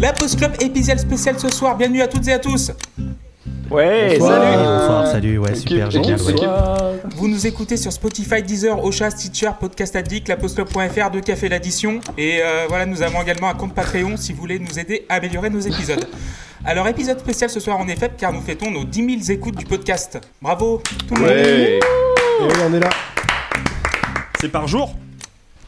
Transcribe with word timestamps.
La 0.00 0.12
Post 0.12 0.38
Club 0.38 0.52
épisode 0.60 0.98
spécial 0.98 1.38
ce 1.38 1.48
soir. 1.50 1.76
Bienvenue 1.76 2.00
à 2.00 2.08
toutes 2.08 2.26
et 2.28 2.32
à 2.32 2.38
tous. 2.38 2.72
Ouais, 3.70 4.16
Bonsoir. 4.18 4.42
salut 4.42 4.56
Bonsoir, 4.56 5.06
salut, 5.06 5.38
ouais, 5.38 5.54
super 5.54 5.90
génial. 5.90 6.20
ouais. 6.20 6.34
Vous 7.16 7.28
nous 7.28 7.46
écoutez 7.46 7.76
sur 7.76 7.92
Spotify, 7.92 8.42
Deezer, 8.42 8.82
Ocha, 8.82 9.10
Stitcher, 9.10 9.50
Podcast 9.60 9.94
Addict, 9.94 10.28
lapostclub.fr, 10.28 11.10
de 11.10 11.20
Café 11.20 11.48
l'addition. 11.48 12.00
Et 12.18 12.40
euh, 12.42 12.64
voilà, 12.68 12.86
nous 12.86 13.02
avons 13.02 13.22
également 13.22 13.48
un 13.48 13.54
compte 13.54 13.74
Patreon 13.74 14.16
si 14.16 14.32
vous 14.32 14.40
voulez 14.40 14.58
nous 14.58 14.78
aider 14.78 15.04
à 15.08 15.16
améliorer 15.16 15.50
nos 15.50 15.60
épisodes. 15.60 16.04
Alors, 16.64 16.88
épisode 16.88 17.20
spécial 17.20 17.48
ce 17.50 17.60
soir 17.60 17.78
en 17.78 17.86
effet, 17.86 18.10
car 18.16 18.32
nous 18.32 18.40
fêtons 18.40 18.70
nos 18.70 18.84
10 18.84 19.24
000 19.26 19.38
écoutes 19.38 19.56
du 19.56 19.66
podcast. 19.66 20.18
Bravo, 20.42 20.82
tout 21.08 21.14
le 21.14 21.20
monde. 21.20 21.30
Et 21.30 21.80
oui, 22.42 22.48
on 22.68 22.74
est 22.74 22.80
là. 22.80 22.90
C'est 24.40 24.48
par 24.50 24.66
jour? 24.66 24.94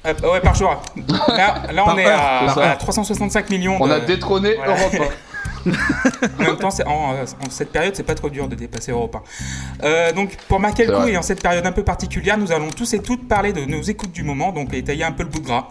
Euh, 0.05 0.15
ouais, 0.33 0.41
par 0.41 0.55
jour. 0.55 0.83
Là, 1.29 1.63
là 1.73 1.83
on 1.85 1.87
Par 1.87 1.99
est 1.99 2.07
heure, 2.07 2.21
à, 2.21 2.49
c'est 2.49 2.55
ça. 2.61 2.71
à 2.73 2.77
365 2.77 3.51
millions. 3.51 3.77
On 3.81 3.87
de- 3.87 3.93
a 3.93 4.01
détrôné 4.01 4.55
Voilà. 4.57 4.75
Europe 4.81 5.13
En 6.41 6.43
même 6.43 6.57
temps, 6.57 6.71
en, 6.87 6.91
en 7.23 7.51
cette 7.51 7.71
période, 7.71 7.95
c'est 7.95 8.03
pas 8.03 8.17
trop 8.17 8.29
dur 8.29 8.49
de 8.49 8.57
dépasser 8.57 8.91
Europe 8.91 9.17
1. 9.81 9.87
Euh, 9.87 10.13
donc, 10.13 10.37
pour 10.49 10.59
marquer 10.59 10.87
le 10.87 10.93
coup 10.93 11.03
vrai. 11.03 11.13
et 11.13 11.17
en 11.17 11.23
cette 11.23 11.41
période 11.41 11.65
un 11.65 11.71
peu 11.71 11.85
particulière, 11.85 12.37
nous 12.37 12.51
allons 12.51 12.69
tous 12.71 12.95
et 12.95 12.99
toutes 13.01 13.29
parler 13.29 13.53
de 13.53 13.65
nos 13.65 13.81
écoutes 13.81 14.11
du 14.11 14.25
moment, 14.25 14.51
donc 14.51 14.75
étayer 14.75 15.05
un 15.05 15.13
peu 15.13 15.23
le 15.23 15.29
bout 15.29 15.39
de 15.39 15.47
gras. 15.47 15.69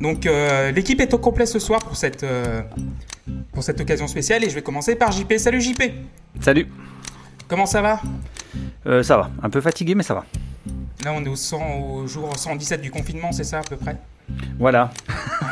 Donc, 0.00 0.24
euh, 0.24 0.70
l'équipe 0.72 0.98
est 1.02 1.12
au 1.12 1.18
complet 1.18 1.44
ce 1.44 1.58
soir 1.58 1.80
pour 1.80 1.94
cette, 1.96 2.22
euh, 2.24 2.62
pour 3.52 3.62
cette 3.62 3.78
occasion 3.82 4.06
spéciale 4.08 4.44
et 4.44 4.48
je 4.48 4.54
vais 4.54 4.62
commencer 4.62 4.94
par 4.94 5.12
JP. 5.12 5.34
Salut 5.36 5.60
JP 5.60 5.82
Salut. 6.40 6.66
Comment 7.46 7.66
ça 7.66 7.82
va? 7.82 8.00
Euh, 8.86 9.02
ça 9.02 9.18
va, 9.18 9.30
un 9.42 9.50
peu 9.50 9.60
fatigué, 9.60 9.94
mais 9.94 10.04
ça 10.04 10.14
va. 10.14 10.24
Là, 11.04 11.12
on 11.14 11.24
est 11.24 11.28
au, 11.28 11.36
100, 11.36 11.80
au 11.80 12.06
jour 12.06 12.30
117 12.36 12.80
du 12.80 12.90
confinement, 12.90 13.30
c'est 13.32 13.44
ça 13.44 13.58
à 13.58 13.62
peu 13.62 13.76
près? 13.76 13.96
Voilà, 14.58 14.90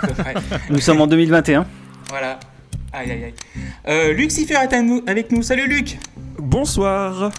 À 0.02 0.06
peu 0.06 0.14
près. 0.14 0.34
nous 0.70 0.80
sommes 0.80 1.00
en 1.02 1.06
2021. 1.06 1.66
Voilà. 2.08 2.40
Aïe 2.92 3.10
aïe 3.10 3.24
aïe. 3.24 3.34
Euh, 3.88 4.12
Luc 4.12 4.30
Siffer 4.30 4.54
est 4.54 4.72
avec 5.08 5.30
nous. 5.30 5.42
Salut 5.42 5.66
Luc 5.68 5.98
Bonsoir 6.38 7.30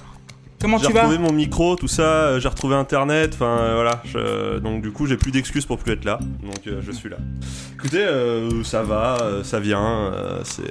Comment 0.62 0.78
J'ai 0.78 0.88
tu 0.88 0.94
vas? 0.94 1.02
retrouvé 1.08 1.18
mon 1.22 1.34
micro, 1.34 1.76
tout 1.76 1.88
ça, 1.90 2.04
euh, 2.04 2.40
j'ai 2.40 2.48
retrouvé 2.48 2.76
internet, 2.76 3.32
enfin 3.34 3.58
euh, 3.60 3.74
voilà. 3.76 4.02
je- 4.06 4.60
donc 4.60 4.82
du 4.82 4.92
coup 4.92 5.06
j'ai 5.08 5.18
plus 5.18 5.32
d'excuses 5.32 5.66
pour 5.66 5.78
plus 5.78 5.92
être 5.92 6.06
là, 6.06 6.20
donc 6.42 6.56
euh, 6.68 6.82
je 6.82 6.90
suis 6.94 7.10
là. 7.10 7.18
Écoutez, 7.76 7.98
euh, 8.02 8.64
ça 8.64 8.82
va, 8.82 9.18
euh, 9.22 9.44
ça 9.44 9.60
vient, 9.60 9.84
euh, 10.14 10.40
c'est 10.46 10.64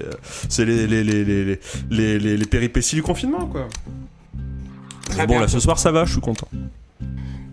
c'est 0.48 0.65
les, 0.65 0.87
les, 0.87 1.05
les, 1.05 1.25
les, 1.27 1.45
les, 1.45 1.61
les, 1.91 2.19
les- 2.19 2.37
les 2.39 2.47
péripéties 2.47 2.95
du 2.95 3.03
confinement 3.03 3.45
quoi. 3.47 3.69
Très 5.11 5.19
Mais 5.19 5.27
bon 5.27 5.35
bien. 5.35 5.43
là 5.43 5.48
ce 5.48 5.61
soir 5.61 5.79
ça 5.79 5.93
va, 5.93 6.07
je 6.07 6.13
suis 6.13 6.23
content. 6.23 6.48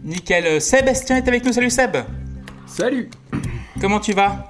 Nickel. 0.04 0.62
Sébastien 0.62 1.18
est 1.18 1.28
avec 1.28 1.46
nous? 1.46 1.54
Salut 1.54 1.70
Seb 1.70 1.98
Salut 2.66 3.10
Comment 3.82 4.00
tu 4.00 4.14
vas? 4.14 4.46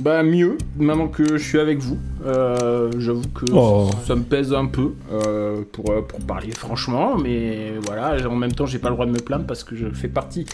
Bah 0.00 0.22
mieux, 0.22 0.56
maintenant 0.78 1.06
que 1.06 1.36
je 1.36 1.42
suis 1.44 1.58
avec 1.60 1.78
vous. 1.78 1.98
Euh, 2.24 2.90
J'avoue 2.98 3.28
que 3.34 3.44
Oh. 3.52 3.90
ça 4.06 4.16
me 4.16 4.22
pèse 4.22 4.52
un 4.52 4.66
peu 4.66 4.94
euh, 5.12 5.62
pour, 5.70 5.90
euh, 5.90 6.00
pour 6.02 6.18
parler 6.20 6.50
franchement, 6.50 7.16
mais 7.18 7.72
voilà, 7.86 8.16
en 8.28 8.34
même 8.34 8.52
temps 8.52 8.66
j'ai 8.66 8.78
pas 8.78 8.88
le 8.88 8.94
droit 8.94 9.06
de 9.06 9.12
me 9.12 9.18
plaindre 9.18 9.46
parce 9.46 9.62
que 9.64 9.76
je 9.76 9.86
fais 9.90 10.08
partie 10.08 10.46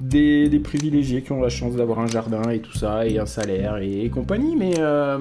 des, 0.00 0.48
des 0.48 0.58
privilégiés 0.60 1.22
qui 1.22 1.32
ont 1.32 1.40
la 1.40 1.48
chance 1.48 1.74
d'avoir 1.76 1.98
un 2.00 2.06
jardin 2.06 2.42
et 2.50 2.60
tout 2.60 2.72
ça, 2.76 3.06
et 3.06 3.18
un 3.18 3.26
salaire 3.26 3.76
et, 3.78 4.04
et 4.04 4.08
compagnie, 4.10 4.56
mais, 4.56 4.74
euh, 4.78 5.18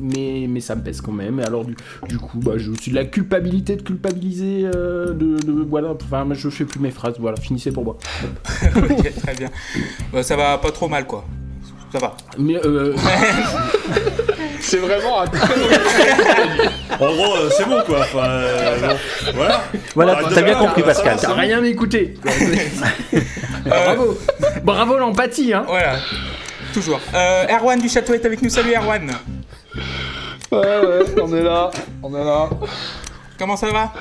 mais, 0.00 0.46
mais 0.48 0.60
ça 0.60 0.74
me 0.76 0.82
pèse 0.82 1.00
quand 1.00 1.12
même. 1.12 1.40
Et 1.40 1.44
alors 1.44 1.64
du, 1.64 1.76
du 2.08 2.18
coup, 2.18 2.38
bah, 2.38 2.52
j'ai 2.56 2.70
aussi 2.70 2.90
de 2.90 2.94
la 2.96 3.04
culpabilité 3.04 3.76
de 3.76 3.82
culpabiliser, 3.82 4.68
euh, 4.74 5.12
de, 5.12 5.36
de- 5.38 5.62
voilà, 5.68 5.94
enfin 6.02 6.26
je 6.32 6.48
fais 6.48 6.64
plus 6.64 6.80
mes 6.80 6.90
phrases, 6.90 7.16
voilà, 7.18 7.36
finissez 7.36 7.72
pour 7.72 7.84
moi. 7.84 7.98
Ok, 8.76 9.12
très 9.20 9.34
bien. 9.34 9.48
Bah, 10.12 10.22
ça 10.22 10.36
va 10.36 10.58
pas 10.58 10.70
trop 10.70 10.88
mal, 10.88 11.06
quoi. 11.06 11.24
Ça 11.92 11.98
va. 11.98 12.16
Mais 12.38 12.56
euh, 12.64 12.94
C'est 14.60 14.78
vraiment 14.78 15.20
un 15.22 15.26
très 15.26 15.56
mauvais 15.56 15.76
En 17.00 17.12
gros 17.14 17.36
euh, 17.36 17.50
c'est 17.56 17.64
bon 17.68 17.80
quoi, 17.86 18.00
enfin 18.00 18.24
euh, 18.28 18.78
bon, 18.80 18.96
voilà. 19.34 19.60
Voilà, 19.94 20.12
Arrête 20.14 20.28
de 20.30 20.34
t'as 20.34 20.42
bien 20.42 20.54
faire, 20.54 20.58
compris, 20.58 20.80
ça 20.82 20.86
va, 20.86 20.94
Pascal. 20.94 21.18
ça 21.18 21.26
T'as 21.28 21.34
va. 21.34 21.40
rien 21.40 21.62
écouté. 21.64 22.14
Bravo. 23.66 24.18
Bravo 24.64 24.98
l'empathie, 24.98 25.52
hein. 25.52 25.64
Voilà. 25.66 25.96
Toujours. 26.74 27.00
Euh, 27.14 27.46
Erwan 27.48 27.80
du 27.80 27.88
Château 27.88 28.14
est 28.14 28.24
avec 28.24 28.42
nous. 28.42 28.50
Salut 28.50 28.74
Erwan. 28.74 29.10
Ouais, 30.50 30.58
ouais, 30.58 31.04
on 31.22 31.34
est 31.34 31.42
là, 31.42 31.70
on 32.02 32.14
est 32.14 32.24
là. 32.24 32.48
Comment 33.38 33.56
ça 33.56 33.68
va? 33.70 33.92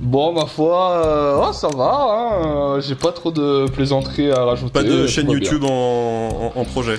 Bon, 0.00 0.32
ma 0.32 0.46
foi, 0.46 0.92
euh, 1.04 1.44
oh, 1.48 1.52
ça 1.52 1.68
va, 1.68 2.06
hein, 2.08 2.76
euh, 2.76 2.80
j'ai 2.80 2.94
pas 2.94 3.12
trop 3.12 3.30
de 3.32 3.66
plaisanteries 3.68 4.30
à 4.30 4.44
rajouter. 4.44 4.72
Pas 4.72 4.82
de 4.84 5.02
tout 5.02 5.08
chaîne 5.08 5.26
va 5.26 5.34
bien. 5.34 5.42
YouTube 5.42 5.64
en, 5.64 6.52
en, 6.54 6.60
en 6.60 6.64
projet. 6.64 6.96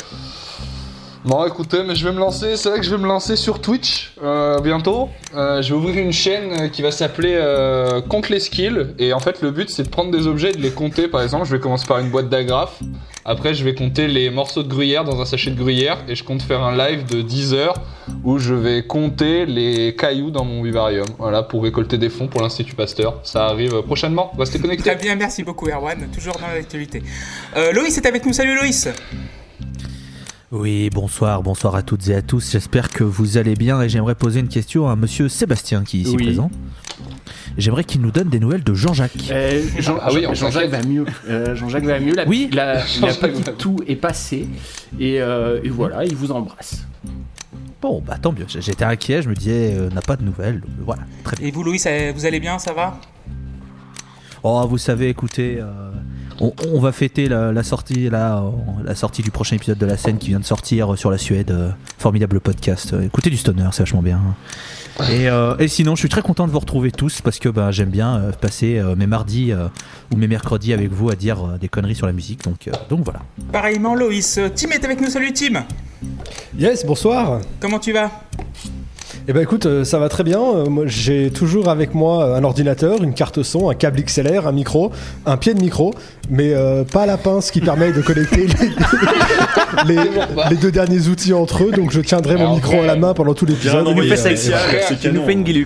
Non, 1.26 1.46
écoutez, 1.46 1.84
mais 1.86 1.96
je 1.96 2.06
vais 2.06 2.14
me 2.14 2.20
lancer, 2.20 2.56
c'est 2.56 2.70
vrai 2.70 2.80
que 2.80 2.86
je 2.86 2.92
vais 2.92 3.02
me 3.02 3.08
lancer 3.08 3.36
sur 3.36 3.60
Twitch 3.60 4.14
euh, 4.24 4.62
bientôt. 4.62 5.10
Euh, 5.36 5.62
je 5.62 5.74
vais 5.74 5.76
ouvrir 5.76 5.98
une 5.98 6.14
chaîne 6.14 6.52
euh, 6.54 6.68
qui 6.70 6.82
va 6.82 6.92
s'appeler 6.92 7.36
euh, 7.36 8.02
Compte 8.02 8.30
les 8.30 8.40
skills. 8.40 8.96
Et 9.00 9.12
en 9.12 9.20
fait, 9.20 9.42
le 9.42 9.52
but, 9.52 9.70
c'est 9.70 9.84
de 9.84 9.90
prendre 9.90 10.12
des 10.12 10.28
objets 10.28 10.52
et 10.52 10.54
de 10.54 10.62
les 10.62 10.72
compter. 10.72 11.10
Par 11.10 11.22
exemple, 11.22 11.46
je 11.46 11.52
vais 11.52 11.60
commencer 11.60 11.86
par 11.86 12.00
une 12.00 12.10
boîte 12.10 12.30
d'agrafes. 12.30 12.80
Après, 13.26 13.54
je 13.54 13.66
vais 13.66 13.76
compter 13.76 14.08
les 14.08 14.30
morceaux 14.30 14.64
de 14.64 14.70
gruyère 14.70 15.04
dans 15.04 15.22
un 15.22 15.26
sachet 15.26 15.52
de 15.52 15.58
gruyère. 15.58 15.98
Et 16.08 16.16
je 16.16 16.24
compte 16.24 16.42
faire 16.42 16.64
un 16.64 16.78
live 16.78 17.06
de 17.06 17.22
10 17.22 17.54
heures 17.54 17.76
où 18.24 18.40
je 18.40 18.54
vais 18.54 18.84
compter 18.84 19.46
les 19.46 19.96
cailloux 19.98 20.32
dans 20.32 20.46
mon 20.46 20.64
vivarium. 20.64 21.06
Voilà, 21.18 21.44
pour 21.44 21.64
récolter 21.64 21.98
des 21.98 22.10
fonds 22.10 22.28
pour 22.28 22.42
l'Institut 22.42 22.76
Pasteur. 22.76 23.20
Ça 23.24 23.46
arrive 23.48 23.76
euh, 23.76 23.82
prochainement. 23.82 24.32
Restez 24.40 24.60
connectés. 24.60 24.84
Très 24.84 24.96
bien, 24.96 25.16
merci 25.16 25.44
beaucoup 25.44 25.68
Erwan. 25.68 26.08
Toujours 26.14 26.36
dans 26.36 26.48
l'actualité. 26.48 27.04
Euh, 27.58 27.74
Loïs 27.74 27.98
est 27.98 28.06
avec 28.06 28.26
nous. 28.26 28.32
Salut 28.32 28.56
Loïs. 28.56 28.88
Oui, 30.52 30.90
bonsoir, 30.90 31.44
bonsoir 31.44 31.76
à 31.76 31.84
toutes 31.84 32.08
et 32.08 32.16
à 32.16 32.22
tous. 32.24 32.52
J'espère 32.52 32.90
que 32.90 33.04
vous 33.04 33.38
allez 33.38 33.54
bien 33.56 33.82
et 33.82 33.90
j'aimerais 33.90 34.16
poser 34.16 34.40
une 34.40 34.48
question 34.48 34.90
à 34.90 34.96
monsieur 34.96 35.30
Sébastien 35.30 35.84
qui 35.84 35.98
est 36.00 36.02
ici 36.02 36.16
Oui. 36.18 36.24
présent. 36.26 36.50
J'aimerais 37.58 37.84
qu'il 37.84 38.02
nous 38.02 38.10
donne 38.12 38.30
des 38.30 38.40
nouvelles 38.40 38.64
de 38.64 38.74
Jean-Jacques. 38.74 39.12
Euh, 39.32 39.62
Jean, 39.78 39.98
Ah 40.02 40.10
oui, 40.12 40.26
on 40.28 40.34
Jean-Jacques 40.34 40.72
s'inquiète. 40.72 40.84
va 40.86 40.88
mieux. 40.90 41.06
Euh, 41.30 41.56
Jean-Jacques 41.56 41.84
va 41.84 42.00
mieux. 42.00 42.14
La, 42.16 42.28
Oui. 42.28 42.50
la, 42.52 42.76
la 42.76 42.86
Jean-Jacques 42.86 43.20
petite 43.20 43.46
va 43.46 43.52
toux 43.54 43.78
est 43.86 43.96
passée. 43.96 44.48
Et, 45.00 45.22
euh, 45.22 45.60
et 45.64 45.70
voilà, 45.70 46.04
il 46.06 46.16
vous 46.16 46.32
embrasse. 46.32 46.84
Bon, 47.82 48.02
bah 48.06 48.18
tant 48.20 48.32
mieux. 48.34 48.46
J'étais 48.48 48.84
inquiet, 48.86 49.22
je 49.22 49.30
me 49.30 49.36
disais, 49.36 49.74
euh, 49.78 49.90
n'a 49.92 50.02
pas 50.02 50.16
de 50.16 50.24
nouvelles. 50.24 50.64
Voilà, 50.84 51.04
très 51.24 51.38
bien. 51.38 51.48
Et 51.48 51.52
vous 51.52 51.64
euh, 51.64 52.12
vous 52.16 52.26
allez 52.26 52.40
bien 52.40 52.58
Ça 52.60 52.74
va? 52.74 53.00
Oh, 54.42 54.66
vous 54.68 54.78
savez, 54.78 55.10
écoutez, 55.10 55.60
euh, 55.60 55.92
on, 56.40 56.54
on 56.74 56.80
va 56.80 56.92
fêter 56.92 57.28
la, 57.28 57.52
la 57.52 57.64
sortie, 57.64 58.10
là, 58.10 58.38
euh, 58.44 58.50
la 58.84 58.96
sortie 58.96 59.22
du 59.22 59.32
prochain 59.32 59.56
épisode 59.58 59.78
de 59.78 59.86
la 59.86 59.98
scène 59.98 60.18
qui 60.18 60.28
vient 60.30 60.40
de 60.40 60.46
sortir 60.46 60.98
sur 60.98 61.12
la 61.12 61.18
Suède. 61.18 61.52
euh, 61.52 61.70
formidable 61.98 62.40
podcast. 62.40 62.94
Euh, 62.94 63.02
Écoutez 63.02 63.30
du 63.30 63.38
stoner, 63.38 63.68
c'est 63.74 63.84
vachement 63.84 64.02
bien. 64.02 64.20
Et, 65.12 65.30
euh, 65.30 65.56
et 65.60 65.68
sinon, 65.70 65.96
je 65.96 66.00
suis 66.02 66.10
très 66.10 66.22
content 66.22 66.46
de 66.46 66.52
vous 66.52 66.60
retrouver 66.60 66.92
tous 66.92 67.22
parce 67.22 67.40
que 67.40 67.48
bah, 67.50 67.72
j'aime 67.72 67.90
bien 67.90 68.18
euh, 68.18 68.32
passer 68.32 68.80
euh, 68.80 68.96
mes 68.96 69.08
mardis 69.08 69.52
euh, 69.52 69.68
ou 70.12 70.18
mes 70.18 70.28
mercredis 70.28 70.74
avec 70.74 70.92
vous 70.92 71.10
à 71.10 71.16
dire 71.16 71.42
euh, 71.46 71.58
des 71.58 71.70
conneries 71.70 71.96
sur 71.96 72.06
la 72.06 72.14
musique. 72.14 72.44
Donc, 72.44 72.68
euh, 72.68 72.72
donc 72.90 73.02
voilà. 73.04 73.22
Pareillement 73.52 73.96
Loïs. 73.96 74.38
Euh, 74.38 74.50
Tim 74.54 74.70
est 74.72 74.84
avec 74.84 75.00
nous. 75.02 75.10
Salut 75.10 75.32
Tim. 75.34 75.64
Yes, 76.58 76.86
bonsoir. 76.86 77.40
Comment 77.60 77.80
tu 77.80 77.92
vas? 77.94 78.12
Eh 79.28 79.34
ben 79.34 79.42
écoute, 79.42 79.66
euh, 79.66 79.84
ça 79.84 80.00
va 80.00 80.10
très 80.10 80.24
bien. 80.24 80.40
Euh, 80.42 80.66
moi, 80.66 80.84
j'ai 80.88 81.32
toujours 81.32 81.70
avec 81.70 81.94
moi 81.94 82.24
euh, 82.24 82.36
un 82.36 82.44
ordinateur, 82.44 83.02
une 83.04 83.14
carte 83.14 83.44
son, 83.44 83.70
un 83.70 83.76
câble 83.76 84.02
XLR, 84.04 84.48
un 84.48 84.52
micro, 84.52 84.92
un 85.26 85.38
pied 85.38 85.54
de 85.54 85.62
micro, 85.62 85.94
mais 86.30 86.54
euh, 86.54 86.84
pas 86.84 87.06
la 87.06 87.18
pince 87.18 87.52
qui 87.52 87.62
permet 87.62 87.92
de 87.92 88.02
connecter 88.02 88.48
les, 89.88 89.96
les- 89.96 90.10
les 90.50 90.56
deux 90.58 90.72
derniers 90.72 91.08
outils 91.08 91.34
entre 91.34 91.64
eux. 91.66 91.72
Donc 91.72 91.92
je 91.92 92.02
tiendrai 92.02 92.36
mon 92.36 92.42
Alors, 92.42 92.56
micro 92.56 92.82
à 92.82 92.86
la 92.86 92.96
main 92.96 93.14
pendant 93.14 93.34
tout 93.34 93.46
l'épisode. 93.46 93.86
c'est 94.16 95.04
Il 95.04 95.12
nous 95.12 95.26
fait 95.26 95.34
une 95.34 95.46
Gilux. 95.46 95.66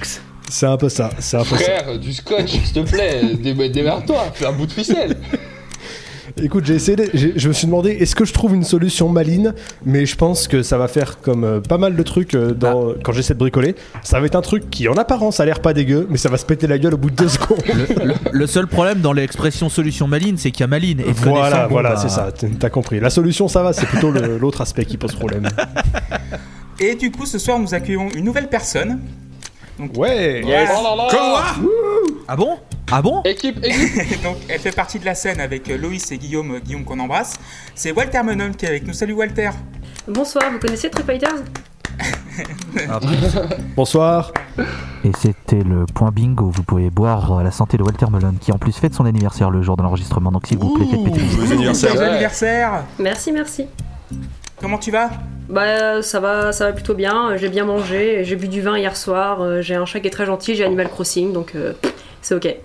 C'est 0.49 0.65
un 0.67 0.77
peu 0.77 0.89
ça. 0.89 1.09
C'est 1.19 1.37
un 1.37 1.43
peu 1.43 1.55
ça. 1.57 1.63
Frère, 1.63 1.99
du 1.99 2.13
scotch, 2.13 2.51
s'il 2.51 2.73
te 2.73 2.79
plaît, 2.91 3.21
dé- 3.41 3.69
démarre-toi, 3.69 4.25
fais 4.33 4.45
un 4.45 4.51
bout 4.51 4.65
de 4.67 4.71
ficelle. 4.71 5.17
Écoute, 6.41 6.65
j'ai 6.65 6.73
essayé. 6.75 6.95
de- 6.95 7.09
j'ai- 7.13 7.33
je 7.35 7.47
me 7.47 7.53
suis 7.53 7.67
demandé 7.67 7.91
est-ce 7.91 8.15
que 8.15 8.25
je 8.25 8.33
trouve 8.33 8.55
une 8.55 8.63
solution 8.63 9.07
maligne, 9.07 9.53
mais 9.85 10.05
je 10.07 10.15
pense 10.15 10.47
que 10.47 10.63
ça 10.63 10.77
va 10.79 10.87
faire 10.87 11.21
comme 11.21 11.43
euh, 11.43 11.59
pas 11.61 11.77
mal 11.77 11.95
de 11.95 12.01
trucs 12.03 12.33
euh, 12.33 12.53
dans, 12.53 12.93
quand 13.03 13.11
j'essaie 13.11 13.35
de 13.35 13.39
bricoler. 13.39 13.75
Ça 14.01 14.19
va 14.19 14.25
être 14.25 14.35
un 14.35 14.41
truc 14.41 14.69
qui 14.71 14.87
en 14.87 14.95
apparence 14.95 15.39
a 15.39 15.45
l'air 15.45 15.59
pas 15.59 15.73
dégueu, 15.73 16.07
mais 16.09 16.17
ça 16.17 16.29
va 16.29 16.37
se 16.37 16.45
péter 16.45 16.65
la 16.65 16.79
gueule 16.79 16.95
au 16.95 16.97
bout 16.97 17.11
de 17.11 17.15
deux 17.15 17.27
secondes. 17.29 17.61
Le 18.31 18.47
seul 18.47 18.65
problème 18.67 18.99
dans 18.99 19.13
l'expression 19.13 19.69
solution 19.69 20.07
maline, 20.07 20.37
c'est 20.37 20.49
qu'il 20.49 20.61
y 20.61 20.63
a 20.63 20.67
maline. 20.67 21.01
Et 21.01 21.11
Voilà, 21.11 21.39
connaissant, 21.49 21.63
bon, 21.63 21.69
voilà, 21.69 21.89
bah, 21.91 21.99
c'est 22.01 22.09
ça, 22.09 22.31
t- 22.31 22.49
t'as 22.59 22.69
compris. 22.69 22.99
La 22.99 23.11
solution, 23.11 23.47
ça 23.47 23.61
va, 23.61 23.71
c'est 23.73 23.85
plutôt 23.85 24.09
le- 24.11 24.37
l'autre 24.39 24.61
aspect 24.61 24.85
qui 24.85 24.97
pose 24.97 25.13
problème. 25.13 25.47
Et 26.79 26.95
du 26.95 27.11
coup, 27.11 27.25
ce 27.27 27.37
soir, 27.37 27.59
nous 27.59 27.73
accueillons 27.75 28.09
une 28.15 28.25
nouvelle 28.25 28.49
personne. 28.49 28.99
Ouais 29.79 30.41
Voilà. 30.41 30.71
Oh 30.77 30.83
là 30.83 30.95
là 30.95 31.55
Ah 32.27 32.35
bon? 32.35 32.57
Ah 32.91 33.01
bon? 33.01 33.21
Équipe, 33.23 33.57
équipe 33.63 34.21
Donc, 34.23 34.37
elle 34.47 34.59
fait 34.59 34.75
partie 34.75 34.99
de 34.99 35.05
la 35.05 35.15
scène 35.15 35.39
avec 35.39 35.69
euh, 35.69 35.77
Loïs 35.77 36.11
et 36.11 36.17
Guillaume, 36.17 36.55
euh, 36.55 36.59
Guillaume 36.59 36.83
qu'on 36.83 36.99
embrasse. 36.99 37.33
C'est 37.73 37.91
Walter 37.91 38.21
Menon 38.23 38.51
qui 38.51 38.65
est 38.65 38.69
avec 38.69 38.85
nous. 38.85 38.93
Salut 38.93 39.13
Walter. 39.13 39.49
Bonsoir, 40.07 40.51
vous 40.51 40.59
connaissez 40.59 40.89
True 40.89 41.03
Fighters? 41.03 41.43
Bonsoir. 43.75 44.31
Et 45.03 45.11
c'était 45.17 45.63
le 45.63 45.85
point 45.85 46.11
bingo. 46.11 46.49
Vous 46.49 46.63
pouvez 46.63 46.89
boire 46.89 47.39
à 47.39 47.43
la 47.43 47.51
santé 47.51 47.77
de 47.77 47.83
Walter 47.83 48.07
Melon, 48.11 48.33
qui 48.39 48.51
en 48.51 48.57
plus 48.57 48.73
fête 48.73 48.93
son 48.93 49.05
anniversaire 49.05 49.49
le 49.49 49.61
jour 49.61 49.77
de 49.77 49.83
l'enregistrement. 49.83 50.31
Donc 50.31 50.47
s'il 50.47 50.57
vous 50.57 50.73
plaît, 50.73 50.85
faites 50.89 51.03
péter. 51.03 51.19
Joyeux 51.29 51.51
anniversaire. 51.53 52.01
Anniversaire. 52.01 52.83
Merci, 52.99 53.31
merci. 53.31 53.65
Comment 54.59 54.77
tu 54.77 54.91
vas? 54.91 55.09
Bah 55.49 56.01
ça 56.01 56.19
va, 56.19 56.51
ça 56.51 56.65
va 56.67 56.73
plutôt 56.73 56.93
bien. 56.95 57.35
J'ai 57.37 57.49
bien 57.49 57.65
mangé, 57.65 58.23
j'ai 58.23 58.35
bu 58.35 58.47
du 58.47 58.61
vin 58.61 58.77
hier 58.77 58.95
soir. 58.95 59.41
euh, 59.41 59.61
J'ai 59.61 59.75
un 59.75 59.85
chat 59.85 59.99
qui 59.99 60.07
est 60.07 60.11
très 60.11 60.25
gentil, 60.25 60.55
j'ai 60.55 60.63
Animal 60.63 60.89
Crossing, 60.89 61.33
donc 61.33 61.53
euh, 61.55 61.73
c'est 62.21 62.33
ok. 62.35 62.55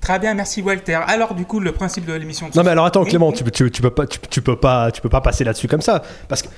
Très 0.00 0.18
bien, 0.18 0.34
merci 0.34 0.62
Walter. 0.62 0.98
Alors 1.06 1.34
du 1.34 1.44
coup, 1.44 1.60
le 1.60 1.72
principe 1.72 2.06
de 2.06 2.12
l'émission. 2.14 2.48
de 2.48 2.52
ce 2.52 2.58
Non 2.58 2.64
mais 2.64 2.70
alors 2.70 2.86
attends. 2.86 3.04
Clément, 3.04 3.30
tu, 3.32 3.44
peux- 3.44 3.50
tu, 3.50 3.70
tu 3.70 3.82
peux 3.82 3.90
pas, 3.90 4.06
tu, 4.06 4.18
tu 4.30 4.42
peux 4.42 4.56
pas, 4.56 4.90
tu 4.90 5.00
peux 5.00 5.08
pas 5.08 5.20
passer 5.20 5.44
là-dessus 5.44 5.68
comme 5.68 5.82
ça, 5.82 6.02
parce 6.28 6.42
que 6.42 6.48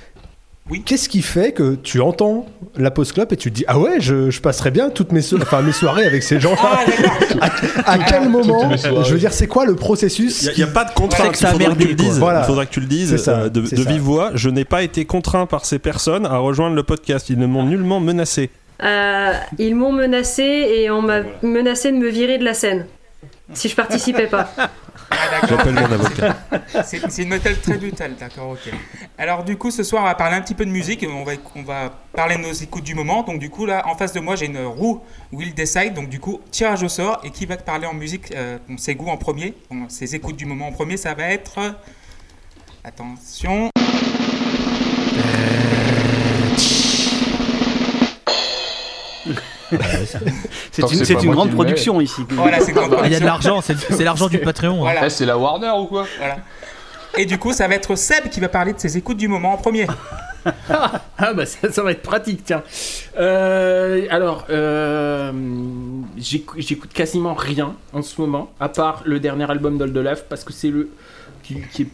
Oui. 0.69 0.81
qu'est-ce 0.85 1.09
qui 1.09 1.21
fait 1.21 1.51
que 1.51 1.75
tu 1.75 1.99
entends 1.99 2.45
la 2.77 2.89
pause 2.89 3.11
clope 3.11 3.31
et 3.33 3.37
tu 3.37 3.51
te 3.51 3.55
dis 3.55 3.65
ah 3.67 3.77
ouais, 3.77 3.99
je, 3.99 4.29
je 4.31 4.41
passerais 4.41 4.71
bien 4.71 4.89
toutes 4.89 5.11
mes, 5.11 5.21
so- 5.21 5.37
enfin, 5.41 5.61
mes 5.61 5.71
soirées 5.73 6.05
avec 6.05 6.23
ces 6.23 6.39
gens-là. 6.39 6.79
Ah 7.41 7.49
à, 7.85 7.91
à 7.93 7.97
quel 7.99 8.29
moment. 8.29 8.71
Je 8.75 9.11
veux 9.13 9.19
dire, 9.19 9.33
c'est 9.33 9.47
quoi 9.47 9.65
le 9.65 9.75
processus 9.75 10.49
Il 10.55 10.57
n'y 10.57 10.63
a, 10.63 10.67
pas 10.73 10.85
de 10.85 10.91
contrainte. 10.93 11.35
a 11.43 11.49
il 11.49 11.51
faudra 11.51 11.75
que 11.75 11.81
tu 11.81 11.87
le 11.89 11.93
dises. 11.95 12.17
Voilà. 12.19 12.39
Il 12.41 12.45
faudra 12.45 12.65
que 12.65 12.71
tu 12.71 12.79
le 12.79 12.85
dises 12.87 13.17
ça, 13.17 13.41
euh, 13.41 13.49
de, 13.49 13.61
vive 13.61 14.01
voix. 14.01 14.31
Je 14.35 14.49
n'ai 14.49 14.65
pas 14.65 14.83
été 14.83 15.05
contraint 15.05 15.45
par 15.45 15.65
ces 15.65 15.79
personnes 15.79 16.25
à 16.25 16.37
rejoindre 16.37 16.75
le 16.75 16.83
podcast. 16.83 17.29
Ils 17.29 17.37
ne 17.39 17.45
m'ont 17.45 17.63
nullement 17.65 17.99
menacé. 17.99 18.49
Euh, 18.83 19.33
ils 19.59 19.75
m'ont 19.75 19.91
menacé 19.91 20.43
et 20.43 20.89
on 20.89 21.01
m'a 21.01 21.19
menacé 21.41 21.91
de 21.91 21.97
me 21.97 22.07
virer 22.09 22.37
de 22.37 22.43
la 22.45 22.53
scène 22.53 22.85
si 23.53 23.69
je 23.69 23.75
participais 23.75 24.27
pas. 24.27 24.49
Ah, 24.55 25.29
d'accord. 25.29 25.49
J'appelle 25.57 25.73
mon 25.73 25.91
avocat. 25.91 26.35
C'est 26.83 27.23
une 27.23 27.29
méthode 27.29 27.61
très 27.61 27.77
brutale, 27.77 28.15
d'accord, 28.19 28.51
ok. 28.51 28.71
Alors 29.17 29.43
du 29.43 29.57
coup, 29.57 29.69
ce 29.71 29.83
soir, 29.83 30.03
on 30.03 30.05
va 30.05 30.15
parler 30.15 30.37
un 30.37 30.41
petit 30.41 30.55
peu 30.55 30.65
de 30.65 30.71
musique. 30.71 31.03
et 31.03 31.07
On 31.07 31.23
va, 31.23 31.33
on 31.55 31.63
va 31.63 31.91
parler 32.13 32.37
de 32.37 32.41
nos 32.41 32.53
écoutes 32.53 32.83
du 32.83 32.95
moment. 32.95 33.23
Donc 33.23 33.39
du 33.39 33.49
coup, 33.49 33.65
là, 33.65 33.87
en 33.87 33.95
face 33.95 34.13
de 34.13 34.19
moi, 34.19 34.35
j'ai 34.35 34.45
une 34.45 34.65
roue 34.65 35.01
Will 35.31 35.53
Decide. 35.53 35.93
Donc 35.93 36.09
du 36.09 36.19
coup, 36.19 36.41
tirage 36.51 36.83
au 36.83 36.89
sort. 36.89 37.19
Et 37.23 37.31
qui 37.31 37.45
va 37.45 37.57
te 37.57 37.63
parler 37.63 37.85
en 37.85 37.93
musique 37.93 38.31
euh, 38.35 38.57
bon, 38.67 38.77
Ses 38.77 38.95
goûts 38.95 39.09
en 39.09 39.17
premier. 39.17 39.53
Bon, 39.69 39.87
ses 39.89 40.15
écoutes 40.15 40.35
du 40.35 40.45
moment 40.45 40.67
en 40.67 40.71
premier, 40.71 40.97
ça 40.97 41.13
va 41.13 41.25
être... 41.25 41.59
euh, 41.59 41.71
C'est 50.71 50.81
une, 50.91 51.05
c'est 51.05 51.15
grande 51.15 51.51
production 51.51 51.99
ici. 52.01 52.21
Voilà, 52.31 52.59
c'est 52.59 52.71
grande 52.73 52.95
Il 53.05 53.11
y 53.11 53.15
a 53.15 53.19
de 53.19 53.25
production. 53.25 53.25
l'argent, 53.25 53.61
c'est 53.61 53.77
c'est 53.77 54.03
l'argent 54.03 54.27
du 54.27 54.39
Patreon. 54.39 54.75
hein. 54.75 54.79
Voilà, 54.79 55.05
Eh, 55.05 55.09
c'est 55.09 55.25
la 55.25 55.37
Warner 55.37 55.71
ou 55.79 55.85
quoi? 55.85 56.05
Voilà. 56.17 56.37
Et 57.17 57.25
du 57.25 57.37
coup, 57.37 57.53
ça 57.53 57.67
va 57.67 57.75
être 57.75 57.95
Seb 57.95 58.29
qui 58.29 58.39
va 58.39 58.49
parler 58.49 58.73
de 58.73 58.79
ses 58.79 58.97
écoutes 58.97 59.17
du 59.17 59.27
moment 59.27 59.53
en 59.53 59.57
premier. 59.57 59.87
Ah 61.17 61.33
bah 61.33 61.45
ça, 61.45 61.71
ça 61.71 61.81
va 61.83 61.91
être 61.91 62.01
pratique, 62.01 62.43
tiens. 62.43 62.63
Euh, 63.17 64.05
alors, 64.09 64.45
euh, 64.49 65.31
j'écou- 66.17 66.55
j'écoute 66.57 66.91
quasiment 66.93 67.33
rien 67.33 67.75
en 67.93 68.01
ce 68.01 68.19
moment, 68.19 68.51
à 68.59 68.67
part 68.67 69.03
le 69.05 69.21
dernier 69.21 69.49
album 69.49 69.77
d'Oldolaf, 69.77 70.25
parce 70.27 70.43
que 70.43 70.51
c'est 70.51 70.67
le 70.69 70.89
qui, 71.43 71.57
qui 71.71 71.83
est- 71.83 71.87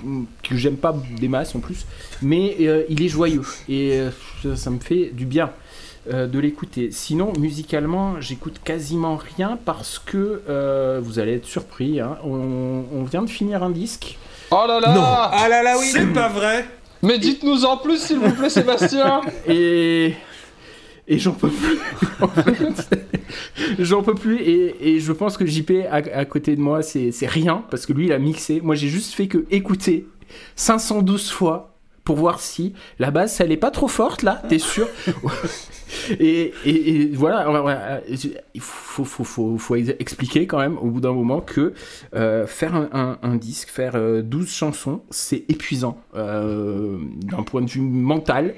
que 0.47 0.55
j'aime 0.55 0.77
pas 0.77 0.95
des 1.19 1.27
masses 1.27 1.53
en 1.53 1.59
plus, 1.59 1.85
mais 2.23 2.55
euh, 2.61 2.83
il 2.89 3.03
est 3.03 3.07
joyeux 3.07 3.43
et 3.67 3.99
euh, 3.99 4.09
ça, 4.41 4.55
ça 4.55 4.69
me 4.71 4.79
fait 4.79 5.11
du 5.13 5.25
bien 5.25 5.51
euh, 6.11 6.27
de 6.27 6.39
l'écouter. 6.39 6.89
Sinon, 6.91 7.33
musicalement, 7.39 8.19
j'écoute 8.21 8.59
quasiment 8.63 9.17
rien 9.37 9.57
parce 9.65 9.99
que 9.99 10.41
euh, 10.49 10.99
vous 11.03 11.19
allez 11.19 11.35
être 11.35 11.45
surpris. 11.45 11.99
hein, 11.99 12.17
on, 12.23 12.83
on 12.93 13.03
vient 13.03 13.21
de 13.23 13.29
finir 13.29 13.63
un 13.63 13.69
disque. 13.69 14.17
Oh 14.51 14.65
là 14.67 14.79
là 14.79 15.29
Ah 15.31 15.47
là 15.49 15.61
là, 15.63 15.75
oui 15.79 15.85
C'est 15.91 16.07
pas 16.13 16.27
vrai. 16.29 16.65
Mais 17.01 17.17
dites-nous 17.19 17.65
en 17.65 17.77
plus, 17.77 17.97
s'il 18.01 18.17
vous 18.19 18.31
plaît, 18.33 18.49
Sébastien 18.49 19.21
et 19.47 20.13
et 21.11 21.17
j'en 21.17 21.31
peux 21.31 21.49
plus 21.49 21.79
en 22.21 22.27
fait. 22.43 22.99
j'en 23.79 24.03
peux 24.03 24.13
plus 24.13 24.37
et, 24.41 24.89
et 24.95 24.99
je 24.99 25.11
pense 25.11 25.37
que 25.37 25.45
JP 25.45 25.71
à, 25.89 25.95
à 25.95 26.25
côté 26.25 26.55
de 26.55 26.61
moi 26.61 26.83
c'est 26.83 27.11
c'est 27.11 27.25
rien 27.25 27.63
parce 27.71 27.87
que 27.87 27.93
lui 27.93 28.05
il 28.05 28.11
a 28.13 28.19
mixé 28.19 28.61
moi 28.61 28.75
j'ai 28.75 28.89
juste 28.89 29.15
fait 29.15 29.27
que 29.27 29.43
écouter 29.49 30.05
512 30.55 31.31
fois 31.31 31.78
pour 32.03 32.15
voir 32.17 32.39
si 32.39 32.73
la 32.97 33.11
basse 33.11 33.39
elle 33.41 33.51
est 33.51 33.57
pas 33.57 33.71
trop 33.71 33.87
forte 33.87 34.23
là 34.23 34.41
t'es 34.49 34.59
sûr 34.59 34.87
et, 36.19 36.53
et, 36.65 37.01
et 37.01 37.05
voilà 37.13 37.47
euh, 37.47 37.99
il 38.53 38.61
faut, 38.61 39.03
faut, 39.03 39.23
faut, 39.23 39.57
faut 39.57 39.75
expliquer 39.75 40.47
quand 40.47 40.59
même 40.59 40.77
au 40.77 40.87
bout 40.87 41.01
d'un 41.01 41.13
moment 41.13 41.41
que 41.41 41.73
euh, 42.15 42.47
faire 42.47 42.75
un, 42.75 42.89
un- 42.93 43.17
un 43.21 43.35
disque 43.35 43.69
faire 43.69 43.93
euh, 43.95 44.21
12 44.21 44.49
chansons 44.51 45.01
c'est 45.09 45.45
épuisant 45.49 46.01
euh, 46.15 46.97
d'un 47.25 47.43
point 47.43 47.61
de 47.61 47.69
vue 47.69 47.81
mental 47.81 48.55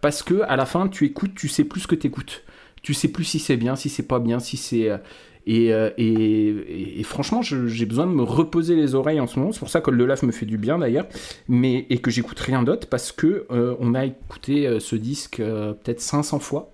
parce 0.00 0.22
que 0.22 0.42
à 0.42 0.56
la 0.56 0.66
fin 0.66 0.88
tu 0.88 1.04
écoutes 1.06 1.34
tu 1.34 1.48
sais 1.48 1.64
plus 1.64 1.80
ce 1.80 1.86
que 1.86 1.94
tu 1.94 2.06
écoutes 2.06 2.42
tu 2.82 2.92
sais 2.94 3.08
plus 3.08 3.24
si 3.24 3.38
c'est 3.38 3.56
bien 3.56 3.76
si 3.76 3.88
c'est 3.88 4.02
pas 4.06 4.18
bien 4.18 4.38
si 4.40 4.56
c'est 4.56 4.90
euh, 4.90 4.98
et, 5.46 5.72
euh, 5.72 5.90
et, 5.98 7.00
franchement 7.04 7.42
j'ai 7.42 7.86
besoin 7.86 8.06
de 8.06 8.12
me 8.12 8.22
reposer 8.22 8.76
les 8.76 8.94
oreilles 8.94 9.20
en 9.20 9.26
ce 9.26 9.38
moment. 9.38 9.52
C'est 9.52 9.58
pour 9.60 9.68
ça 9.70 9.80
que 9.80 9.90
le 9.90 10.06
me 10.22 10.32
fait 10.32 10.46
du 10.46 10.58
bien 10.58 10.78
d'ailleurs. 10.78 11.06
Mais 11.48 11.86
et 11.90 11.98
que 11.98 12.10
j'écoute 12.10 12.38
rien 12.40 12.62
d'autre 12.62 12.88
parce 12.88 13.12
que 13.12 13.46
euh, 13.50 13.74
on 13.80 13.94
a 13.94 14.04
écouté 14.06 14.66
euh, 14.66 14.80
ce 14.80 14.96
disque 14.96 15.36
peut-être 15.74 16.00
500 16.00 16.38
fois. 16.38 16.70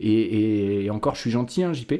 Et, 0.00 0.12
et- 0.12 0.84
et 0.84 0.90
encore 0.90 1.14
je 1.14 1.20
suis 1.22 1.30
gentil 1.30 1.62
hein, 1.62 1.72
JP 1.72 1.94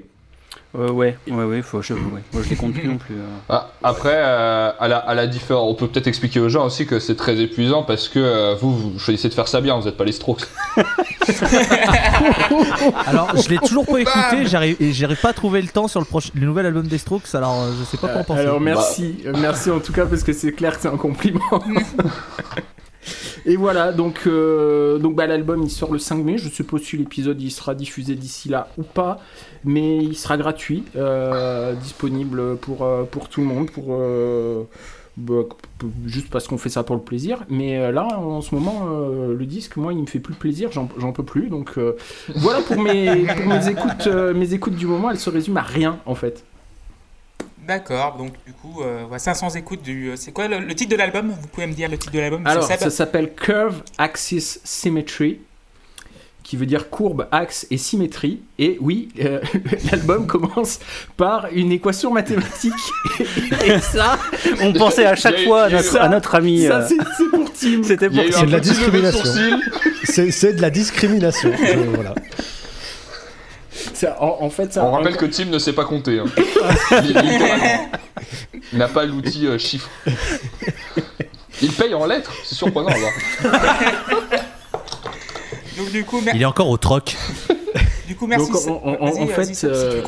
Euh, 0.77 0.91
ouais, 0.91 1.17
ouais, 1.31 1.45
ouais, 1.45 1.63
faut, 1.63 1.83
je, 1.83 1.95
ouais. 1.95 2.01
Moi, 2.33 2.43
je 2.43 2.51
les 2.51 2.57
compte 2.57 2.73
plus 2.73 2.89
non 2.89 2.97
plus. 2.97 3.15
euh. 3.15 3.25
Ah, 3.49 3.69
Après, 3.85 4.13
euh, 4.17 4.73
à 4.79 4.89
la, 4.89 4.97
à 4.99 5.15
la 5.15 5.29
différence, 5.29 5.71
on 5.71 5.75
peut 5.77 5.87
peut-être 5.87 6.09
expliquer 6.09 6.41
aux 6.41 6.49
gens 6.49 6.67
aussi 6.67 6.85
que 6.85 6.99
c'est 6.99 7.15
très 7.15 7.39
épuisant 7.41 7.85
parce 7.85 8.09
que 8.09 8.19
euh, 8.19 8.57
vous, 8.61 8.77
vous 8.77 8.99
choisissez 8.99 9.29
de 9.29 9.35
faire 9.35 9.47
ça 9.47 9.61
bien, 9.61 9.79
vous 9.79 9.85
n'êtes 9.85 9.97
pas 9.97 10.03
les 10.05 10.11
strokes. 10.11 10.47
Alors, 13.07 13.37
je 13.37 13.49
l'ai 13.49 13.59
toujours 13.59 13.87
pas 13.87 14.01
écouté, 14.01 14.47
j'arrive 14.47 14.77
et 14.81 14.93
j'arrive 14.93 15.21
pas 15.21 15.29
à 15.31 15.33
trouver 15.33 15.63
le 15.63 15.69
temps 15.69 15.87
sur 15.89 16.01
le, 16.01 16.07
proche, 16.07 16.31
le 16.35 16.45
nouvel 16.47 16.67
album 16.67 16.87
des 16.87 16.99
Strokes, 16.99 17.33
alors 17.35 17.55
euh, 17.63 17.71
je 17.79 17.85
sais 17.85 17.97
pas 17.97 18.09
quoi 18.09 18.21
en 18.23 18.25
penser. 18.25 18.41
Alors 18.41 18.61
merci, 18.61 19.19
Euh, 19.27 19.33
merci 19.39 19.71
en 19.71 19.79
tout 19.81 19.93
cas 19.93 20.07
parce 20.07 20.23
que 20.23 20.33
c'est 20.33 20.53
clair 20.53 20.75
que 20.77 20.83
c'est 20.83 20.89
un 20.89 20.97
compliment. 20.97 21.41
Et 23.47 23.57
voilà, 23.57 23.93
donc, 23.93 24.23
euh, 24.27 24.99
donc 24.99 25.17
bah, 25.17 25.27
l'album 25.27 25.63
il 25.63 25.71
sort 25.71 25.93
le 25.93 25.99
5 25.99 26.17
mai. 26.17 26.39
Je 26.39 26.63
pas 26.63 26.79
si 26.79 26.97
l'épisode 26.97 27.41
il 27.43 27.51
sera 27.51 27.75
diffusé 27.75 28.15
d'ici 28.15 28.49
là 28.49 28.69
ou 28.79 28.83
pas, 28.83 29.21
mais 29.65 29.99
il 29.99 30.17
sera 30.17 30.37
gratuit, 30.37 30.85
euh, 30.97 31.75
disponible 31.75 32.57
pour, 32.57 32.85
euh, 32.85 33.05
pour 33.05 33.29
tout 33.29 33.41
le 33.41 33.47
monde, 33.47 33.71
pour, 33.71 33.99
bah, 35.17 35.43
juste 36.07 36.31
parce 36.31 36.49
qu'on 36.49 36.59
fait 36.59 36.71
ça 36.71 36.83
pour 36.85 36.97
le 36.97 37.03
plaisir. 37.03 37.45
Mais 37.51 37.93
là, 37.93 38.07
en 38.19 38.41
ce 38.41 38.55
moment, 38.55 38.89
le 38.89 39.47
disque, 39.47 39.77
moi, 39.77 39.93
il 39.93 40.01
me 40.01 40.07
fait 40.07 40.21
plus 40.21 40.35
plaisir, 40.35 40.71
j'en 40.73 41.13
peux 41.13 41.23
plus. 41.23 41.49
Donc 41.49 41.79
voilà 42.37 42.61
pour 42.63 42.81
mes, 42.81 43.27
écoutes, 43.69 44.07
mes 44.35 44.55
écoutes 44.55 44.77
du 44.77 44.87
moment, 44.87 45.11
elles 45.11 45.19
se 45.19 45.31
résument 45.31 45.61
à 45.61 45.65
rien 45.65 45.99
en 46.07 46.15
fait. 46.15 46.45
D'accord, 47.67 48.17
donc 48.19 48.33
du 48.47 48.53
coup, 48.53 48.83
euh, 48.83 49.05
ouais, 49.07 49.19
500 49.19 49.51
écoutes 49.51 49.83
du... 49.83 50.11
euh, 50.11 50.17
C'est 50.17 50.33
quoi 50.33 50.49
le, 50.49 50.59
le 50.59 50.75
titre 50.75 50.91
de 50.93 50.97
l'album? 50.97 51.31
Vous 51.41 51.49
pouvez 51.49 51.67
me 51.67 51.73
dire 51.73 51.89
le 51.89 51.97
titre 51.97 52.13
de 52.13 52.21
l'album 52.21 52.47
Alors, 52.47 52.65
Seb 52.65 52.79
ça 52.79 52.91
s'appelle 52.91 53.33
Curve 53.35 53.83
Axis 53.97 54.61
Symmetry, 54.65 55.41
qui 56.43 56.59
veut 56.59 56.67
dire 56.67 56.91
courbe, 56.91 57.27
axe 57.33 57.67
et 57.71 57.79
symétrie. 57.79 58.41
Et 58.59 58.77
oui, 58.83 59.09
euh, 59.21 59.41
l'album 59.91 60.27
commence 60.27 60.79
par 61.17 61.47
une 61.53 61.73
équation 61.73 62.13
mathématique. 62.13 62.75
et 63.65 63.79
ça, 63.81 64.19
On 64.61 64.73
pensait 64.75 65.07
à 65.07 65.17
chaque 65.17 65.41
fois 65.41 65.65
à 65.65 65.71
notre, 65.71 65.85
ça- 65.85 66.03
à 66.03 66.09
notre 66.09 66.35
ami. 66.35 66.65
ça 66.67 66.81
euh, 66.81 66.89
c'est 66.89 67.31
pour 67.31 67.51
Tim. 67.53 67.83
C'était 67.83 68.11
pour 68.11 68.23
C'est 68.31 68.45
de 68.47 68.53
la 68.53 68.61
discrimination. 68.61 69.25
C'est 70.05 70.53
de 70.53 70.61
la 70.61 70.69
discrimination. 70.71 71.51
Voilà. 71.95 72.15
Ça, 73.95 74.17
en, 74.23 74.39
en 74.41 74.51
fait, 74.51 74.73
ça, 74.73 74.85
On 74.85 74.93
rappelle 74.93 75.17
que 75.17 75.27
Tim 75.27 75.47
ne 75.47 75.59
sait 75.59 75.73
pas 75.73 75.85
compter. 75.85 76.21
hein. 76.21 76.27
Il 78.73 78.79
n'a 78.79 78.89
pas 78.89 79.05
l'outil 79.05 79.47
euh, 79.47 79.59
chiffre. 79.59 79.89
Il 81.63 81.73
paye 81.73 81.95
en 81.95 82.07
lettres, 82.07 82.33
c'est 82.45 82.55
surprenant. 82.55 82.89
Là. 82.91 83.51
Donc 85.77 85.91
du 85.91 86.05
coup, 86.05 86.21
mer- 86.21 86.35
Il 86.37 86.43
est 86.43 86.47
encore 86.47 86.69
au 86.69 86.77
troc. 86.77 87.17
du 88.07 88.15
coup 88.15 88.27
merci. 88.29 88.51
Donc, 88.53 88.57
en, 88.85 89.27
fait, 89.27 89.67
veux 89.67 89.73
euh, 89.75 90.03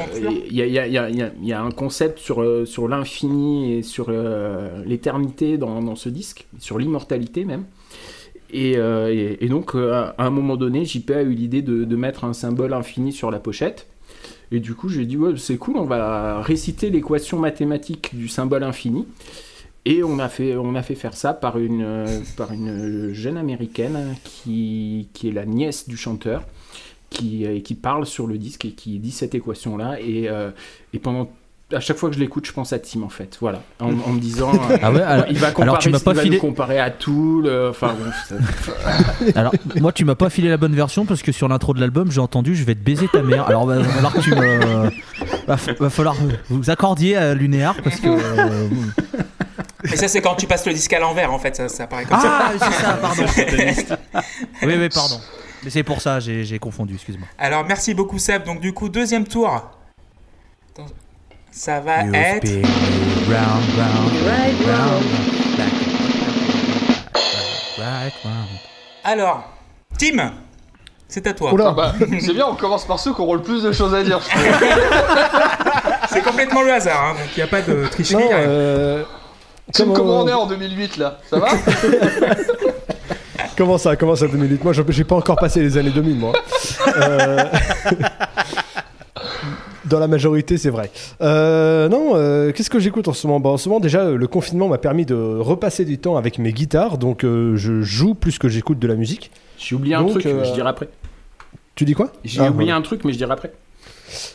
il 0.48 0.56
y, 0.56 0.62
a, 0.62 0.66
il 0.66 0.72
y 0.72 0.78
a- 0.78 0.86
il 0.86 0.92
y 0.92 0.98
a- 0.98 1.08
il 1.10 1.16
y 1.16 1.22
a- 1.22 1.30
il 1.42 1.48
y 1.48 1.52
a 1.52 1.60
un 1.60 1.70
concept 1.72 2.18
sur, 2.20 2.40
euh, 2.42 2.64
sur 2.66 2.86
l'infini 2.88 3.74
et 3.78 3.82
sur 3.82 4.06
euh, 4.08 4.82
l'éternité 4.84 5.58
dans, 5.58 5.82
dans 5.82 5.96
ce 5.96 6.08
disque, 6.08 6.46
sur 6.60 6.78
l'immortalité 6.78 7.44
même. 7.44 7.64
Et, 8.50 8.76
euh, 8.76 9.36
et- 9.40 9.48
donc, 9.48 9.74
euh, 9.74 10.10
à 10.16 10.26
un 10.26 10.30
moment 10.30 10.56
donné, 10.56 10.84
JP 10.84 11.10
a 11.10 11.22
eu 11.22 11.32
l'idée 11.32 11.62
de, 11.62 11.96
mettre 11.96 12.24
un 12.24 12.32
symbole 12.32 12.72
infini 12.72 13.12
sur 13.12 13.30
la 13.30 13.38
pochette. 13.40 13.86
Et 14.52 14.60
du 14.60 14.74
coup, 14.74 14.88
j'ai 14.88 15.06
dit, 15.06 15.16
ouais, 15.16 15.32
c'est 15.36 15.56
cool, 15.56 15.76
on 15.76 15.84
va 15.84 16.40
réciter 16.40 16.90
l'équation 16.90 17.38
mathématique 17.38 18.14
du 18.14 18.28
symbole 18.28 18.62
infini. 18.62 19.06
Et 19.84 20.02
on 20.02 20.18
a 20.18 20.28
fait, 20.28 20.56
on 20.56 20.74
a 20.74 20.82
fait 20.82 20.94
faire 20.96 21.14
ça 21.16 21.32
par 21.32 21.58
une, 21.58 21.82
euh, 21.82 22.20
par 22.36 22.52
une 22.52 23.12
jeune 23.12 23.36
américaine 23.36 24.16
qui, 24.24 25.08
qui 25.12 25.28
est 25.28 25.32
la 25.32 25.46
nièce 25.46 25.88
du 25.88 25.96
chanteur 25.96 26.42
qui, 27.10 27.46
qui 27.62 27.74
parle 27.74 28.04
sur 28.04 28.26
le 28.26 28.36
disque 28.36 28.64
et 28.64 28.72
qui 28.72 28.98
dit 28.98 29.12
cette 29.12 29.34
équation-là. 29.34 30.00
Et, 30.00 30.28
euh, 30.28 30.50
et 30.92 30.98
pendant. 30.98 31.30
À 31.74 31.80
chaque 31.80 31.96
fois 31.96 32.08
que 32.10 32.14
je 32.14 32.20
l'écoute, 32.20 32.46
je 32.46 32.52
pense 32.52 32.72
à 32.72 32.78
Tim 32.78 33.02
en 33.02 33.08
fait. 33.08 33.38
Voilà. 33.40 33.60
En, 33.80 33.86
en 33.88 34.12
me 34.12 34.20
disant. 34.20 34.52
euh, 34.54 34.76
Ah 34.82 34.92
ouais, 34.92 35.02
alors, 35.02 35.24
il 35.28 35.36
va 35.38 35.48
comparer, 35.50 35.62
alors 35.68 35.78
tu 35.80 35.90
m'as 35.90 35.98
pas 35.98 36.12
il 36.12 36.16
va 36.16 36.22
filé. 36.22 36.36
nous 36.36 36.40
comparer 36.40 36.78
à 36.78 36.90
Tool. 36.92 37.46
euh, 37.48 37.70
Enfin 37.70 37.92
bon. 37.98 38.08
ça- 38.28 39.34
Alors, 39.40 39.52
moi, 39.80 39.90
tu 39.90 40.04
m'as 40.04 40.14
pas 40.14 40.30
filé 40.30 40.48
la 40.48 40.58
bonne 40.58 40.76
version 40.76 41.06
parce 41.06 41.22
que 41.22 41.32
sur 41.32 41.48
l'intro 41.48 41.74
de 41.74 41.80
l'album, 41.80 42.12
j'ai 42.12 42.20
entendu 42.20 42.54
Je 42.54 42.62
vais 42.62 42.76
te 42.76 42.80
baiser 42.84 43.08
ta 43.08 43.20
mère. 43.20 43.48
Alors, 43.48 43.66
va 43.66 43.82
falloir 43.82 44.12
que 44.12 44.20
tu 44.20 44.30
me. 44.30 44.90
Va, 45.48 45.56
va 45.80 45.90
falloir 45.90 46.14
vous 46.50 46.70
accordiez 46.70 47.16
à 47.16 47.34
Lunéar 47.34 47.74
parce 47.82 47.98
que. 47.98 48.08
euh, 48.10 48.68
Mais 49.82 49.96
ça, 49.96 50.06
c'est 50.06 50.20
quand 50.20 50.36
tu 50.36 50.46
passes 50.46 50.66
le 50.66 50.72
disque 50.72 50.92
à 50.92 51.00
l'envers, 51.00 51.32
en 51.32 51.38
fait, 51.40 51.56
ça, 51.56 51.68
ça 51.68 51.88
paraît 51.88 52.04
comme 52.04 52.20
ça. 52.20 52.38
Ah, 52.42 52.52
c'est 52.60 52.72
ça, 52.72 52.92
pardon. 53.02 53.24
Oui, 54.62 54.74
oui, 54.78 54.88
pardon. 54.88 55.18
Mais 55.64 55.70
c'est 55.70 55.82
pour 55.82 56.00
ça, 56.00 56.20
j'ai 56.20 56.44
j'ai 56.44 56.60
confondu, 56.60 56.94
excuse-moi. 56.94 57.26
Alors, 57.38 57.64
merci 57.64 57.92
beaucoup, 57.92 58.20
Seb. 58.20 58.44
Donc, 58.44 58.60
du 58.60 58.72
coup, 58.72 58.88
deuxième 58.88 59.26
tour. 59.26 59.68
Ça 61.58 61.80
va 61.80 62.00
être. 62.12 62.46
spin 62.46 62.58
me 62.58 62.64
round, 63.32 63.64
round, 63.78 64.12
Right, 64.26 64.56
round, 64.66 64.68
round. 64.68 65.04
back, 65.56 65.72
right, 67.78 68.12
round. 68.24 68.58
Alors, 69.04 69.44
Tim, 69.98 70.32
c'est 71.08 71.26
à 71.26 71.32
toi. 71.32 71.54
Oula. 71.54 71.68
Ah 71.68 71.72
bah, 71.72 71.94
c'est 72.20 72.34
bien, 72.34 72.46
on 72.46 72.56
commence 72.56 72.84
par 72.84 72.98
ceux 73.00 73.14
qui 73.14 73.20
auront 73.22 73.32
le 73.34 73.40
plus 73.42 73.62
de 73.62 73.72
choses 73.72 73.94
à 73.94 74.02
dire. 74.02 74.20
je 74.20 74.28
trouve. 74.28 74.42
C'est 76.10 76.20
complètement 76.22 76.60
le 76.62 76.72
hasard, 76.72 77.04
hein, 77.04 77.12
donc 77.14 77.28
il 77.36 77.38
n'y 77.38 77.42
a 77.42 77.46
pas 77.46 77.60
de 77.62 77.86
tricherie. 77.88 78.22
Non, 78.24 78.30
euh, 78.32 79.02
Tim, 79.72 79.92
comment- 79.94 80.20
on 80.22 80.28
est 80.28 80.32
en 80.32 80.46
2008 80.46 80.96
là? 80.98 81.18
Ça 81.28 81.38
va? 81.38 81.48
Comment 83.56 83.78
ça 83.78 83.96
Comment 83.96 84.14
ça 84.14 84.26
2008 84.28 84.62
Moi, 84.62 84.72
je- 84.74 84.82
j'ai 84.90 85.04
pas 85.04 85.16
encore 85.16 85.36
passé 85.36 85.60
les 85.60 85.76
années 85.78 85.90
2000, 85.90 86.16
moi. 86.16 86.32
Euh, 86.96 87.44
Dans 89.88 89.98
la 89.98 90.08
majorité, 90.08 90.58
c'est 90.58 90.70
vrai. 90.70 90.90
Euh, 91.20 91.88
non, 91.88 92.12
euh, 92.14 92.52
qu'est-ce 92.52 92.70
que 92.70 92.78
j'écoute 92.80 93.08
en 93.08 93.12
ce 93.12 93.26
moment? 93.26 93.40
Bah, 93.40 93.50
En 93.50 93.56
ce 93.56 93.68
moment, 93.68 93.80
déjà, 93.80 94.10
le 94.10 94.26
confinement 94.26 94.68
m'a 94.68 94.78
permis 94.78 95.06
de 95.06 95.14
repasser 95.14 95.84
du 95.84 95.98
temps 95.98 96.16
avec 96.16 96.38
mes 96.38 96.52
guitares, 96.52 96.98
donc 96.98 97.24
euh, 97.24 97.56
je 97.56 97.82
joue 97.82 98.14
plus 98.14 98.38
que 98.38 98.48
j'écoute 98.48 98.78
de 98.78 98.86
la 98.88 98.96
musique. 98.96 99.30
J'ai 99.58 99.74
oublié 99.76 99.94
un 99.94 100.04
truc, 100.04 100.22
je 100.24 100.52
dirai 100.52 100.68
après. 100.68 100.88
Tu 101.74 101.84
dis 101.84 101.94
quoi? 101.94 102.12
J'ai 102.24 102.40
Ah, 102.40 102.50
oublié 102.50 102.72
un 102.72 102.82
truc, 102.82 103.04
mais 103.04 103.12
je 103.12 103.18
dirai 103.18 103.32
après. 103.32 103.52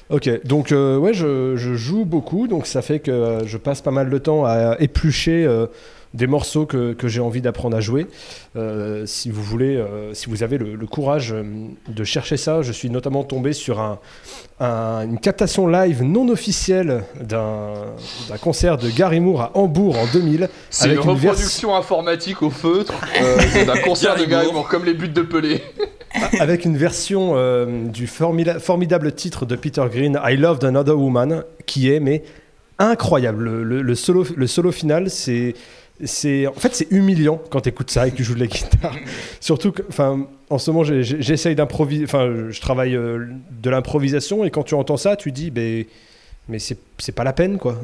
Ok, 0.09 0.29
donc 0.45 0.71
ouais, 0.71 1.13
je, 1.13 1.55
je 1.55 1.73
joue 1.75 2.05
beaucoup, 2.05 2.47
donc 2.47 2.65
ça 2.65 2.81
fait 2.81 2.99
que 2.99 3.39
je 3.45 3.57
passe 3.57 3.81
pas 3.81 3.91
mal 3.91 4.09
de 4.09 4.17
temps 4.17 4.45
à 4.45 4.75
éplucher 4.79 5.47
des 6.13 6.27
morceaux 6.27 6.65
que, 6.65 6.91
que 6.93 7.07
j'ai 7.07 7.21
envie 7.21 7.41
d'apprendre 7.41 7.77
à 7.77 7.79
jouer. 7.79 8.07
Euh, 8.57 9.05
si 9.05 9.29
vous 9.29 9.41
voulez, 9.41 9.77
euh, 9.77 10.13
si 10.13 10.29
vous 10.29 10.43
avez 10.43 10.57
le, 10.57 10.75
le 10.75 10.85
courage 10.87 11.31
euh, 11.33 11.43
de 11.87 12.03
chercher 12.03 12.35
ça, 12.37 12.61
je 12.61 12.71
suis 12.73 12.89
notamment 12.89 13.23
tombé 13.23 13.53
sur 13.53 13.79
un, 13.79 13.99
un- 14.59 15.03
une 15.05 15.19
captation 15.19 15.67
live 15.67 16.03
non 16.03 16.27
officielle 16.27 17.03
d'un 17.21 17.71
d'un 18.29 18.37
concert 18.37 18.77
de 18.77 18.89
Gary 18.89 19.19
Moore 19.21 19.41
à 19.41 19.51
Hambourg 19.57 19.97
en 19.97 20.05
2000. 20.11 20.49
C'est 20.69 20.85
Avec 20.89 21.05
une 21.05 21.13
vers- 21.15 21.31
reproduction 21.31 21.75
informatique 21.75 22.41
au 22.41 22.49
feutre 22.49 22.93
euh, 23.21 23.65
d'un 23.65 23.77
concert 23.77 24.17
de 24.17 24.25
Gary 24.25 24.51
Moore. 24.51 24.67
Comme 24.67 24.83
les 24.85 24.93
buts 24.93 25.07
de 25.07 25.21
Pelé. 25.21 25.61
avec 26.39 26.65
une 26.65 26.75
version 26.75 27.35
du 27.87 28.05
formidable 28.05 29.13
titre 29.13 29.45
de 29.45 29.55
Peter 29.55 29.83
Green, 29.89 30.19
I 30.25 30.35
Loved 30.35 30.63
Another 30.65 30.97
Woman, 30.99 31.45
qui 31.65 31.89
est 31.89 32.01
mais 32.01 32.23
incroyable. 32.79 33.43
Le, 33.45 33.63
le- 33.63 33.81
le 33.81 33.95
solo, 33.95 34.25
le 34.35 34.47
solo 34.47 34.71
final, 34.71 35.09
c'est 35.09 35.53
c'est 36.05 36.47
en 36.47 36.53
fait 36.53 36.73
c'est 36.75 36.91
humiliant 36.91 37.41
quand 37.49 37.61
tu 37.61 37.69
écoutes 37.69 37.91
ça 37.91 38.07
et 38.07 38.11
que 38.11 38.15
tu 38.17 38.23
joues 38.23 38.35
de 38.35 38.39
la 38.41 38.47
guitare. 38.47 38.95
Surtout 39.39 39.71
que, 39.71 39.81
enfin, 39.89 40.25
en 40.49 40.57
ce 40.57 40.71
moment, 40.71 40.83
j'essaye 40.83 41.55
d'improviser. 41.55 42.03
Enfin, 42.05 42.47
je 42.49 42.61
travaille 42.61 42.95
euh, 42.95 43.25
de 43.61 43.69
l'improvisation 43.69 44.43
et 44.43 44.51
quand 44.51 44.63
tu 44.63 44.73
entends 44.75 44.97
ça, 44.97 45.15
tu 45.15 45.31
dis, 45.31 45.51
ben. 45.51 45.85
Mais 46.49 46.57
c'est 46.59 47.11
pas 47.13 47.23
la 47.23 47.33
peine, 47.33 47.57
quoi. 47.59 47.79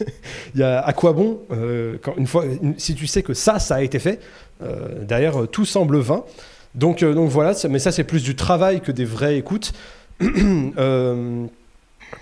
Il 0.54 0.60
y 0.60 0.62
a 0.62 0.80
à 0.80 0.92
quoi 0.92 1.12
bon 1.12 1.40
euh, 1.50 1.96
quand, 2.02 2.14
une 2.18 2.26
fois, 2.26 2.44
une- 2.44 2.78
si 2.78 2.94
tu 2.94 3.06
sais 3.06 3.22
que 3.22 3.32
ça, 3.34 3.58
ça 3.58 3.76
a 3.76 3.82
été 3.82 3.98
fait. 3.98 4.20
euh, 4.62 5.02
derrière, 5.02 5.42
euh, 5.42 5.46
tout 5.46 5.64
semble 5.64 5.98
vain. 5.98 6.22
Donc, 6.74 7.02
euh, 7.02 7.14
donc 7.14 7.30
voilà, 7.30 7.52
mais 7.68 7.78
ça 7.78 7.90
c'est 7.90 8.04
plus 8.04 8.22
du 8.22 8.36
travail 8.36 8.80
que 8.80 8.92
des 8.92 9.04
vraies 9.06 9.38
écoutes. 9.38 9.72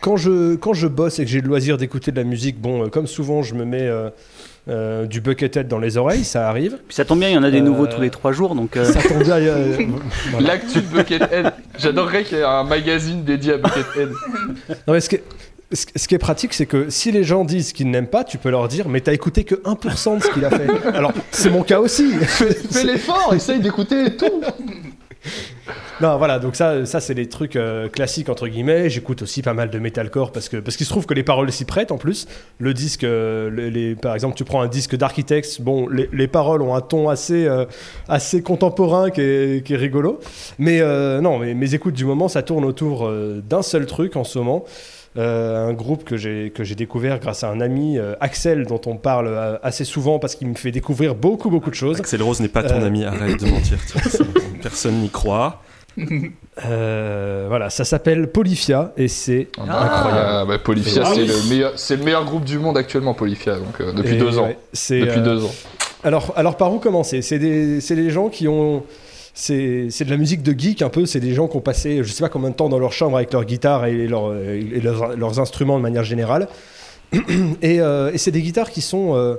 Quand, 0.01 0.17
je, 0.17 0.55
quand 0.55 0.73
je 0.73 0.87
bosse 0.87 1.19
et 1.19 1.25
que 1.25 1.31
j'ai 1.31 1.41
le 1.41 1.49
loisir 1.49 1.77
d'écouter 1.77 2.13
de 2.13 2.17
la 2.17 2.25
musique, 2.25 2.61
bon, 2.61 2.89
comme 2.89 3.09
souvent 3.09 3.43
je 3.43 3.55
me 3.57 3.65
mets 3.65 3.89
euh, 4.71 5.07
du 5.07 5.21
buckethead 5.21 5.69
dans 5.69 5.79
les 5.79 5.97
oreilles, 5.97 6.25
ça 6.25 6.49
arrive. 6.49 6.79
Puis 6.87 6.95
ça 6.95 7.05
tombe 7.05 7.19
bien, 7.19 7.29
il 7.29 7.35
y 7.35 7.39
en 7.39 7.43
a 7.43 7.51
des 7.51 7.59
Euh, 7.59 7.63
nouveaux 7.65 7.87
tous 7.87 8.01
les 8.01 8.11
trois 8.11 8.33
jours, 8.33 8.55
donc 8.55 8.77
euh, 8.77 8.85
Ça 8.85 9.01
tombe 9.03 9.23
bien. 9.25 9.37
euh, 9.37 9.77
voilà. 10.31 10.47
L'actu 10.55 10.79
de 10.81 10.87
Buckethead. 10.87 11.53
J'adorerais 11.79 12.25
qu'il 12.25 12.39
y 12.39 12.41
ait 12.41 12.45
un 12.45 12.65
magazine 12.65 13.25
dédié 13.25 13.55
à 13.55 13.57
Buckethead. 13.59 14.11
Non, 14.87 14.95
mais 14.95 15.01
ce 15.01 15.09
qui 15.09 15.17
est- 15.17 15.25
ce 15.73 16.09
qui 16.09 16.17
est 16.17 16.19
pratique, 16.19 16.53
c'est 16.53 16.67
que 16.67 16.91
si 16.91 17.13
les 17.13 17.23
gens 17.23 17.45
disent 17.45 17.73
qu'ils 17.73 17.89
n'aiment 17.93 18.09
pas, 18.09 18.25
tu 18.25 18.39
peux 18.39 18.51
leur 18.51 18.67
dire, 18.67 18.89
mais 18.89 19.01
t'as 19.01 19.13
écouté 19.13 19.45
que 19.45 19.55
1% 19.65 20.17
de 20.19 20.23
ce 20.25 20.29
qu'il 20.31 20.45
a 20.45 20.51
fait. 20.51 20.67
Alors, 20.95 21.13
c'est 21.31 21.49
mon 21.49 21.63
cas 21.63 21.79
aussi. 21.79 22.11
Fais, 22.11 22.53
fais 22.53 22.83
l'effort, 22.85 23.33
essaye 23.37 23.61
d'écouter 23.61 24.17
tout. 24.17 24.43
Non, 26.01 26.17
voilà, 26.17 26.39
donc 26.39 26.57
ça, 26.57 26.87
ça 26.87 26.99
c'est 26.99 27.13
les 27.13 27.29
trucs 27.29 27.57
euh, 27.57 27.89
classiques 27.91 28.31
entre 28.31 28.49
guillemets. 28.49 28.89
J'écoute 28.89 29.21
aussi 29.21 29.43
pas 29.43 29.53
mal 29.53 29.69
de 29.69 29.79
metalcore 29.79 30.33
parce 30.33 30.49
que 30.49 30.57
parce 30.57 30.79
qu'il 30.79 30.87
se 30.87 30.91
trouve 30.91 31.05
que 31.05 31.13
les 31.13 31.23
paroles 31.23 31.53
s'y 31.53 31.67
prêtent 31.67 31.93
en 31.93 31.99
plus. 31.99 32.27
Le 32.59 32.73
disque, 32.73 33.05
euh, 33.05 33.51
les, 33.51 33.71
les- 33.71 33.95
par 33.97 34.15
exemple, 34.15 34.35
tu 34.35 34.45
prends 34.45 34.63
un 34.63 34.67
disque 34.69 34.97
d'Architects, 34.97 35.61
bon, 35.61 35.89
les, 35.89 36.09
les 36.15 36.27
paroles 36.27 36.63
ont 36.63 36.75
un 36.75 36.81
ton 36.81 37.11
assez 37.11 37.47
euh, 37.47 37.67
assez 38.09 38.43
contemporain 38.43 39.11
qui 39.11 39.21
est, 39.21 39.65
qui 39.67 39.75
est 39.75 39.77
rigolo. 39.77 40.21
Mais 40.59 40.81
non, 41.21 41.39
mais 41.39 41.53
mes 41.53 41.75
écoutes 41.75 41.95
du 41.95 42.07
moment, 42.07 42.29
ça 42.29 42.43
tourne 42.43 42.65
autour 42.65 43.11
d'un 43.47 43.63
seul 43.63 43.85
truc 43.85 44.17
en 44.17 44.25
ce 44.25 44.39
moment. 44.39 44.65
Euh, 45.19 45.67
un 45.69 45.73
groupe 45.73 46.05
que 46.05 46.17
j'ai 46.17 46.75
découvert 46.77 47.19
grâce 47.19 47.43
à 47.45 47.51
un 47.51 47.61
ami 47.61 47.99
euh, 47.99 48.15
Axel 48.21 48.65
dont 48.65 48.81
on 48.87 48.97
parle 48.97 49.27
euh, 49.27 49.57
assez 49.63 49.85
souvent 49.85 50.21
parce 50.21 50.37
qu'il 50.37 50.47
me 50.47 50.55
fait 50.55 50.71
découvrir 50.71 51.17
beaucoup 51.17 51.51
beaucoup 51.51 51.69
de 51.71 51.75
choses. 51.75 51.99
Axel 51.99 52.23
Rose 52.23 52.39
n'est 52.41 52.47
pas 52.49 52.63
ton 52.63 52.81
ami, 52.83 53.05
arrête 53.05 53.41
de 53.41 53.51
mentir. 53.51 53.77
c'est- 54.09 54.23
Personne 54.63 55.01
n'y 55.01 55.11
croit. 55.11 55.63
Euh, 56.67 57.47
voilà, 57.49 57.71
ça 57.71 57.85
s'appelle 57.85 58.31
Polyphia 58.31 58.93
et 58.99 59.09
c'est 59.09 59.49
incroyable. 59.57 59.89
Ah, 60.23 60.45
bah, 60.47 60.59
Polyphia, 60.59 61.03
Ah 61.07 61.13
c'est 61.15 61.25
le 61.25 61.49
meilleur, 61.49 61.73
c'est 61.77 61.97
le 61.97 62.05
meilleur 62.05 62.25
groupe 62.25 62.45
du 62.45 62.59
monde 62.59 62.77
actuellement, 62.77 63.15
Polyphia, 63.15 63.57
donc 63.57 63.81
euh, 63.81 63.93
depuis 63.93 64.17
Et 64.17 64.19
deux 64.19 64.39
ans. 64.39 64.51
c'est, 64.73 65.01
Depuis 65.01 65.21
euh, 65.21 65.25
deux 65.25 65.45
ans. 65.45 65.51
Alors, 66.05 66.35
alors 66.37 66.57
par 66.57 66.73
où 66.75 66.79
commencer? 66.79 67.23
C'est 67.23 67.39
des, 67.39 67.81
c'est 67.81 67.95
des 67.97 68.11
gens 68.11 68.29
qui 68.29 68.47
ont. 68.47 68.83
C'est 69.33 69.87
c'est 69.91 70.05
de 70.05 70.11
la 70.11 70.17
musique 70.19 70.43
de 70.43 70.53
geek 70.59 70.83
un 70.83 70.91
peu, 70.91 71.07
c'est 71.07 71.21
des 71.21 71.33
gens 71.33 71.47
qui 71.49 71.57
ont 71.57 71.61
passé 71.63 72.03
je 72.03 72.13
sais 72.13 72.23
pas 72.23 72.29
combien 72.29 72.51
de 72.51 72.55
temps 72.57 72.69
dans 72.69 72.81
leur 72.81 72.93
chambre 72.93 73.17
avec 73.17 73.33
leur 73.33 73.45
guitare 73.45 73.87
et, 73.87 74.07
leur- 74.07 74.35
et 74.37 74.81
leurs, 74.83 75.17
leurs 75.17 75.39
instruments 75.41 75.79
de 75.79 75.83
manière 75.83 76.05
générale. 76.05 76.49
Et, 77.63 77.81
euh, 77.81 78.11
et 78.13 78.19
c'est 78.19 78.31
des 78.33 78.43
guitares 78.43 78.71
qui 78.71 78.83
sont, 78.83 79.15
euh, 79.17 79.37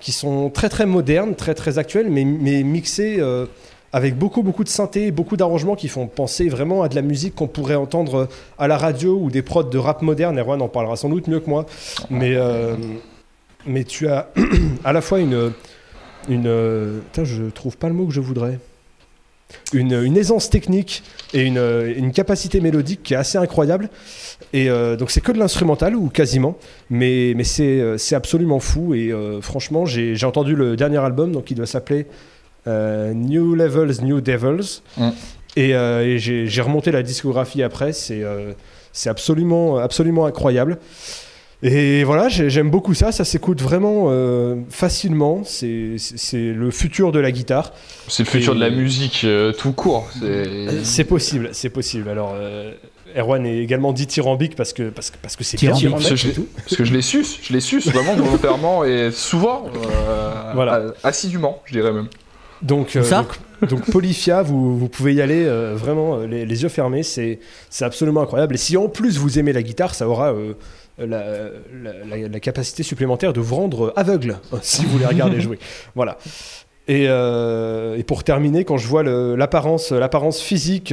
qui 0.00 0.10
sont 0.12 0.50
très 0.50 0.68
très 0.68 0.84
modernes, 0.86 1.34
très 1.34 1.54
très 1.54 1.78
actuelles, 1.78 2.08
mais, 2.10 2.24
mais 2.24 2.62
mixées 2.62 3.16
euh, 3.20 3.46
avec 3.94 4.18
beaucoup 4.18 4.42
beaucoup 4.42 4.64
de 4.64 4.68
synthé, 4.68 5.12
beaucoup 5.12 5.36
d'arrangements 5.36 5.76
qui 5.76 5.86
font 5.86 6.08
penser 6.08 6.48
vraiment 6.48 6.82
à 6.82 6.88
de 6.88 6.96
la 6.96 7.02
musique 7.02 7.36
qu'on 7.36 7.46
pourrait 7.46 7.76
entendre 7.76 8.28
à 8.58 8.66
la 8.66 8.76
radio 8.76 9.16
ou 9.16 9.30
des 9.30 9.40
prods 9.40 9.62
de 9.62 9.78
rap 9.78 10.02
moderne. 10.02 10.36
Erwan 10.36 10.60
en 10.60 10.68
parlera 10.68 10.96
sans 10.96 11.08
doute 11.08 11.28
mieux 11.28 11.38
que 11.38 11.48
moi. 11.48 11.64
Mais, 12.10 12.34
euh, 12.34 12.74
mais 13.66 13.84
tu 13.84 14.08
as 14.08 14.32
à 14.84 14.92
la 14.92 15.00
fois 15.00 15.20
une 15.20 15.52
une 16.28 17.00
putain, 17.04 17.22
je 17.22 17.44
trouve 17.44 17.76
pas 17.76 17.86
le 17.86 17.94
mot 17.94 18.06
que 18.06 18.12
je 18.12 18.20
voudrais 18.20 18.58
une, 19.72 19.92
une 19.92 20.16
aisance 20.16 20.50
technique 20.50 21.04
et 21.32 21.42
une, 21.42 21.58
une 21.96 22.10
capacité 22.10 22.60
mélodique 22.60 23.02
qui 23.04 23.14
est 23.14 23.16
assez 23.16 23.38
incroyable 23.38 23.90
et 24.52 24.70
euh, 24.70 24.96
donc 24.96 25.10
c'est 25.10 25.20
que 25.20 25.32
de 25.32 25.38
l'instrumental 25.38 25.94
ou 25.94 26.08
quasiment 26.08 26.56
mais, 26.90 27.34
mais 27.36 27.44
c'est 27.44 27.80
euh, 27.80 27.96
absolument 28.12 28.58
fou 28.58 28.94
et 28.94 29.12
euh, 29.12 29.40
franchement 29.40 29.84
j'ai 29.86 30.24
entendu 30.24 30.56
le 30.56 30.76
dernier 30.76 30.98
album 30.98 31.30
donc 31.32 31.50
il 31.50 31.54
doit 31.54 31.66
s'appeler 31.66 32.06
New 32.66 33.54
Levels 33.54 34.02
New 34.02 34.20
Devils 34.20 34.80
Mm. 34.96 35.08
et, 35.56 35.74
euh, 35.74 36.02
et 36.06 36.18
j'ai 36.18 36.46
j'ai 36.46 36.62
remonté 36.62 36.90
la 36.92 37.02
discographie 37.02 37.62
après 37.62 37.92
c'est 37.92 38.22
euh, 38.22 38.52
c'est 38.92 39.10
absolument 39.10 39.76
absolument 39.78 40.26
incroyable 40.26 40.78
et 41.66 42.04
voilà, 42.04 42.28
j'ai- 42.28 42.50
j'aime 42.50 42.68
beaucoup 42.70 42.92
ça, 42.92 43.10
ça 43.10 43.24
s'écoute 43.24 43.62
vraiment 43.62 44.06
euh, 44.08 44.56
facilement, 44.68 45.42
c'est 45.44 45.94
c'est- 45.96 46.18
c'est 46.18 46.52
le 46.52 46.70
futur 46.70 47.10
de 47.10 47.18
la 47.20 47.32
guitare. 47.32 47.72
C'est 48.06 48.24
le 48.24 48.28
futur 48.28 48.52
et- 48.52 48.56
de 48.56 48.60
la 48.60 48.68
musique 48.68 49.22
euh, 49.24 49.50
tout 49.52 49.72
court. 49.72 50.06
C'est 50.12 50.24
Euh, 50.26 50.80
C'est 50.84 51.04
possible, 51.04 51.48
c'est 51.52 51.70
possible. 51.70 52.10
Alors, 52.10 52.32
euh, 52.34 52.72
Erwan 53.16 53.46
est 53.46 53.58
également 53.62 53.94
dithyrambique 53.94 54.56
parce 54.56 54.74
que 54.74 54.90
parce 54.90 55.10
que 55.10 55.16
parce 55.22 55.36
que 55.36 55.44
c'est. 55.44 55.56
Dithyrambique. 55.56 55.92
parce 55.92 56.10
que, 56.10 56.16
je 56.16 56.26
l'ai- 56.28 56.34
parce 56.66 56.76
que 56.76 56.84
je 56.84 56.92
les 56.92 57.02
suce, 57.02 57.38
je 57.42 57.52
les 57.54 57.60
suce 57.60 57.86
vraiment 57.88 58.14
volontairement 58.24 58.84
et 58.84 59.10
souvent, 59.10 59.64
euh, 59.74 60.52
Voilà. 60.54 60.74
euh, 60.76 60.90
assidûment, 61.02 61.62
je 61.64 61.72
dirais 61.72 61.92
même. 61.92 62.08
Donc, 62.64 62.96
euh, 62.96 63.02
Ça 63.04 63.24
donc, 63.60 63.70
donc 63.70 63.90
Polyphia, 63.92 64.42
vous, 64.42 64.76
vous 64.78 64.88
pouvez 64.88 65.14
y 65.14 65.20
aller 65.22 65.44
euh, 65.44 65.74
vraiment 65.76 66.16
euh, 66.18 66.26
les, 66.26 66.44
les 66.46 66.62
yeux 66.62 66.68
fermés, 66.68 67.02
c'est 67.02 67.38
c'est 67.70 67.84
absolument 67.84 68.22
incroyable. 68.22 68.54
Et 68.54 68.58
si 68.58 68.76
en 68.76 68.88
plus 68.88 69.16
vous 69.18 69.38
aimez 69.38 69.52
la 69.52 69.62
guitare, 69.62 69.94
ça 69.94 70.08
aura 70.08 70.32
euh, 70.32 70.54
la, 70.98 71.04
la- 71.06 72.04
la- 72.18 72.28
la 72.28 72.40
capacité 72.40 72.82
supplémentaire 72.82 73.32
de 73.32 73.40
vous 73.40 73.54
rendre 73.54 73.92
aveugle 73.96 74.38
si 74.62 74.84
vous 74.86 74.98
les 74.98 75.06
regardez 75.06 75.40
jouer. 75.40 75.58
Voilà. 75.94 76.18
Et, 76.88 77.06
euh, 77.08 77.96
et 77.96 78.02
pour 78.02 78.24
terminer, 78.24 78.64
quand 78.64 78.76
je 78.76 78.86
vois 78.88 79.02
l'apparence 79.02 80.40
physique, 80.42 80.92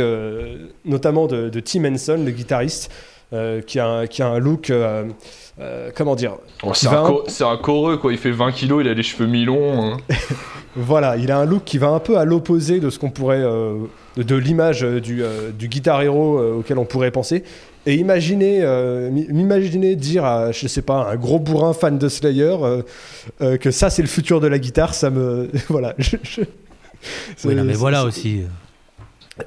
notamment 0.85 1.27
de, 1.27 1.49
de 1.49 1.59
Tim 1.59 1.83
Henson, 1.85 2.21
le 2.23 2.31
guitariste, 2.31 2.89
euh, 3.33 3.61
qui, 3.61 3.79
a 3.79 3.87
un, 3.87 4.07
qui 4.07 4.21
a 4.21 4.27
un 4.27 4.39
look, 4.39 4.69
euh, 4.69 5.05
euh, 5.59 5.89
comment 5.95 6.15
dire, 6.15 6.33
Oh, 6.63 6.73
c'est 6.73 6.87
un, 6.87 7.03
co- 7.03 7.23
c'est 7.27 7.43
un 7.43 7.57
coreux 7.57 7.97
quoi, 7.97 8.11
il 8.11 8.17
fait 8.17 8.31
20 8.31 8.51
kilos, 8.51 8.81
il 8.83 8.89
a 8.89 8.93
les 8.93 9.03
cheveux 9.03 9.27
mi-longs. 9.27 9.93
hein. 9.93 9.97
Voilà, 10.77 11.17
il 11.17 11.29
a 11.31 11.37
un 11.37 11.43
look 11.45 11.65
qui 11.65 11.77
va 11.77 11.89
un 11.89 11.99
peu 11.99 12.17
à 12.17 12.23
l'opposé 12.23 12.79
de 12.79 12.89
ce 12.89 12.97
qu'on 12.97 13.09
pourrait, 13.09 13.41
euh, 13.43 13.73
de, 14.15 14.23
de 14.23 14.35
l'image 14.37 14.83
du, 14.83 15.21
euh, 15.21 15.51
du 15.51 15.67
guitar 15.67 16.01
hero 16.01 16.37
euh, 16.39 16.53
auquel 16.59 16.77
on 16.77 16.85
pourrait 16.85 17.11
penser. 17.11 17.43
Et 17.85 17.95
imaginez, 17.95 18.59
euh, 18.61 19.09
dire 19.95 20.23
à, 20.23 20.53
je 20.53 20.67
sais 20.67 20.81
pas, 20.81 21.09
un 21.11 21.15
gros 21.17 21.39
bourrin 21.39 21.73
fan 21.73 21.97
de 21.97 22.07
Slayer 22.07 22.55
euh, 22.61 22.81
euh, 23.41 23.57
que 23.57 23.69
ça 23.69 23.89
c'est 23.89 24.01
le 24.01 24.07
futur 24.07 24.39
de 24.39 24.47
la 24.47 24.59
guitare, 24.59 24.93
ça 24.93 25.09
me, 25.09 25.49
voilà, 25.67 25.93
je, 25.97 26.15
je- 26.23 26.41
Oui, 27.43 27.53
non, 27.55 27.65
mais 27.65 27.73
voilà 27.73 28.05
aussi. 28.05 28.43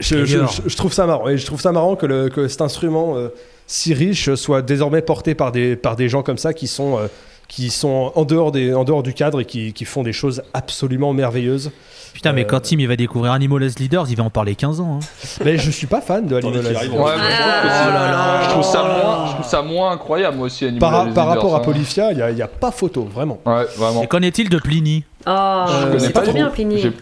Je, 0.01 0.25
je- 0.27 0.35
D'ailleurs. 0.37 0.51
je- 0.53 0.69
je 0.69 0.77
trouve 0.77 0.93
ça 0.93 1.07
marrant. 1.07 1.29
Et 1.29 1.39
je 1.39 1.47
trouve 1.47 1.61
ça 1.61 1.73
marrant 1.73 1.97
que, 1.97 2.05
le- 2.07 2.29
que 2.29 2.49
cet 2.49 2.61
instrument 2.61 3.17
euh, 3.17 3.29
si 3.75 3.93
riche 3.93 4.33
soit 4.37 4.63
désormais 4.63 5.03
porté 5.03 5.35
par 5.35 5.51
des, 5.51 5.75
par 5.75 5.97
des 5.97 6.09
gens 6.09 6.23
comme 6.23 6.39
ça 6.39 6.53
qui 6.53 6.69
sont, 6.69 6.97
euh, 6.99 7.07
qui 7.49 7.71
sont 7.71 8.13
en, 8.15 8.25
dehors 8.25 8.53
des, 8.53 8.73
en 8.73 8.85
dehors 8.85 9.03
du 9.03 9.15
cadre 9.15 9.41
et 9.41 9.45
qui, 9.45 9.73
qui 9.73 9.85
font 9.85 10.03
des 10.05 10.13
choses 10.13 10.43
absolument 10.55 11.13
merveilleuses. 11.13 11.73
Putain, 12.13 12.33
mais 12.33 12.43
Euh, 12.43 12.49
quand 12.49 12.61
Tim 12.61 12.77
il 12.79 12.87
va 12.87 12.95
découvrir 12.95 13.33
Animal 13.33 13.65
as 13.65 13.77
Leaders, 13.81 14.07
il 14.09 14.17
va 14.17 14.23
en 14.23 14.31
parler 14.31 14.55
15 14.55 14.79
ans. 14.81 15.01
hein. 15.03 15.07
Mais 15.45 15.59
je 15.59 15.69
suis 15.73 15.89
pas 15.89 16.01
fan 16.01 16.25
de 16.29 16.37
Animal 16.37 16.61
As- 16.65 16.71
Ouais, 16.87 16.87
que 16.87 16.91
Ah, 16.97 17.91
là. 17.93 18.41
je 18.45 18.49
trouve 18.51 18.63
ça 18.63 18.83
moins, 18.85 19.27
je 19.27 19.33
trouve 19.35 19.47
ça 19.47 19.63
moins 19.63 19.91
incroyable 19.91 20.37
moi 20.37 20.47
aussi. 20.47 20.65
Animal 20.65 20.79
Par, 20.81 20.95
as 20.95 20.97
par 20.97 21.09
Leaders, 21.09 21.27
rapport 21.27 21.55
à 21.57 21.59
hein. 21.59 21.63
Polyphia, 21.65 22.13
il 22.13 22.17
n'y 22.17 22.23
a, 22.23 22.31
il 22.31 22.39
y 22.39 22.43
a 22.43 22.47
pas 22.49 22.71
photo, 22.71 23.03
vraiment. 23.13 23.41
Ouais, 23.45 23.65
vraiment. 23.77 24.03
Et 24.05 24.07
qu'en 24.07 24.23
est-il 24.23 24.49
de 24.49 24.59
Pliny? 24.59 25.03
Je 25.27 25.85
connais 25.87 25.99
c'est 25.99 26.11
pas 26.13 26.21
trop 26.23 26.33
bien, 26.33 26.51
Pliny. 26.51 26.93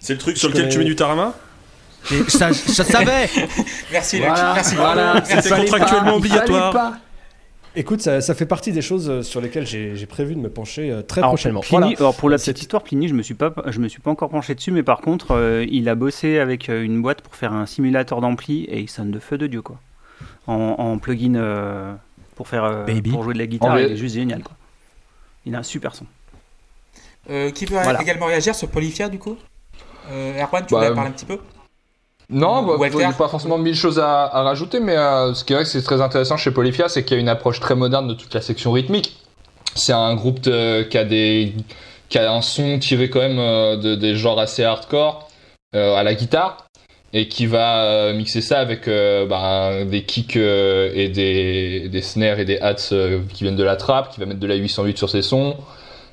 C'est 0.00 0.14
le 0.14 0.18
truc 0.18 0.36
sur 0.36 0.48
lequel 0.48 0.68
tu 0.68 0.78
mets 0.80 0.84
du 0.84 0.96
tarama? 0.96 1.32
Ça, 2.28 2.52
je 2.52 2.58
je 2.68 2.82
savais 2.82 3.28
Merci, 3.92 4.16
Luc. 4.18 4.26
Voilà, 4.28 4.54
Merci. 4.54 4.74
voilà, 4.76 5.14
Merci. 5.14 5.32
il 5.36 5.42
fallait 5.42 5.64
contractuellement 5.68 6.10
pas, 6.12 6.16
obligatoire. 6.16 6.72
pas. 6.72 6.98
Écoute, 7.76 8.00
ça, 8.00 8.20
ça 8.20 8.34
fait 8.34 8.46
partie 8.46 8.72
des 8.72 8.80
choses 8.82 9.08
euh, 9.10 9.22
sur 9.22 9.40
lesquelles 9.40 9.66
j'ai 9.66 10.06
prévu 10.06 10.34
de 10.34 10.40
me 10.40 10.48
pencher 10.48 10.90
euh, 10.90 11.02
très 11.02 11.20
Alors, 11.20 11.30
prochainement. 11.32 11.60
Pliny- 11.60 11.70
Voilà. 11.80 11.96
alors, 11.98 12.16
pour 12.16 12.30
la 12.30 12.38
petite 12.38 12.60
histoire, 12.60 12.82
Pliny, 12.82 13.08
je 13.08 13.14
me 13.14 13.22
suis 13.22 13.34
pas, 13.34 13.52
je 13.66 13.78
me 13.78 13.88
suis 13.88 14.00
pas 14.00 14.10
encore 14.10 14.30
penché 14.30 14.54
dessus, 14.54 14.72
mais 14.72 14.82
par 14.82 15.00
contre, 15.00 15.32
euh, 15.32 15.66
il 15.70 15.88
a 15.88 15.94
bossé 15.94 16.38
avec 16.38 16.68
une 16.68 17.00
boîte 17.02 17.20
pour 17.20 17.34
faire 17.36 17.52
un 17.52 17.66
simulateur 17.66 18.20
d'ampli 18.20 18.64
et 18.64 18.80
il 18.80 18.88
sonne 18.88 19.10
de 19.10 19.18
feu 19.18 19.36
de 19.38 19.46
dieu 19.46 19.60
quoi. 19.62 19.76
En, 20.46 20.54
en 20.78 20.98
plugin 20.98 21.34
euh, 21.36 21.92
pour 22.36 22.48
faire, 22.48 22.64
euh, 22.64 22.84
Baby. 22.84 23.10
pour 23.10 23.22
jouer 23.22 23.34
de 23.34 23.38
la 23.38 23.46
guitare, 23.46 23.72
En 23.72 23.76
il 23.76 23.92
est 23.92 23.96
juste 23.96 24.14
génial 24.14 24.42
quoi. 24.42 24.56
Il 25.44 25.54
a 25.54 25.58
un 25.58 25.62
super 25.62 25.94
son. 25.94 26.06
Euh, 27.30 27.50
qui 27.50 27.66
peut 27.66 27.74
Voilà. 27.74 28.00
également 28.00 28.26
réagir 28.26 28.54
sur 28.54 28.68
Polyphia 28.68 29.08
du 29.10 29.18
coup? 29.18 29.36
Euh, 30.10 30.40
Erwan, 30.42 30.64
tu 30.66 30.72
Bah, 30.74 30.78
voulais 30.80 30.90
en 30.90 30.94
parler 30.94 31.10
un 31.10 31.12
petit 31.12 31.26
peu? 31.26 31.38
Non, 32.30 32.62
bah, 32.62 32.74
Walter 32.76 32.98
pas 33.16 33.28
forcément 33.28 33.56
mille 33.56 33.74
choses 33.74 33.98
à, 33.98 34.24
à 34.24 34.42
rajouter, 34.42 34.80
mais 34.80 34.96
euh, 34.96 35.32
ce 35.32 35.44
qui 35.44 35.52
est 35.52 35.56
vrai 35.56 35.64
que 35.64 35.70
c'est 35.70 35.82
très 35.82 36.00
intéressant 36.02 36.36
chez 36.36 36.50
Polyphia, 36.50 36.88
c'est 36.88 37.02
qu'il 37.04 37.16
y 37.16 37.18
a 37.18 37.20
une 37.20 37.28
approche 37.28 37.58
très 37.60 37.74
moderne 37.74 38.06
de 38.06 38.14
toute 38.14 38.34
la 38.34 38.42
section 38.42 38.70
rythmique. 38.72 39.16
C'est 39.74 39.92
un 39.94 40.14
groupe 40.14 40.40
de- 40.40 40.82
qui 40.82 40.98
a 40.98 41.04
des 41.04 41.54
qui 42.10 42.18
a 42.18 42.30
un 42.32 42.40
son 42.42 42.78
tiré 42.78 43.10
quand 43.10 43.20
même 43.20 43.38
euh, 43.38 43.76
de, 43.76 43.94
des 43.94 44.14
genres 44.16 44.38
assez 44.40 44.64
hardcore 44.64 45.28
euh, 45.74 45.94
à 45.94 46.02
la 46.02 46.14
guitare 46.14 46.66
et 47.12 47.28
qui 47.28 47.46
va 47.46 48.12
mixer 48.12 48.42
ça 48.42 48.58
avec 48.60 48.86
bah, 48.86 49.84
des 49.86 50.02
kicks 50.04 50.36
et 50.36 51.08
des, 51.08 51.88
des 51.88 52.02
snares 52.02 52.38
et 52.38 52.44
des 52.44 52.58
hats 52.60 52.74
qui 52.74 53.44
viennent 53.44 53.56
de 53.56 53.64
la 53.64 53.76
trappe, 53.76 54.12
qui 54.12 54.20
va 54.20 54.26
mettre 54.26 54.40
de 54.40 54.46
la 54.46 54.56
808 54.56 54.98
sur 54.98 55.08
ses 55.08 55.22
sons. 55.22 55.56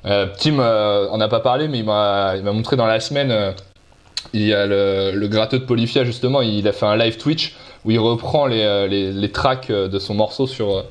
Tim 0.04 0.58
euh, 0.58 1.06
en 1.10 1.20
a 1.20 1.28
pas 1.28 1.40
parlé, 1.40 1.68
mais 1.68 1.80
il 1.80 1.84
m'a 1.84 2.32
il 2.36 2.42
m'a 2.44 2.52
montré 2.52 2.76
dans 2.76 2.86
la 2.86 3.00
semaine. 3.00 3.54
Il 4.32 4.46
y 4.46 4.52
a 4.52 4.66
le, 4.66 5.12
le 5.14 5.28
gratteux 5.28 5.58
de 5.58 5.64
Polyphia 5.64 6.04
justement, 6.04 6.42
il 6.42 6.66
a 6.68 6.72
fait 6.72 6.86
un 6.86 6.96
live 6.96 7.16
Twitch 7.16 7.54
où 7.86 7.90
il 7.92 7.98
reprend 7.98 8.46
les, 8.46 8.62
euh, 8.62 8.86
les, 8.86 9.12
les 9.12 9.30
tracks 9.30 9.70
euh, 9.70 9.88
de 9.88 9.98
son 9.98 10.14
morceau 10.14 10.46
sur, 10.46 10.76
euh, 10.76 10.82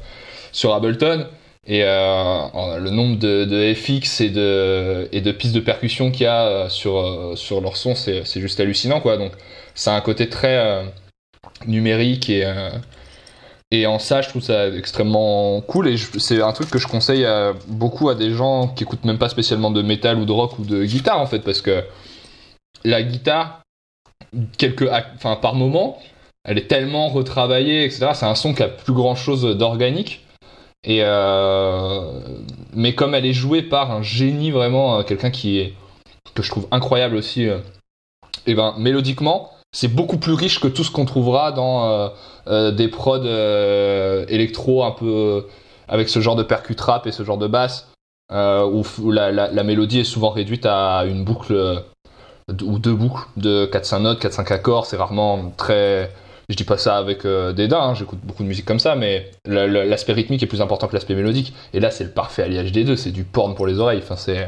sur 0.51 0.74
Ableton. 0.74 1.27
Et 1.68 1.82
le 1.82 2.89
nombre 2.92 3.18
de, 3.18 3.74
FX 3.74 4.22
et 4.22 4.30
de, 4.30 5.10
et 5.12 5.22
de 5.22 5.32
pistes 5.32 5.56
de 5.56 5.60
percussion 5.60 6.12
qu'il 6.12 6.25
y 6.25 6.27
a 6.27 6.70
sur, 6.70 7.34
sur 7.34 7.60
leur 7.60 7.75
son, 7.75 7.96
c'est 7.96 8.24
c'est 8.24 8.39
juste 8.39 8.60
hallucinant 8.60 9.01
quoi. 9.01 9.18
Donc 9.18 9.32
ça 9.74 9.96
a 9.96 9.98
un 9.98 10.01
côté 10.01 10.30
très 10.30 10.86
numérique 11.65 12.30
et, 12.30 12.46
et 13.72 13.88
en 13.88 13.98
ça 13.98 14.22
je 14.22 14.29
trouve 14.29 14.44
ça 14.44 14.68
extrêmement 14.68 15.59
cool 15.62 15.88
et 15.88 15.96
c'est 16.20 16.40
un 16.40 16.51
truc 16.51 16.70
que 16.70 16.77
je 16.77 16.86
conseille 16.86 17.25
beaucoup 17.68 18.09
à 18.09 18.16
des 18.16 18.29
gens 18.29 18.68
qui 18.68 18.83
écoutent 18.83 19.05
même 19.05 19.18
pas 19.18 19.29
spécialement 19.29 19.72
de 19.72 19.81
métal 19.81 20.20
ou 20.20 20.25
de 20.25 20.31
rock 20.31 20.59
ou 20.59 20.66
de 20.66 20.86
guitare 20.86 21.20
en 21.20 21.25
fait 21.25 21.40
parce 21.40 21.64
que 21.64 21.83
la 22.83 23.03
guitare, 23.03 23.61
quelques, 24.57 24.90
enfin 25.16 25.35
par 25.35 25.55
moment, 25.55 25.98
elle 26.46 26.59
est 26.59 26.68
tellement 26.68 27.09
retravaillée, 27.09 27.83
etc. 27.85 28.09
C'est 28.14 28.25
un 28.25 28.35
son 28.35 28.53
qui 28.53 28.64
a 28.64 28.70
plus 28.70 28.94
grand 28.94 29.16
chose 29.16 29.44
d'organique. 29.57 30.22
Et 30.85 31.00
euh, 31.01 32.11
mais 32.74 32.94
comme 32.94 33.16
elle 33.16 33.25
est 33.25 33.33
jouée 33.33 33.64
par 33.64 33.92
un 33.92 34.03
génie 34.03 34.51
vraiment, 34.51 35.00
euh, 35.00 35.03
quelqu'un 35.03 35.31
qui 35.31 35.57
est 35.57 35.74
que 36.35 36.44
je 36.44 36.51
trouve 36.51 36.68
incroyable 36.70 37.16
aussi, 37.16 37.50
euh, 37.50 37.57
et 38.46 38.53
ben 38.53 38.75
mélodiquement, 38.77 39.51
c'est 39.72 39.88
beaucoup 39.88 40.18
plus 40.18 40.33
riche 40.33 40.59
que 40.59 40.68
tout 40.68 40.83
ce 40.83 40.92
qu'on 40.92 41.05
trouvera 41.05 41.51
dans 41.51 42.11
des 42.48 42.88
prods 42.88 43.25
électro 44.29 44.83
un 44.83 44.92
peu 44.92 45.48
avec 45.88 46.07
ce 46.07 46.22
genre 46.22 46.35
de 46.35 46.44
percu 46.44 46.75
trap 46.75 47.07
et 47.07 47.11
ce 47.11 47.24
genre 47.24 47.40
de 47.40 47.48
basse 47.48 47.92
où, 48.31 49.11
la, 49.11 49.64
mélodie 49.64 50.01
est 50.01 50.05
souvent 50.05 50.29
réduite 50.29 50.66
à 50.66 51.03
une 51.05 51.25
boucle 51.25 51.83
ou 52.64 52.79
deux 52.79 52.94
boucles 52.94 53.24
de 53.38 53.66
4-5 53.72 54.01
notes, 54.01 54.22
4-5 54.24 54.53
accords. 54.53 54.86
C'est 54.86 54.98
rarement 54.98 55.51
très. 55.58 56.12
Je 56.48 56.55
dis 56.55 56.64
pas 56.64 56.77
ça 56.77 56.98
avec 56.98 57.25
euh, 57.25 57.53
dédain, 57.53 57.79
hein, 57.79 57.94
j'écoute 57.96 58.20
beaucoup 58.22 58.44
de 58.44 58.48
musique 58.48 58.66
comme 58.66 58.77
ça, 58.77 58.96
mais 58.96 59.31
la- 59.48 59.66
la- 59.66 59.84
l'aspect 59.84 60.14
rythmique 60.14 60.44
est 60.44 60.48
plus 60.48 60.62
important 60.62 60.88
que 60.88 60.94
l'aspect 60.94 61.16
mélodique. 61.16 61.53
Et 61.74 61.79
là, 61.79 61.90
c'est 61.90 62.03
le 62.03 62.12
parfait 62.12 62.44
alliage 62.44 62.72
des 62.72 62.84
deux, 62.84 62.96
c'est 62.96 63.10
du 63.10 63.24
porn 63.24 63.55
pour 63.55 63.66
les 63.66 63.79
oreilles. 63.79 64.00
Enfin, 64.03 64.16
c'est, 64.16 64.48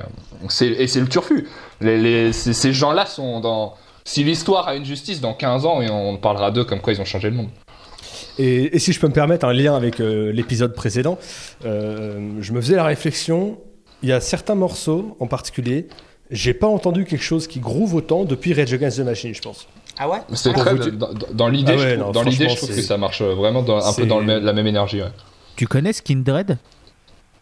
et 0.68 0.86
c'est 0.88 1.00
le 1.00 1.08
turfu. 1.08 1.48
Les, 1.82 2.32
ces, 2.34 2.72
gens-là 2.72 3.08
sont 3.08 3.40
dans. 3.40 3.74
Si 4.06 4.24
l'histoire 4.24 4.68
a 4.68 4.76
une 4.76 4.86
justice, 4.86 5.22
dans 5.22 5.34
15 5.34 5.66
ans, 5.66 5.82
et 5.82 5.90
on 5.90 6.18
parlera 6.18 6.52
d'eux 6.52 6.64
comme 6.66 6.82
quoi 6.82 6.94
ils 6.94 7.02
ont 7.02 7.06
changé 7.06 7.32
le 7.32 7.36
monde. 7.36 7.50
Et, 8.38 8.76
et 8.76 8.80
si 8.80 8.94
je 8.94 9.00
peux 9.00 9.08
me 9.08 9.14
permettre 9.14 9.46
un 9.48 9.54
lien 9.54 9.76
avec 9.76 10.00
euh, 10.00 10.32
l'épisode 10.32 10.76
précédent, 10.76 11.18
euh, 11.66 12.30
je 12.40 12.54
me 12.54 12.62
faisais 12.62 12.76
la 12.76 12.84
réflexion, 12.84 13.58
il 14.04 14.10
y 14.10 14.14
a 14.14 14.22
certains 14.22 14.54
morceaux 14.54 15.18
en 15.20 15.26
particulier, 15.26 15.88
j'ai 16.32 16.54
pas 16.54 16.68
entendu 16.68 17.06
quelque 17.06 17.24
chose 17.24 17.48
qui 17.48 17.60
groove 17.60 17.96
autant 17.96 18.26
depuis 18.26 18.54
Rage 18.54 18.74
Against 18.74 18.98
the 18.98 19.02
Machine, 19.06 19.34
je 19.34 19.42
pense. 19.42 19.68
Ah 19.98 20.10
ouais? 20.10 20.20
C'est 20.34 20.54
dire- 20.54 20.92
Dans, 20.94 21.10
dans- 21.34 21.48
l'idée, 21.50 21.74
Ah 21.74 21.78
ouais, 21.80 21.90
je 21.90 21.94
trouve, 21.96 22.06
non, 22.08 22.12
dans 22.12 22.24
l'idée, 22.24 22.46
franchement, 22.46 22.50
je 22.54 22.58
trouve 22.66 22.70
c'est- 22.76 22.82
que 22.82 22.88
ça 22.88 22.98
marche 22.98 23.22
vraiment 23.22 23.64
dans, 23.64 23.78
un 23.86 23.94
peu 23.94 24.06
dans 24.06 24.20
le 24.20 24.26
même- 24.26 24.44
la 24.44 24.54
même 24.54 24.68
énergie. 24.68 25.02
ouais. 25.02 25.10
Tu 25.56 25.66
connais 25.68 25.94
Skindred? 25.94 26.58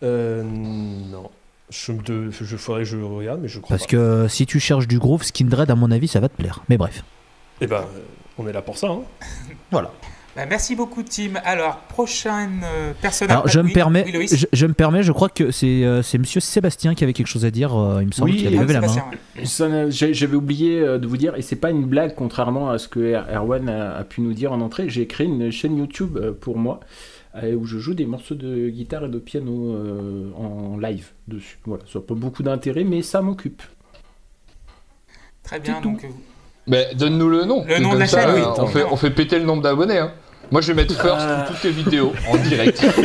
Euh, 0.03 0.43
non. 0.43 1.29
Je, 1.69 1.91
de- 1.93 2.29
je 2.31 2.55
que 2.55 2.83
je 2.83 2.97
regarde, 2.97 3.39
mais 3.41 3.47
je 3.47 3.59
crois 3.59 3.75
Parce 3.75 3.87
pas. 3.87 3.91
que 3.91 4.27
si 4.29 4.45
tu 4.45 4.59
cherches 4.59 4.87
du 4.87 4.99
groove, 4.99 5.23
Skindred, 5.23 5.69
à 5.69 5.75
mon 5.75 5.89
avis, 5.91 6.07
ça 6.07 6.19
va 6.19 6.29
te 6.29 6.35
plaire. 6.37 6.61
Mais 6.69 6.77
bref. 6.77 7.03
Eh 7.59 7.67
ben, 7.67 7.77
euh, 7.77 7.99
on 8.37 8.47
est 8.47 8.53
là 8.53 8.61
pour 8.61 8.77
ça. 8.77 8.87
Hein. 8.87 9.01
Voilà. 9.71 9.91
Bah, 10.35 10.45
Merci 10.45 10.75
beaucoup, 10.75 11.01
Tim. 11.03 11.33
Alors, 11.45 11.77
prochaine 11.77 12.61
euh, 12.65 12.91
personne. 13.01 13.31
Alors, 13.31 13.47
je 13.47 13.59
me 13.61 13.71
permets, 13.71 14.05
oui, 14.17 14.27
je, 14.29 14.45
je 14.51 14.65
me 14.65 14.73
permets, 14.73 15.01
je 15.01 15.11
crois 15.13 15.29
que 15.29 15.49
c'est 15.51 15.85
euh, 15.85 16.01
c'est 16.01 16.17
Monsieur 16.17 16.41
Sébastien 16.41 16.93
qui 16.93 17.03
avait 17.05 17.13
quelque 17.13 17.27
chose 17.27 17.45
à 17.45 17.51
dire. 17.51 17.73
euh, 17.79 17.99
il 18.01 18.07
me 18.07 18.11
semble 18.11 18.31
Oui, 18.31 18.37
qu'il 18.37 18.47
avait 18.47 18.57
levé 18.57 18.73
la 18.73 18.81
main. 18.81 18.87
Ouais. 19.37 19.91
J'avais 19.91 20.35
oublié 20.35 20.81
de 20.81 21.07
vous 21.07 21.17
dire, 21.17 21.35
et 21.35 21.41
c'est 21.41 21.55
pas 21.55 21.69
une 21.71 21.85
blague, 21.85 22.15
contrairement 22.15 22.69
à 22.69 22.77
ce 22.77 22.87
que 22.89 22.99
Er- 22.99 23.23
Erwan 23.33 23.69
a, 23.69 23.95
a 23.97 24.03
pu 24.03 24.21
nous 24.21 24.33
dire 24.33 24.51
en 24.51 24.59
entrée. 24.61 24.89
J'ai 24.89 25.07
créé 25.07 25.25
une 25.27 25.51
chaîne 25.51 25.77
YouTube 25.77 26.19
pour 26.41 26.57
moi 26.57 26.79
où 27.43 27.65
je 27.65 27.77
joue 27.79 27.93
des 27.93 28.05
morceaux 28.05 28.35
de 28.35 28.69
guitare 28.69 29.05
et 29.05 29.09
de 29.09 29.19
piano 29.19 29.73
euh, 29.73 30.31
en 30.37 30.77
live 30.77 31.09
dessus. 31.27 31.59
Voilà, 31.65 31.83
ça 31.91 31.99
n'a 31.99 32.05
pas 32.05 32.13
beaucoup 32.13 32.43
d'intérêt, 32.43 32.85
mais 32.85 33.01
ça 33.01 33.21
m'occupe. 33.21 33.61
Très 35.43 35.59
bien. 35.59 35.81
Donc, 35.81 36.07
Mais 36.67 36.87
donne-nous 36.95 37.29
le 37.29 37.43
nom. 37.45 37.65
Le 37.67 37.79
nom 37.79 37.93
de 37.93 37.99
la 37.99 38.07
ça, 38.07 38.21
chaîne, 38.21 38.35
oui. 38.35 38.41
on, 38.57 38.67
fait, 38.67 38.83
on 38.89 38.95
fait 38.95 39.09
péter 39.11 39.37
le 39.37 39.45
nombre 39.45 39.61
d'abonnés. 39.61 39.97
Hein. 39.99 40.11
Moi, 40.51 40.61
je 40.61 40.67
vais 40.67 40.73
mettre 40.73 40.93
first 40.93 41.21
Euh. 41.21 41.43
pour 41.43 41.53
toutes 41.55 41.63
les 41.63 41.71
vidéos 41.71 42.13
en 42.29 42.37
direct. 42.37 42.81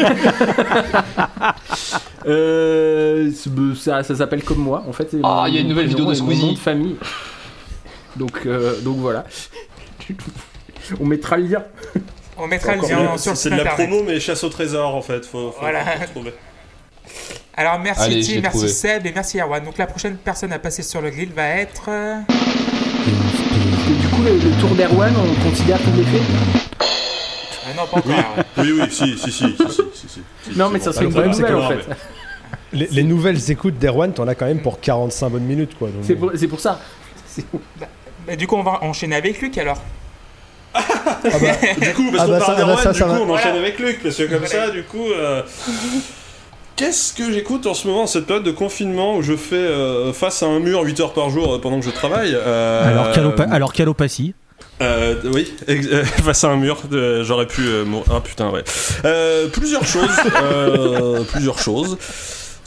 Euh, 2.26 3.30
ça 3.76 4.02
ça 4.02 4.14
s'appelle 4.14 4.42
comme 4.44 4.58
moi, 4.58 4.84
en 4.86 4.92
fait. 4.92 5.08
Ah, 5.24 5.46
il 5.48 5.54
y 5.54 5.58
a 5.58 5.62
une 5.62 5.68
nouvelle 5.68 5.86
vidéo 5.86 6.04
de 6.04 6.12
Squeezie. 6.14 6.44
nom 6.46 6.52
de 6.52 6.58
famille. 6.58 6.96
Donc, 8.16 8.42
euh, 8.44 8.78
donc 8.82 8.98
voilà. 8.98 9.24
On 11.00 11.06
mettra 11.06 11.38
le 11.38 11.44
lien. 11.46 11.64
on 12.36 12.46
mettra 12.46 12.74
le 12.76 12.82
lien 12.82 13.16
sur 13.16 13.32
le 13.32 13.36
C'est 13.36 13.48
site 13.48 13.58
de 13.58 13.62
la 13.64 13.70
promo, 13.70 14.02
mais 14.06 14.20
chasse 14.20 14.44
au 14.44 14.50
trésor 14.50 14.94
en 14.94 15.00
fait. 15.00 15.24
Faut, 15.24 15.50
faut, 15.50 15.60
Voilà. 15.60 15.82
faut 15.84 16.06
trouver. 16.12 16.34
Alors, 17.56 17.78
merci 17.78 18.02
Allez, 18.02 18.20
Tim, 18.22 18.40
merci 18.42 18.58
trouvé. 18.58 18.68
Seb 18.72 19.06
et 19.06 19.12
merci 19.14 19.38
Erwan. 19.40 19.64
Donc, 19.64 19.78
la 19.78 19.86
prochaine 19.86 20.16
personne 20.16 20.52
à 20.52 20.58
passer 20.58 20.82
sur 20.82 21.00
le 21.00 21.08
grill 21.10 21.32
va 21.34 21.46
être. 21.48 21.84
euh, 21.88 22.16
Et 23.08 23.94
du 23.94 24.08
coup, 24.08 24.22
le, 24.22 24.32
le 24.34 24.60
tour 24.60 24.74
d'Erwan, 24.76 25.14
on 25.16 25.48
considère 25.48 25.78
fait 25.78 25.90
Ah 25.90 26.84
non, 27.80 27.86
pas 27.86 27.96
encore. 27.98 28.34
Oui, 28.58 28.72
oui, 28.72 28.82
si, 28.90 29.16
si, 29.18 29.30
si, 29.30 29.32
si, 29.32 29.54
si, 29.56 29.82
si, 29.94 30.08
si. 30.08 30.58
Non, 30.58 30.66
Si, 30.68 30.72
mais 30.72 30.80
ça 30.80 30.92
serait 30.92 31.04
une 31.06 31.10
le 31.10 31.14
bonne 31.16 31.30
problème, 31.30 31.56
nouvelle 31.58 31.68
c'est 31.68 31.74
en 31.74 31.94
que- 31.94 31.94
fait. 31.94 31.96
Les, 32.72 32.86
les 32.92 33.02
nouvelles 33.02 33.50
écoutes 33.50 33.78
d'Erwan, 33.78 34.12
t'en 34.12 34.28
as 34.28 34.36
quand 34.36 34.46
même 34.46 34.62
pour 34.62 34.78
45 34.80 35.28
bonnes 35.30 35.42
minutes. 35.42 35.76
quoi. 35.76 35.88
C'est 36.02 36.14
pour, 36.14 36.30
pour 36.50 36.60
ça. 36.60 36.78
C'est- 37.26 37.44
Bah, 38.26 38.36
du 38.36 38.46
coup, 38.46 38.54
on 38.56 38.62
va 38.62 38.78
enchaîner 38.84 39.16
avec 39.16 39.40
Luc 39.42 39.58
alors. 39.58 39.78
ah 40.74 40.80
bah, 41.22 41.28
Du 41.80 41.92
coup, 41.94 42.10
parce 42.12 42.22
Ah 42.22 42.26
qu'on 42.26 42.30
bah 42.32 42.38
parle 42.38 42.40
bah 42.52 42.54
d'Erwan, 42.56 42.76
du 42.76 42.82
ça 42.82 42.92
coup, 42.92 43.10
va. 43.10 43.20
on 43.20 43.30
enchaîne 43.30 43.52
Voilà. 43.52 43.58
avec 43.58 43.78
Luc, 43.80 44.02
parce 44.04 44.14
que 44.16 44.22
comme 44.22 44.44
Voilà. 44.44 44.66
ça, 44.66 44.70
du 44.70 44.84
coup. 44.84 45.06
euh, 45.10 45.42
Qu'est-ce 46.76 47.12
que 47.12 47.30
j'écoute 47.30 47.66
en 47.66 47.74
ce 47.74 47.86
moment, 47.88 48.04
en 48.04 48.06
cette 48.06 48.24
période 48.26 48.44
de 48.44 48.52
confinement 48.52 49.16
où 49.16 49.22
je 49.22 49.36
fais 49.36 49.56
euh, 49.56 50.12
face 50.14 50.42
à 50.42 50.46
un 50.46 50.60
mur 50.60 50.80
8 50.82 51.00
heures 51.00 51.12
par 51.12 51.28
jour 51.28 51.54
euh, 51.54 51.58
pendant 51.60 51.78
que 51.78 51.84
je 51.84 51.90
travaille 51.90 52.32
euh, 52.34 53.52
Alors, 53.52 53.72
qu'allopathie. 53.72 54.34
Euh, 54.80 55.14
oui, 55.34 55.52
euh, 55.68 56.04
face 56.24 56.44
à 56.44 56.48
un 56.48 56.56
mur, 56.56 56.82
de- 56.90 57.22
j'aurais 57.22 57.46
pu. 57.46 57.62
euh. 57.66 57.84
Ah 58.10 58.20
putain, 58.20 58.50
ouais. 58.50 58.64
Euh, 59.04 59.48
plusieurs 59.48 59.84
choses. 59.86 60.08
euh, 60.42 61.22
plusieurs 61.24 61.58
choses. 61.58 61.98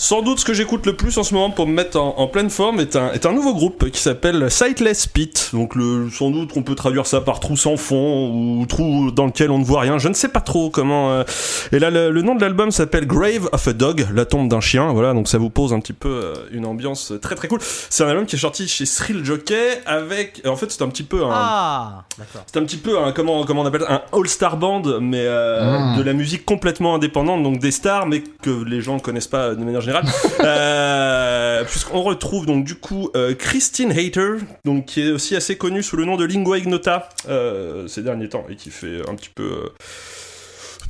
Sans 0.03 0.21
doute 0.21 0.39
ce 0.39 0.43
que 0.43 0.53
j'écoute 0.53 0.85
le 0.85 0.97
plus 0.97 1.17
en 1.17 1.23
ce 1.23 1.33
moment 1.33 1.49
pour 1.49 1.65
me 1.65 1.71
mettre 1.71 1.97
en, 1.97 2.15
en 2.17 2.27
pleine 2.27 2.49
forme 2.49 2.81
est 2.81 2.97
un, 2.97 3.13
est 3.13 3.25
un 3.25 3.31
nouveau 3.31 3.53
groupe 3.53 3.89
qui 3.89 4.01
s'appelle 4.01 4.51
Sightless 4.51 5.07
Pit. 5.07 5.51
Donc 5.53 5.75
le, 5.75 6.09
sans 6.09 6.29
doute 6.29 6.51
qu'on 6.51 6.61
peut 6.61 6.75
traduire 6.75 7.07
ça 7.07 7.21
par 7.21 7.39
trou 7.39 7.55
sans 7.55 7.77
fond 7.77 8.29
ou 8.33 8.65
trou 8.65 9.11
dans 9.11 9.27
lequel 9.27 9.49
on 9.49 9.59
ne 9.59 9.63
voit 9.63 9.79
rien. 9.79 9.99
Je 9.99 10.09
ne 10.09 10.13
sais 10.13 10.27
pas 10.27 10.41
trop 10.41 10.69
comment. 10.69 11.13
euh. 11.13 11.23
Et 11.71 11.79
là 11.79 11.89
le, 11.89 12.11
le 12.11 12.21
nom 12.21 12.35
de 12.35 12.41
l'album 12.41 12.69
s'appelle 12.69 13.07
Grave 13.07 13.47
of 13.53 13.65
a 13.65 13.71
Dog, 13.71 14.05
la 14.13 14.25
tombe 14.25 14.49
d'un 14.49 14.59
chien. 14.59 14.91
Voilà, 14.91 15.13
donc 15.13 15.29
ça 15.29 15.37
vous 15.37 15.49
pose 15.49 15.71
un 15.71 15.79
petit 15.79 15.93
peu 15.93 16.09
euh, 16.09 16.33
une 16.51 16.65
ambiance 16.65 17.13
très 17.21 17.35
très 17.35 17.47
cool. 17.47 17.59
C'est 17.61 18.03
un 18.03 18.09
album 18.09 18.25
qui 18.25 18.35
est 18.35 18.39
sorti 18.39 18.67
chez 18.67 18.83
Thrill 18.83 19.23
Jockey 19.23 19.81
avec. 19.85 20.41
En 20.45 20.57
fait 20.57 20.69
c'est 20.69 20.81
un 20.81 20.89
petit 20.89 21.03
peu 21.03 21.23
un. 21.23 21.29
Ah. 21.31 22.03
C'est 22.51 22.59
un 22.59 22.63
petit 22.65 22.75
peu 22.75 22.99
un 22.99 23.13
comment 23.13 23.45
comment 23.45 23.61
on 23.61 23.65
appelle 23.65 23.83
ça, 23.87 24.03
un 24.11 24.19
all-star 24.19 24.57
band 24.57 24.81
mais 24.99 25.21
euh, 25.25 25.53
Mm. 25.93 25.97
de 25.97 26.03
la 26.03 26.11
musique 26.13 26.43
complètement 26.45 26.93
indépendante 26.95 27.41
donc 27.41 27.59
des 27.59 27.71
stars 27.71 28.05
mais 28.05 28.21
que 28.41 28.49
les 28.65 28.81
gens 28.81 28.95
ne 28.95 28.99
connaissent 28.99 29.27
pas 29.29 29.55
de 29.55 29.63
manière 29.63 29.79
générale 29.79 29.92
euh, 30.41 31.63
puisqu'on 31.65 32.01
retrouve 32.01 32.45
donc 32.45 32.65
du 32.65 32.75
coup 32.75 33.09
euh, 33.15 33.33
Christine 33.33 33.91
Hater 33.91 34.37
donc 34.65 34.85
qui 34.85 35.01
est 35.01 35.11
aussi 35.11 35.35
assez 35.35 35.57
connue 35.57 35.83
sous 35.83 35.97
le 35.97 36.05
nom 36.05 36.17
de 36.17 36.25
Lingua 36.25 36.57
Ignota 36.57 37.09
euh, 37.27 37.87
ces 37.87 38.01
derniers 38.01 38.29
temps 38.29 38.45
et 38.49 38.55
qui 38.55 38.69
fait 38.69 39.01
un 39.07 39.15
petit 39.15 39.29
peu 39.33 39.71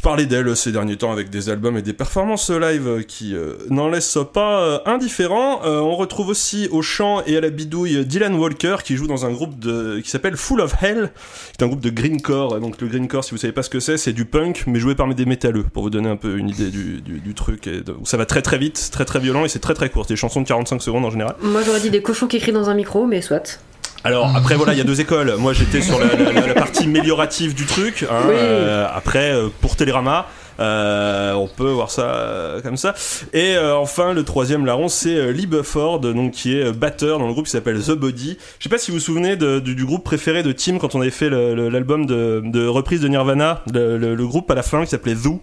parler 0.03 0.25
d'elle 0.25 0.55
ces 0.55 0.73
derniers 0.73 0.97
temps 0.97 1.13
avec 1.13 1.29
des 1.29 1.49
albums 1.49 1.77
et 1.77 1.81
des 1.81 1.93
performances 1.93 2.51
live 2.51 3.05
qui 3.07 3.35
euh, 3.35 3.53
n'en 3.69 3.87
laissent 3.87 4.17
pas 4.33 4.59
euh, 4.59 4.79
indifférents. 4.85 5.61
Euh, 5.63 5.79
on 5.79 5.95
retrouve 5.95 6.27
aussi 6.27 6.67
au 6.71 6.81
chant 6.81 7.23
et 7.25 7.37
à 7.37 7.41
la 7.41 7.49
bidouille 7.49 8.05
Dylan 8.05 8.35
Walker 8.35 8.77
qui 8.83 8.97
joue 8.97 9.07
dans 9.07 9.25
un 9.25 9.31
groupe 9.31 9.57
de, 9.57 10.01
qui 10.03 10.09
s'appelle 10.09 10.35
Full 10.35 10.59
of 10.59 10.75
Hell, 10.83 11.11
qui 11.53 11.61
est 11.61 11.63
un 11.63 11.67
groupe 11.67 11.79
de 11.79 11.89
greencore. 11.89 12.59
Donc 12.59 12.81
le 12.81 12.87
greencore, 12.87 13.23
si 13.23 13.31
vous 13.31 13.37
savez 13.37 13.53
pas 13.53 13.63
ce 13.63 13.69
que 13.69 13.79
c'est, 13.79 13.97
c'est 13.97 14.11
du 14.11 14.25
punk 14.25 14.65
mais 14.67 14.79
joué 14.79 14.93
par 14.93 15.07
des 15.13 15.25
métalleux 15.25 15.63
pour 15.63 15.83
vous 15.83 15.89
donner 15.89 16.09
un 16.09 16.17
peu 16.17 16.37
une 16.37 16.49
idée 16.49 16.69
du, 16.69 16.99
du, 17.01 17.33
truc. 17.33 17.67
Et 17.67 17.81
ça 18.03 18.17
va 18.17 18.25
très 18.25 18.41
très 18.41 18.57
vite, 18.57 18.89
très 18.91 19.05
très 19.05 19.19
violent 19.19 19.45
et 19.45 19.47
c'est 19.47 19.59
très 19.59 19.73
très 19.73 19.89
court. 19.89 20.03
C'est 20.05 20.13
des 20.13 20.19
chansons 20.19 20.41
de 20.41 20.47
45 20.47 20.81
secondes 20.81 21.05
en 21.05 21.11
général. 21.11 21.35
Moi 21.41 21.61
j'aurais 21.65 21.79
dit 21.79 21.89
des 21.89 22.01
cochons 22.01 22.27
qui 22.27 22.39
crient 22.39 22.51
dans 22.51 22.69
un 22.69 22.75
micro, 22.75 23.05
mais 23.05 23.21
soit. 23.21 23.57
Alors 24.03 24.31
après 24.35 24.55
voilà, 24.55 24.73
il 24.73 24.77
y 24.77 24.81
a 24.81 24.85
deux 24.85 25.01
écoles. 25.01 25.35
Moi 25.37 25.53
j'étais 25.53 25.81
sur 25.81 25.99
la, 25.99 26.07
la- 26.15 26.31
la- 26.31 26.47
la 26.47 26.53
partie 26.53 26.83
améliorative 26.83 27.53
du 27.53 27.65
truc. 27.65 28.05
hein. 28.09 28.23
Oui. 28.27 28.33
Euh, 28.37 28.87
après 28.93 29.31
euh, 29.31 29.47
pour 29.61 29.75
Télérama. 29.75 30.27
euh, 30.59 31.33
on 31.33 31.47
peut 31.47 31.69
voir 31.71 31.89
ça 31.89 32.01
euh, 32.13 32.61
comme 32.61 32.77
ça. 32.77 32.93
Et 33.33 33.55
euh, 33.55 33.75
enfin, 33.75 34.13
le 34.13 34.23
troisième 34.23 34.65
larron, 34.67 34.87
c'est 34.87 35.15
euh, 35.15 35.31
Lee 35.31 35.47
Bufford, 35.47 35.99
donc 36.01 36.31
qui 36.31 36.55
est 36.55 36.71
batteur 36.71 37.17
dans 37.17 37.25
le 37.27 37.33
groupe 37.33 37.45
qui 37.45 37.51
s'appelle 37.51 37.81
The 37.81 37.91
Body. 37.93 38.37
Je 38.59 38.63
sais 38.63 38.69
pas 38.69 38.77
si 38.77 38.91
vous 38.91 38.97
vous 38.97 39.03
souvenez 39.03 39.35
de- 39.35 39.59
du, 39.59 39.73
du 39.73 39.83
groupe 39.85 40.03
préféré 40.03 40.43
de 40.43 40.51
Tim 40.51 40.77
quand 40.77 40.93
on 40.95 41.01
avait 41.01 41.09
fait 41.09 41.29
l'album 41.31 42.05
de, 42.05 42.41
de 42.45 42.67
reprise 42.67 43.01
de 43.01 43.07
Nirvana, 43.07 43.63
le, 43.73 43.97
le- 43.97 44.13
le 44.15 44.27
groupe 44.27 44.49
à 44.51 44.55
la 44.55 44.63
fin 44.63 44.83
qui 44.83 44.91
s'appelait 44.91 45.15
Zoo. 45.15 45.41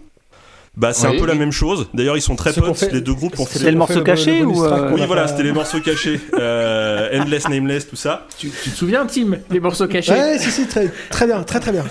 Bah 0.77 0.93
c'est 0.93 1.05
Oui. 1.07 1.17
un 1.17 1.19
peu 1.19 1.25
la 1.25 1.35
même 1.35 1.51
chose. 1.51 1.87
D'ailleurs 1.93 2.15
ils 2.15 2.21
sont 2.21 2.37
très 2.37 2.53
potes. 2.53 2.77
fait- 2.77 2.93
Les 2.93 3.01
deux 3.01 3.13
groupes 3.13 3.37
ont 3.39 3.45
fait. 3.45 3.59
C'était 3.59 3.71
le 3.71 3.77
morceau 3.77 4.01
caché 4.03 4.43
ou, 4.43 4.63
euh, 4.63 4.91
Oui 4.93 5.01
a 5.01 5.05
voilà, 5.05 5.27
c'était 5.27 5.43
les 5.43 5.51
morceaux 5.51 5.81
cachés. 5.81 6.19
Euh, 6.39 7.19
Endless, 7.21 7.49
Nameless, 7.49 7.87
tout 7.89 7.95
ça. 7.97 8.25
Tu, 8.37 8.49
tu 8.63 8.69
te 8.71 8.75
souviens, 8.75 9.05
Tim, 9.05 9.37
les 9.49 9.59
morceaux 9.59 9.87
cachés 9.87 10.11
Ouais, 10.13 10.39
si, 10.39 10.49
si, 10.49 10.65
très, 10.67 10.89
très 11.09 11.27
bien, 11.27 11.43
très 11.43 11.59
très 11.59 11.71
bien. 11.73 11.83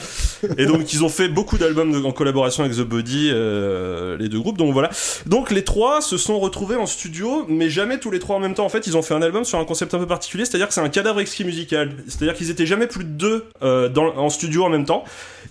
Et 0.56 0.64
donc 0.64 0.92
ils 0.94 1.04
ont 1.04 1.08
fait 1.10 1.28
beaucoup 1.28 1.58
d'albums 1.58 2.04
en 2.06 2.12
collaboration 2.12 2.64
avec 2.64 2.74
The 2.76 2.80
Body, 2.80 3.30
euh, 3.32 4.16
les 4.18 4.28
deux 4.30 4.40
groupes. 4.40 4.56
Donc 4.56 4.72
voilà. 4.72 4.88
Donc 5.26 5.50
les 5.50 5.62
trois 5.62 6.00
se 6.00 6.16
sont 6.16 6.38
retrouvés 6.40 6.76
en 6.76 6.86
studio, 6.86 7.44
mais 7.48 7.68
jamais 7.68 7.98
tous 7.98 8.10
les 8.10 8.18
trois 8.18 8.36
en 8.36 8.40
même 8.40 8.54
temps. 8.54 8.64
En 8.64 8.70
fait, 8.70 8.86
ils 8.86 8.96
ont 8.96 9.02
fait 9.02 9.14
un 9.14 9.22
album 9.22 9.44
sur 9.44 9.58
un 9.58 9.64
concept 9.66 9.92
un 9.94 9.98
peu 9.98 10.06
particulier, 10.06 10.46
c'est-à-dire 10.46 10.68
que 10.68 10.74
c'est 10.74 10.80
un 10.80 10.88
cadavre 10.88 11.20
exquis 11.20 11.44
musical. 11.44 11.90
C'est-à-dire 12.08 12.34
qu'ils 12.34 12.50
étaient 12.50 12.66
jamais 12.66 12.86
plus 12.86 13.04
de 13.04 13.10
deux 13.10 13.44
euh, 13.62 13.88
dans, 13.90 14.16
en 14.16 14.30
studio 14.30 14.64
en 14.64 14.70
même 14.70 14.86
temps. 14.86 15.04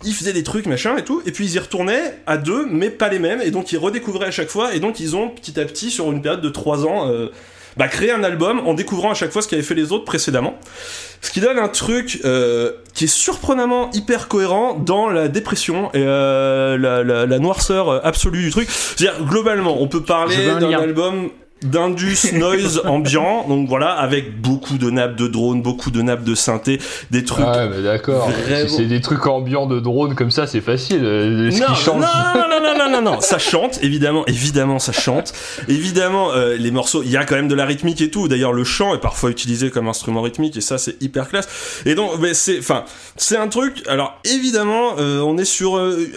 Ils 0.05 0.13
faisaient 0.13 0.33
des 0.33 0.43
trucs 0.43 0.65
machin 0.65 0.95
et 0.97 1.03
tout, 1.03 1.21
et 1.25 1.31
puis 1.31 1.45
ils 1.45 1.55
y 1.55 1.59
retournaient 1.59 2.19
à 2.25 2.37
deux, 2.37 2.65
mais 2.69 2.89
pas 2.89 3.09
les 3.09 3.19
mêmes. 3.19 3.41
Et 3.41 3.51
donc 3.51 3.71
ils 3.71 3.77
redécouvraient 3.77 4.27
à 4.27 4.31
chaque 4.31 4.49
fois. 4.49 4.73
Et 4.73 4.79
donc 4.79 4.99
ils 4.99 5.15
ont 5.15 5.29
petit 5.29 5.59
à 5.59 5.65
petit 5.65 5.91
sur 5.91 6.11
une 6.11 6.21
période 6.21 6.41
de 6.41 6.49
trois 6.49 6.85
ans. 6.85 7.09
Euh, 7.09 7.27
bah, 7.77 7.87
créé 7.87 8.11
un 8.11 8.23
album 8.23 8.59
en 8.65 8.73
découvrant 8.73 9.11
à 9.11 9.13
chaque 9.13 9.31
fois 9.31 9.41
ce 9.41 9.47
qu'avaient 9.47 9.61
fait 9.61 9.75
les 9.75 9.91
autres 9.93 10.03
précédemment. 10.03 10.57
Ce 11.21 11.31
qui 11.31 11.39
donne 11.39 11.59
un 11.59 11.67
truc 11.69 12.19
euh, 12.25 12.71
qui 12.93 13.05
est 13.05 13.07
surprenamment 13.07 13.89
hyper 13.91 14.27
cohérent 14.27 14.73
dans 14.73 15.07
la 15.09 15.27
dépression 15.27 15.89
et 15.93 15.97
euh, 16.03 16.77
la, 16.77 17.03
la- 17.03 17.25
la 17.25 17.39
noirceur 17.39 18.05
absolue 18.05 18.41
du 18.43 18.51
truc. 18.51 18.69
C'est-à-dire, 18.69 19.23
globalement, 19.25 19.81
on 19.81 19.87
peut 19.87 20.01
parler 20.03 20.35
d'un 20.59 20.69
album 20.81 21.29
d'indus 21.61 22.33
noise 22.33 22.81
ambiant 22.85 23.47
donc 23.47 23.67
voilà 23.67 23.91
avec 23.91 24.39
beaucoup 24.41 24.77
de 24.77 24.89
nappes 24.89 25.15
de 25.15 25.27
drone 25.27 25.61
beaucoup 25.61 25.91
de 25.91 26.01
nappes 26.01 26.23
de 26.23 26.35
synthé 26.35 26.79
des 27.11 27.23
trucs 27.25 27.45
Ouais, 27.45 27.69
mais 27.69 27.81
d'accord. 27.81 28.29
Vraiment. 28.29 28.69
Si 28.69 28.75
c'est 28.75 28.85
des 28.85 29.01
trucs 29.01 29.25
ambiants 29.27 29.65
de 29.65 29.79
drone 29.79 30.15
comme 30.15 30.31
ça, 30.31 30.45
c'est 30.47 30.61
facile. 30.61 31.03
Euh, 31.03 31.51
Ce 31.51 31.59
non, 31.59 31.67
qui 31.67 31.75
change. 31.75 32.01
non, 32.01 32.47
non, 32.49 32.59
non, 32.61 32.77
non, 32.77 32.89
non, 32.91 33.11
non, 33.13 33.21
ça 33.21 33.37
chante, 33.39 33.79
évidemment, 33.81 34.25
évidemment, 34.27 34.79
ça 34.79 34.91
chante. 34.91 35.33
Évidemment, 35.67 36.31
euh, 36.31 36.55
les 36.57 36.71
morceaux, 36.71 37.01
il 37.03 37.11
y 37.11 37.17
a 37.17 37.25
quand 37.25 37.35
même 37.35 37.47
de 37.47 37.55
la 37.55 37.65
rythmique 37.65 38.01
et 38.01 38.11
tout. 38.11 38.27
D'ailleurs, 38.27 38.53
le 38.53 38.63
chant 38.63 38.93
est 38.95 38.99
parfois 38.99 39.29
utilisé 39.31 39.69
comme 39.69 39.87
instrument 39.87 40.21
rythmique 40.21 40.57
et 40.57 40.61
ça, 40.61 40.77
c'est 40.77 41.01
hyper 41.01 41.29
classe. 41.29 41.81
Et 41.85 41.95
donc, 41.95 42.11
c'est, 42.33 42.59
enfin, 42.59 42.83
c'est 43.17 43.37
un 43.37 43.47
truc. 43.47 43.83
Alors, 43.87 44.19
évidemment, 44.25 44.95
euh, 44.99 45.19
on 45.21 45.37
est 45.37 45.45
sur 45.45 45.77
euh, 45.77 46.07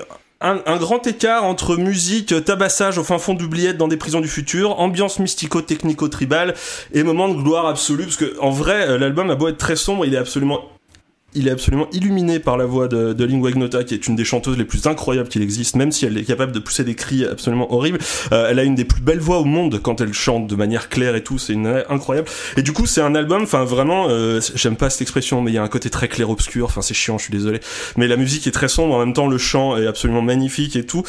un, 0.43 0.61
un 0.67 0.77
grand 0.77 1.07
écart 1.07 1.45
entre 1.45 1.77
musique, 1.77 2.35
tabassage 2.45 2.99
au 2.99 3.05
fin 3.05 3.19
fond 3.19 3.35
d'oubliette 3.35 3.77
dans 3.77 3.89
des 3.89 3.97
prisons 3.97 4.21
du 4.21 4.29
futur, 4.29 4.79
ambiance 4.81 5.19
mystico-technico-tribale 5.19 6.55
et 6.93 7.03
moment 7.03 7.29
de 7.29 7.41
gloire 7.41 7.67
absolue. 7.67 8.05
Parce 8.05 8.17
que, 8.17 8.39
en 8.41 8.51
vrai, 8.51 8.89
euh, 8.89 8.99
l'album 8.99 9.31
a 9.31 9.35
beau 9.35 9.49
être 9.49 9.59
très 9.59 9.77
sombre, 9.77 10.05
il 10.05 10.15
est 10.15 10.19
absolument 10.19 10.72
il 11.35 11.49
est 11.49 11.51
absolument 11.51 11.89
illuminé 11.93 12.39
par 12.39 12.57
la 12.57 12.67
voix 12.67 12.89
de, 12.89 13.13
de 13.13 13.25
Lingua 13.25 13.51
Ignota, 13.51 13.85
qui 13.85 13.95
est 13.95 14.07
une 14.07 14.17
des 14.17 14.25
chanteuses 14.25 14.59
les 14.59 14.65
plus 14.65 14.87
incroyables 14.87 15.29
qu'il 15.29 15.43
existe, 15.43 15.77
même 15.77 15.93
si 15.93 16.05
elle 16.07 16.17
est 16.19 16.25
capable 16.25 16.53
de 16.53 16.59
pousser 16.59 16.85
des 16.85 16.95
cris 16.95 17.25
absolument 17.25 17.73
horribles. 17.73 17.99
Euh, 18.33 18.49
elle 18.51 18.59
a 18.59 18.65
une 18.65 18.75
des 18.75 18.85
plus 18.85 19.03
belles 19.03 19.21
voix 19.21 19.39
au 19.39 19.45
monde 19.45 19.81
quand 19.83 20.01
elle 20.01 20.13
chante 20.13 20.47
de 20.47 20.57
manière 20.57 20.89
claire 20.89 21.15
et 21.17 21.23
tout, 21.23 21.39
c'est 21.39 21.53
une 21.53 21.83
incroyable. 21.89 22.29
Et 22.57 22.63
du 22.63 22.73
coup, 22.73 22.87
c'est 22.87 23.01
un 23.01 23.15
album, 23.15 23.43
enfin 23.43 23.65
vraiment, 23.65 24.07
euh, 24.09 24.41
j'aime 24.55 24.77
pas 24.77 24.91
cette 24.91 25.03
expression, 25.03 25.43
mais 25.43 25.51
il 25.51 25.55
y 25.55 25.59
a 25.59 25.63
un 25.63 25.69
côté 25.69 25.91
très 25.91 26.09
clair-obscur, 26.09 26.67
enfin 26.67 26.83
c'est 26.83 26.95
chiant, 26.95 27.19
je 27.19 27.25
suis 27.25 27.33
désolé. 27.33 27.61
Mais 27.97 28.09
la 28.09 28.17
musique 28.17 28.47
est 28.47 28.53
très 28.53 28.69
sombre, 28.69 28.95
en 28.95 28.99
même 28.99 29.15
temps 29.15 29.29
le 29.29 29.39
chant 29.39 29.77
est 29.77 29.87
absolument 29.87 30.23
magnifique 30.23 30.77
et 30.77 30.85
tout. 30.85 31.03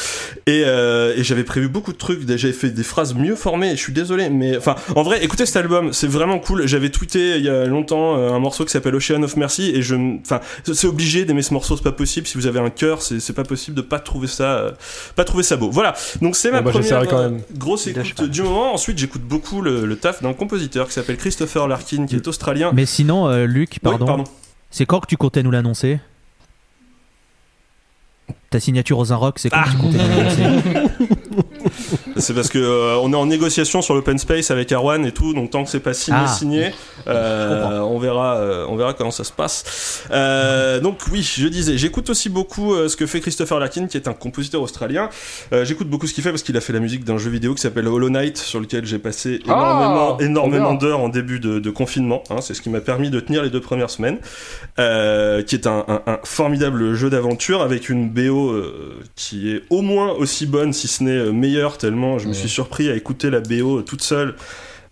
Et, 0.47 0.63
euh, 0.65 1.13
et 1.17 1.23
j'avais 1.23 1.43
prévu 1.43 1.67
beaucoup 1.67 1.91
de 1.91 1.97
trucs, 1.97 2.21
j'avais 2.37 2.53
fait 2.53 2.69
des 2.69 2.83
phrases 2.83 3.13
mieux 3.15 3.35
formées, 3.35 3.71
je 3.71 3.81
suis 3.81 3.93
désolé, 3.93 4.29
mais 4.29 4.57
enfin, 4.57 4.75
en 4.95 5.03
vrai, 5.03 5.23
écoutez 5.23 5.45
cet 5.45 5.57
album, 5.57 5.93
c'est 5.93 6.09
vraiment 6.09 6.39
cool. 6.39 6.67
J'avais 6.67 6.89
tweeté 6.89 7.37
il 7.37 7.43
y 7.43 7.49
a 7.49 7.65
longtemps 7.65 8.17
euh, 8.17 8.31
un 8.31 8.39
morceau 8.39 8.65
qui 8.65 8.71
s'appelle 8.71 8.95
Ocean 8.95 9.21
of 9.23 9.37
Mercy, 9.37 9.71
et 9.73 9.81
je, 9.81 9.95
enfin, 10.21 10.39
c'est 10.63 10.87
obligé 10.87 11.25
d'aimer 11.25 11.41
ce 11.41 11.53
morceau, 11.53 11.75
c'est 11.77 11.83
pas 11.83 11.91
possible. 11.91 12.27
Si 12.27 12.37
vous 12.37 12.47
avez 12.47 12.59
un 12.59 12.69
cœur, 12.69 13.01
c'est 13.01 13.19
c'est 13.19 13.33
pas 13.33 13.43
possible 13.43 13.75
de 13.77 13.81
pas 13.81 13.99
trouver 13.99 14.27
ça, 14.27 14.43
euh, 14.57 14.71
pas 15.15 15.23
trouver 15.23 15.43
ça 15.43 15.57
beau. 15.57 15.69
Voilà. 15.71 15.93
Donc 16.21 16.35
c'est 16.35 16.51
ma 16.51 16.61
Bon, 16.61 16.65
bah, 16.71 16.79
première 16.79 17.07
quand 17.07 17.17
euh, 17.19 17.29
même. 17.29 17.41
grosse 17.57 17.87
écoute 17.87 18.29
du 18.29 18.41
moment. 18.41 18.73
Ensuite, 18.73 18.97
j'écoute 18.97 19.21
beaucoup 19.23 19.61
le, 19.61 19.85
le 19.85 19.95
taf 19.97 20.21
d'un 20.23 20.33
compositeur 20.33 20.87
qui 20.87 20.93
s'appelle 20.93 21.17
Christopher 21.17 21.67
Larkin, 21.67 22.05
qui 22.05 22.15
est 22.15 22.27
australien. 22.27 22.71
Mais 22.73 22.85
sinon, 22.85 23.27
euh, 23.27 23.45
Luc, 23.45 23.71
Oui, 23.73 23.79
pardon, 23.81 24.05
pardon. 24.05 24.23
c'est 24.71 24.85
quand 24.85 24.99
que 24.99 25.07
tu 25.07 25.17
comptais 25.17 25.43
nous 25.43 25.51
l'annoncer? 25.51 25.99
Ta 28.49 28.59
signature 28.59 28.99
aux 28.99 29.11
un 29.11 29.15
rock, 29.15 29.39
c'est 29.39 29.49
quand 29.49 29.57
Ah. 29.59 29.65
que 29.65 29.71
tu 29.71 29.77
comptais 29.77 29.97
nous 29.97 30.07
l'annoncer? 30.07 30.43
C'est 32.23 32.33
parce 32.33 32.47
que 32.49 32.57
euh, 32.57 32.95
on 33.01 33.11
est 33.11 33.15
en 33.15 33.25
négociation 33.25 33.81
sur 33.81 33.93
l'open 33.95 34.17
space 34.17 34.49
avec 34.49 34.71
Arwan 34.71 35.05
et 35.05 35.11
tout, 35.11 35.33
donc 35.33 35.49
tant 35.51 35.63
que 35.63 35.69
c'est 35.69 35.79
pas 35.81 35.93
signé, 35.93 36.17
Ah. 36.23 36.27
signé, 36.27 36.71
euh, 37.07 37.79
on 37.79 37.99
verra, 37.99 38.37
euh, 38.37 38.65
on 38.69 38.75
verra 38.77 38.93
comment 38.93 39.11
ça 39.11 39.23
se 39.25 39.31
passe. 39.33 40.03
Euh, 40.11 40.79
donc 40.79 40.99
oui, 41.11 41.21
je 41.21 41.47
disais, 41.49 41.77
j'écoute 41.77 42.09
aussi 42.09 42.29
beaucoup 42.29 42.73
euh, 42.73 42.87
ce 42.87 42.95
que 42.95 43.05
fait 43.05 43.19
Christopher 43.19 43.59
Larkin, 43.59 43.87
qui 43.87 43.97
est 43.97 44.07
un 44.07 44.13
compositeur 44.13 44.61
australien. 44.61 45.09
Euh, 45.51 45.65
j'écoute 45.65 45.89
beaucoup 45.89 46.07
ce 46.07 46.13
qu'il 46.13 46.23
fait 46.23 46.29
parce 46.29 46.43
qu'il 46.43 46.55
a 46.55 46.61
fait 46.61 46.73
la 46.73 46.79
musique 46.79 47.03
d'un 47.03 47.17
jeu 47.17 47.29
vidéo 47.29 47.53
qui 47.55 47.61
s'appelle 47.61 47.87
Hollow 47.87 48.09
Knight, 48.09 48.37
sur 48.37 48.59
lequel 48.61 48.85
j'ai 48.85 48.99
passé 48.99 49.41
énormément, 49.45 50.17
Ah, 50.19 50.23
énormément 50.23 50.73
bien. 50.75 50.87
d'heures 50.89 50.99
en 51.01 51.09
début 51.09 51.39
de, 51.41 51.59
de 51.59 51.69
confinement. 51.69 52.23
hein, 52.29 52.37
c'est 52.39 52.53
ce 52.53 52.61
qui 52.61 52.69
m'a 52.69 52.79
permis 52.81 53.09
de 53.09 53.19
tenir 53.19 53.43
les 53.43 53.49
deux 53.49 53.61
premières 53.61 53.89
semaines, 53.89 54.19
euh, 54.79 55.41
qui 55.43 55.55
est 55.55 55.67
un, 55.67 55.83
un- 55.87 56.01
un 56.07 56.19
formidable 56.23 56.93
jeu 56.93 57.09
d'aventure 57.09 57.61
avec 57.61 57.89
une 57.89 58.09
BO 58.09 58.49
euh, 58.51 58.93
qui 59.15 59.51
est 59.51 59.63
au 59.69 59.81
moins 59.81 60.11
aussi 60.11 60.45
bonne, 60.45 60.71
si 60.73 60.87
ce 60.87 61.03
n'est 61.03 61.31
meilleure, 61.31 61.77
tellement 61.77 62.12
je 62.17 62.27
me 62.27 62.33
suis 62.33 62.49
surpris 62.49 62.89
à 62.89 62.95
écouter 62.95 63.29
la 63.29 63.39
BO 63.39 63.81
toute 63.81 64.01
seule. 64.01 64.35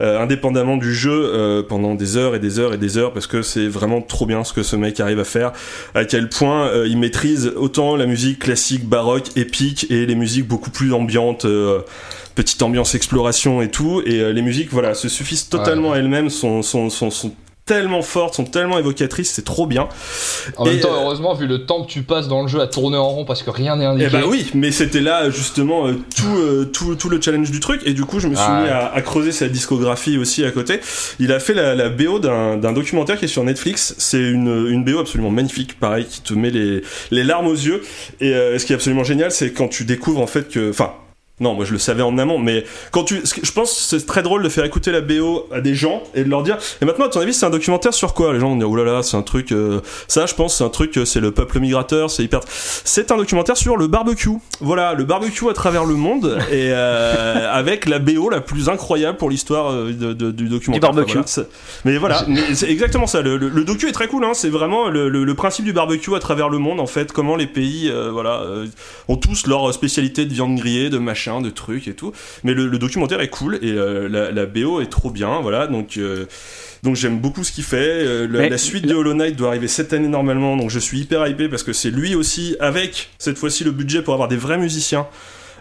euh, 0.02 0.20
indépendamment 0.20 0.78
du 0.78 0.96
jeu 0.96 1.12
euh, 1.12 1.62
pendant 1.62 1.94
des 1.94 2.18
heures 2.18 2.34
et 2.34 2.40
des 2.40 2.58
heures 2.58 2.74
et 2.74 2.78
des 2.80 2.98
heures 2.98 3.14
parce 3.14 3.28
que 3.28 3.44
c'est 3.44 3.68
vraiment 3.68 4.02
trop 4.02 4.26
bien 4.26 4.44
ce 4.44 4.52
que 4.52 4.64
ce 4.64 4.76
mec 4.76 5.00
arrive 5.00 5.20
à 5.20 5.24
faire 5.24 5.52
à 5.94 6.06
quel 6.06 6.28
point 6.28 6.68
euh, 6.70 6.88
il 6.88 6.98
maîtrise 6.98 7.54
autant 7.56 7.96
la 7.96 8.08
musique 8.08 8.40
classique 8.40 8.88
baroque 8.88 9.38
épique 9.38 9.86
et 9.92 10.08
les 10.08 10.16
musiques 10.16 10.48
beaucoup 10.48 10.72
plus 10.72 10.92
ambiantes 10.94 11.46
petite 12.34 12.64
ambiance 12.64 12.96
exploration 12.96 13.62
et 13.62 13.70
tout 13.70 14.02
et 14.06 14.34
les 14.34 14.42
musiques 14.42 14.72
voilà 14.72 14.96
se 14.96 15.08
suffisent 15.08 15.50
totalement 15.50 15.94
à 15.94 15.98
elles-mêmes 15.98 16.32
sont, 16.32 16.64
sont, 16.64 16.90
sont, 16.90 17.12
sont 17.12 17.36
tellement 17.72 18.02
fortes 18.02 18.36
sont 18.36 18.44
tellement 18.44 18.78
évocatrices 18.80 19.32
c'est 19.32 19.46
trop 19.46 19.66
bien 19.66 19.88
En 20.58 20.66
Et, 20.66 20.72
même 20.72 20.80
temps, 20.82 20.90
euh, 20.92 21.04
heureusement, 21.04 21.34
vu 21.34 21.48
le 21.48 21.66
temps 21.66 21.84
que 21.84 21.90
tu 21.90 22.02
passes 22.02 22.28
dans 22.28 22.42
le 22.42 22.48
jeu 22.50 22.60
à 22.60 22.68
tourner 22.68 22.98
en 22.98 23.08
rond 23.08 23.24
parce 23.24 23.44
que 23.44 23.50
rien 23.50 23.78
n'est 23.78 23.86
indiqué. 23.86 24.10
Eh 24.10 24.14
bah 24.22 24.24
oui, 24.28 24.52
mais 24.54 24.72
c'était 24.72 25.00
là 25.00 25.30
justement 25.30 25.88
euh, 25.88 25.94
tout, 26.18 26.38
euh, 26.38 26.66
tout, 26.66 26.96
tout 26.96 27.08
le 27.10 27.22
challenge 27.22 27.50
du 27.50 27.60
truc 27.62 27.82
et 27.86 27.94
du 27.94 28.04
coup 28.04 28.20
je 28.20 28.28
me 28.28 28.36
suis 28.36 28.44
Ah 28.46 28.60
mis 28.60 28.66
ouais. 28.66 28.70
à, 28.72 28.92
à 28.94 29.02
creuser 29.02 29.32
sa 29.32 29.48
discographie 29.48 30.18
aussi 30.18 30.44
à 30.44 30.52
côté. 30.52 30.82
Il 31.20 31.32
a 31.32 31.40
fait 31.40 31.54
la, 31.54 31.74
la 31.76 31.90
BO 31.90 32.20
d'un 32.20 32.58
d'un 32.58 32.74
documentaire 32.74 33.18
qui 33.18 33.26
est 33.26 33.30
sur 33.30 33.44
Netflix. 33.44 33.96
C'est 33.98 34.20
une, 34.22 34.68
une 34.70 34.84
BO 34.84 35.00
absolument 35.00 35.30
magnifique, 35.32 35.80
pareil, 35.80 36.06
qui 36.06 36.22
te 36.22 36.34
met 36.34 36.50
les, 36.50 36.82
les 37.12 37.24
larmes 37.24 37.48
aux 37.48 37.54
yeux. 37.54 37.82
Et 38.20 38.34
euh, 38.34 38.60
ce 38.60 38.66
qui 38.66 38.74
est 38.74 38.76
absolument 38.76 39.04
génial, 39.06 39.32
c'est 39.32 39.52
quand 39.54 39.70
tu 39.70 39.86
découvres 39.86 40.22
en 40.22 40.28
fait 40.28 40.50
que, 40.50 40.70
enfin. 40.70 40.92
Non, 41.42 41.54
moi 41.56 41.66
je 41.66 41.74
le 41.74 41.80
savais 41.80 42.04
en 42.04 42.18
amont, 42.18 42.38
mais 42.40 42.64
quand 42.92 43.04
tu, 43.04 43.22
je 43.44 43.52
pense 43.52 43.74
que 43.74 43.98
c'est 44.00 44.06
très 44.06 44.22
drôle 44.22 44.44
de 44.44 44.50
faire 44.50 44.64
écouter 44.64 44.92
la 44.92 45.02
BO 45.02 45.48
à 45.52 45.60
des 45.60 45.76
gens 45.76 46.04
et 46.16 46.24
de 46.24 46.30
leur 46.30 46.44
dire. 46.44 46.58
Et 46.82 46.86
maintenant, 46.86 47.06
à 47.06 47.10
ton 47.10 47.20
avis, 47.20 47.34
c'est 47.34 47.46
un 47.46 47.50
documentaire 47.50 47.94
sur 47.94 48.14
quoi? 48.14 48.32
Les 48.32 48.40
gens 48.40 48.50
vont 48.50 48.56
dire 48.56 48.70
oulala, 48.70 49.04
c'est 49.04 49.18
un 49.18 49.24
truc. 49.24 49.52
euh, 49.52 49.82
ça, 50.08 50.26
je 50.28 50.36
pense, 50.36 50.58
c'est 50.58 50.64
un 50.64 50.70
truc. 50.70 50.98
euh, 50.98 51.04
C'est 51.06 51.20
le 51.20 51.32
peuple 51.32 51.60
migrateur, 51.60 52.10
c'est 52.12 52.24
hyper. 52.24 52.40
C'est 52.48 53.12
un 53.12 53.18
documentaire 53.18 53.58
sur 53.58 53.76
le 53.76 53.88
barbecue. 53.88 54.30
Voilà, 54.62 54.94
le 54.94 55.04
barbecue 55.04 55.50
à 55.50 55.54
travers 55.54 55.84
le 55.86 55.96
monde 55.96 56.38
et 56.52 56.70
euh, 56.72 57.52
avec 57.52 57.88
la 57.88 58.00
BO 58.00 58.30
la 58.30 58.40
plus 58.42 58.70
incroyable 58.70 59.18
pour 59.18 59.30
l'histoire 59.30 59.74
de- 59.74 59.92
de- 60.14 60.32
du 60.32 60.48
documentaire. 60.48 60.92
Du 60.92 60.96
barbecue. 60.96 61.18
Enfin, 61.18 61.24
voilà, 61.24 61.28
c'est- 61.28 61.86
mais 61.86 61.98
voilà, 61.98 62.26
c'est 62.54 62.70
exactement 62.70 63.08
ça. 63.08 63.22
Le, 63.22 63.38
le- 63.38 63.50
le 63.50 63.64
docu 63.64 63.88
est 63.88 63.92
très 63.94 64.08
cool. 64.08 64.24
Hein, 64.26 64.32
c'est 64.34 64.50
vraiment 64.50 64.88
le, 64.90 65.34
principe 65.34 65.66
du 65.66 65.74
barbecue 65.74 66.14
à 66.14 66.20
travers 66.20 66.50
le 66.50 66.60
monde. 66.60 66.80
En 66.80 66.86
fait, 66.86 67.12
comment 67.12 67.36
les 67.36 67.48
pays, 67.48 67.90
euh, 67.90 68.10
voilà, 68.12 68.44
ont 69.08 69.16
tous 69.16 69.48
leur 69.48 69.74
spécialité 69.74 70.26
de 70.26 70.34
viande 70.34 70.56
grillée, 70.58 70.90
de 70.90 70.98
machin, 71.00 71.31
de 71.40 71.50
trucs 71.50 71.88
et 71.88 71.94
tout. 71.94 72.12
Mais 72.44 72.54
le, 72.54 72.68
le 72.68 72.78
documentaire 72.78 73.22
est 73.22 73.30
cool 73.30 73.60
et 73.62 73.72
euh, 73.72 74.10
la, 74.10 74.32
la 74.32 74.46
BO 74.46 74.82
est 74.82 74.90
trop 74.92 75.12
bien. 75.12 75.40
Voilà, 75.40 75.68
donc. 75.68 75.96
euh, 75.98 76.26
donc 76.84 76.96
j'aime 76.96 77.20
beaucoup 77.20 77.44
ce 77.44 77.52
qu'il 77.52 77.64
fait. 77.64 77.78
Euh, 77.78 78.28
la, 78.28 78.50
la 78.50 78.58
suite 78.58 78.88
de 78.88 78.96
Hollow 78.96 79.14
Knight 79.14 79.36
doit 79.36 79.50
arriver 79.50 79.68
cette 79.68 79.94
année 79.94 80.08
normalement, 80.08 80.58
donc 80.58 80.72
je 80.72 80.80
suis 80.80 81.00
hyper 81.02 81.28
hypé 81.28 81.48
parce 81.48 81.62
que 81.62 81.74
c'est 81.74 81.92
lui 81.92 82.16
aussi 82.16 82.56
avec 82.60 83.12
cette 83.20 83.38
fois-ci 83.38 83.64
le 83.64 83.70
budget 83.70 84.02
pour 84.02 84.16
avoir 84.16 84.28
des 84.28 84.36
vrais 84.36 84.58
musiciens. 84.58 85.06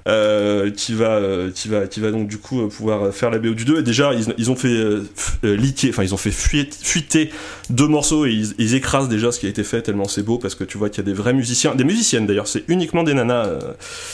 Euh, 0.09 0.71
qui 0.71 0.95
va, 0.95 1.17
euh, 1.17 1.51
qui 1.51 1.69
va, 1.69 1.87
qui 1.87 2.01
va 2.01 2.11
donc 2.11 2.27
du 2.27 2.39
coup 2.39 2.63
euh, 2.63 2.69
pouvoir 2.69 3.13
faire 3.13 3.31
la 3.31 3.39
BO 3.39 3.51
du 3.51 3.65
2 3.67 3.81
et 3.81 3.83
déjà 3.83 4.13
ils, 4.15 4.51
ont 4.51 4.57
fait 4.57 4.69
euh, 4.69 5.05
euh, 5.45 5.59
enfin 5.91 6.03
ils 6.03 6.15
ont 6.15 6.17
fait 6.17 6.31
fuiter, 6.31 7.31
deux 7.69 7.87
morceaux 7.87 8.25
et 8.25 8.33
ils, 8.33 8.75
écrasent 8.75 9.09
déjà 9.09 9.31
ce 9.31 9.39
qui 9.39 9.47
a 9.47 9.49
été 9.51 9.63
fait 9.63 9.83
tellement 9.83 10.09
c'est 10.09 10.23
beau 10.23 10.39
parce 10.39 10.55
que 10.55 10.65
tu 10.65 10.79
vois 10.79 10.89
qu'il 10.89 11.05
y 11.05 11.07
a 11.07 11.11
des 11.11 11.13
vrais 11.13 11.35
musiciens, 11.35 11.75
des 11.75 11.85
musiciennes 11.85 12.27
d'ailleurs, 12.27 12.49
c'est 12.49 12.65
uniquement 12.69 13.03
des 13.03 13.15
nanas 13.15 13.47
euh, 13.47 13.61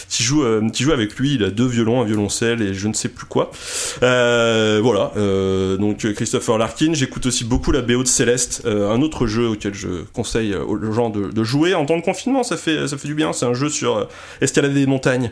qui 0.09 0.23
jouent, 0.23 0.45
euh, 0.45 0.93
avec 0.93 1.17
lui. 1.17 1.35
Il 1.35 1.45
a 1.45 1.51
deux 1.51 1.67
violons, 1.67 2.01
un 2.01 2.05
violoncelle 2.05 2.63
et 2.63 2.75
je 2.75 2.89
ne 2.89 2.93
sais 2.93 3.09
plus 3.09 3.27
quoi. 3.27 3.51
Euh, 4.03 4.81
voilà. 4.83 5.13
euh, 5.17 5.77
donc 5.77 6.05
euh, 6.05 6.13
Christopher 6.13 6.59
Larkin. 6.59 6.95
J'écoute 6.95 7.27
aussi 7.27 7.45
beaucoup 7.45 7.73
la 7.73 7.83
BO 7.83 8.03
de 8.03 8.09
Céleste, 8.09 8.63
euh, 8.67 8.91
un 8.91 9.03
autre 9.03 9.27
jeu 9.27 9.49
auquel 9.49 9.75
je 9.75 10.05
conseille 10.13 10.53
euh, 10.53 10.65
aux 10.65 10.93
gens 10.93 11.11
de, 11.11 11.45
jouer 11.45 11.75
en 11.75 11.87
temps 11.87 11.97
de 11.97 12.03
confinement. 12.03 12.43
Ça 12.43 12.57
fait, 12.57 12.89
ça 12.89 12.97
fait 12.97 13.09
du 13.09 13.15
bien. 13.15 13.33
C'est 13.33 13.47
un 13.47 13.55
jeu 13.55 13.69
sur 13.69 13.97
euh, 13.97 14.05
escalader 14.41 14.81
des 14.81 14.87
montagnes 14.87 15.31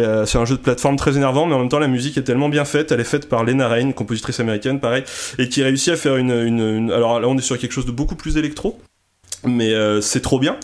euh, 0.00 0.24
c'est 0.26 0.38
un 0.38 0.44
jeu 0.44 0.56
de 0.56 0.60
plateforme 0.62 0.96
très 0.96 1.16
énervant, 1.16 1.46
mais 1.46 1.54
en 1.54 1.58
même 1.60 1.68
temps 1.68 1.78
la 1.78 1.88
musique 1.88 2.16
est 2.18 2.22
tellement 2.22 2.48
bien 2.48 2.64
faite. 2.64 2.92
Elle 2.92 3.00
est 3.00 3.04
faite 3.04 3.28
par 3.28 3.44
Lena 3.44 3.68
Raine, 3.68 3.92
compositrice 3.94 4.40
américaine, 4.40 4.80
pareil, 4.80 5.04
et 5.38 5.48
qui 5.48 5.62
réussit 5.62 5.92
à 5.92 5.96
faire 5.96 6.16
une, 6.16 6.30
une, 6.30 6.60
une- 6.60 6.92
alors 6.92 7.20
là 7.20 7.28
on 7.28 7.36
est 7.36 7.42
sur 7.42 7.58
quelque 7.58 7.72
chose 7.72 7.86
de 7.86 7.92
beaucoup 7.92 8.14
plus 8.16 8.36
électro. 8.36 8.78
Mais 9.44 9.72
euh, 9.74 10.00
c'est 10.00 10.20
trop 10.20 10.38
bien 10.38 10.56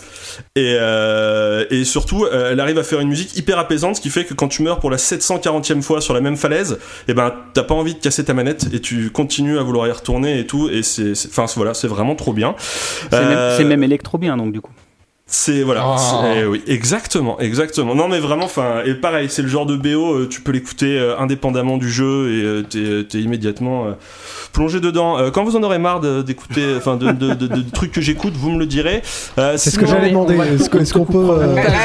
et, 0.55 0.77
euh, 0.79 1.65
et 1.69 1.83
surtout 1.83 2.23
euh, 2.23 2.53
elle 2.53 2.61
arrive 2.61 2.77
à 2.77 2.83
faire 2.83 3.01
une 3.01 3.09
musique 3.09 3.35
hyper 3.35 3.59
apaisante 3.59 3.97
ce 3.97 4.01
qui 4.01 4.09
fait 4.09 4.23
que 4.23 4.33
quand 4.33 4.47
tu 4.47 4.61
meurs 4.61 4.79
pour 4.79 4.89
la 4.89 4.95
740e 4.95 5.81
fois 5.81 5.99
sur 5.99 6.13
la 6.13 6.21
même 6.21 6.37
falaise 6.37 6.79
et 7.09 7.13
ben 7.13 7.33
t'as 7.53 7.63
pas 7.63 7.73
envie 7.75 7.93
de 7.95 7.99
casser 7.99 8.23
ta 8.23 8.33
manette 8.33 8.67
et 8.71 8.79
tu 8.79 9.09
continues 9.09 9.59
à 9.59 9.63
vouloir 9.63 9.85
y 9.89 9.91
retourner 9.91 10.39
et 10.39 10.47
tout 10.47 10.69
et 10.69 10.81
c'est 10.81 11.13
c'est- 11.13 11.27
enfin 11.27 11.45
voilà 11.57 11.73
c'est 11.73 11.89
vraiment 11.89 12.15
trop 12.15 12.31
bien 12.31 12.55
C'est 13.11 13.19
même, 13.19 13.57
c'est 13.57 13.63
même 13.65 13.83
électro 13.83 14.17
bien, 14.17 14.37
donc 14.37 14.53
du 14.53 14.61
coup. 14.61 14.71
C'est 15.31 15.61
voilà, 15.63 15.83
Ah. 15.85 15.97
c'est- 15.97 16.39
eh 16.41 16.45
oui, 16.45 16.63
exactement, 16.67 17.39
exactement. 17.39 17.93
Non 17.95 18.07
mais 18.07 18.19
vraiment, 18.19 18.45
enfin, 18.45 18.81
et 18.85 18.95
pareil, 18.95 19.27
c'est 19.29 19.41
le 19.41 19.47
genre 19.47 19.65
de 19.65 19.75
BO, 19.75 20.13
euh, 20.13 20.27
tu 20.29 20.41
peux 20.41 20.51
l'écouter 20.51 20.97
euh, 20.99 21.17
indépendamment 21.19 21.77
du 21.77 21.89
jeu 21.89 22.31
et 22.31 22.43
euh, 22.43 22.61
t'es 22.63 23.03
t'es 23.07 23.19
immédiatement 23.19 23.85
euh, 23.85 23.91
plongé 24.53 24.79
dedans. 24.79 25.17
Euh, 25.19 25.29
quand 25.29 25.43
vous 25.43 25.55
en 25.55 25.63
aurez 25.63 25.77
marre 25.79 25.99
de- 25.99 26.21
d'écouter, 26.23 26.63
enfin, 26.77 26.97
de, 26.97 27.11
de, 27.11 27.33
de- 27.35 27.47
de 27.47 27.69
trucs 27.71 27.91
que 27.91 28.01
j'écoute, 28.01 28.33
vous 28.35 28.49
me 28.51 28.59
le 28.59 28.65
direz. 28.65 29.01
Euh, 29.37 29.55
C'est 29.57 29.69
ce 29.69 29.77
que 29.79 29.85
j'allais 29.85 30.09
demander. 30.09 30.35
Est-ce 30.35 30.93
qu'on 30.93 31.05
peut. 31.05 31.27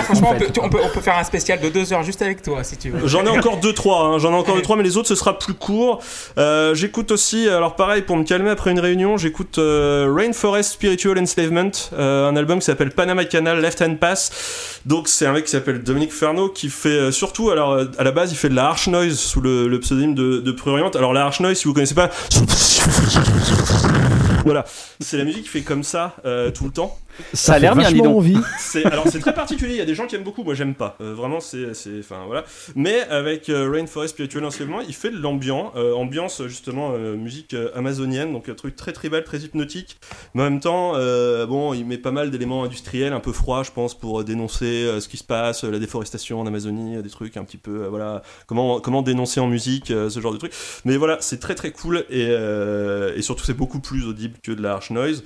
franchement, 0.05 0.31
on 0.35 0.39
peut, 0.39 0.47
tu- 0.53 0.61
on, 0.61 0.69
peut, 0.71 0.79
on 0.83 0.89
peut 0.89 1.01
faire 1.01 1.19
un 1.19 1.25
spécial 1.25 1.61
de 1.61 1.69
deux 1.69 1.93
heures 1.93 2.03
juste 2.03 2.23
avec 2.23 2.41
toi 2.43 2.65
si 2.65 2.77
tu 2.79 2.91
veux. 2.91 3.07
J'en 3.07 3.25
ai 3.25 3.29
encore 3.29 3.59
deux 3.59 3.73
trois, 3.75 4.05
hein, 4.05 4.19
j'en 4.19 4.33
ai 4.33 4.37
encore 4.37 4.55
deux 4.57 4.63
trois, 4.63 4.77
mais 4.77 4.83
les 4.83 4.97
autres 4.97 5.09
ce 5.09 5.15
sera 5.15 5.39
plus 5.39 5.55
court. 5.55 6.01
Euh, 6.39 6.75
j'écoute 6.75 7.11
aussi, 7.11 7.49
alors 7.49 7.77
pareil 7.77 8.03
pour 8.03 8.17
me 8.17 8.25
calmer 8.25 8.51
après 8.51 8.71
une 8.71 8.81
réunion, 8.81 9.17
j'écoute 9.19 9.59
euh, 9.59 10.11
Rainforest 10.15 10.73
Spiritual 10.73 11.19
Enslavement, 11.19 11.71
euh, 11.93 12.29
un 12.29 12.37
album 12.37 12.59
qui 12.59 12.65
s'appelle 12.65 12.91
Panama 12.91 13.25
Canal 13.35 13.61
Left 13.61 13.83
Hand 13.83 13.99
Pass. 13.99 14.81
Donc 14.87 15.09
c'est 15.09 15.27
un 15.27 15.33
mec 15.33 15.47
qui 15.47 15.51
s'appelle 15.51 15.83
Dominique 15.83 16.13
Ferno 16.13 16.49
qui 16.49 16.69
fait 16.69 16.89
euh, 16.89 17.11
surtout, 17.11 17.51
alors 17.51 17.73
euh, 17.73 17.87
à 17.99 18.05
la 18.05 18.13
base 18.13 18.31
il 18.31 18.37
fait 18.37 18.49
de 18.49 18.55
la 18.55 18.67
harsh 18.67 18.87
noise 18.87 19.19
sous 19.19 19.41
le, 19.41 19.77
pseudonyme 19.81 20.15
de, 20.15 20.39
de 20.39 20.53
Prurient. 20.53 20.91
Alors 20.95 21.13
la 21.13 21.25
harsh 21.25 21.41
noise, 21.41 21.59
si 21.59 21.65
vous 21.65 21.75
connaissez 21.75 21.97
pas, 21.97 22.11
voilà, 24.45 24.65
c'est 25.01 25.17
la 25.17 25.25
musique 25.25 25.43
qui 25.43 25.49
fait 25.49 25.63
comme 25.63 25.83
ça 25.83 26.15
euh, 26.25 26.53
tout 26.53 26.65
le 26.65 26.71
temps. 26.71 26.97
Ça 27.33 27.55
a 27.55 27.59
l'air 27.59 27.77
bien, 27.77 27.91
dis 27.91 28.01
donc. 28.01 28.17
envie. 28.17 28.37
C'est 28.59 28.85
alors 28.85 29.07
c'est 29.09 29.21
très 29.21 29.35
particulier. 29.35 29.75
Il 29.75 29.79
y 29.79 29.83
a 29.83 29.85
des 29.85 29.95
gens 29.95 30.07
qui 30.07 30.17
aiment 30.17 30.25
beaucoup. 30.25 30.43
Moi 30.45 30.55
j'aime 30.55 30.75
pas. 30.75 30.97
Euh, 31.01 31.15
vraiment 31.15 31.41
c'est 31.41 31.75
c'est 31.75 31.99
enfin 32.01 32.25
voilà. 32.27 32.45
Mais 32.75 33.01
avec 33.03 33.49
euh, 33.49 33.71
Rainforest 33.71 34.15
Spiritual 34.15 34.45
Enslavement, 34.45 34.81
il 34.81 34.95
fait 34.95 35.11
de 35.11 35.19
l'ambiance, 35.19 35.73
euh, 35.77 35.93
ambiance 35.95 36.43
justement 36.47 36.93
euh, 36.93 37.17
musique 37.17 37.55
euh, 37.55 37.71
amazonienne, 37.75 38.33
donc 38.33 38.49
un 38.49 38.55
truc 38.55 38.77
très 38.77 38.93
tribal, 38.93 39.25
très 39.25 39.39
hypnotique. 39.39 39.99
Mais 40.35 40.43
en 40.43 40.51
même 40.51 40.61
temps, 40.61 40.93
euh, 40.97 41.47
bon, 41.47 41.73
il 41.75 41.85
met 41.85 41.99
pas 41.99 42.11
mal 42.11 42.31
d'éléments 42.31 42.65
industriels, 42.65 43.13
un 43.13 43.21
peu 43.21 43.33
froids, 43.33 43.63
je 43.63 43.71
pense, 43.71 43.95
pour 43.99 44.25
dénoncer 44.25 44.65
euh, 44.65 45.01
ce 45.01 45.09
qui 45.09 45.17
se 45.17 45.25
passe, 45.25 45.65
la 45.65 45.79
déforestation 45.79 46.41
en 46.41 46.47
Amazonie, 46.47 47.03
des 47.03 47.11
trucs 47.11 47.37
un 47.37 47.45
petit 47.45 47.59
peu, 47.59 47.85
euh, 47.85 47.89
voilà, 47.89 48.23
comment 48.47 48.81
comment 48.81 49.03
dénoncer 49.03 49.41
en 49.41 49.47
musique 49.47 49.91
euh, 49.91 50.11
ce 50.11 50.21
genre 50.21 50.33
de 50.33 50.39
trucs. 50.39 50.53
Mais 50.85 50.97
voilà, 50.97 51.19
c'est 51.21 51.39
très 51.41 51.55
très 51.55 51.71
cool 51.71 52.05
et 52.11 52.27
euh, 52.31 53.15
et 53.17 53.23
surtout 53.23 53.45
c'est 53.45 53.55
beaucoup 53.55 53.81
plus 53.81 54.05
audible 54.07 54.39
que 54.43 54.53
de 54.53 54.63
la 54.63 54.73
harsh 54.75 54.91
noise. 54.91 55.23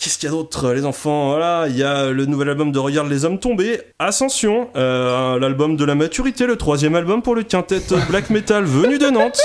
Qu'est-ce 0.00 0.16
qu'il 0.16 0.30
y 0.30 0.32
a 0.32 0.34
d'autre, 0.34 0.72
les 0.72 0.86
enfants? 0.86 1.28
Voilà, 1.28 1.66
il 1.68 1.76
y 1.76 1.82
a 1.82 2.08
le 2.08 2.24
nouvel 2.24 2.48
album 2.48 2.72
de 2.72 2.78
Regarde 2.78 3.10
les 3.10 3.26
hommes 3.26 3.38
tombés, 3.38 3.82
Ascension, 3.98 4.68
euh, 4.74 5.38
l'album 5.38 5.76
de 5.76 5.84
la 5.84 5.94
maturité, 5.94 6.46
le 6.46 6.56
troisième 6.56 6.94
album 6.94 7.20
pour 7.20 7.34
le 7.34 7.42
quintet 7.42 7.82
black 8.08 8.30
metal 8.30 8.64
venu 8.64 8.96
de 8.96 9.10
Nantes. 9.10 9.42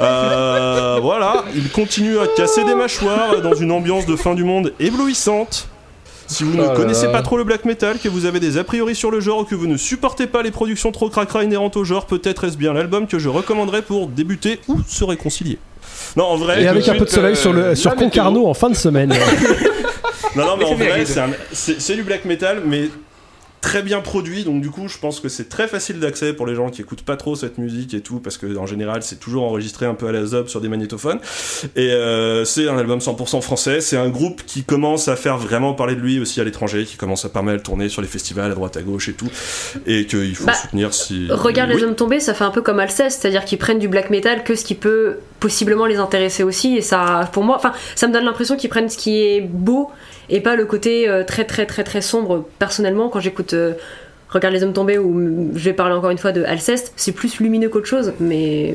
Euh, 0.00 0.98
voilà, 1.00 1.44
il 1.54 1.70
continue 1.70 2.18
à 2.18 2.26
casser 2.26 2.64
des 2.64 2.74
mâchoires 2.74 3.40
dans 3.40 3.54
une 3.54 3.70
ambiance 3.70 4.04
de 4.04 4.16
fin 4.16 4.34
du 4.34 4.42
monde 4.42 4.72
éblouissante. 4.80 5.68
Si 6.26 6.42
vous 6.42 6.56
ne 6.56 6.62
là 6.62 6.70
connaissez 6.70 7.06
là. 7.06 7.12
pas 7.12 7.22
trop 7.22 7.36
le 7.36 7.44
black 7.44 7.64
metal, 7.64 8.00
que 8.00 8.08
vous 8.08 8.26
avez 8.26 8.40
des 8.40 8.58
a 8.58 8.64
priori 8.64 8.96
sur 8.96 9.12
le 9.12 9.20
genre 9.20 9.42
ou 9.42 9.44
que 9.44 9.54
vous 9.54 9.68
ne 9.68 9.76
supportez 9.76 10.26
pas 10.26 10.42
les 10.42 10.50
productions 10.50 10.90
trop 10.90 11.08
cracra 11.08 11.44
inhérentes 11.44 11.76
au 11.76 11.84
genre, 11.84 12.06
peut-être 12.06 12.42
est-ce 12.42 12.56
bien 12.56 12.72
l'album 12.72 13.06
que 13.06 13.20
je 13.20 13.28
recommanderais 13.28 13.82
pour 13.82 14.08
débuter 14.08 14.58
ou 14.66 14.78
se 14.88 15.04
réconcilier. 15.04 15.60
Non, 16.16 16.24
en 16.24 16.36
vrai, 16.36 16.62
Et 16.62 16.66
avec 16.66 16.88
un 16.88 16.94
peu 16.94 17.04
de 17.04 17.10
soleil 17.10 17.34
euh, 17.34 17.36
sur, 17.36 17.52
le, 17.52 17.74
sur. 17.76 17.94
Concarneau 17.94 18.48
en 18.48 18.54
fin 18.54 18.70
de 18.70 18.74
semaine. 18.74 19.14
Non, 20.36 20.46
non, 20.46 20.56
mais 20.56 20.64
en 20.64 20.74
vrai, 20.74 21.04
un- 21.20 21.30
c'est 21.52 21.94
du 21.96 22.02
black 22.02 22.24
metal, 22.24 22.62
mais 22.64 22.88
très 23.64 23.82
bien 23.82 24.00
produit. 24.02 24.44
Donc, 24.44 24.60
du 24.60 24.68
coup, 24.70 24.88
je 24.88 24.98
pense 24.98 25.20
que 25.20 25.30
c'est 25.30 25.48
très 25.48 25.66
facile 25.68 25.98
d'accès 25.98 26.34
pour 26.34 26.46
les 26.46 26.54
gens 26.54 26.68
qui 26.68 26.82
écoutent 26.82 27.00
pas 27.02 27.16
trop 27.16 27.34
cette 27.34 27.56
musique 27.56 27.94
et 27.94 28.00
tout, 28.02 28.20
parce 28.20 28.36
que 28.36 28.58
en 28.58 28.66
général, 28.66 29.02
c'est 29.02 29.18
toujours 29.18 29.44
enregistré 29.44 29.86
un 29.86 29.94
peu 29.94 30.06
à 30.06 30.12
la 30.12 30.26
zob 30.26 30.48
sur 30.48 30.60
des 30.60 30.68
magnétophones. 30.68 31.18
Et 31.74 31.90
euh, 31.90 32.44
c'est 32.44 32.68
un 32.68 32.76
album 32.76 32.98
100% 32.98 33.40
français. 33.40 33.80
C'est 33.80 33.96
un 33.96 34.10
groupe 34.10 34.42
qui 34.44 34.64
commence 34.64 35.08
à 35.08 35.16
faire 35.16 35.38
vraiment 35.38 35.72
parler 35.72 35.94
de 35.94 36.00
lui 36.00 36.20
aussi 36.20 36.42
à 36.42 36.44
l'étranger, 36.44 36.84
qui 36.84 36.96
commence 36.96 37.24
à 37.24 37.30
pas 37.30 37.40
mal 37.40 37.62
tourner 37.62 37.88
sur 37.88 38.02
les 38.02 38.08
festivals 38.08 38.52
à 38.52 38.54
droite 38.54 38.76
à 38.76 38.82
gauche 38.82 39.08
et 39.08 39.14
tout, 39.14 39.30
et 39.86 40.04
qu'il 40.06 40.36
faut 40.36 40.44
Bah, 40.46 40.52
soutenir 40.54 40.92
si. 40.92 41.28
Regarde 41.30 41.70
Oui. 41.70 41.76
les 41.78 41.84
hommes 41.84 41.96
tombés, 41.96 42.20
ça 42.20 42.34
fait 42.34 42.44
un 42.44 42.50
peu 42.50 42.60
comme 42.60 42.80
Alceste, 42.80 43.22
c'est-à-dire 43.22 43.46
qu'ils 43.46 43.58
prennent 43.58 43.78
du 43.78 43.88
black 43.88 44.10
metal 44.10 44.44
que 44.44 44.54
ce 44.56 44.64
qui 44.64 44.74
peut 44.74 45.16
possiblement 45.40 45.86
les 45.86 45.96
intéresser 45.96 46.42
aussi. 46.42 46.76
Et 46.76 46.82
ça, 46.82 47.28
pour 47.32 47.44
moi, 47.44 47.56
enfin, 47.56 47.72
ça 47.94 48.08
me 48.08 48.12
donne 48.12 48.24
l'impression 48.24 48.56
qu'ils 48.56 48.70
prennent 48.70 48.88
ce 48.90 48.98
qui 48.98 49.22
est 49.22 49.40
beau 49.40 49.90
et 50.30 50.40
pas 50.40 50.56
le 50.56 50.64
côté 50.64 51.08
euh, 51.08 51.24
très 51.24 51.44
très 51.44 51.66
très 51.66 51.84
très 51.84 52.00
sombre. 52.02 52.46
Personnellement, 52.58 53.08
quand 53.08 53.20
j'écoute 53.20 53.54
euh, 53.54 53.74
Regarde 54.30 54.52
les 54.54 54.64
hommes 54.64 54.72
tombés 54.72 54.98
ou 54.98 55.14
mm, 55.14 55.52
je 55.54 55.64
vais 55.64 55.72
parler 55.74 55.94
encore 55.94 56.10
une 56.10 56.18
fois 56.18 56.32
de 56.32 56.42
Alceste, 56.42 56.92
c'est 56.96 57.12
plus 57.12 57.38
lumineux 57.38 57.68
qu'autre 57.68 57.86
chose, 57.86 58.14
mais 58.18 58.74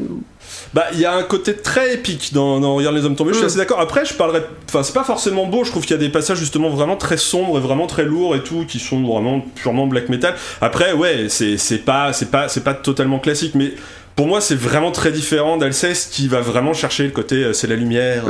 Bah, 0.74 0.86
il 0.94 1.02
y 1.02 1.06
a 1.06 1.14
un 1.14 1.24
côté 1.24 1.54
très 1.54 1.96
épique 1.96 2.32
dans, 2.34 2.62
dans 2.62 2.76
Regarde 2.76 2.96
les 2.96 3.04
hommes 3.04 3.18
tombés, 3.18 3.32
je 3.32 3.38
suis 3.40 3.44
Mm. 3.44 3.48
assez 3.48 3.58
d'accord. 3.58 3.82
Après, 3.82 4.06
je 4.06 4.14
parlerais. 4.14 4.46
Enfin, 4.70 4.84
c'est 4.84 4.94
pas 4.94 5.04
forcément 5.04 5.48
beau, 5.48 5.66
je 5.66 5.72
trouve 5.72 5.84
qu'il 5.84 5.92
y 5.92 6.00
a 6.00 6.02
des 6.02 6.08
passages 6.08 6.38
justement 6.38 6.70
vraiment 6.70 6.96
très 6.96 7.18
sombres 7.18 7.58
et 7.58 7.62
vraiment 7.62 7.88
très 7.88 8.06
lourds 8.06 8.38
et 8.38 8.42
tout, 8.44 8.64
qui 8.66 8.80
sont 8.80 9.04
vraiment 9.04 9.42
purement 9.56 9.86
black 9.86 10.08
metal. 10.08 10.34
Après, 10.62 10.94
ouais, 10.94 11.26
c'est 11.28 11.58
c'est 11.58 11.80
pas, 11.80 12.14
c'est 12.14 12.32
pas, 12.32 12.48
c'est 12.48 12.64
pas 12.64 12.74
totalement 12.74 13.20
classique, 13.20 13.54
mais. 13.56 13.74
Pour 14.16 14.28
moi, 14.28 14.42
c'est 14.42 14.56
vraiment 14.56 14.92
très 14.92 15.14
différent 15.14 15.56
d'Alceste 15.56 16.12
qui 16.14 16.28
va 16.28 16.42
vraiment 16.42 16.74
chercher 16.74 17.06
le 17.06 17.12
côté 17.12 17.36
euh, 17.38 17.54
c'est 17.54 17.68
la 17.68 17.78
lumière. 17.78 18.26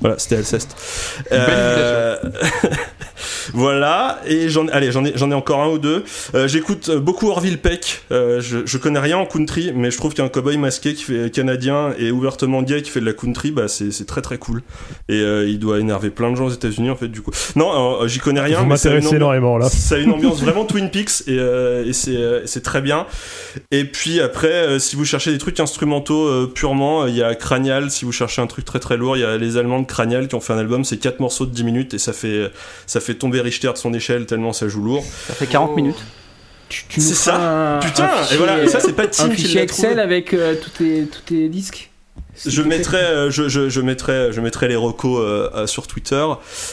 Voilà, 0.00 0.18
c'était 0.18 0.36
Alceste. 0.36 0.76
Euh, 1.32 2.18
voilà, 3.54 4.20
et 4.26 4.48
j'en 4.48 4.68
allez, 4.68 4.92
j'en 4.92 5.04
ai, 5.04 5.12
j'en 5.16 5.30
ai 5.30 5.34
encore 5.34 5.60
un 5.60 5.68
ou 5.68 5.78
deux. 5.78 6.04
Euh, 6.34 6.48
J'écoute 6.48 6.88
euh, 6.88 7.00
beaucoup 7.00 7.28
Orville 7.28 7.58
Peck. 7.58 8.02
Euh, 8.10 8.40
je, 8.40 8.58
je 8.64 8.78
connais 8.78 8.98
rien 8.98 9.18
en 9.18 9.26
country, 9.26 9.72
mais 9.74 9.90
je 9.90 9.96
trouve 9.96 10.14
qu'un 10.14 10.28
cowboy 10.28 10.56
masqué 10.56 10.94
qui 10.94 11.04
fait 11.04 11.30
canadien 11.32 11.94
et 11.98 12.10
ouvertement 12.10 12.62
gay 12.62 12.82
qui 12.82 12.90
fait 12.90 13.00
de 13.00 13.06
la 13.06 13.12
country, 13.12 13.50
bah 13.50 13.68
c'est 13.68 13.90
c'est 13.90 14.06
très 14.06 14.22
très 14.22 14.38
cool. 14.38 14.62
Et 15.08 15.20
euh, 15.20 15.48
il 15.48 15.58
doit 15.58 15.78
énerver 15.78 16.10
plein 16.10 16.30
de 16.30 16.36
gens 16.36 16.46
aux 16.46 16.50
États-Unis 16.50 16.90
en 16.90 16.96
fait 16.96 17.08
du 17.08 17.22
coup. 17.22 17.30
Non, 17.56 18.06
j'y 18.06 18.18
connais 18.18 18.40
rien. 18.40 18.60
Vous 18.60 18.66
mais 18.66 18.76
ça 18.76 18.90
a 18.90 18.96
énormément 18.96 19.58
là. 19.58 19.68
ça 19.68 19.96
a 19.96 19.98
une 19.98 20.12
ambiance 20.12 20.40
vraiment 20.42 20.64
Twin 20.64 20.90
Peaks 20.90 21.26
et, 21.26 21.36
et 21.36 21.92
c'est 21.92 22.42
c'est 22.46 22.62
très 22.62 22.80
bien. 22.80 23.06
Et 23.70 23.84
puis 23.84 24.20
après, 24.20 24.78
si 24.78 24.96
vous 24.96 25.04
cherchez 25.04 25.32
des 25.32 25.38
trucs 25.38 25.60
instrumentaux 25.60 26.46
purement, 26.48 27.06
il 27.06 27.14
y 27.14 27.22
a 27.22 27.34
Cranial. 27.34 27.90
Si 27.90 28.04
vous 28.04 28.12
cherchez 28.12 28.42
un 28.42 28.46
truc 28.46 28.64
très 28.64 28.78
très 28.78 28.96
lourd, 28.96 29.16
il 29.16 29.20
y 29.20 29.24
a 29.24 29.36
les 29.36 29.56
Allemands 29.56 29.80
de 29.80 29.86
Cranial 29.86 30.28
qui 30.28 30.34
ont 30.34 30.40
fait 30.40 30.52
un 30.52 30.58
album. 30.58 30.84
C'est 30.84 30.98
4 30.98 31.20
morceaux 31.20 31.46
de 31.46 31.52
10 31.52 31.64
minutes 31.64 31.94
et 31.94 31.98
ça 31.98 32.12
fait 32.12 32.50
ça 32.86 33.00
fait 33.00 33.14
tomber 33.14 33.37
Richter 33.40 33.70
de 33.72 33.76
son 33.78 33.92
échelle 33.94 34.26
tellement 34.26 34.52
ça 34.52 34.68
joue 34.68 34.82
lourd. 34.82 35.04
Ça 35.26 35.34
fait 35.34 35.46
40 35.46 35.70
Oh. 35.72 35.76
minutes. 35.76 35.98
tu, 36.68 36.84
tu 36.88 37.00
nous 37.00 37.06
C'est 37.06 37.14
ça. 37.14 37.36
un- 37.76 37.80
Putain, 37.80 38.04
un 38.04 38.34
et 38.34 38.36
voilà, 38.36 38.62
et 38.62 38.68
ça, 38.68 38.80
c'est 38.80 38.92
pas 38.92 39.04
un 39.04 39.06
Tim 39.08 39.28
qui 39.30 39.36
fichier 39.42 39.54
l'a 39.56 39.62
Excel 39.62 39.86
trouvé. 39.90 40.02
avec 40.02 40.34
euh, 40.34 40.54
tous 40.62 40.70
tes 40.70 41.06
tous 41.06 41.20
tes 41.22 41.48
disques. 41.48 41.87
Je 42.46 42.62
mettrai, 42.62 42.98
euh, 42.98 43.30
je, 43.30 43.48
je, 43.48 43.68
je 43.68 43.80
mettrai, 43.80 44.32
je 44.32 44.40
mettrai 44.40 44.68
les 44.68 44.76
recos 44.76 45.20
euh, 45.20 45.48
euh, 45.54 45.66
sur 45.66 45.86
Twitter. 45.86 46.24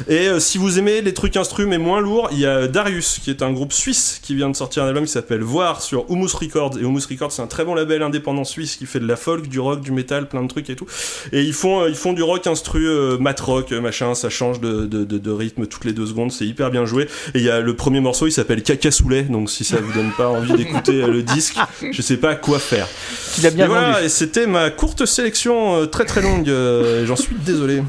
Et 0.08 0.28
euh, 0.28 0.40
si 0.40 0.58
vous 0.58 0.80
aimez 0.80 1.02
les 1.02 1.14
trucs 1.14 1.38
instru 1.38 1.66
mais 1.66 1.78
moins 1.78 2.02
lourds, 2.02 2.30
il 2.32 2.40
y 2.40 2.46
a 2.46 2.68
Darius 2.68 3.20
qui 3.24 3.30
est 3.30 3.42
un 3.42 3.52
groupe 3.52 3.74
suisse 3.74 4.20
qui 4.22 4.36
vient 4.36 4.50
de 4.50 4.56
sortir 4.56 4.84
un 4.84 4.88
album 4.88 5.06
qui 5.06 5.12
s'appelle 5.12 5.42
Voir 5.42 5.82
sur 5.82 6.06
Humus 6.10 6.34
Records. 6.34 6.78
Et 6.78 6.82
Humus 6.82 7.06
Records, 7.10 7.32
c'est 7.32 7.42
un 7.42 7.48
très 7.48 7.66
bon 7.66 7.74
label 7.76 8.04
indépendant 8.04 8.44
suisse 8.44 8.76
qui 8.76 8.86
fait 8.86 9.00
de 9.00 9.08
la 9.08 9.16
folk, 9.16 9.48
du 9.48 9.60
rock, 9.60 9.82
du 9.82 9.92
métal, 9.92 10.28
plein 10.28 10.44
de 10.44 10.48
trucs 10.48 10.70
et 10.70 10.76
tout. 10.76 10.86
Et 11.32 11.42
ils 11.42 11.54
font, 11.54 11.82
euh, 11.82 11.90
ils 11.90 11.96
font 11.96 12.14
du 12.14 12.24
rock 12.24 12.46
instru, 12.48 12.88
euh, 12.88 13.18
mat 13.18 13.40
rock, 13.40 13.72
euh, 13.72 13.82
machin. 13.82 14.14
Ça 14.16 14.30
change 14.30 14.60
de, 14.62 14.86
de, 14.86 15.04
de, 15.04 15.18
de 15.18 15.32
rythme 15.32 15.66
toutes 15.66 15.86
les 15.86 15.94
deux 15.94 16.06
secondes. 16.06 16.32
C'est 16.32 16.46
hyper 16.46 16.70
bien 16.72 16.86
joué. 16.86 17.04
Et 17.34 17.40
il 17.40 17.44
y 17.44 17.50
a 17.50 17.60
le 17.60 17.76
premier 17.76 18.00
morceau, 18.02 18.28
il 18.28 18.32
s'appelle 18.32 18.62
Cacasoulet. 18.62 19.24
Donc 19.24 19.50
si 19.50 19.64
ça 19.64 19.78
vous 19.78 19.92
donne 19.94 20.12
pas 20.12 20.28
envie 20.28 20.54
d'écouter 20.54 21.02
euh, 21.02 21.08
le 21.08 21.24
disque, 21.24 21.58
je 21.92 22.02
sais 22.02 22.18
pas 22.18 22.36
quoi 22.36 22.60
faire. 22.60 22.88
Tu 23.34 23.42
l'as 23.42 23.52
bien 23.52 23.66
et 23.66 23.68
voilà, 23.68 23.92
vendu. 23.94 24.06
et 24.06 24.10
c'était 24.10 24.48
ma 24.48 24.70
courte 24.70 25.06
sélection 25.06 25.55
euh, 25.76 25.86
très 25.86 26.06
très 26.06 26.22
longue. 26.22 26.50
euh, 26.50 27.06
J'en 27.06 27.16
suis 27.16 27.36
désolé. 27.36 27.82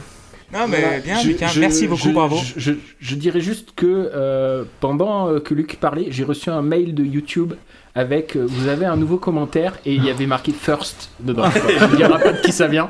Non, 0.52 0.68
mais 0.68 0.80
Voilà. 0.80 0.98
bien, 1.00 1.18
Je- 1.20 1.28
Lucas, 1.28 1.48
je- 1.48 1.60
merci 1.60 1.88
beaucoup, 1.88 2.08
je- 2.08 2.12
bravo. 2.14 2.36
Je, 2.56 2.60
je- 2.60 2.78
je 3.00 3.14
dirais 3.16 3.40
juste 3.40 3.70
que 3.74 3.86
euh, 4.14 4.64
pendant 4.80 5.28
euh, 5.28 5.40
que 5.40 5.54
Luc 5.54 5.76
parlait, 5.80 6.06
j'ai 6.10 6.22
reçu 6.24 6.50
un 6.50 6.62
mail 6.62 6.94
de 6.94 7.02
YouTube 7.04 7.54
avec 7.96 8.36
euh, 8.36 8.46
vous 8.48 8.68
avez 8.68 8.86
un 8.86 8.96
nouveau 8.96 9.16
commentaire 9.16 9.72
et 9.84 9.94
il 9.94 10.04
y 10.04 10.10
avait 10.10 10.26
marqué 10.26 10.52
first 10.52 11.10
dedans. 11.18 11.50
Je 11.80 11.84
ne 11.86 11.96
dirai 11.96 12.18
pas 12.22 12.32
de 12.32 12.40
qui 12.42 12.52
ça 12.52 12.68
vient. 12.68 12.88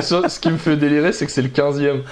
Ça, 0.00 0.28
ce 0.28 0.38
qui 0.40 0.48
me 0.50 0.56
fait 0.56 0.76
délirer, 0.76 1.12
c'est 1.12 1.26
que 1.26 1.32
c'est 1.32 1.42
le 1.42 1.48
15ème. 1.48 2.02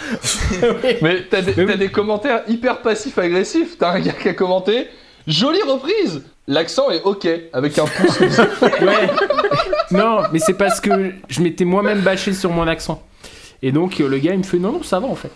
Mais 1.00 1.22
t'as 1.30 1.40
des, 1.40 1.54
oui. 1.64 1.78
des 1.78 1.88
commentaires 1.88 2.42
hyper 2.48 2.82
passifs-agressifs. 2.82 3.78
T'as 3.78 3.92
un 3.92 4.00
gars 4.00 4.12
qui 4.12 4.28
a 4.28 4.34
commenté 4.34 4.88
Jolie 5.26 5.62
reprise 5.62 6.22
L'accent 6.50 6.90
est 6.90 7.02
ok, 7.02 7.28
avec 7.52 7.78
un 7.78 7.84
pouce. 7.86 8.18
Ouais. 8.80 9.08
Non, 9.90 10.22
mais 10.32 10.38
c'est 10.38 10.54
parce 10.54 10.80
que 10.80 11.12
je 11.28 11.40
m'étais 11.42 11.64
moi-même 11.66 12.00
bâché 12.00 12.32
sur 12.32 12.50
mon 12.50 12.66
accent. 12.66 13.02
Et 13.62 13.70
donc 13.70 14.00
euh, 14.00 14.08
le 14.08 14.18
gars 14.18 14.32
il 14.32 14.38
me 14.38 14.42
fait 14.44 14.58
non 14.58 14.72
non 14.72 14.82
ça 14.82 14.98
va 14.98 15.06
en 15.08 15.14
fait. 15.14 15.30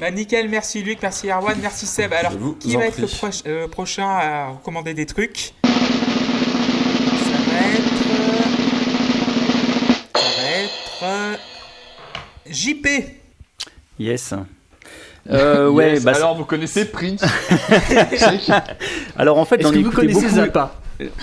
Bah, 0.00 0.10
nickel, 0.10 0.48
merci 0.48 0.82
Luc, 0.82 0.98
merci 1.02 1.28
Erwan, 1.28 1.56
merci 1.60 1.86
Seb. 1.86 2.12
Alors, 2.12 2.32
vous 2.32 2.54
qui 2.54 2.76
va 2.76 2.86
être 2.86 2.98
le 2.98 3.08
euh, 3.46 3.68
prochain 3.68 4.08
à 4.08 4.48
recommander 4.50 4.94
des 4.94 5.06
trucs? 5.06 5.52
Ça 5.64 5.70
va 7.46 7.58
être. 7.74 8.04
Ça 10.14 10.20
va 10.36 10.50
être. 10.62 11.02
euh, 11.02 11.36
JP 12.48 12.86
Yes. 13.98 14.34
Euh, 15.30 15.68
ouais, 15.68 15.94
Yes, 15.94 16.04
bah, 16.04 16.12
Alors, 16.16 16.36
vous 16.36 16.44
connaissez 16.44 16.84
Prince 16.86 17.22
alors 19.16 19.38
en 19.38 19.44
fait, 19.44 19.60
j'en 19.62 19.72
ai 19.72 19.82
vous 19.82 19.90
connaissez 19.90 20.22
beaucoup. 20.22 20.34
Zappa 20.34 20.74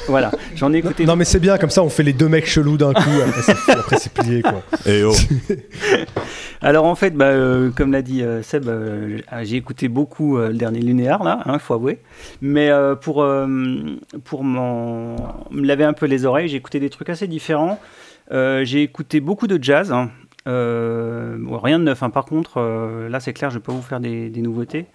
Voilà, 0.07 0.31
j'en 0.55 0.71
ai 0.73 0.77
écouté. 0.77 1.05
Non 1.05 1.15
mais 1.15 1.25
c'est 1.25 1.39
bien 1.39 1.57
comme 1.57 1.69
ça 1.69 1.83
on 1.83 1.89
fait 1.89 2.03
les 2.03 2.13
deux 2.13 2.29
mecs 2.29 2.45
chelous 2.45 2.77
d'un 2.77 2.93
coup 2.93 3.09
après 3.21 3.97
c'est- 3.97 4.13
plié 4.13 4.41
quoi. 4.41 4.61
Et 4.85 5.03
oh. 5.03 5.13
Alors 6.61 6.85
en 6.85 6.95
fait, 6.95 7.11
bah, 7.11 7.25
euh, 7.25 7.69
comme 7.75 7.91
l'a 7.91 8.01
dit 8.01 8.21
euh, 8.23 8.41
Seb, 8.41 8.67
euh, 8.67 9.17
j'ai 9.43 9.57
écouté 9.57 9.87
beaucoup 9.87 10.37
euh, 10.37 10.47
le 10.49 10.53
dernier 10.55 10.79
linéaire 10.79 11.23
là, 11.23 11.39
il 11.51 11.59
faut 11.59 11.73
avouer. 11.73 11.99
Mais 12.41 12.69
euh, 12.69 12.95
pour 12.95 13.21
euh, 13.23 13.47
pour 14.23 14.43
m'en- 14.43 15.15
me 15.51 15.65
laver 15.65 15.83
un 15.83 15.93
peu 15.93 16.05
les 16.05 16.25
oreilles, 16.25 16.47
j'ai 16.47 16.57
écouté 16.57 16.79
des 16.79 16.89
trucs 16.89 17.09
assez 17.09 17.27
différents. 17.27 17.79
Euh, 18.31 18.63
j'ai 18.65 18.81
écouté 18.81 19.19
beaucoup 19.19 19.47
de 19.47 19.61
jazz. 19.61 19.91
hein. 19.91 20.09
Euh, 20.47 21.37
rien 21.51 21.79
de 21.79 21.85
neuf. 21.85 22.03
hein. 22.03 22.09
Par 22.09 22.25
contre, 22.25 22.57
euh, 22.57 23.09
là 23.09 23.19
c'est 23.19 23.33
clair, 23.33 23.49
je 23.49 23.57
vais 23.57 23.63
pas 23.63 23.71
vous 23.71 23.81
faire 23.81 23.99
des, 23.99 24.29
nouveautés. 24.29 24.85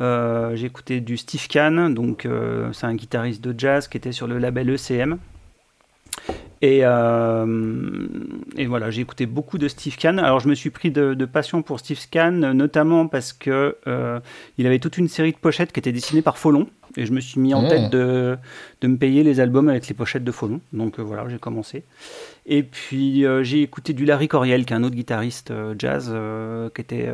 Euh, 0.00 0.56
j'ai 0.56 0.66
écouté 0.66 1.00
du 1.00 1.16
Steve 1.16 1.46
Kahn, 1.48 1.94
donc 1.94 2.28
c'est 2.72 2.86
un 2.86 2.94
guitariste 2.94 3.42
de 3.42 3.58
jazz 3.58 3.88
qui 3.88 3.96
était 3.96 4.12
sur 4.12 4.26
le 4.26 4.38
label 4.38 4.70
ECM. 4.70 5.18
Et, 6.62 6.80
voilà, 8.66 8.90
j'ai 8.90 9.02
écouté 9.02 9.26
beaucoup 9.26 9.58
de 9.58 9.68
Steve 9.68 9.96
Kahn. 9.96 10.18
Alors 10.18 10.40
je 10.40 10.48
me 10.48 10.54
suis 10.54 10.70
pris 10.70 10.90
de, 10.90 11.24
passion 11.26 11.62
pour 11.62 11.78
Steve 11.80 12.00
Kahn, 12.10 12.52
notamment 12.52 13.06
parce 13.06 13.32
que 13.32 13.76
il 14.58 14.66
avait 14.66 14.78
toute 14.78 14.98
une 14.98 15.08
série 15.08 15.32
de 15.32 15.38
pochettes 15.38 15.72
qui 15.72 15.80
étaient 15.80 15.92
dessinées 15.92 16.22
par 16.22 16.38
Folon. 16.38 16.68
Et 16.96 17.06
je 17.06 17.12
me 17.12 17.20
suis 17.20 17.40
mis 17.40 17.54
en 17.54 17.62
Mmh. 17.62 17.68
tête 17.68 17.90
de, 17.90 18.36
de 18.80 18.86
me 18.88 18.96
payer 18.96 19.22
les 19.24 19.40
albums 19.40 19.68
avec 19.68 19.88
les 19.88 19.94
pochettes 19.94 20.22
de 20.24 20.30
Folon. 20.32 20.60
Donc 20.72 20.98
euh, 20.98 21.02
voilà, 21.02 21.28
j'ai 21.28 21.38
commencé. 21.38 21.82
Et 22.46 22.62
puis 22.62 23.24
euh, 23.26 23.42
j'ai 23.42 23.62
écouté 23.62 23.94
du 23.94 24.04
Larry 24.04 24.28
Coriel, 24.28 24.64
qui 24.64 24.72
est 24.74 24.76
un 24.76 24.84
autre 24.84 24.94
guitariste 24.94 25.50
euh, 25.50 25.74
jazz 25.78 26.14
qui, 26.74 26.80
était, 26.80 27.08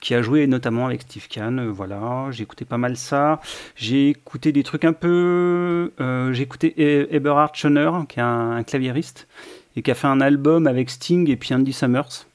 qui 0.00 0.14
a 0.14 0.22
joué 0.22 0.46
notamment 0.46 0.86
avec 0.86 1.02
Steve 1.02 1.28
Kahn. 1.28 1.66
voilà, 1.68 2.26
j'ai 2.30 2.42
écouté 2.42 2.64
pas 2.64 2.78
mal 2.78 2.96
ça. 2.96 3.40
J'ai 3.76 4.10
écouté 4.10 4.52
des 4.52 4.62
trucs 4.62 4.84
un 4.84 4.92
peu. 4.92 5.92
j'ai 6.32 6.42
écouté 6.42 6.74
E- 6.78 7.08
Eberhard 7.10 7.54
Schoner, 7.54 7.90
qui 8.08 8.18
est 8.18 8.22
un, 8.22 8.50
un 8.52 8.62
claviériste, 8.64 9.28
et 9.76 9.82
qui 9.82 9.90
a 9.90 9.94
fait 9.94 10.06
un 10.08 10.20
album 10.20 10.66
avec 10.66 10.90
Sting 10.90 11.28
et 11.30 11.36
puis 11.36 11.54
Andy 11.54 11.72
Summers, 11.72 12.26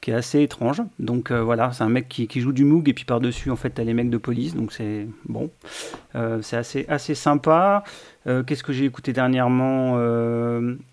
qui 0.00 0.10
est 0.10 0.14
assez 0.14 0.42
étrange. 0.42 0.82
Donc 0.98 1.30
euh, 1.30 1.42
voilà, 1.42 1.72
c'est 1.72 1.84
un 1.84 1.88
mec 1.88 2.08
qui, 2.08 2.40
joue 2.40 2.52
du 2.52 2.64
Moog, 2.64 2.88
et 2.88 2.94
puis 2.94 3.04
par-dessus, 3.04 3.50
en 3.50 3.56
fait, 3.56 3.70
t'as 3.70 3.84
les 3.84 3.94
mecs 3.94 4.10
de 4.10 4.16
police, 4.16 4.54
donc 4.54 4.72
c'est 4.72 5.06
bon. 5.26 5.50
Euh, 6.14 6.40
c'est 6.42 6.56
assez, 6.56 6.86
assez 6.88 7.14
sympa. 7.14 7.84
Euh, 8.26 8.42
Qu'est-ce 8.42 8.62
que 8.62 8.72
j'ai 8.72 8.84
écouté 8.84 9.12
dernièrement? 9.12 9.98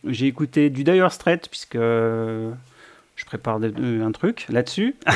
J'ai 0.06 0.28
écouté 0.28 0.70
du 0.70 0.84
Dire 0.84 1.12
Straits, 1.12 1.50
puisque. 1.50 1.78
Je 3.17 3.25
prépare 3.25 3.60
de- 3.60 3.73
euh, 3.82 4.06
un 4.06 4.12
truc 4.13 4.45
là-dessus. 4.49 4.95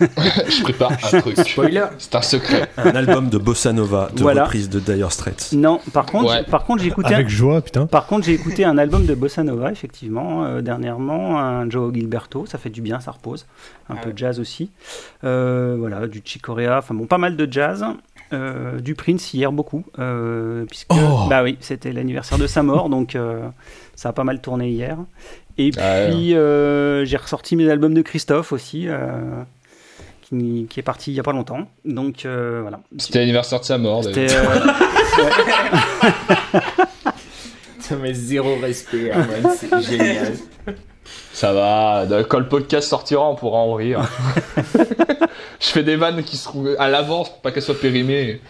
Je 0.00 0.62
prépare 0.62 0.92
un 0.92 1.20
truc. 1.20 1.36
Spoiler. 1.38 1.84
C'est 1.98 2.14
un 2.14 2.22
secret. 2.22 2.68
Un 2.76 2.90
album 2.94 3.28
de 3.28 3.38
bossa 3.38 3.72
nova, 3.72 4.10
de 4.14 4.20
Voilà. 4.22 4.44
reprise 4.44 4.68
de 4.68 4.78
Dire 4.78 5.10
Straits. 5.10 5.50
Non, 5.52 5.80
par 5.92 6.06
contre, 6.06 6.30
Ouais. 6.30 6.44
par 6.44 6.64
contre 6.64 6.82
j'ai 6.82 6.88
écouté, 6.88 7.08
un- 7.08 7.16
Avec 7.16 7.28
joie 7.28 7.60
putain. 7.60 7.86
Par 7.86 8.06
contre, 8.06 8.26
j'ai 8.26 8.34
écouté 8.34 8.64
un 8.64 8.78
album 8.78 9.04
de 9.06 9.14
bossa 9.14 9.42
nova, 9.42 9.72
effectivement, 9.72 10.44
euh, 10.44 10.60
dernièrement, 10.60 11.38
un 11.40 11.68
Joe 11.68 11.92
Gilberto, 11.94 12.46
ça 12.46 12.58
fait 12.58 12.70
du 12.70 12.82
bien, 12.82 13.00
ça 13.00 13.10
repose. 13.10 13.46
Un 13.88 13.94
Ah 13.98 14.00
peu 14.02 14.12
de 14.12 14.18
jazz 14.18 14.38
aussi. 14.38 14.70
Euh, 15.24 15.76
voilà, 15.78 16.06
du 16.06 16.22
Chicorea, 16.24 16.78
enfin 16.78 16.94
bon, 16.94 17.06
pas 17.06 17.18
mal 17.18 17.36
de 17.36 17.50
jazz. 17.50 17.84
Euh, 18.32 18.78
du 18.78 18.94
Prince 18.94 19.34
hier 19.34 19.50
beaucoup, 19.50 19.84
euh, 19.98 20.64
puisque 20.66 20.86
Oh 20.92 21.26
bah 21.28 21.42
oui, 21.42 21.56
c'était 21.60 21.90
l'anniversaire 21.92 22.38
de 22.38 22.46
sa 22.46 22.62
mort, 22.62 22.88
donc 22.88 23.16
euh, 23.16 23.40
ça 23.96 24.10
a 24.10 24.12
pas 24.12 24.22
mal 24.22 24.40
tourné 24.40 24.68
hier. 24.70 24.96
Et 25.58 25.70
Ah 25.78 26.06
puis 26.08 26.34
euh, 26.34 27.04
j'ai 27.04 27.16
ressorti 27.16 27.56
mes 27.56 27.68
albums 27.70 27.94
de 27.94 28.02
Christophe 28.02 28.52
aussi, 28.52 28.88
euh, 28.88 29.08
qui, 30.22 30.66
qui 30.70 30.80
est 30.80 30.82
parti 30.82 31.12
il 31.12 31.14
y 31.14 31.20
a 31.20 31.22
pas 31.22 31.32
longtemps. 31.32 31.68
Donc 31.84 32.24
euh, 32.24 32.60
voilà. 32.62 32.80
C'était 32.98 33.20
l'anniversaire 33.20 33.60
de 33.60 33.64
sa 33.64 33.78
mort. 33.78 34.04
C'était 34.04 34.28
euh, 34.30 34.44
Putain, 37.80 37.96
mais 38.00 38.14
zéro 38.14 38.56
respect, 38.60 39.10
Arman, 39.10 39.52
c'est 39.56 39.82
génial. 39.82 40.32
Ça 41.32 41.52
va, 41.52 42.06
quand 42.28 42.38
le 42.38 42.48
podcast 42.48 42.88
sortira, 42.88 43.28
on 43.28 43.34
pourra 43.34 43.58
en 43.58 43.74
rire. 43.74 44.02
Je 45.60 45.66
fais 45.66 45.82
des 45.82 45.96
vannes 45.96 46.22
qui 46.22 46.36
seront 46.36 46.66
à 46.78 46.88
l'avance 46.88 47.30
pour 47.30 47.40
pas 47.40 47.50
qu'elles 47.50 47.62
soient 47.62 47.80
périmées. 47.80 48.40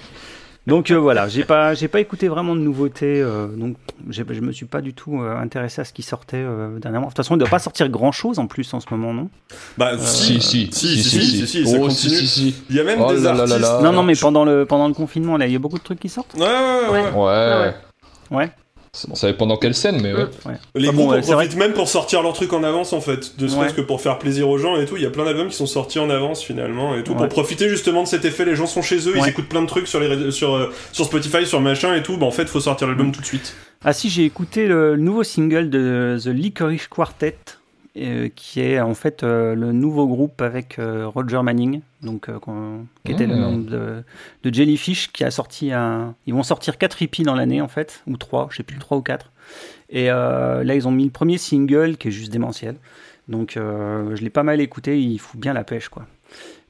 Donc 0.70 0.90
euh, 0.92 0.96
voilà, 0.98 1.26
j'ai 1.26 1.42
pas 1.44 1.74
j'ai 1.74 1.88
pas 1.88 1.98
écouté 1.98 2.28
vraiment 2.28 2.54
de 2.54 2.60
nouveautés, 2.60 3.20
euh, 3.20 3.48
donc 3.48 3.74
je 4.08 4.22
me 4.22 4.52
suis 4.52 4.66
pas 4.66 4.80
du 4.80 4.94
tout 4.94 5.20
euh, 5.20 5.36
intéressé 5.36 5.80
à 5.80 5.84
ce 5.84 5.92
qui 5.92 6.02
sortait 6.02 6.36
euh, 6.36 6.78
dernièrement. 6.78 7.08
De 7.08 7.10
toute 7.10 7.16
façon, 7.16 7.34
il 7.34 7.38
doit 7.40 7.48
pas 7.48 7.58
sortir 7.58 7.88
grand 7.88 8.12
chose 8.12 8.38
en 8.38 8.46
plus 8.46 8.72
en 8.72 8.78
ce 8.78 8.86
moment, 8.92 9.12
non? 9.12 9.28
Bah, 9.76 9.98
Si, 9.98 10.40
si, 10.40 10.70
si, 10.72 11.02
si, 11.02 11.02
si, 11.02 11.46
si, 11.46 11.66
ça 11.66 11.76
Oh, 11.76 11.80
continue. 11.88 12.14
si, 12.14 12.26
si, 12.28 12.52
si. 12.52 12.64
Il 12.70 12.76
y 12.76 12.80
a 12.80 12.84
même 12.84 13.00
Oh 13.02 13.12
des 13.12 13.16
là 13.20 13.32
là 13.32 13.46
là 13.46 13.54
artistes. 13.54 13.60
là. 13.60 13.80
Non, 13.82 13.92
non, 13.92 14.04
mais 14.04 14.14
pendant 14.14 14.44
le 14.44 14.64
pendant 14.64 14.86
le 14.86 14.94
confinement, 14.94 15.36
là, 15.36 15.46
il 15.48 15.52
y 15.52 15.56
a 15.56 15.58
beaucoup 15.58 15.78
de 15.78 15.82
trucs 15.82 15.98
qui 15.98 16.08
sortent? 16.08 16.34
Ouais, 16.34 16.42
ouais, 16.42 16.88
ouais. 16.88 17.10
ouais. 17.10 17.74
Ouais. 18.30 18.36
ouais. 18.38 18.50
On 19.08 19.14
savait 19.14 19.34
pendant 19.34 19.56
quelle 19.56 19.74
scène, 19.74 20.00
mais 20.02 20.12
ouais. 20.12 20.24
Les 20.74 20.88
Ah 20.88 20.92
bon, 20.92 21.04
groupes 21.06 21.12
ouais, 21.12 21.18
en 21.30 21.32
profitent 21.36 21.56
même 21.56 21.72
pour 21.74 21.88
sortir 21.88 22.22
leur 22.22 22.32
truc 22.32 22.52
en 22.52 22.64
avance 22.64 22.92
en 22.92 23.00
fait, 23.00 23.34
ne 23.38 23.46
serait-ce 23.46 23.70
Ouais. 23.70 23.76
que 23.76 23.80
pour 23.82 24.00
faire 24.00 24.18
plaisir 24.18 24.48
aux 24.48 24.58
gens 24.58 24.76
et 24.80 24.84
tout. 24.84 24.96
Il 24.96 25.02
y 25.02 25.06
a 25.06 25.10
plein 25.10 25.24
d'albums 25.24 25.48
qui 25.48 25.54
sont 25.56 25.66
sortis 25.66 26.00
en 26.00 26.10
avance 26.10 26.42
finalement 26.42 26.96
et 26.96 27.04
tout 27.04 27.12
Ouais. 27.12 27.18
pour 27.18 27.28
profiter 27.28 27.68
justement 27.68 28.02
de 28.02 28.08
cet 28.08 28.24
effet. 28.24 28.44
Les 28.44 28.56
gens 28.56 28.66
sont 28.66 28.82
chez 28.82 29.08
eux, 29.08 29.14
ils 29.16 29.28
écoutent 29.28 29.48
plein 29.48 29.62
de 29.62 29.68
trucs 29.68 29.86
sur 29.86 30.00
les 30.00 30.32
sur 30.32 30.54
euh, 30.56 30.72
sur 30.90 31.04
Spotify, 31.04 31.46
sur 31.46 31.60
machin 31.60 31.94
et 31.94 32.02
tout. 32.02 32.16
Bah 32.16 32.26
en 32.26 32.32
fait, 32.32 32.46
faut 32.48 32.58
sortir 32.60 32.88
l'album 32.88 33.12
tout 33.12 33.20
de 33.20 33.26
suite. 33.26 33.54
Ah 33.84 33.92
si, 33.92 34.10
j'ai 34.10 34.24
écouté 34.24 34.66
le, 34.66 34.96
nouveau 34.96 35.22
single 35.22 35.70
de 35.70 36.18
The 36.22 36.26
Licorice 36.26 36.88
Quartet, 36.88 37.36
qui 37.94 38.60
est 38.60 38.80
en 38.80 38.94
fait 38.94 39.22
euh, 39.22 39.54
le 39.54 39.72
nouveau 39.72 40.06
groupe 40.06 40.40
avec 40.42 40.78
euh, 40.78 41.08
Roger 41.08 41.42
Manning, 41.42 41.80
donc 42.02 42.28
euh, 42.28 42.38
qui 43.04 43.12
était 43.12 43.26
le 43.26 43.34
Mmh. 43.34 43.40
nom 43.40 43.58
de, 43.58 44.04
de 44.44 44.54
Jellyfish, 44.54 45.12
qui 45.12 45.24
a 45.24 45.30
sorti 45.30 45.72
un. 45.72 46.14
Ils 46.26 46.34
vont 46.34 46.42
sortir 46.42 46.78
4 46.78 47.02
hippies 47.02 47.24
dans 47.24 47.34
l'année 47.34 47.60
en 47.60 47.68
fait, 47.68 48.02
ou 48.06 48.16
3, 48.16 48.48
je 48.50 48.58
sais 48.58 48.62
plus, 48.62 48.78
3 48.78 48.98
ou 48.98 49.02
4. 49.02 49.30
Et 49.90 50.10
euh, 50.10 50.62
là, 50.62 50.74
ils 50.76 50.86
ont 50.86 50.92
mis 50.92 51.04
le 51.04 51.10
premier 51.10 51.38
single 51.38 51.96
qui 51.96 52.08
est 52.08 52.12
juste 52.12 52.30
démentiel. 52.32 52.76
Donc 53.28 53.56
euh, 53.56 54.14
je 54.16 54.22
l'ai 54.22 54.30
pas 54.30 54.42
mal 54.42 54.60
écouté, 54.60 55.00
il 55.00 55.18
fout 55.18 55.38
bien 55.40 55.52
la 55.52 55.64
pêche 55.64 55.88
quoi. 55.88 56.06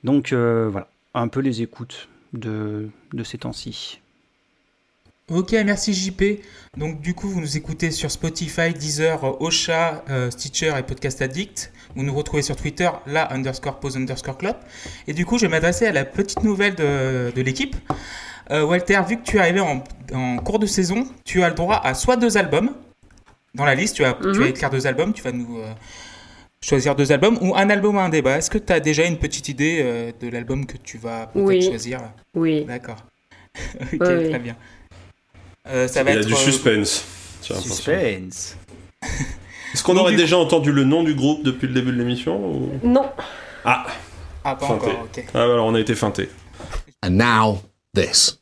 Donc 0.04 0.32
euh, 0.32 0.68
voilà, 0.70 0.88
un 1.14 1.28
peu 1.28 1.40
les 1.40 1.62
écoutes 1.62 2.08
de, 2.32 2.88
de 3.12 3.24
ces 3.24 3.38
temps-ci. 3.38 4.00
Ok, 5.30 5.52
merci 5.64 5.94
JP. 5.94 6.22
Donc 6.76 7.00
du 7.00 7.14
coup, 7.14 7.28
vous 7.28 7.40
nous 7.40 7.56
écoutez 7.56 7.90
sur 7.92 8.10
Spotify, 8.10 8.72
Deezer, 8.74 9.40
Ocha, 9.40 10.04
euh, 10.10 10.30
Stitcher 10.30 10.72
et 10.78 10.82
Podcast 10.82 11.22
Addict. 11.22 11.72
Vous 11.94 12.02
nous 12.02 12.14
retrouvez 12.14 12.42
sur 12.42 12.56
Twitter, 12.56 12.88
la 13.06 13.32
underscore 13.32 13.78
pose 13.78 13.96
underscore 13.96 14.36
club. 14.38 14.56
Et 15.06 15.12
du 15.12 15.24
coup, 15.26 15.38
je 15.38 15.42
vais 15.46 15.50
m'adresser 15.50 15.86
à 15.86 15.92
la 15.92 16.04
petite 16.04 16.42
nouvelle 16.42 16.74
de, 16.74 17.32
de 17.34 17.42
l'équipe. 17.42 17.76
Euh, 18.50 18.64
Walter, 18.64 19.00
vu 19.08 19.18
que 19.18 19.22
tu 19.22 19.36
es 19.36 19.40
arrivé 19.40 19.60
en, 19.60 19.84
en 20.12 20.36
cours 20.38 20.58
de 20.58 20.66
saison, 20.66 21.06
tu 21.24 21.42
as 21.44 21.48
le 21.48 21.54
droit 21.54 21.80
à 21.82 21.94
soit 21.94 22.16
deux 22.16 22.36
albums. 22.36 22.72
Dans 23.54 23.64
la 23.64 23.74
liste, 23.76 23.96
tu 23.96 24.02
vas, 24.02 24.14
tu 24.14 24.26
Mhm. 24.28 24.34
vas 24.38 24.46
écrire 24.48 24.70
deux 24.70 24.86
albums, 24.88 25.12
tu 25.12 25.22
vas 25.22 25.32
nous 25.32 25.58
euh, 25.58 25.72
choisir 26.64 26.96
deux 26.96 27.12
albums, 27.12 27.38
ou 27.40 27.54
un 27.56 27.70
album 27.70 27.96
ou 27.96 28.00
un 28.00 28.08
débat. 28.08 28.38
Est-ce 28.38 28.50
que 28.50 28.58
tu 28.58 28.72
as 28.72 28.80
déjà 28.80 29.04
une 29.04 29.18
petite 29.18 29.48
idée 29.48 29.80
euh, 29.82 30.12
de 30.20 30.28
l'album 30.28 30.66
que 30.66 30.76
tu 30.76 30.98
vas 30.98 31.28
peut-être 31.28 31.44
Oui. 31.46 31.62
choisir 31.62 32.00
Oui. 32.34 32.64
D'accord. 32.64 33.04
ok, 33.80 33.88
Oui, 33.92 33.98
très 34.30 34.38
bien. 34.40 34.56
Euh, 35.68 35.86
ça 35.88 36.02
va 36.02 36.10
Il 36.10 36.14
y 36.14 36.16
a 36.16 36.20
être, 36.20 36.26
du 36.26 36.32
euh, 36.32 36.36
suspense. 36.36 37.04
Suspense. 37.42 38.56
Est-ce 39.72 39.82
qu'on 39.82 39.96
aurait 39.96 40.12
du 40.12 40.16
déjà 40.18 40.36
entendu 40.38 40.72
le 40.72 40.84
nom 40.84 41.02
du 41.04 41.14
groupe 41.14 41.42
depuis 41.44 41.68
le 41.68 41.74
début 41.74 41.92
de 41.92 41.96
l'émission 41.98 42.36
ou- 42.44 42.70
Non. 42.82 43.10
Ah, 43.64 43.86
Ah, 44.44 44.56
pas 44.56 44.66
Feinté. 44.66 44.86
encore, 44.86 45.02
ok. 45.04 45.24
ah, 45.34 45.42
alors 45.42 45.66
on 45.66 45.74
a 45.74 45.80
été 45.80 45.94
feinté. 45.94 46.28
And 47.04 47.10
now, 47.10 47.62
this. 47.94 48.39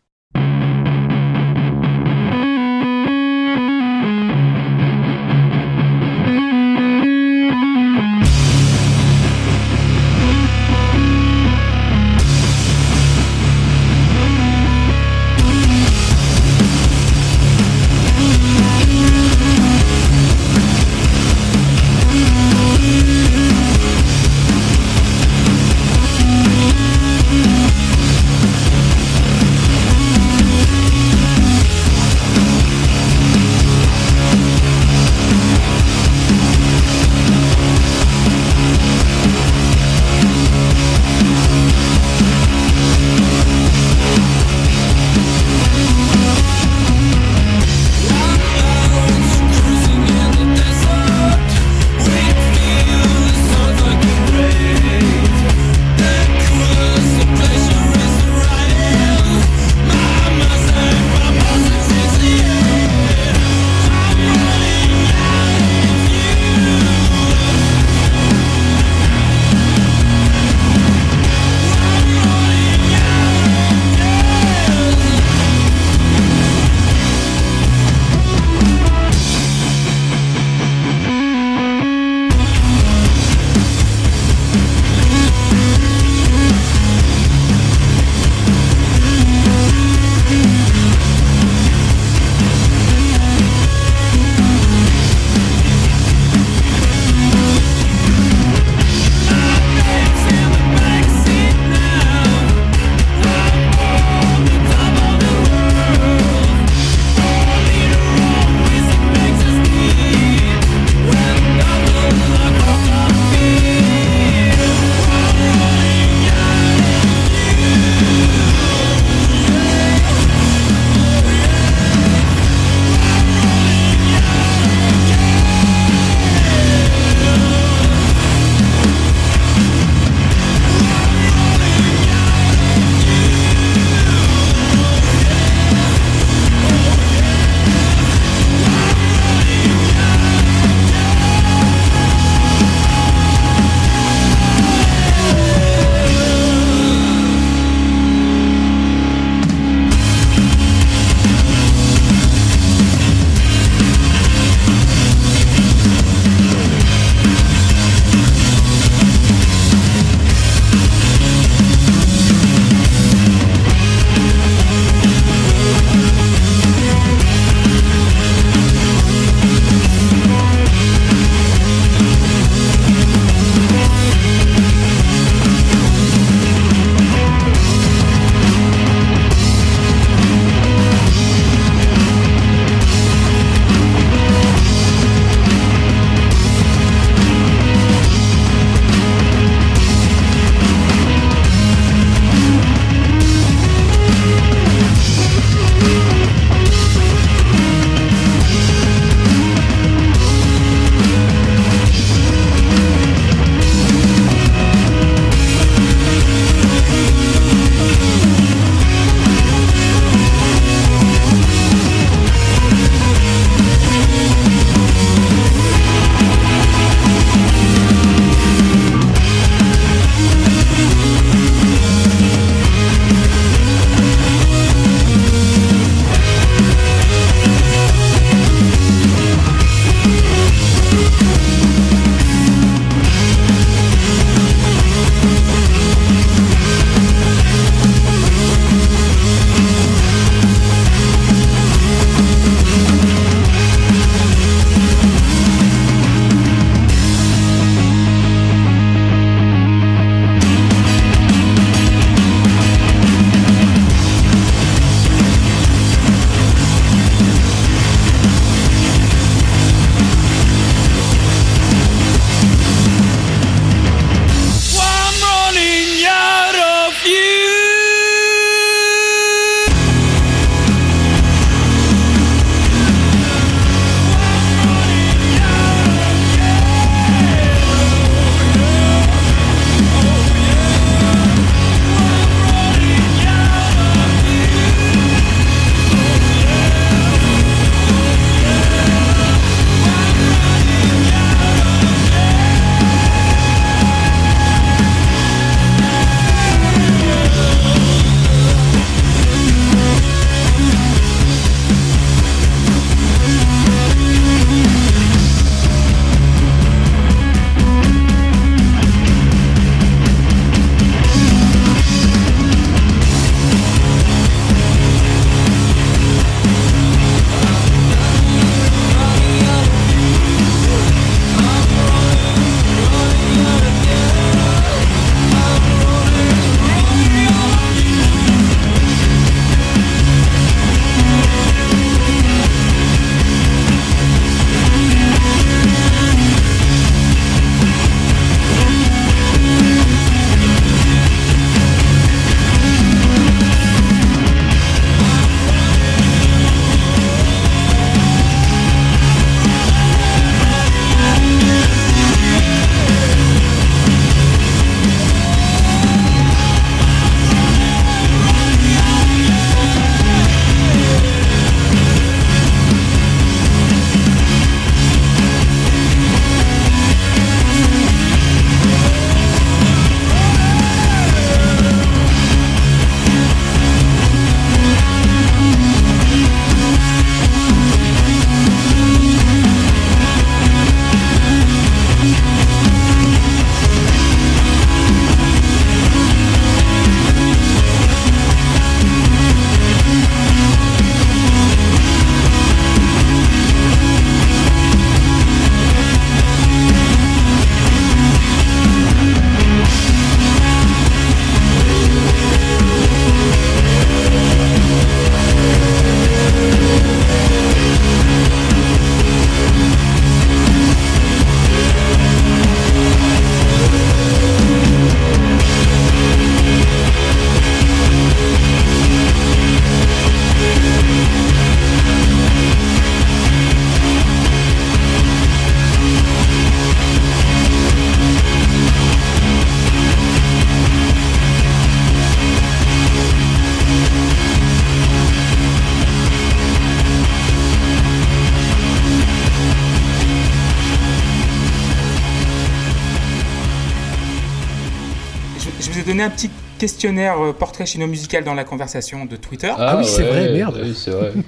Questionnaire 446.58 447.22
euh, 447.22 447.32
portrait 447.32 447.64
chino-musical 447.66 448.24
dans 448.24 448.34
la 448.34 448.44
conversation 448.44 449.04
de 449.06 449.16
Twitter. 449.16 449.52
Ah 449.56 449.76
oui, 449.78 449.84
c'est 449.86 450.02
vrai, 450.02 450.32
merde. 450.32 450.60
Oui, 450.62 450.74
c'est 450.76 450.90
vrai. 450.90 451.12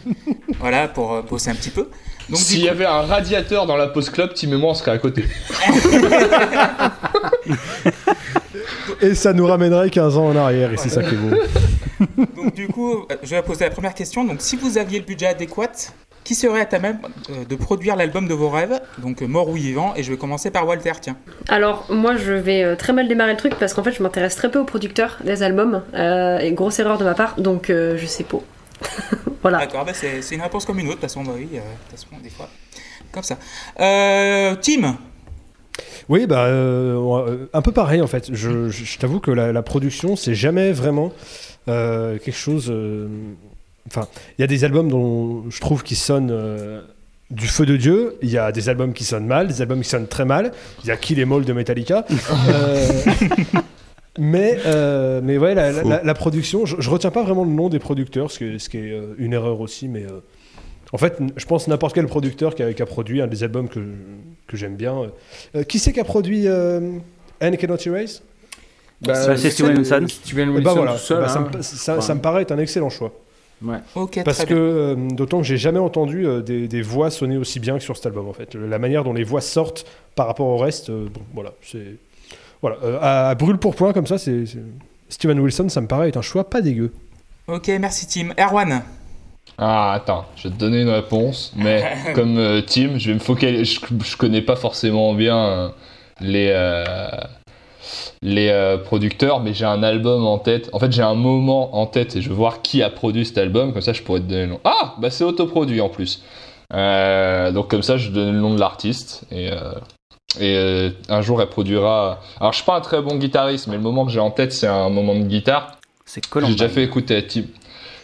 Voilà, 0.58 0.88
pour 0.88 1.14
euh, 1.14 1.22
bosser 1.22 1.50
un 1.50 1.54
petit 1.54 1.70
peu. 1.70 1.88
S'il 2.34 2.60
y 2.60 2.68
avait 2.68 2.84
un 2.84 3.00
radiateur 3.00 3.66
dans 3.66 3.76
la 3.76 3.86
pause 3.86 4.10
club, 4.10 4.34
Tim 4.34 4.52
et 4.52 4.56
moi, 4.56 4.72
on 4.72 4.74
serait 4.74 4.90
à 4.90 4.98
côté. 4.98 5.24
Et 9.02 9.14
ça 9.14 9.32
nous 9.32 9.46
ramènerait 9.46 9.90
15 9.90 10.18
ans 10.18 10.26
en 10.26 10.36
arrière, 10.36 10.72
et 10.72 10.76
c'est 10.76 10.90
ça 10.90 11.02
qui 11.02 11.14
est 11.14 11.18
beau. 11.18 11.34
Donc 12.36 12.54
du 12.54 12.68
coup, 12.68 13.06
euh, 13.10 13.16
je 13.22 13.30
vais 13.30 13.42
poser 13.42 13.64
la 13.64 13.70
première 13.70 13.94
question. 13.94 14.24
Donc 14.24 14.40
si 14.40 14.56
vous 14.56 14.78
aviez 14.78 14.98
le 14.98 15.04
budget 15.04 15.26
adéquat, 15.26 15.92
qui 16.30 16.36
serait 16.36 16.68
à 16.72 16.78
même 16.78 17.00
euh, 17.30 17.44
de 17.44 17.56
produire 17.56 17.96
l'album 17.96 18.28
de 18.28 18.34
vos 18.34 18.50
rêves 18.50 18.80
Donc 18.98 19.20
euh, 19.20 19.26
mort 19.26 19.48
ou 19.48 19.54
vivant. 19.54 19.94
Et 19.96 20.04
je 20.04 20.12
vais 20.12 20.16
commencer 20.16 20.52
par 20.52 20.64
Walter, 20.64 20.92
tiens. 21.00 21.16
Alors, 21.48 21.86
moi, 21.90 22.14
je 22.14 22.32
vais 22.32 22.62
euh, 22.62 22.76
très 22.76 22.92
mal 22.92 23.08
démarrer 23.08 23.32
le 23.32 23.36
truc 23.36 23.56
parce 23.58 23.74
qu'en 23.74 23.82
fait, 23.82 23.90
je 23.90 24.00
m'intéresse 24.00 24.36
très 24.36 24.48
peu 24.48 24.60
aux 24.60 24.64
producteurs 24.64 25.18
des 25.24 25.42
albums. 25.42 25.82
euh, 25.94 26.38
et 26.38 26.52
grosse 26.52 26.78
erreur 26.78 26.98
de 26.98 27.04
ma 27.04 27.14
part, 27.14 27.34
donc 27.40 27.68
euh, 27.68 27.96
je 27.96 28.06
sais 28.06 28.22
pas. 28.22 28.38
voilà. 29.42 29.58
D'accord, 29.58 29.84
bah, 29.84 29.90
c'est 29.92 30.22
c'est 30.22 30.36
une 30.36 30.42
réponse 30.42 30.64
comme 30.64 30.78
une 30.78 30.86
autre. 30.86 30.98
De 30.98 31.00
toute 31.00 31.10
façon, 31.10 31.24
bah 31.24 31.32
oui, 31.34 31.48
euh, 31.54 31.56
de 31.56 31.60
toute 31.90 31.98
façon, 31.98 32.22
des 32.22 32.30
fois. 32.30 32.48
Comme 33.10 33.24
ça. 33.24 33.36
Euh, 33.80 34.54
Tim 34.62 34.96
Oui, 36.08 36.28
bah, 36.28 36.44
euh, 36.44 37.46
un 37.52 37.62
peu 37.62 37.72
pareil 37.72 38.02
en 38.02 38.06
fait. 38.06 38.28
Je, 38.32 38.68
je- 38.68 38.84
je 38.84 38.98
t'avoue 39.00 39.18
que 39.18 39.32
la, 39.32 39.50
la 39.50 39.62
production, 39.62 40.14
c'est 40.14 40.36
jamais 40.36 40.70
vraiment 40.70 41.12
euh, 41.66 42.18
quelque 42.18 42.36
chose. 42.36 42.68
euh, 42.70 43.08
Enfin, 43.86 44.06
il 44.38 44.42
y 44.42 44.44
a 44.44 44.46
des 44.46 44.64
albums 44.64 44.88
dont 44.88 45.44
je 45.50 45.60
trouve 45.60 45.82
qui 45.82 45.94
sonnent 45.96 46.30
euh, 46.30 46.82
du 47.30 47.46
feu 47.48 47.66
de 47.66 47.76
Dieu. 47.76 48.16
Il 48.22 48.30
y 48.30 48.38
a 48.38 48.52
des 48.52 48.68
albums 48.68 48.92
qui 48.92 49.04
sonnent 49.04 49.26
mal, 49.26 49.48
des 49.48 49.60
albums 49.62 49.80
qui 49.82 49.88
sonnent 49.88 50.06
très 50.08 50.24
mal. 50.24 50.52
Il 50.84 50.88
y 50.88 50.90
a 50.90 50.96
Kill 50.96 51.18
Em 51.20 51.32
All 51.32 51.44
de 51.44 51.52
Metallica. 51.52 52.04
Euh, 52.48 52.88
mais, 54.18 54.58
euh, 54.66 55.20
mais 55.22 55.38
ouais, 55.38 55.54
la, 55.54 55.70
la- 55.72 55.82
la- 55.84 56.02
la 56.02 56.14
production, 56.14 56.66
je, 56.66 56.76
je 56.80 56.90
retiens 56.90 57.10
pas 57.10 57.22
vraiment 57.22 57.44
le 57.44 57.50
nom 57.50 57.68
des 57.68 57.78
producteurs, 57.78 58.30
ce, 58.30 58.38
qui 58.38 58.76
est 58.76 58.90
euh, 58.92 59.14
une 59.18 59.32
erreur 59.32 59.60
aussi, 59.60 59.88
mais. 59.88 60.02
euh, 60.04 60.20
en 60.92 60.98
fait, 60.98 61.18
je 61.36 61.44
pense 61.46 61.68
n'importe 61.68 61.94
quel 61.94 62.06
producteur 62.08 62.56
qui 62.56 62.64
a, 62.64 62.72
qui 62.72 62.82
a 62.82 62.86
produit 62.86 63.22
un 63.22 63.28
des 63.28 63.44
albums 63.44 63.68
que, 63.68 63.78
que 64.48 64.56
j'aime 64.56 64.74
bien. 64.74 64.98
euh, 64.98 65.06
euh, 65.54 65.62
qui 65.62 65.78
c'est 65.78 65.92
qui 65.92 66.00
a 66.00 66.04
produit 66.04 66.48
euh, 66.48 66.80
Anne 67.40 67.56
Cannot 67.56 67.76
Erase? 67.86 68.22
Bah, 69.00 69.36
c'est 69.36 69.50
Steven 69.50 69.78
Wilson. 69.78 70.04
Steven 70.08 70.48
Eh 70.48 70.52
Wilson 70.56 70.64
ben 70.64 70.74
voilà, 70.74 70.92
tout 70.94 70.98
seul. 70.98 71.20
Bah, 71.22 71.28
ça, 71.28 71.38
hein. 71.38 71.50
me, 71.56 71.62
ça- 71.62 71.92
Enfin, 71.92 72.00
ça 72.00 72.14
me 72.16 72.20
paraît 72.20 72.42
être 72.42 72.50
un 72.52 72.58
excellent 72.58 72.90
choix. 72.90 73.12
Ouais. 73.62 73.78
Parce 74.24 74.44
que, 74.44 74.54
euh, 74.54 74.94
d'autant 75.10 75.38
que 75.38 75.44
j'ai 75.44 75.58
jamais 75.58 75.78
entendu 75.78 76.26
euh, 76.26 76.40
des, 76.40 76.66
des 76.66 76.82
voix 76.82 77.10
sonner 77.10 77.36
aussi 77.36 77.60
bien 77.60 77.76
que 77.76 77.84
sur 77.84 77.96
cet 77.96 78.06
album 78.06 78.26
en 78.28 78.32
fait. 78.32 78.54
La 78.54 78.78
manière 78.78 79.04
dont 79.04 79.12
les 79.12 79.24
voix 79.24 79.40
sortent 79.42 79.86
par 80.14 80.26
rapport 80.26 80.46
au 80.46 80.56
reste, 80.56 80.90
euh, 80.90 81.08
bon, 81.12 81.20
voilà, 81.34 81.52
c'est. 81.62 81.96
Voilà, 82.62 82.76
euh, 82.84 82.98
à, 83.00 83.28
à 83.30 83.34
brûle 83.34 83.58
pour 83.58 83.74
point 83.74 83.92
comme 83.92 84.06
ça, 84.06 84.18
c'est. 84.18 84.44
Steven 85.08 85.40
Wilson, 85.40 85.68
ça 85.68 85.80
me 85.80 85.86
paraît 85.88 86.08
être 86.08 86.16
un 86.16 86.22
choix 86.22 86.48
pas 86.48 86.62
dégueu. 86.62 86.92
Ok, 87.48 87.68
merci 87.80 88.06
Tim. 88.06 88.32
Erwan 88.42 88.82
Ah, 89.58 89.92
attends, 89.92 90.24
je 90.36 90.48
vais 90.48 90.54
te 90.54 90.58
donner 90.58 90.82
une 90.82 90.88
réponse, 90.88 91.52
mais 91.56 91.84
comme 92.14 92.38
euh, 92.38 92.62
Tim, 92.62 92.96
je 92.96 93.08
vais 93.08 93.14
me 93.14 93.18
focaliser. 93.20 93.64
Je, 93.64 94.04
je 94.04 94.16
connais 94.16 94.42
pas 94.42 94.56
forcément 94.56 95.12
bien 95.14 95.72
les, 96.20 96.50
euh, 96.54 96.84
les 98.22 98.48
euh, 98.48 98.76
producteurs, 98.78 99.40
mais 99.40 99.54
j'ai 99.54 99.64
un 99.64 99.82
album 99.82 100.26
en 100.26 100.38
tête. 100.38 100.68
En 100.72 100.78
fait, 100.78 100.92
j'ai 100.92 101.02
un 101.02 101.14
moment 101.14 101.76
en 101.76 101.86
tête 101.86 102.16
et 102.16 102.22
je 102.22 102.28
veux 102.28 102.34
voir 102.34 102.62
qui 102.62 102.82
a 102.82 102.90
produit 102.90 103.24
cet 103.26 103.38
album, 103.38 103.72
comme 103.72 103.82
ça 103.82 103.92
je 103.92 104.02
pourrais 104.02 104.20
te 104.20 104.26
donner 104.26 104.42
le 104.42 104.48
nom. 104.48 104.60
Ah, 104.64 104.94
bah 104.98 105.10
c'est 105.10 105.24
autoproduit 105.24 105.80
en 105.80 105.88
plus. 105.88 106.22
Euh, 106.72 107.50
donc 107.52 107.68
comme 107.68 107.82
ça, 107.82 107.96
je 107.96 108.10
donne 108.10 108.32
le 108.32 108.40
nom 108.40 108.54
de 108.54 108.60
l'artiste 108.60 109.24
et. 109.30 109.50
euh, 109.52 109.72
et 110.40 110.90
un 111.08 111.22
jour, 111.22 111.42
elle 111.42 111.48
produira. 111.48 112.20
Alors, 112.38 112.52
je 112.52 112.58
suis 112.58 112.64
pas 112.64 112.76
un 112.76 112.80
très 112.80 113.02
bon 113.02 113.16
guitariste, 113.16 113.66
mais 113.66 113.74
le 113.74 113.82
moment 113.82 114.06
que 114.06 114.12
j'ai 114.12 114.20
en 114.20 114.30
tête, 114.30 114.52
c'est 114.52 114.68
un 114.68 114.88
moment 114.88 115.16
de 115.16 115.24
guitare. 115.24 115.72
C'est 116.04 116.22
J'ai 116.32 116.52
déjà 116.52 116.68
fait 116.68 116.84
écouter 116.84 117.26
Tim. 117.26 117.42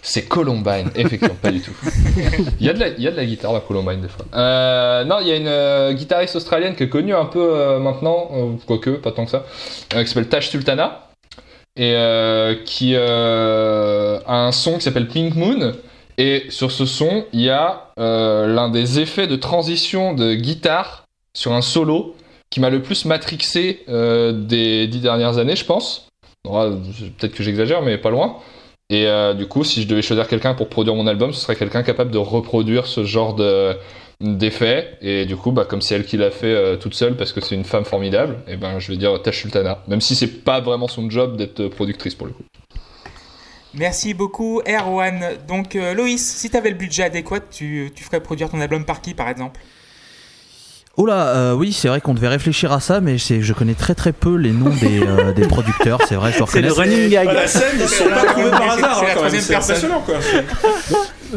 C'est 0.07 0.22
Columbine, 0.22 0.88
effectivement, 0.94 1.34
pas 1.34 1.50
du 1.50 1.61
tout. 1.61 1.72
Il 2.61 2.66
y, 2.66 2.70
a 2.70 2.72
de 2.72 2.78
la, 2.78 2.88
il 2.88 3.02
y 3.02 3.09
a 3.09 3.11
de 3.11 3.16
la 3.16 3.24
guitare 3.24 3.52
dans 3.52 3.59
Columbine 3.59 4.00
des 4.00 4.09
fois. 4.09 4.24
Euh, 4.34 5.04
non, 5.04 5.16
il 5.20 5.26
y 5.26 5.32
a 5.32 5.36
une 5.36 5.48
euh, 5.48 5.92
guitariste 5.94 6.36
australienne 6.36 6.76
qui 6.76 6.84
est 6.84 6.88
connue 6.88 7.12
un 7.12 7.24
peu 7.24 7.40
euh, 7.42 7.80
maintenant, 7.80 8.30
euh, 8.32 8.52
quoique, 8.66 8.90
pas 8.90 9.11
tant 9.11 9.24
que 9.24 9.32
ça, 9.32 9.44
qui 9.90 10.07
s'appelle 10.07 10.28
Tash 10.28 10.48
Sultana, 10.48 11.09
et 11.76 11.92
qui 12.64 12.94
a 12.94 14.22
un 14.28 14.52
son 14.52 14.76
qui 14.76 14.82
s'appelle 14.82 15.09
Pink 15.09 15.34
Moon. 15.34 15.72
Et 16.18 16.44
sur 16.50 16.70
ce 16.70 16.86
son, 16.86 17.24
il 17.32 17.40
y 17.40 17.50
a 17.50 17.90
l'un 17.98 18.70
des 18.70 19.00
effets 19.00 19.26
de 19.26 19.36
transition 19.36 20.14
de 20.14 20.34
guitare 20.34 21.04
sur 21.36 21.52
un 21.52 21.62
solo 21.62 22.14
qui 22.48 22.61
m'a 22.61 22.70
le 22.70 22.80
plus 22.80 23.04
matrixé 23.07 23.84
des 23.88 24.86
dix 24.86 25.00
dernières 25.00 25.36
années, 25.36 25.57
je 25.57 25.64
pense. 25.66 26.09
Peut-être 26.44 27.34
que 27.34 27.42
j'exagère, 27.42 27.82
mais 27.82 27.98
pas 27.98 28.11
loin. 28.11 28.36
Et 28.89 29.07
euh, 29.07 29.34
du 29.34 29.47
coup, 29.47 29.64
si 29.64 29.82
je 29.82 29.89
devais 29.89 30.03
choisir 30.03 30.28
quelqu'un 30.28 30.55
pour 30.55 30.68
produire 30.68 30.95
mon 30.95 31.07
album, 31.07 31.32
ce 31.32 31.41
serait 31.41 31.57
quelqu'un 31.57 31.82
capable 31.82 32.12
de 32.12 32.18
reproduire 32.18 32.87
ce 32.87 33.05
genre 33.05 33.34
de 33.34 33.76
d'effet. 34.20 34.97
Et 35.03 35.26
du 35.26 35.37
coup, 35.37 35.51
bah, 35.51 35.66
comme 35.68 35.82
c'est 35.82 35.97
elle 35.97 36.07
qui 36.07 36.16
l'a 36.16 36.30
fait 36.30 36.47
euh, 36.47 36.76
toute 36.76 36.95
seule, 36.95 37.16
parce 37.16 37.32
que 37.32 37.41
c'est 37.41 37.55
une 37.55 37.64
femme 37.64 37.84
formidable, 37.84 38.39
et 38.47 38.57
ben 38.57 38.78
je 38.78 38.93
vais 38.93 38.97
dire 38.97 39.20
Tash 39.20 39.43
Sultana. 39.43 39.82
Même 39.89 40.01
si 40.01 40.14
c'est 40.14 40.45
pas 40.45 40.61
vraiment 40.61 40.89
son 40.89 41.11
job 41.11 41.37
d'être 41.37 41.66
productrice 41.68 42.14
pour 42.14 42.28
le 42.28 42.32
coup. 42.32 42.45
Merci 43.74 44.14
beaucoup, 44.14 44.62
Erwan. 44.66 45.37
Donc, 45.47 45.76
euh, 45.76 45.93
Loïs, 45.93 46.24
si 46.24 46.49
tu 46.49 46.57
avais 46.57 46.70
le 46.70 46.76
budget 46.76 47.03
adéquat, 47.03 47.41
tu 47.41 47.93
ferais 47.95 48.22
produire 48.22 48.49
ton 48.49 48.61
album 48.61 48.87
par 48.87 49.03
qui, 49.03 49.12
par 49.12 49.28
exemple? 49.28 49.61
Oh 50.99 51.05
là, 51.05 51.26
euh, 51.28 51.53
oui, 51.53 51.74
c'est 51.74 51.88
vrai 51.88 52.01
qu'on 52.01 52.14
devait 52.14 52.28
réfléchir 52.28 52.72
à 52.72 52.80
ça, 52.80 53.03
mais 53.03 53.18
c'est- 53.18 53.42
je 53.42 53.53
connais 53.53 53.74
très 53.74 53.94
très 53.94 54.12
peu 54.12 54.36
les 54.36 54.51
noms 54.53 54.70
des, 54.70 55.03
euh, 55.03 55.32
des 55.36 55.47
producteurs, 55.47 56.01
c'est 56.09 56.14
vrai, 56.14 56.32
je 56.32 56.42
C'est 56.49 56.62
le 56.62 56.72
running 56.72 57.11
gag. 57.11 57.26
La 57.26 57.47
scène, 57.47 57.62
ils 57.78 57.86
sont 57.86 58.05
pas 58.09 58.24
trouvés 58.24 58.51
par 58.51 58.62
C'est- 58.62 58.68
hasard. 58.78 58.78
c'est 58.78 58.84
la 58.84 58.88
hein, 58.88 58.94
quand 58.97 59.03
même. 59.07 59.14
troisième 59.16 59.42
C'est 59.42 59.53
personne. 59.53 59.76
impressionnant 59.76 60.01
quoi. 60.07 60.14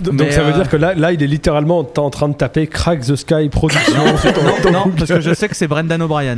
Donc 0.01 0.13
Mais, 0.13 0.31
ça 0.31 0.43
veut 0.43 0.53
euh, 0.53 0.55
dire 0.55 0.69
que 0.69 0.77
là, 0.77 0.93
là, 0.93 1.11
il 1.11 1.21
est 1.21 1.27
littéralement 1.27 1.79
en 1.79 2.01
en 2.01 2.09
train 2.09 2.29
de 2.29 2.35
taper 2.35 2.67
Crack 2.67 3.01
the 3.01 3.15
Sky 3.17 3.49
Production. 3.49 3.93
Non, 3.97 4.71
non, 4.71 4.91
parce 4.97 5.09
que 5.09 5.19
je 5.19 5.33
sais 5.33 5.49
que 5.49 5.55
c'est 5.55 5.67
Brendan 5.67 6.01
O'Brien. 6.01 6.37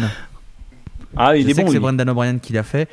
Ah, 1.16 1.36
il 1.36 1.44
je 1.46 1.50
est 1.50 1.54
sais 1.54 1.62
bon. 1.62 1.68
que 1.68 1.74
c'est. 1.74 1.80
Brendan 1.80 2.10
O'Brien 2.10 2.38
qui 2.40 2.54
l'a 2.54 2.64
fait. 2.64 2.88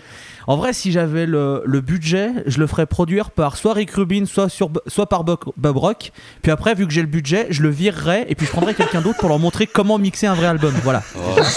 En 0.49 0.57
vrai, 0.57 0.73
si 0.73 0.93
j'avais 0.93 1.27
le, 1.27 1.63
le 1.67 1.81
budget, 1.83 2.31
je 2.47 2.59
le 2.59 2.67
ferais 2.67 2.87
produire 2.87 3.31
par 3.31 3.57
soit 3.59 3.75
Rick 3.75 3.91
Rubin, 3.91 4.25
soit, 4.25 4.49
sur, 4.49 4.71
soit 4.87 5.07
par 5.07 5.23
Bob, 5.23 5.39
Bob 5.59 5.77
Rock. 5.77 6.11
Puis 6.41 6.51
après, 6.51 6.75
vu 6.75 6.87
que 6.87 6.93
j'ai 6.93 7.03
le 7.03 7.07
budget, 7.07 7.47
je 7.51 7.63
le 7.63 7.69
virerais 7.69 8.25
et 8.31 8.35
puis 8.35 8.47
je 8.47 8.51
prendrais 8.53 8.73
quelqu'un 8.73 9.03
d'autre 9.03 9.19
pour 9.19 9.29
leur 9.29 9.39
montrer 9.39 9.67
comment 9.67 9.99
mixer 9.99 10.27
un 10.27 10.33
vrai 10.35 10.47
album. 10.47 10.73
Voilà. 10.83 11.03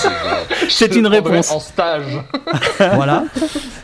C'est 0.70 0.94
une 0.96 1.08
réponse. 1.08 1.52
En 1.52 1.60
stage. 1.62 2.20
voilà. 2.80 3.24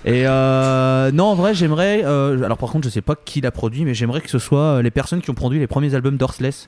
Et 0.06 0.28
euh, 0.28 1.10
non, 1.12 1.26
en 1.28 1.36
vrai, 1.36 1.54
j'aimerais. 1.54 2.02
euh, 2.06 2.44
alors, 2.44 2.58
par 2.58 2.70
contre, 2.70 2.86
je 2.86 2.90
sais 2.90 3.02
pas 3.02 3.16
qui 3.16 3.40
l'a 3.42 3.52
produit, 3.52 3.86
mais 3.86 3.94
j'aimerais 3.94 4.20
que 4.22 4.30
ce 4.30 4.40
soit 4.40 4.60
euh, 4.60 4.82
les 4.82 4.92
personnes 4.92 5.22
qui 5.22 5.30
ont 5.30 5.34
produit 5.36 5.60
les 5.60 5.68
premiers 5.68 5.96
albums 5.96 6.18
d'Horseless. 6.18 6.68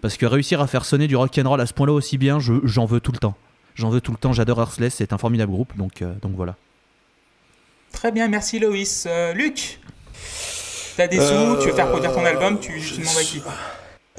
Parce 0.00 0.16
que 0.16 0.26
réussir 0.26 0.60
à 0.62 0.66
faire 0.66 0.84
sonner 0.86 1.06
du 1.06 1.16
rock'n'roll 1.16 1.60
à 1.60 1.66
ce 1.66 1.74
point-là 1.74 1.92
aussi 1.92 2.18
bien, 2.18 2.38
je- 2.40 2.52
j'en 2.64 2.86
veux 2.86 3.00
tout 3.00 3.12
le 3.12 3.18
temps. 3.18 3.34
J'en 3.74 3.90
veux 3.90 4.00
tout 4.00 4.12
le 4.12 4.18
temps. 4.18 4.32
J'adore 4.32 4.58
Horseless, 4.58 4.94
c'est 4.96 5.12
un 5.12 5.18
formidable 5.18 5.52
groupe, 5.52 5.76
donc, 5.76 6.00
euh, 6.02 6.12
donc 6.22 6.32
voilà. 6.34 6.56
Très 8.04 8.12
bien, 8.12 8.28
merci 8.28 8.58
Loïs. 8.58 9.06
Euh, 9.08 9.32
Luc 9.32 9.80
T'as 10.94 11.06
des 11.06 11.16
sous, 11.16 11.22
Euh, 11.22 11.58
tu 11.58 11.68
veux 11.68 11.74
faire 11.74 11.88
produire 11.88 12.12
ton 12.12 12.22
album, 12.26 12.60
tu, 12.60 12.78
tu 12.78 13.00
demandes 13.00 13.16
à 13.16 13.22
qui? 13.22 13.42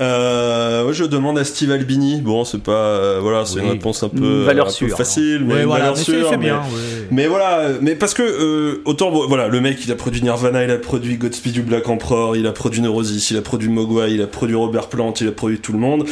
Euh, 0.01 0.83
ouais, 0.85 0.93
je 0.93 1.05
demande 1.05 1.39
à 1.39 1.45
Steve 1.45 1.71
Albini. 1.71 2.19
Bon, 2.19 2.43
c'est 2.43 2.61
pas, 2.61 2.71
euh, 2.73 3.19
voilà, 3.21 3.45
c'est 3.45 3.59
Oui. 3.59 3.65
une 3.65 3.71
réponse 3.71 4.03
un 4.03 4.09
peu, 4.09 4.17
Une 4.39 4.43
valeur 4.43 4.65
un 4.65 4.69
peu 4.69 4.75
sûre. 4.75 4.97
facile, 4.97 5.45
mais 5.45 5.61
une 5.61 5.67
voilà, 5.67 5.85
valeur 5.85 5.97
mais 5.97 6.03
sûre, 6.03 6.37
bien. 6.37 6.57
ouais. 6.57 7.07
Mais 7.11 7.27
voilà, 7.27 7.69
mais 7.79 7.95
parce 7.95 8.13
que 8.13 8.21
euh, 8.23 8.81
autant 8.83 9.09
voilà, 9.09 9.47
le 9.47 9.61
mec 9.61 9.77
il 9.85 9.91
a 9.93 9.95
produit 9.95 10.21
Nirvana, 10.21 10.65
il 10.65 10.71
a 10.71 10.77
produit 10.77 11.15
Godspeed 11.15 11.53
du 11.53 11.61
Black 11.61 11.87
Emperor, 11.87 12.35
il 12.35 12.45
a 12.45 12.51
produit 12.51 12.81
Neurosis, 12.81 13.31
il 13.31 13.37
a 13.37 13.41
produit 13.41 13.69
Mogwai, 13.69 14.11
il 14.15 14.21
a 14.21 14.27
produit 14.27 14.55
Robert 14.55 14.87
Plant, 14.89 15.13
il 15.21 15.29
a 15.29 15.31
produit 15.31 15.59
tout 15.59 15.71
le 15.71 15.79
monde. 15.79 16.05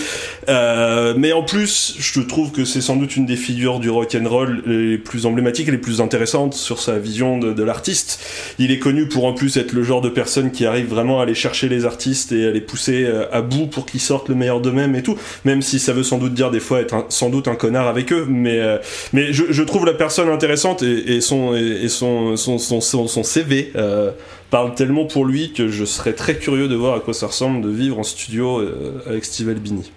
Euh, 0.48 1.14
mais 1.18 1.34
en 1.34 1.44
plus, 1.44 1.96
je 2.00 2.22
trouve 2.22 2.52
que 2.52 2.64
c'est 2.64 2.80
sans 2.80 2.96
doute 2.96 3.18
une 3.18 3.26
des 3.26 3.36
figures 3.36 3.80
du 3.82 3.90
rock 3.90 4.16
and 4.16 4.30
roll 4.30 4.64
les 4.66 4.98
plus 4.98 5.26
emblématiques 5.26 5.68
et 5.68 5.72
les 5.72 5.78
plus 5.78 6.00
intéressantes 6.00 6.54
sur 6.54 6.80
sa 6.80 7.00
vision 7.00 7.38
de, 7.38 7.52
de 7.52 7.64
l'artiste. 7.64 8.22
Il 8.60 8.72
est 8.72 8.80
connu 8.80 9.10
pour 9.10 9.26
en 9.26 9.34
plus 9.34 9.58
être 9.58 9.74
le 9.74 9.84
genre 9.84 10.00
de 10.00 10.10
personne 10.10 10.52
qui 10.52 10.66
arrive 10.66 10.88
vraiment 10.88 11.20
à 11.20 11.24
aller 11.24 11.36
chercher 11.36 11.68
les 11.68 11.84
artistes 11.86 12.32
et 12.32 12.48
à 12.48 12.52
les 12.52 12.62
pousser 12.62 13.04
euh, 13.06 13.26
à 13.34 13.42
bout 13.42 13.68
pour 13.74 13.86
qu'ils 13.86 14.00
sortent 14.00 14.30
le 14.30 14.36
meilleur 14.36 14.62
d'eux-mêmes 14.62 14.96
et 14.96 15.04
tout. 15.04 15.18
Même 15.46 15.62
si 15.62 15.80
ça 15.80 15.94
veut 15.94 16.04
sans 16.04 16.18
doute 16.18 16.34
dire 16.34 16.52
des 16.52 16.60
fois 16.60 16.82
être 16.82 17.06
sans 17.10 17.30
doute 17.30 17.48
un 17.48 17.56
connard 17.56 17.88
avec 17.88 18.12
eux, 18.14 18.26
mais 18.30 18.60
euh, 18.60 18.78
mais 19.12 19.34
je, 19.34 19.64
trouve 19.64 19.86
la 19.86 19.94
personne 19.94 20.30
intéressante 20.30 20.84
et, 20.84 21.22
son, 21.22 21.56
et, 21.56 21.90
son, 21.90 22.36
son, 22.38 22.58
son, 22.60 23.08
son 23.08 23.24
CV 23.24 23.72
euh, 23.76 24.12
parle 24.50 24.76
tellement 24.76 25.06
pour 25.06 25.26
lui 25.26 25.54
que 25.54 25.68
je 25.68 25.86
serais 25.86 26.14
très 26.14 26.36
curieux 26.38 26.68
de 26.68 26.76
voir 26.76 26.96
à 26.96 27.00
quoi 27.00 27.14
ça 27.14 27.28
ressemble 27.28 27.62
de 27.62 27.70
vivre 27.70 28.00
en 28.00 28.04
studio 28.04 28.60
euh, 28.60 29.02
avec 29.08 29.26
Steve 29.26 29.50
Albini. 29.50 29.92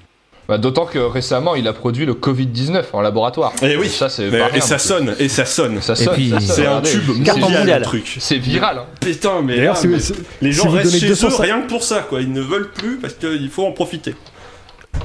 Bah, 0.49 0.59
D'autant 0.59 0.87
que 0.87 0.99
récemment, 0.99 1.55
il 1.57 1.67
a 1.67 1.73
produit 1.73 2.07
le 2.07 2.15
Covid-19 2.15 2.85
en 2.93 3.01
laboratoire. 3.01 3.53
Et 3.63 3.77
oui, 3.77 3.89
ça 3.89 4.09
c'est 4.09 4.29
et 4.55 4.61
ça 4.61 4.79
sonne, 4.79 5.15
et 5.19 5.29
ça 5.29 5.45
sonne. 5.45 5.81
Ça 5.83 5.97
C'est 5.97 6.67
un 6.67 6.81
tube 6.83 7.09
mondial, 7.41 7.83
truc. 7.83 8.17
C'est 8.21 8.39
viral. 8.39 8.79
hein. 8.79 8.87
Putain, 9.01 9.43
mais, 9.43 9.57
D'ailleurs, 9.57 9.75
là, 9.75 9.81
si 9.81 9.87
vous- 9.89 9.95
mais 9.95 10.01
si- 10.01 10.15
les 10.43 10.53
gens 10.53 10.69
restent 10.69 10.99
chez 10.99 11.09
200 11.09 11.29
eux 11.31 11.43
rien 11.43 11.61
que 11.63 11.69
pour 11.69 11.83
ça, 11.83 12.01
quoi. 12.09 12.21
Ils 12.21 12.33
ne 12.33 12.41
veulent 12.43 12.71
plus 12.71 12.97
parce 12.99 13.15
qu'il 13.15 13.49
faut 13.51 13.67
en 13.67 13.73
profiter. 13.73 14.15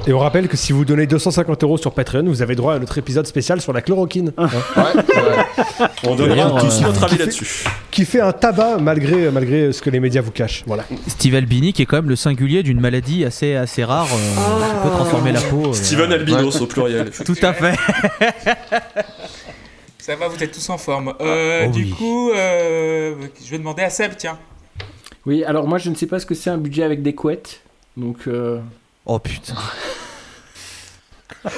Et 0.06 0.12
on 0.12 0.18
rappelle 0.18 0.48
que 0.48 0.56
si 0.56 0.72
vous 0.72 0.84
donnez 0.84 1.06
250 1.06 1.62
euros 1.62 1.78
sur 1.78 1.92
Patreon, 1.94 2.24
vous 2.24 2.42
avez 2.42 2.56
droit 2.56 2.74
à 2.74 2.78
notre 2.80 2.98
épisode 2.98 3.24
spécial 3.26 3.60
sur 3.60 3.72
la 3.72 3.82
chloroquine. 3.82 4.32
hein, 4.36 4.48
Ouais, 4.76 4.82
ouais. 4.82 5.86
On 6.04 6.16
donnera 6.16 6.60
tous 6.60 6.80
euh, 6.80 6.86
notre 6.86 7.04
avis 7.04 7.18
là-dessus. 7.18 7.46
qui 7.92 8.04
fait 8.04 8.20
un 8.20 8.32
tabac 8.32 8.78
malgré, 8.78 9.30
malgré 9.30 9.72
ce 9.72 9.80
que 9.80 9.90
les 9.90 10.00
médias 10.00 10.20
vous 10.20 10.32
cachent. 10.32 10.64
Voilà. 10.66 10.84
Steve 11.06 11.36
Albini 11.36 11.72
qui 11.72 11.82
est 11.82 11.86
quand 11.86 11.96
même 11.96 12.08
le 12.08 12.16
singulier 12.16 12.64
d'une 12.64 12.80
maladie 12.80 13.24
assez, 13.24 13.54
assez 13.54 13.84
rare 13.84 14.08
euh, 14.12 14.16
qui 14.16 14.82
peut 14.88 14.90
transformer 14.94 15.30
la 15.32 15.40
peau. 15.40 15.68
euh, 15.68 15.72
Steven 15.72 16.12
Albinos 16.12 16.60
au 16.60 16.66
pluriel. 16.66 17.10
Tout 17.24 17.36
à 17.42 17.52
fait. 17.52 17.74
Ça 19.98 20.16
va, 20.16 20.26
vous 20.26 20.42
êtes 20.42 20.50
tous 20.50 20.68
en 20.70 20.78
forme. 20.78 21.14
Euh, 21.20 21.66
Oh 21.68 21.70
du 21.70 21.84
oui. 21.84 21.90
coup, 21.90 22.30
euh, 22.32 23.14
je 23.44 23.50
vais 23.52 23.58
demander 23.58 23.82
à 23.84 23.90
Seb, 23.90 24.12
tiens. 24.16 24.36
Oui, 25.26 25.44
alors 25.44 25.68
moi 25.68 25.78
je 25.78 25.88
ne 25.90 25.94
sais 25.94 26.06
pas 26.06 26.18
ce 26.18 26.26
que 26.26 26.34
c'est 26.34 26.50
un 26.50 26.58
budget 26.58 26.82
avec 26.82 27.02
des 27.02 27.14
couettes. 27.14 27.60
Donc, 27.96 28.16
euh, 28.26 28.58
Oh 29.06 29.18
putain. 29.18 29.54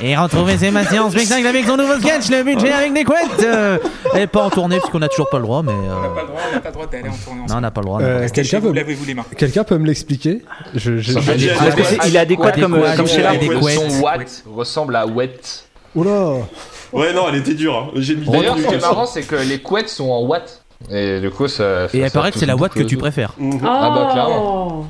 Et 0.01 0.16
retrouvez 0.16 0.57
ces 0.57 0.70
en 0.99 1.11
spectacle 1.11 1.47
avec 1.47 1.66
son 1.66 1.76
nouveau 1.76 1.99
sketch, 1.99 2.30
le 2.30 2.42
budget 2.42 2.72
avec 2.72 2.95
des 2.95 3.05
couettes. 3.05 3.42
euh, 3.42 3.76
et 4.14 4.26
pas 4.26 4.45
en 4.45 4.49
tournée 4.51 4.78
parce 4.78 4.90
qu'on 4.90 5.03
a 5.03 5.09
toujours 5.09 5.28
pas 5.28 5.36
le 5.36 5.42
droit, 5.42 5.62
mais. 5.62 5.72
euh, 5.72 5.74
On 5.95 6.01
n'a 6.03 6.09
pas 6.09 6.20
le 6.22 6.26
droit, 6.28 6.40
on 6.49 6.55
n'a 6.55 6.61
pas 6.61 6.68
le 6.68 6.74
droit 6.74 6.86
d'aller 6.86 7.09
en 7.11 7.12
tournée 7.22 7.40
non, 7.47 7.55
on 7.57 7.61
n'a 7.61 7.70
pas 7.70 7.80
le 7.82 7.84
droit. 7.84 8.01
Euh, 8.01 8.28
Quelqu'un 8.32 8.61
peut, 8.62 8.72
lavez-vous 8.72 9.05
les 9.05 9.12
mains. 9.14 9.24
quelqu'un 9.36 9.62
peut 9.64 9.76
me 9.76 9.86
l'expliquer? 9.86 10.42
Je, 10.74 10.97
je- 10.99 11.18
il 12.07 12.16
est 12.16 12.18
adéquat 12.18 12.53
comme, 12.53 12.80
comme 12.97 13.07
chez 13.07 13.22
couettes. 13.61 13.74
son 13.90 14.01
Watt 14.01 14.45
ressemble 14.51 14.97
à 14.97 15.07
Wet. 15.07 15.38
Oula 15.95 16.36
Ouais, 16.92 17.12
non, 17.12 17.26
elle 17.28 17.36
était 17.36 17.55
dure. 17.55 17.76
hein. 17.76 18.01
D'ailleurs, 18.26 18.57
ce 18.57 18.62
qui 18.66 18.74
est 18.74 18.80
marrant, 18.80 19.07
c'est 19.07 19.22
que 19.22 19.34
les 19.36 19.61
couettes 19.61 19.90
sont 19.90 20.09
en 20.11 20.22
Watt. 20.24 20.62
Et 20.90 21.20
du 21.20 21.30
coup, 21.30 21.47
ça. 21.47 21.86
Et 21.92 21.99
il 22.01 22.11
paraît 22.11 22.32
que 22.32 22.38
c'est 22.38 22.47
la 22.47 22.57
Watt 22.57 22.72
que 22.72 22.82
tu 22.84 22.97
préfères. 22.97 23.34
Ah 23.38 23.90
bah, 23.95 24.09
Oh. 24.09 24.12
clairement. 24.12 24.86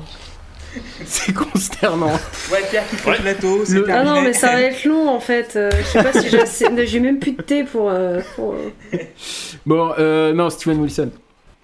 c'est 1.05 1.33
consternant. 1.33 2.11
Walter 2.51 2.79
qui 2.89 2.95
fait 2.97 3.11
le 3.11 3.17
plateau, 3.17 3.63
Le- 3.69 3.85
Ah 3.91 4.03
non, 4.03 4.21
mais 4.21 4.33
ça 4.33 4.47
va 4.53 4.61
être 4.61 4.83
long 4.85 5.09
en 5.09 5.19
fait. 5.19 5.53
Euh, 5.55 5.69
je 5.79 5.83
sais 5.85 6.03
pas 6.03 6.13
si 6.13 6.29
j'ai 6.29 6.39
assez- 6.41 6.65
j'ai 6.87 6.99
même 6.99 7.19
plus 7.19 7.31
de 7.33 7.41
thé 7.41 7.63
pour. 7.63 7.89
euh, 7.89 8.19
pour, 8.35 8.53
euh, 8.53 8.97
Bon, 9.65 9.91
euh, 9.99 10.33
non, 10.33 10.49
Steven 10.49 10.79
Wilson. 10.81 11.11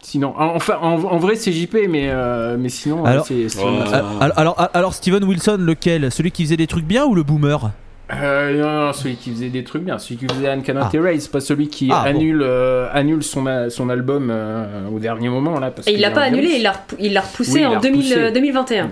Sinon, 0.03 0.33
en- 0.37 0.55
enfin, 0.55 0.77
en, 0.81 0.93
en 1.03 1.17
vrai, 1.19 1.35
c'est 1.35 1.51
JP, 1.51 1.87
mais, 1.87 2.09
euh, 2.09 2.57
mais 2.59 2.69
sinon, 2.69 3.05
Alors- 3.05 3.25
c'est 3.25 3.47
Steven 3.49 3.67
Oh. 3.77 3.81
Wilson. 3.81 3.93
Alors, 4.19 4.39
alors, 4.39 4.69
alors, 4.73 4.93
Steven 4.93 5.23
Wilson, 5.23 5.57
lequel? 5.59 6.11
Celui 6.11 6.31
qui 6.31 6.43
faisait 6.43 6.57
des 6.57 6.67
trucs 6.67 6.85
bien 6.85 7.05
ou 7.05 7.13
le 7.13 7.21
boomer? 7.23 7.71
Euh, 8.13 8.57
non, 8.61 8.87
non, 8.87 8.93
celui 8.93 9.15
qui 9.15 9.31
faisait 9.31 9.49
des 9.49 9.63
trucs 9.63 9.83
bien, 9.83 9.97
celui 9.97 10.17
qui 10.17 10.27
faisait 10.33 10.47
Anne 10.49 10.63
Cannot 10.63 10.81
Ah. 10.85 10.89
Erase, 10.93 11.27
pas 11.27 11.39
celui 11.39 11.69
qui 11.69 11.89
Ah, 11.91 12.01
bon. 12.03 12.09
annule, 12.09 12.41
euh, 12.43 12.87
annule 12.93 13.23
son, 13.23 13.45
a- 13.45 13.69
son 13.69 13.89
album 13.89 14.29
euh, 14.31 14.87
au 14.93 14.99
dernier 14.99 15.29
moment 15.29 15.59
là. 15.59 15.71
Parce 15.71 15.87
Et 15.87 15.93
il 15.93 16.01
l'a 16.01 16.09
a 16.09 16.11
pas 16.11 16.21
annulé, 16.23 16.49
il 16.57 16.63
l'a 16.63 16.71
repou- 16.73 16.95
il 16.99 17.13
l'a 17.13 17.21
repoussé 17.21 17.53
Oui, 17.53 17.59
il 17.61 17.65
en 17.67 17.79
2000, 17.79 18.01
repoussé. 18.01 18.17
euh, 18.19 18.31
2021. 18.31 18.89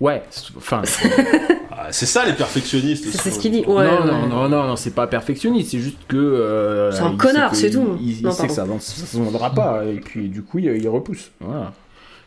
Ouais, 0.00 0.22
c'est- 0.30 0.52
enfin. 0.56 0.82
Ah, 1.80 1.92
c'est 1.92 2.06
ça 2.06 2.26
les 2.26 2.32
perfectionnistes. 2.32 3.04
C'est 3.16 3.30
ce 3.30 3.38
qu'il 3.38 3.52
dit. 3.52 3.62
non, 3.62 3.76
Ouais, 3.76 3.84
non, 3.86 4.04
ouais. 4.04 4.28
non, 4.28 4.48
non, 4.48 4.64
non, 4.64 4.74
c'est 4.76 4.90
pas 4.94 5.06
perfectionniste, 5.06 5.70
c'est 5.70 5.78
juste 5.78 5.98
que. 6.08 6.16
euh, 6.16 6.90
C'est 6.90 7.02
un 7.02 7.16
connard, 7.16 7.54
c'est 7.54 7.70
tout. 7.70 7.96
Il, 8.00 8.18
il 8.18 8.22
Non, 8.24 8.32
sait 8.32 8.48
que 8.48 8.52
ça, 8.52 8.66
se 8.80 9.16
vendra 9.16 9.50
pas, 9.54 9.84
et 9.84 10.00
puis 10.00 10.28
du 10.28 10.42
coup, 10.42 10.58
il, 10.58 10.64
il 10.64 10.88
repousse. 10.88 11.30
Voilà. 11.40 11.72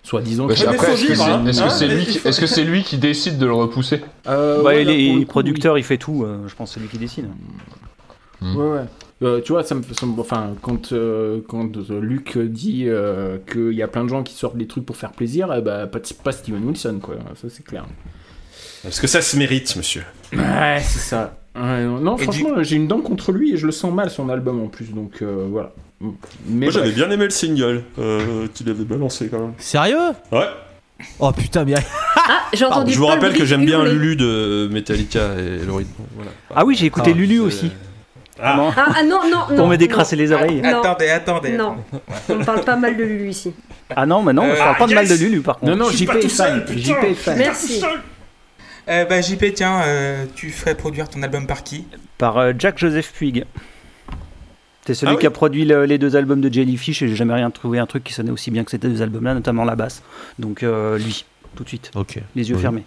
Soit 0.03 0.21
disant 0.21 0.47
Bah, 0.47 0.55
que. 0.55 0.59
mais 0.61 0.67
après, 0.67 0.87
faut 0.87 0.93
est-ce 0.93 1.07
que 1.07 1.15
c'est 1.15 1.21
hein. 1.21 1.43
Hein, 1.45 1.87
lui, 1.87 2.01
il 2.01 2.05
qui- 2.07 2.17
faut- 2.17 2.61
lui 2.61 2.85
décide 2.99 3.37
de 3.37 3.45
le 3.45 3.53
repousser? 3.53 4.01
Euh, 4.27 4.61
ouais, 4.63 4.83
pour 4.83 4.91
le 4.93 5.19
coup, 5.21 5.25
producteurs, 5.27 5.77
il 5.77 5.83
fait 5.83 5.97
tout. 5.97 6.23
euh, 6.23 6.47
je 6.47 6.55
pense 6.55 6.69
que 6.69 6.73
c'est 6.75 6.79
lui 6.79 6.87
qui 6.89 6.97
décide. 6.97 7.25
oui. 8.41 8.47
Ouais, 8.55 8.69
ouais. 8.71 8.79
Euh, 9.23 9.39
tu 9.39 9.51
vois, 9.51 9.63
ça 9.63 9.75
me, 9.75 9.83
ça 9.83 10.07
me- 10.07 10.19
enfin, 10.19 10.55
quand, 10.63 10.91
euh, 10.93 11.41
quand 11.47 11.77
euh, 11.77 11.99
Luc 12.01 12.39
dit 12.39 12.85
euh, 12.87 13.37
qu'il 13.51 13.73
y 13.73 13.83
a 13.83 13.87
plein 13.87 14.03
de 14.03 14.09
gens 14.09 14.23
qui 14.23 14.33
sortent 14.33 14.57
des 14.57 14.65
trucs 14.65 14.83
pour 14.83 14.97
faire 14.97 15.11
plaisir, 15.11 15.53
eh 15.55 15.61
bah, 15.61 15.85
pas, 15.85 15.99
pas 16.23 16.31
Steven 16.31 16.63
Wilson, 16.65 16.97
quoi. 16.99 17.15
Ça, 17.39 17.47
c'est 17.49 17.63
clair. 17.63 17.85
Parce 18.81 18.99
que 18.99 19.05
ça 19.05 19.21
se 19.21 19.37
mérite, 19.37 19.75
monsieur? 19.75 20.01
Ouais, 20.33 20.79
c'est 20.83 20.97
ça. 20.99 21.37
Ouais, 21.55 21.83
non, 21.85 22.15
Et 22.17 22.23
franchement, 22.23 22.63
j'ai 22.63 22.77
une 22.77 22.87
dent 22.87 23.01
contre 23.01 23.31
lui 23.31 23.53
et 23.53 23.57
je 23.57 23.67
le 23.67 23.71
sens 23.71 23.93
mal 23.93 24.09
son 24.09 24.27
album 24.29 24.59
en 24.59 24.67
plus, 24.69 24.91
donc 24.91 25.21
euh, 25.21 25.45
voilà. 25.51 25.71
Mais 26.47 26.65
Moi, 26.65 26.71
j'avais 26.71 26.91
bien 26.91 27.09
aimé 27.11 27.25
le 27.25 27.29
single 27.29 27.83
euh, 27.99 28.47
qu'il 28.53 28.69
avait 28.69 28.83
balancé 28.83 29.27
quand 29.29 29.39
même. 29.39 29.53
Sérieux? 29.57 30.11
Ouais. 30.31 30.47
Oh 31.19 31.31
putain, 31.31 31.63
bien. 31.63 31.77
Ah, 32.15 32.41
j'ai 32.53 32.65
entendu 32.65 32.93
Je 32.93 32.97
vous 32.97 33.05
Paul 33.05 33.13
rappelle 33.15 33.33
que 33.33 33.45
j'aime 33.45 33.65
bien 33.65 33.79
hurler. 33.79 33.93
Lulu 33.93 34.15
de 34.15 34.69
Metallica 34.71 35.33
et 35.37 35.65
Laurie. 35.65 35.87
Voilà. 36.15 36.31
Ah 36.55 36.63
oui, 36.65 36.75
j'ai 36.75 36.85
écouté 36.85 37.11
Ah, 37.13 37.17
Lulu 37.17 37.35
c'est- 37.37 37.41
aussi. 37.41 37.71
Ah. 38.39 38.53
Vraiment. 38.55 38.73
Ah, 38.75 38.85
ah, 38.97 39.03
non, 39.03 39.19
non, 39.23 39.37
non. 39.49 39.55
Pour 39.55 39.67
me 39.67 39.73
non. 39.73 39.77
décrasser 39.77 40.15
les 40.15 40.31
oreilles. 40.31 40.61
Non. 40.61 40.81
Attendez, 40.81 41.09
attendez. 41.09 41.51
Non, 41.51 41.75
on 42.29 42.35
ne 42.37 42.43
parle 42.43 42.61
pas 42.63 42.75
mal 42.75 42.97
de 42.97 43.03
Lulu 43.03 43.29
ici. 43.29 43.53
Ah 43.95 44.05
non, 44.05 44.21
mais 44.23 44.33
non, 44.33 44.43
Euh, 44.45 44.53
je 44.55 44.59
parle 44.59 44.77
pas 44.77 44.87
de 44.87 44.93
mal 44.93 45.07
de 45.07 45.13
Lulu 45.15 45.41
par 45.41 45.59
contre. 45.59 45.71
Non, 45.71 45.77
non, 45.77 45.89
Je 45.91 45.95
suis 45.97 46.05
JP 46.05 46.11
pas 46.11 46.17
est 46.17 46.21
tout 46.21 46.29
fan. 46.29 46.47
seul, 46.47 46.65
putain. 46.65 46.81
JP 46.81 47.03
est 47.03 47.13
fan. 47.13 47.37
Merci. 47.37 47.83
Euh, 48.89 49.05
bah, 49.05 49.21
JP, 49.21 49.53
tiens, 49.53 49.81
euh, 49.85 50.25
tu 50.35 50.49
ferais 50.49 50.75
produire 50.75 51.07
ton 51.09 51.21
album 51.23 51.45
par 51.45 51.63
qui? 51.63 51.85
Par 52.17 52.37
euh, 52.37 52.53
Jack 52.57 52.77
Joseph 52.79 53.11
Puig. 53.13 53.45
C'est 54.85 54.93
celui 54.95 55.11
Ah 55.11 55.15
oui 55.15 55.19
qui 55.21 55.27
a 55.27 55.31
produit 55.31 55.63
le- 55.65 55.85
les 55.85 55.97
deux 55.97 56.15
albums 56.15 56.41
de 56.41 56.51
Jellyfish 56.51 57.01
et 57.03 57.07
j'ai 57.07 57.15
jamais 57.15 57.33
rien 57.35 57.51
trouvé 57.51 57.77
un 57.79 57.85
truc 57.85 58.03
qui 58.03 58.13
sonnait 58.13 58.31
aussi 58.31 58.49
bien 58.51 58.63
que 58.63 58.71
ces 58.71 58.77
deux 58.79 59.01
albums-là, 59.01 59.33
notamment 59.35 59.63
la 59.63 59.75
basse. 59.75 60.01
Donc 60.39 60.63
euh, 60.63 60.97
lui, 60.97 61.23
tout 61.55 61.63
de 61.63 61.67
suite, 61.69 61.91
Ok. 61.95 62.17
les 62.35 62.49
yeux 62.49 62.55
Oui. 62.55 62.61
fermés. 62.61 62.83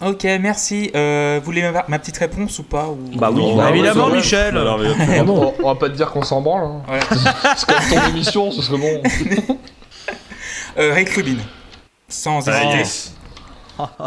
Ok, 0.00 0.24
merci. 0.40 0.90
Euh, 0.94 1.38
vous 1.40 1.44
voulez 1.44 1.62
ma, 1.62 1.84
ma 1.88 1.98
petite 1.98 2.16
réponse 2.18 2.58
ou 2.60 2.62
pas 2.62 2.86
ou... 2.88 2.98
Bah 3.16 3.30
oui, 3.32 3.40
Non, 3.40 3.56
bah, 3.56 3.64
ouais, 3.64 3.70
évidemment, 3.78 4.08
vrai. 4.08 4.18
Michel. 4.18 4.56
Alors, 4.56 4.78
mais- 4.78 4.88
Ah 5.18 5.24
on, 5.26 5.68
va 5.68 5.74
pas 5.74 5.88
te 5.88 5.96
dire 5.96 6.10
qu'on 6.12 6.22
s'en 6.22 6.40
branle. 6.40 6.64
hein. 6.64 6.82
Voilà. 6.86 7.02
C'est 7.56 7.66
comme 7.66 8.00
ton 8.00 8.08
émission, 8.10 8.50
ce 8.52 8.62
serait 8.62 8.78
bon. 8.78 9.02
Euh, 10.78 10.94
Rick 10.94 11.08
Rubin. 11.10 11.38
Sans 12.08 12.46
Ah, 12.48 12.52
hésiter. 12.62 12.76
yes. 12.78 13.14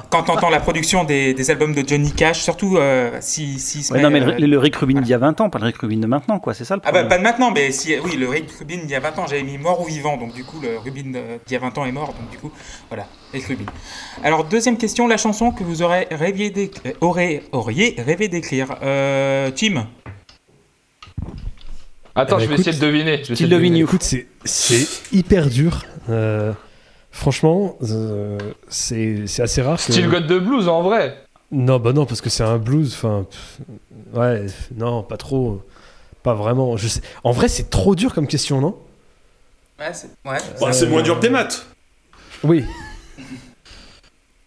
Quand 0.09 0.23
t'entends 0.23 0.49
la 0.49 0.59
production 0.59 1.03
des, 1.03 1.33
des 1.33 1.49
albums 1.51 1.73
de 1.73 1.87
Johnny 1.87 2.11
Cash, 2.11 2.41
surtout 2.41 2.77
euh, 2.77 3.17
si, 3.21 3.57
si 3.59 3.83
se 3.83 3.93
Ouais, 3.93 3.99
met, 3.99 4.03
non, 4.03 4.09
mais 4.09 4.21
euh, 4.21 4.37
le, 4.39 4.45
le 4.47 4.57
Rick 4.59 4.75
Rubin 4.75 4.99
d'il 5.01 5.09
y 5.09 5.13
a 5.13 5.17
20 5.17 5.39
ans, 5.41 5.49
pas 5.49 5.59
le 5.59 5.65
Rick 5.65 5.77
Rubin 5.77 5.97
de 5.97 6.07
maintenant, 6.07 6.39
quoi, 6.39 6.53
c'est 6.53 6.65
ça 6.65 6.75
le 6.75 6.81
Ah 6.83 6.91
bah 6.91 6.99
problème. 6.99 7.09
pas 7.09 7.17
de 7.17 7.23
maintenant, 7.23 7.51
mais 7.51 7.71
si, 7.71 7.95
oui, 8.03 8.17
le 8.17 8.27
Rick 8.27 8.51
Rubin 8.59 8.79
il 8.83 8.89
y 8.89 8.95
a 8.95 8.99
20 8.99 9.19
ans, 9.19 9.25
j'avais 9.27 9.43
mis 9.43 9.57
mort 9.57 9.81
ou 9.81 9.85
vivant, 9.85 10.17
donc 10.17 10.33
du 10.33 10.43
coup 10.43 10.59
le 10.61 10.77
Rubin 10.77 11.11
d'il 11.11 11.53
y 11.53 11.55
a 11.55 11.59
20 11.59 11.77
ans 11.77 11.85
est 11.85 11.91
mort, 11.91 12.07
donc 12.07 12.29
du 12.29 12.37
coup, 12.37 12.51
voilà, 12.89 13.07
Rick 13.33 13.45
Rubin. 13.45 13.65
Alors 14.23 14.43
deuxième 14.43 14.77
question, 14.77 15.07
la 15.07 15.17
chanson 15.17 15.51
que 15.51 15.63
vous 15.63 15.81
aurez 15.81 16.07
rêvé 16.11 16.51
euh, 16.85 16.91
aurez, 17.01 17.43
auriez 17.51 17.95
rêvé 17.97 18.27
d'écrire. 18.27 18.75
Euh, 18.83 19.51
Tim 19.55 19.87
Attends, 22.13 22.37
Eh 22.39 22.43
je 22.43 22.45
bah, 22.45 22.55
vais 22.55 22.61
écoute, 22.61 22.67
essayer 22.67 22.77
de 22.81 22.85
deviner. 22.85 23.17
je 23.23 23.27
vais 23.29 23.33
essayer 23.33 23.47
de 23.49 23.55
devine 23.55 23.73
deviner. 23.73 23.79
you. 23.79 23.85
Écoute, 23.87 24.03
c'est, 24.03 24.27
c'est 24.43 24.85
hyper 25.15 25.47
dur. 25.47 25.85
Euh, 26.09 26.51
franchement, 27.11 27.77
euh, 27.83 28.37
c'est, 28.69 29.27
c'est 29.27 29.41
assez 29.43 29.61
rare. 29.61 29.77
que- 29.77 29.83
Style 29.91 30.09
God 30.09 30.27
de 30.27 30.39
Blues 30.39 30.67
en 30.67 30.81
vrai. 30.81 31.17
Non, 31.51 31.79
bah 31.79 31.93
non, 31.93 32.05
parce 32.05 32.21
que 32.21 32.29
c'est 32.29 32.43
un 32.43 32.57
blues. 32.57 32.93
Enfin, 32.95 33.25
ouais, 34.13 34.45
non, 34.75 35.03
pas 35.03 35.17
trop. 35.17 35.61
Pas 36.23 36.33
vraiment. 36.33 36.77
Je 36.77 36.87
sais. 36.87 37.01
En 37.23 37.31
vrai, 37.31 37.47
c'est 37.49 37.69
trop 37.69 37.93
dur 37.95 38.13
comme 38.13 38.27
question, 38.27 38.61
non? 38.61 38.77
Ouais, 39.79 39.93
c'est 39.93 40.07
ouais. 40.25 40.37
Bah, 40.61 40.71
c'est 40.71 40.87
moins 40.87 41.01
dur 41.01 41.15
que 41.17 41.21
des 41.21 41.29
maths. 41.29 41.65
Oui. 42.43 42.63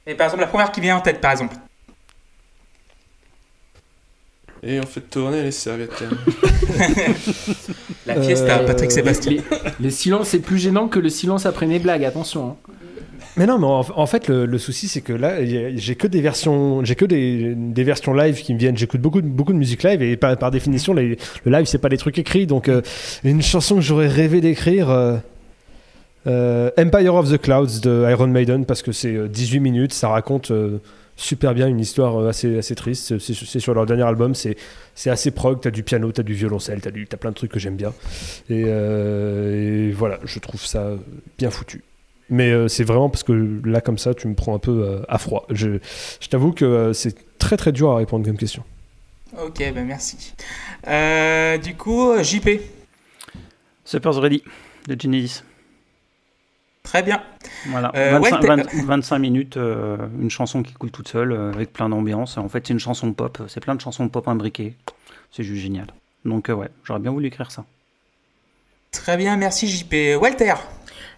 Et 0.06 0.14
par 0.14 0.26
exemple, 0.26 0.42
la 0.42 0.46
première 0.48 0.72
qui 0.72 0.80
vient 0.80 0.96
en 0.96 1.00
tête, 1.00 1.20
par 1.20 1.32
exemple. 1.32 1.56
Et 4.62 4.80
on 4.80 4.86
fait 4.86 5.00
tourner 5.02 5.42
les 5.42 5.50
serviettes. 5.50 5.92
La 8.06 8.22
fiesta, 8.22 8.60
Euh, 8.60 8.66
Patrick 8.66 8.90
Sébastien. 8.92 9.32
Les, 9.32 9.42
les 9.80 9.90
silences, 9.90 10.28
c'est 10.28 10.40
plus 10.40 10.58
gênant 10.58 10.88
que 10.88 10.98
le 10.98 11.08
silence 11.08 11.46
après 11.46 11.66
mes 11.66 11.78
blagues, 11.78 12.04
attention. 12.04 12.50
hein. 12.50 12.74
Mais 13.36 13.46
non, 13.46 13.58
mais 13.58 13.66
en, 13.66 14.06
fait, 14.06 14.28
le, 14.28 14.58
souci, 14.58 14.86
c'est 14.86 15.00
que 15.00 15.12
là, 15.12 15.44
j'ai 15.44 15.96
que 15.96 16.06
des 16.06 16.20
versions, 16.20 16.84
j'ai 16.84 16.94
que 16.94 17.04
des, 17.04 17.82
versions 17.82 18.14
live 18.14 18.40
qui 18.40 18.54
me 18.54 18.58
viennent. 18.60 18.76
J'écoute 18.76 19.00
beaucoup, 19.00 19.20
de- 19.20 19.26
beaucoup 19.26 19.52
de 19.52 19.58
musique 19.58 19.82
live 19.82 20.02
et 20.02 20.16
par, 20.16 20.50
définition, 20.52 20.94
le 20.94 21.16
live, 21.46 21.64
c'est 21.66 21.78
pas 21.78 21.88
des 21.88 21.96
trucs 21.96 22.18
écrits. 22.18 22.46
Donc, 22.46 22.68
euh, 22.68 22.80
une 23.24 23.42
chanson 23.42 23.74
que 23.76 23.80
j'aurais 23.80 24.06
rêvé 24.06 24.40
d'écrire, 24.40 24.88
euh, 24.88 25.16
euh, 26.28 26.70
Empire 26.78 27.16
of 27.16 27.30
the 27.30 27.38
Clouds 27.38 27.80
de 27.82 28.06
Iron 28.08 28.28
Maiden, 28.28 28.64
parce 28.66 28.82
que 28.82 28.92
c'est 28.92 29.14
euh, 29.14 29.26
18 29.26 29.58
minutes, 29.58 29.92
ça 29.92 30.08
raconte 30.10 30.52
super 31.16 31.54
bien 31.54 31.68
une 31.68 31.80
histoire 31.80 32.16
euh, 32.20 32.28
assez, 32.28 32.58
assez 32.58 32.74
triste. 32.74 33.18
C'est 33.18 33.34
c'est 33.34 33.60
sur 33.60 33.74
leur 33.74 33.86
dernier 33.86 34.02
album, 34.04 34.34
c'est 34.34 34.56
c'est 34.94 35.10
assez 35.10 35.30
prog. 35.30 35.60
T'as 35.60 35.70
du 35.70 35.82
piano, 35.82 36.10
t'as 36.12 36.22
du 36.22 36.34
violoncelle, 36.34 36.80
t'as 36.80 36.90
du- 36.90 37.06
t'as 37.06 37.16
plein 37.16 37.30
de 37.30 37.34
trucs 37.36 37.50
que 37.52 37.58
j'aime 37.58 37.76
bien. 37.76 37.92
Et, 38.50 38.64
euh, 38.66 39.88
et 39.88 39.92
voilà, 39.92 40.18
je 40.24 40.38
trouve 40.38 40.64
ça 40.64 40.92
bien 41.38 41.50
foutu. 41.50 41.82
Mais 42.30 42.50
euh, 42.52 42.68
c'est 42.68 42.84
vraiment 42.84 43.10
parce 43.10 43.22
que 43.22 43.60
là, 43.66 43.80
comme 43.80 43.98
ça, 43.98 44.14
tu 44.14 44.28
me 44.28 44.34
prends 44.34 44.54
un 44.54 44.58
peu 44.58 44.70
euh, 44.84 45.02
à 45.08 45.18
froid. 45.18 45.46
Je, 45.50 45.78
je 46.20 46.28
t'avoue 46.28 46.52
que 46.52 46.64
euh, 46.64 46.92
c'est 46.94 47.14
très 47.38 47.56
très 47.56 47.70
dur 47.72 47.90
à 47.90 47.96
répondre 47.96 48.24
comme 48.24 48.38
question. 48.38 48.64
Ok, 49.38 49.58
ben 49.58 49.84
merci. 49.84 50.34
Euh, 50.86 51.58
du 51.58 51.74
coup, 51.74 52.12
JP. 52.22 52.48
Supper's 53.84 54.16
Ready 54.16 54.42
de 54.88 54.96
Genesis. 54.98 55.42
Très 56.84 57.02
bien. 57.02 57.22
Voilà, 57.68 57.90
Euh, 57.96 58.18
25, 58.20 58.42
ouais, 58.42 58.62
t'es- 58.62 58.76
20 58.76 58.84
25 58.86 59.18
minutes, 59.18 59.56
euh, 59.56 59.96
une 60.20 60.30
chanson 60.30 60.62
qui 60.62 60.74
coule 60.74 60.90
toute 60.90 61.08
seule, 61.08 61.32
euh, 61.32 61.50
avec 61.52 61.72
plein 61.72 61.88
d'ambiance. 61.88 62.36
En 62.38 62.48
fait, 62.48 62.66
c'est 62.66 62.72
une 62.72 62.78
chanson 62.78 63.12
pop, 63.12 63.38
c'est 63.48 63.60
plein 63.60 63.74
de 63.74 63.80
chansons 63.80 64.08
pop 64.08 64.28
imbriquées. 64.28 64.74
C'est 65.32 65.42
juste 65.42 65.62
génial. 65.62 65.86
Donc, 66.24 66.48
euh, 66.50 66.54
ouais, 66.54 66.68
j'aurais 66.84 67.00
bien 67.00 67.10
voulu 67.10 67.26
écrire 67.26 67.50
ça. 67.50 67.64
Très 68.92 69.16
bien, 69.16 69.36
merci 69.36 69.66
JP. 69.66 70.16
Walter. 70.20 70.54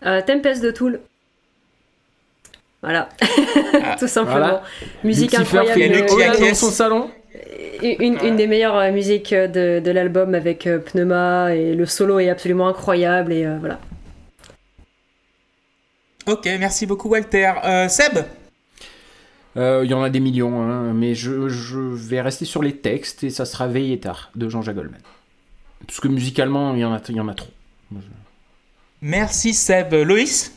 Euh, 0.06 0.22
Tempest 0.22 0.62
de 0.62 0.70
Tool. 0.70 1.00
Voilà, 2.82 3.08
Ah, 3.82 3.96
tout 3.98 4.06
simplement. 4.06 4.38
voilà. 4.38 4.62
Musique 5.02 5.34
incroyable. 5.34 6.06
dans 6.06 6.18
acquiesce. 6.20 6.60
son 6.60 6.70
salon. 6.70 7.10
Une, 7.82 8.18
une 8.24 8.36
des 8.36 8.46
meilleures 8.46 8.90
musiques 8.92 9.34
de, 9.34 9.80
de 9.80 9.90
l'album 9.90 10.34
avec 10.34 10.66
Pneuma 10.86 11.54
et 11.54 11.74
le 11.74 11.84
solo 11.84 12.18
est 12.20 12.30
absolument 12.30 12.68
incroyable 12.68 13.32
et 13.32 13.44
euh, 13.44 13.58
voilà. 13.58 13.78
Ok, 16.26 16.46
merci 16.58 16.86
beaucoup 16.86 17.08
Walter. 17.08 17.52
Euh, 17.64 17.88
Seb 17.88 18.18
Euh, 19.56 19.82
Il 19.84 19.90
y 19.90 19.94
en 19.94 20.02
a 20.02 20.10
des 20.10 20.20
millions, 20.20 20.60
hein, 20.60 20.92
mais 20.92 21.14
je, 21.14 21.48
je 21.48 21.78
vais 21.78 22.20
rester 22.20 22.44
sur 22.44 22.62
les 22.62 22.76
textes 22.76 23.24
et 23.24 23.30
ça 23.30 23.44
sera 23.44 23.68
Veillé 23.68 23.98
tard 24.00 24.30
de 24.34 24.48
Jean-Jacques 24.48 24.74
Goldman. 24.76 25.00
Parce 25.86 26.00
que 26.00 26.08
musicalement, 26.08 26.74
il 26.74 26.80
y 26.80 26.84
en 26.84 26.92
a, 26.92 27.00
il 27.08 27.16
y 27.16 27.20
en 27.20 27.28
a 27.28 27.34
trop. 27.34 27.50
Merci 29.00 29.54
Seb. 29.54 29.92
Loïs 29.94 30.52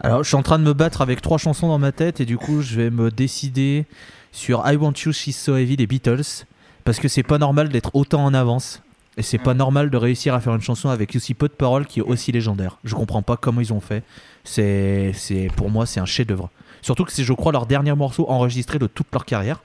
Alors, 0.00 0.24
je 0.24 0.28
suis 0.28 0.36
en 0.36 0.42
train 0.42 0.58
de 0.58 0.64
me 0.64 0.72
battre 0.72 1.00
avec 1.00 1.22
trois 1.22 1.38
chansons 1.38 1.68
dans 1.68 1.78
ma 1.78 1.92
tête 1.92 2.20
et 2.20 2.24
du 2.24 2.36
coup, 2.36 2.60
je 2.60 2.76
vais 2.76 2.90
me 2.90 3.10
décider 3.10 3.84
sur 4.32 4.62
I 4.66 4.76
Want 4.76 4.94
You, 5.04 5.12
She's 5.12 5.36
So 5.40 5.56
Heavy 5.56 5.76
des 5.76 5.86
Beatles 5.86 6.44
parce 6.84 6.98
que 6.98 7.08
c'est 7.08 7.22
pas 7.22 7.38
normal 7.38 7.68
d'être 7.68 7.94
autant 7.94 8.24
en 8.24 8.34
avance 8.34 8.82
et 9.16 9.22
c'est 9.22 9.38
pas 9.38 9.54
normal 9.54 9.90
de 9.90 9.96
réussir 9.96 10.34
à 10.34 10.40
faire 10.40 10.54
une 10.54 10.60
chanson 10.60 10.88
avec 10.88 11.14
aussi 11.14 11.34
peu 11.34 11.48
de 11.48 11.54
paroles 11.54 11.86
qui 11.86 12.00
est 12.00 12.02
aussi 12.02 12.32
légendaire. 12.32 12.78
Je 12.84 12.94
comprends 12.94 13.22
pas 13.22 13.36
comment 13.36 13.60
ils 13.60 13.72
ont 13.72 13.80
fait. 13.80 14.02
C'est, 14.46 15.12
c'est 15.14 15.50
pour 15.54 15.68
moi, 15.68 15.84
c'est 15.84 16.00
un 16.00 16.06
chef-d'œuvre. 16.06 16.48
Surtout 16.80 17.04
que 17.04 17.12
c'est, 17.12 17.24
je 17.24 17.32
crois, 17.34 17.52
leur 17.52 17.66
dernier 17.66 17.92
morceau 17.94 18.24
enregistré 18.30 18.78
de 18.78 18.86
toute 18.86 19.08
leur 19.12 19.24
carrière. 19.26 19.60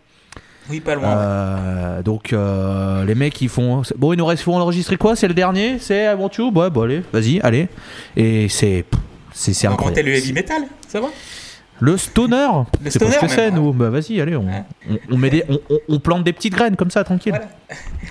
Oui, 0.70 0.80
pas 0.80 0.96
loin. 0.96 1.04
ouais. 1.04 1.16
Euh, 1.16 2.04
donc 2.04 2.34
euh, 2.34 3.04
les 3.06 3.16
mecs 3.16 3.42
ils 3.42 3.50
font 3.50 3.82
bon 3.98 4.14
il 4.14 4.18
nous 4.18 4.26
reste 4.26 4.44
faut 4.44 4.54
enregistrer 4.54 4.96
quoi? 4.96 5.16
C'est 5.16 5.28
le 5.28 5.34
dernier? 5.34 5.80
C'est 5.80 6.06
I 6.06 6.14
Want 6.14 6.30
You? 6.38 6.52
Ouais 6.54 6.70
bon 6.70 6.84
allez 6.84 7.02
vas-y 7.12 7.40
allez 7.42 7.68
et 8.16 8.48
c'est 8.48 8.86
c'est 9.34 9.54
c'est 9.54 9.68
incroyable 9.68 10.08
le 10.08 10.16
heavy 10.16 10.34
metal, 10.34 10.64
ça 10.88 11.02
va? 11.02 11.08
Le 11.82 11.98
stoner. 11.98 12.48
Le 12.84 12.90
c'est 12.90 13.00
pas 13.00 13.06
ce 13.08 13.12
stoner, 13.12 13.28
que 13.28 13.34
c'est 13.34 13.52
nous. 13.52 13.74
Bah 13.74 13.90
vas-y 13.90 14.22
allez 14.22 14.36
on, 14.38 14.46
Ouais. 14.46 14.64
on, 14.90 14.98
on 15.12 15.18
met 15.18 15.30
des 15.30 15.44
on, 15.90 16.00
plante 16.00 16.24
des 16.24 16.32
petites 16.32 16.54
graines 16.54 16.76
comme 16.78 16.92
ça 16.92 17.04
tranquille. 17.04 17.34
Voilà. 17.34 17.48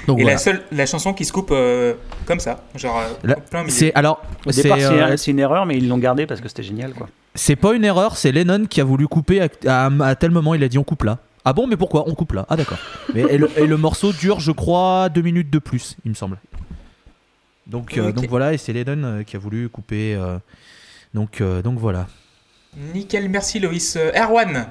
donc 0.06 0.18
Et 0.18 0.22
voilà. 0.22 0.34
la 0.34 0.38
seule, 0.38 0.62
la 0.72 0.84
chanson 0.86 1.14
qui 1.14 1.24
se 1.24 1.32
coupe 1.32 1.50
euh, 1.52 1.94
comme 2.26 2.40
ça, 2.40 2.64
genre 2.74 2.98
euh, 2.98 3.08
Là, 3.24 3.36
au 3.38 3.40
plein 3.48 3.60
milieu. 3.62 3.72
c'est 3.72 3.94
alors 3.94 4.22
Au 4.44 4.52
c'est 4.52 4.64
départ, 4.64 4.78
c'est 4.78 4.84
euh, 4.86 5.16
c'est 5.16 5.30
une 5.30 5.38
erreur, 5.38 5.64
mais 5.66 5.76
ils 5.78 5.88
l'ont 5.88 5.98
gardé 5.98 6.26
parce 6.26 6.40
que 6.40 6.48
c'était 6.48 6.62
génial, 6.64 6.92
quoi. 6.92 7.08
c'est 7.34 7.56
pas 7.56 7.72
une 7.74 7.84
erreur 7.84 8.16
c'est 8.16 8.32
Lennon 8.32 8.66
qui 8.66 8.80
a 8.80 8.84
voulu 8.84 9.06
couper 9.08 9.40
à, 9.40 9.48
à- 9.86 10.04
à 10.04 10.14
tel 10.16 10.30
moment 10.32 10.54
il 10.54 10.62
a 10.64 10.68
dit 10.68 10.76
on 10.78 10.84
coupe 10.84 11.04
là. 11.04 11.18
Ah 11.44 11.52
bon 11.54 11.66
mais 11.66 11.76
pourquoi? 11.78 12.04
On 12.06 12.14
coupe 12.14 12.32
là. 12.32 12.44
Ah 12.50 12.56
d'accord. 12.56 12.78
Mais 13.14 13.22
et 13.22 13.38
le, 13.38 13.48
et 13.56 13.66
le 13.66 13.76
morceau 13.78 14.12
dure 14.12 14.40
je 14.40 14.52
crois 14.52 15.08
deux 15.08 15.22
minutes 15.22 15.48
de 15.50 15.58
plus 15.58 15.96
il 16.04 16.10
me 16.10 16.14
semble. 16.16 16.36
Donc 17.66 17.96
euh, 17.96 18.10
donc 18.12 18.26
voilà 18.28 18.52
et 18.52 18.58
c'est 18.58 18.72
Lennon 18.72 19.22
qui 19.24 19.36
a 19.36 19.38
voulu 19.38 19.68
couper 19.68 20.14
euh, 20.16 20.38
donc 21.14 21.40
euh, 21.40 21.62
donc 21.62 21.78
voilà 21.78 22.08
Nickel, 22.76 23.28
merci 23.28 23.58
Loïs. 23.58 23.96
Euh, 23.96 24.12
Erwan 24.14 24.68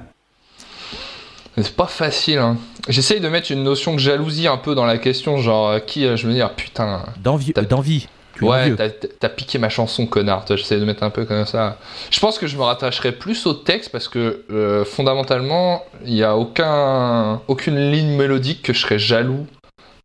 C'est 1.57 1.75
pas 1.75 1.87
facile. 1.87 2.37
Hein. 2.39 2.57
J'essaye 2.87 3.19
de 3.19 3.27
mettre 3.29 3.51
une 3.51 3.63
notion 3.63 3.93
de 3.93 3.99
jalousie 3.99 4.47
un 4.47 4.57
peu 4.57 4.75
dans 4.75 4.85
la 4.85 4.97
question, 4.97 5.37
genre 5.37 5.69
euh, 5.69 5.79
qui 5.79 6.05
euh, 6.05 6.15
je 6.15 6.27
me 6.27 6.33
dis 6.33 6.41
ah, 6.41 6.49
putain. 6.49 7.03
d'envie 7.17 7.53
d'envie 7.53 8.07
Ouais, 8.41 8.73
t'as- 9.19 9.27
piqué 9.27 9.57
ma 9.57 9.67
chanson, 9.67 10.05
connard. 10.05 10.45
Toi, 10.45 10.55
J'essaie 10.55 10.79
de 10.79 10.85
mettre 10.85 11.03
un 11.03 11.09
peu 11.09 11.25
comme 11.25 11.45
ça. 11.45 11.77
Je 12.09 12.21
pense 12.21 12.39
que 12.39 12.47
je 12.47 12.55
me 12.55 12.61
rattacherai 12.61 13.11
plus 13.11 13.45
au 13.45 13.53
texte 13.53 13.91
parce 13.91 14.07
que 14.07 14.45
euh, 14.49 14.85
fondamentalement, 14.85 15.83
il 16.05 16.13
n'y 16.13 16.23
a 16.23 16.37
aucun, 16.37 17.41
aucune 17.49 17.91
ligne 17.91 18.15
mélodique 18.15 18.61
que 18.61 18.71
je 18.71 18.79
serais 18.79 18.97
jaloux 18.97 19.45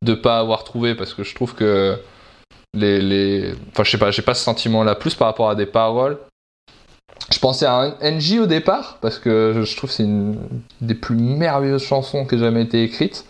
de 0.03 0.15
pas 0.15 0.41
avoir 0.41 0.65
trouvé 0.65 0.97
parce 0.97 1.15
que 1.15 1.23
je 1.23 1.33
trouve 1.33 1.55
que 1.55 1.97
les, 2.75 3.01
les... 3.01 3.55
enfin 3.71 3.85
je 3.85 3.91
sais 3.93 3.99
pas, 3.99 4.11
j'ai 4.11 4.23
pas 4.23 4.35
ce 4.35 4.43
sentiment-là 4.43 4.97
plus 4.97 5.15
par 5.15 5.29
rapport 5.29 5.49
à 5.49 5.55
des 5.55 5.67
paroles. 5.67 6.19
Je 7.33 7.39
pensais 7.39 7.67
à 7.67 7.75
un 7.77 7.95
NJ 8.03 8.39
au 8.41 8.47
départ 8.47 8.99
parce 9.01 9.19
que 9.19 9.63
je 9.65 9.77
trouve 9.77 9.89
que 9.91 9.97
c'est 9.97 10.03
une 10.05 10.37
des 10.81 10.95
plus 10.95 11.17
merveilleuses 11.17 11.83
chansons 11.85 12.27
qui 12.27 12.35
ait 12.35 12.39
jamais 12.39 12.63
été 12.63 12.83
écrite. 12.83 13.25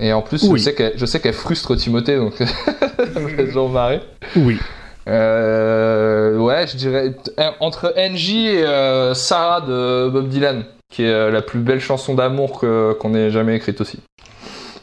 Et 0.00 0.12
en 0.12 0.22
plus, 0.22 0.42
Oui. 0.44 0.58
je 0.58 0.64
sais 0.64 0.74
qu'elle 0.74 1.32
je 1.32 1.32
frustre 1.36 1.76
Timothée, 1.76 2.16
donc 2.16 2.34
ça 2.36 3.20
me 3.20 3.28
fait 3.28 3.46
toujours 3.46 3.68
marrer. 3.70 4.00
oui 4.36 4.58
Euh, 5.06 6.36
ouais, 6.38 6.66
je 6.66 6.76
dirais 6.76 7.14
entre 7.60 7.94
NJ 7.96 8.30
et 8.34 8.64
euh, 8.64 9.14
Sarah 9.14 9.60
de 9.60 10.08
Bob 10.08 10.28
Dylan, 10.28 10.64
qui 10.90 11.04
est 11.04 11.08
euh, 11.12 11.30
la 11.30 11.42
plus 11.42 11.60
belle 11.60 11.80
chanson 11.80 12.14
d'amour 12.14 12.58
que- 12.58 12.94
qu'on 12.98 13.14
ait 13.14 13.30
jamais 13.30 13.54
écrite 13.56 13.80
aussi. 13.80 14.00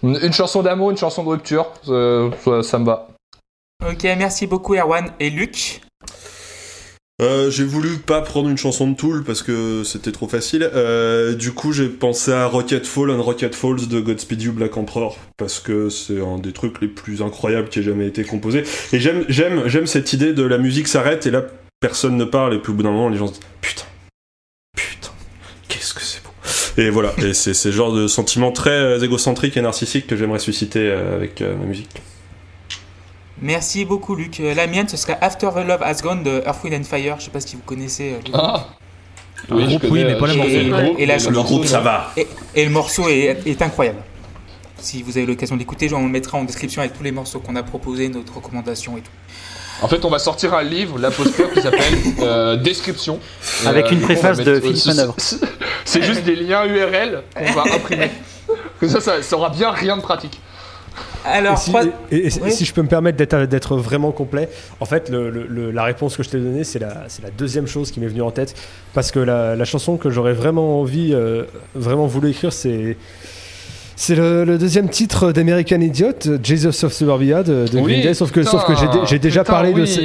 Une, 0.03 0.17
une 0.21 0.33
chanson 0.33 0.61
d'amour, 0.61 0.91
une 0.91 0.97
chanson 0.97 1.23
de 1.23 1.29
rupture, 1.29 1.67
euh, 1.89 2.29
ça, 2.45 2.63
ça 2.63 2.79
me 2.79 2.85
va. 2.85 3.07
Ok, 3.87 4.03
merci 4.03 4.47
beaucoup 4.47 4.75
Erwan. 4.75 5.09
Et 5.19 5.29
Luc 5.29 5.81
Euh, 7.21 7.51
j'ai 7.51 7.63
voulu 7.63 7.97
pas 7.97 8.21
prendre 8.21 8.49
une 8.49 8.57
chanson 8.57 8.89
de 8.89 8.95
Tool 8.95 9.23
parce 9.23 9.43
que 9.43 9.83
c'était 9.83 10.11
trop 10.11 10.27
facile. 10.27 10.67
Euh, 10.73 11.35
du 11.35 11.51
coup, 11.51 11.71
j'ai 11.71 11.87
pensé 11.87 12.31
à 12.31 12.47
Rocket 12.47 12.87
Fall 12.87 13.11
and 13.11 13.21
Rocket 13.21 13.53
Falls 13.53 13.87
de 13.87 13.99
Godspeed 13.99 14.41
You 14.41 14.53
Black 14.53 14.75
Emperor 14.75 15.17
parce 15.37 15.59
que 15.59 15.89
c'est 15.89 16.19
un 16.19 16.39
des 16.39 16.51
trucs 16.51 16.81
les 16.81 16.87
plus 16.87 17.21
incroyables 17.21 17.69
qui 17.69 17.79
ait 17.79 17.83
jamais 17.83 18.07
été 18.07 18.23
composé. 18.23 18.63
Et 18.91 18.99
j'aime, 18.99 19.23
j'aime, 19.29 19.67
j'aime 19.67 19.85
cette 19.85 20.13
idée 20.13 20.33
de 20.33 20.43
la 20.43 20.57
musique 20.57 20.87
s'arrête 20.87 21.27
et 21.27 21.31
là 21.31 21.43
personne 21.79 22.17
ne 22.17 22.25
parle 22.25 22.55
et 22.55 22.59
puis 22.59 22.71
au 22.71 22.75
bout 22.75 22.83
d'un 22.83 22.91
moment 22.91 23.09
les 23.09 23.17
gens 23.17 23.27
se 23.27 23.33
disent 23.33 23.41
putain, 23.61 23.85
putain, 24.75 25.11
qu'est-ce 25.67 25.93
que 25.93 26.01
c'est 26.01 26.23
beau. 26.23 26.29
Et 26.77 26.89
voilà, 26.89 27.13
et 27.23 27.33
c'est 27.33 27.65
le 27.65 27.71
genre 27.71 27.93
de 27.93 28.07
sentiment 28.07 28.51
très 28.51 28.71
euh, 28.71 28.99
égocentrique 28.99 29.57
et 29.57 29.61
narcissique 29.61 30.07
que 30.07 30.15
j'aimerais 30.15 30.39
susciter 30.39 30.89
avec 30.89 31.41
ma 31.41 31.65
musique. 31.65 31.89
Merci 33.41 33.85
beaucoup 33.85 34.15
Luc. 34.15 34.39
Euh, 34.39 34.53
La 34.53 34.67
mienne, 34.67 34.87
ce 34.87 34.97
serait 34.97 35.17
After 35.21 35.49
the 35.55 35.65
Love 35.67 35.81
Has 35.83 36.01
Gone 36.01 36.23
de 36.23 36.43
Earth, 36.45 36.63
Wind 36.63 36.75
and 36.75 36.83
Fire. 36.83 37.15
Je 37.19 37.25
sais 37.25 37.31
pas 37.31 37.39
si 37.39 37.55
vous 37.55 37.61
connaissez. 37.65 38.11
euh, 38.13 38.17
le 38.25 38.31
groupe. 38.31 38.41
Ah 38.43 38.67
Le 39.49 39.65
groupe, 39.65 39.85
oui, 39.89 40.03
mais 40.05 40.17
pas 40.17 40.27
le 40.27 40.33
Et- 40.33 40.37
morceau. 40.37 40.51
et- 40.51 40.63
le 40.63 40.81
groupe, 40.83 40.99
et 40.99 41.05
la 41.07 41.13
le 41.15 41.19
chanson- 41.19 41.31
morceau, 41.33 41.75
non. 41.77 41.81
va. 41.81 42.11
Et, 42.17 42.27
et 42.55 42.63
le 42.65 42.69
morceau 42.71 43.07
est, 43.09 43.37
est 43.45 43.61
incroyable. 43.61 43.99
Si 44.77 45.01
vous 45.03 45.17
avez 45.17 45.25
l'occasion 45.27 45.55
d'écouter, 45.57 45.91
on 45.93 46.03
le 46.03 46.09
mettra 46.09 46.37
en 46.37 46.43
description 46.43 46.81
avec 46.81 46.93
tous 46.95 47.03
les 47.03 47.11
morceaux 47.11 47.39
qu'on 47.39 47.55
a 47.55 47.63
proposés, 47.63 48.09
notre 48.09 48.35
recommandation 48.35 48.97
et 48.97 49.01
tout. 49.01 49.11
En 49.83 49.87
fait, 49.87 50.05
on 50.05 50.09
va 50.09 50.19
sortir 50.19 50.53
un 50.53 50.61
livre, 50.61 50.99
la 50.99 51.09
club, 51.09 51.27
qui 51.53 51.61
s'appelle 51.61 51.81
euh, 52.19 52.55
Description. 52.57 53.19
Avec 53.65 53.89
une 53.91 54.01
préface 54.01 54.37
de 54.37 54.59
Philippe 54.59 54.77
c'est- 54.77 54.89
Manœuvre. 54.89 55.15
c'est- 55.85 56.03
juste 56.03 56.23
des 56.23 56.35
liens 56.35 56.65
URL 56.65 57.23
qu'on 57.35 57.51
va 57.53 57.63
imprimer. 57.73 58.11
Que 58.79 58.87
ça, 58.87 58.99
ça, 58.99 59.21
ça 59.21 59.35
aura 59.37 59.49
bien 59.49 59.69
rien 59.71 59.95
de 59.95 60.01
pratique. 60.01 60.39
Alors, 61.25 61.53
Et 61.53 61.57
si, 61.57 61.69
trois- 61.69 61.83
et- 61.85 62.15
et- 62.17 62.27
et 62.27 62.41
Oui. 62.41 62.51
si 62.51 62.65
je 62.65 62.73
peux 62.73 62.81
me 62.81 62.87
permettre 62.87 63.17
d'être, 63.17 63.75
vraiment 63.77 64.11
complet, 64.11 64.49
en 64.79 64.85
fait, 64.85 65.09
le- 65.09 65.29
le- 65.29 65.45
le- 65.47 65.71
la 65.71 65.83
réponse 65.83 66.17
que 66.17 66.23
je 66.23 66.29
t'ai 66.29 66.39
donnée, 66.39 66.63
c'est 66.63 66.79
la, 66.79 67.05
deuxième 67.37 67.67
chose 67.67 67.91
qui 67.91 67.99
m'est 67.99 68.07
venue 68.07 68.21
en 68.21 68.31
tête. 68.31 68.55
Parce 68.93 69.11
que 69.11 69.19
la, 69.19 69.55
la 69.55 69.65
chanson 69.65 69.97
que 69.97 70.09
j'aurais 70.09 70.33
vraiment 70.33 70.79
envie, 70.81 71.11
euh, 71.13 71.43
vraiment 71.75 72.07
voulu 72.07 72.29
écrire, 72.31 72.51
c'est. 72.53 72.97
C'est 74.03 74.15
le, 74.15 74.45
le 74.45 74.57
deuxième 74.57 74.89
titre 74.89 75.31
d'American 75.31 75.79
Idiot, 75.79 76.13
Jesus 76.41 76.83
of 76.83 76.91
Suburbia 76.91 77.43
de, 77.43 77.67
de 77.71 77.79
Green 77.79 78.01
Day, 78.01 78.15
sauf 78.15 78.31
que, 78.31 78.41
sauf 78.41 78.65
que 78.65 78.75
j'ai, 78.75 78.87
dé- 78.87 78.97
j'ai 79.05 79.19
déjà 79.19 79.41
putain, 79.41 79.53
parlé 79.53 79.73
de 79.73 79.85
ce, 79.85 79.99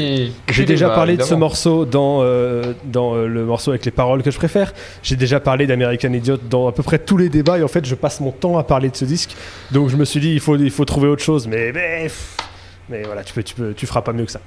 j'ai 0.50 0.64
déjà 0.66 0.88
de 1.06 1.34
morceau 1.34 1.86
dans, 1.86 2.18
euh, 2.20 2.74
dans 2.84 3.14
euh, 3.14 3.26
le 3.26 3.46
morceau 3.46 3.70
avec 3.70 3.86
les 3.86 3.90
paroles 3.90 4.22
que 4.22 4.30
je 4.30 4.36
préfère. 4.36 4.74
J'ai 5.02 5.16
déjà 5.16 5.40
parlé 5.40 5.66
d'American 5.66 6.12
Idiot 6.12 6.36
dans 6.50 6.68
à 6.68 6.72
peu 6.72 6.82
près 6.82 6.98
tous 6.98 7.16
les 7.16 7.30
débats 7.30 7.58
et 7.58 7.62
en 7.62 7.68
fait 7.68 7.86
je 7.86 7.94
passe 7.94 8.20
mon 8.20 8.32
temps 8.32 8.58
à 8.58 8.64
parler 8.64 8.90
de 8.90 8.96
ce 8.96 9.06
disque. 9.06 9.34
Donc 9.72 9.88
je 9.88 9.96
me 9.96 10.04
suis 10.04 10.20
dit 10.20 10.30
il 10.34 10.40
faut, 10.40 10.56
il 10.58 10.70
faut 10.70 10.84
trouver 10.84 11.08
autre 11.08 11.22
chose. 11.24 11.48
Mais, 11.48 11.72
mais, 11.72 12.02
pff, 12.02 12.36
mais 12.90 13.02
voilà, 13.02 13.24
tu, 13.24 13.32
peux, 13.32 13.42
tu, 13.42 13.54
peux, 13.54 13.72
tu 13.72 13.86
feras 13.86 14.02
pas 14.02 14.12
mieux 14.12 14.26
que 14.26 14.32
ça. 14.32 14.40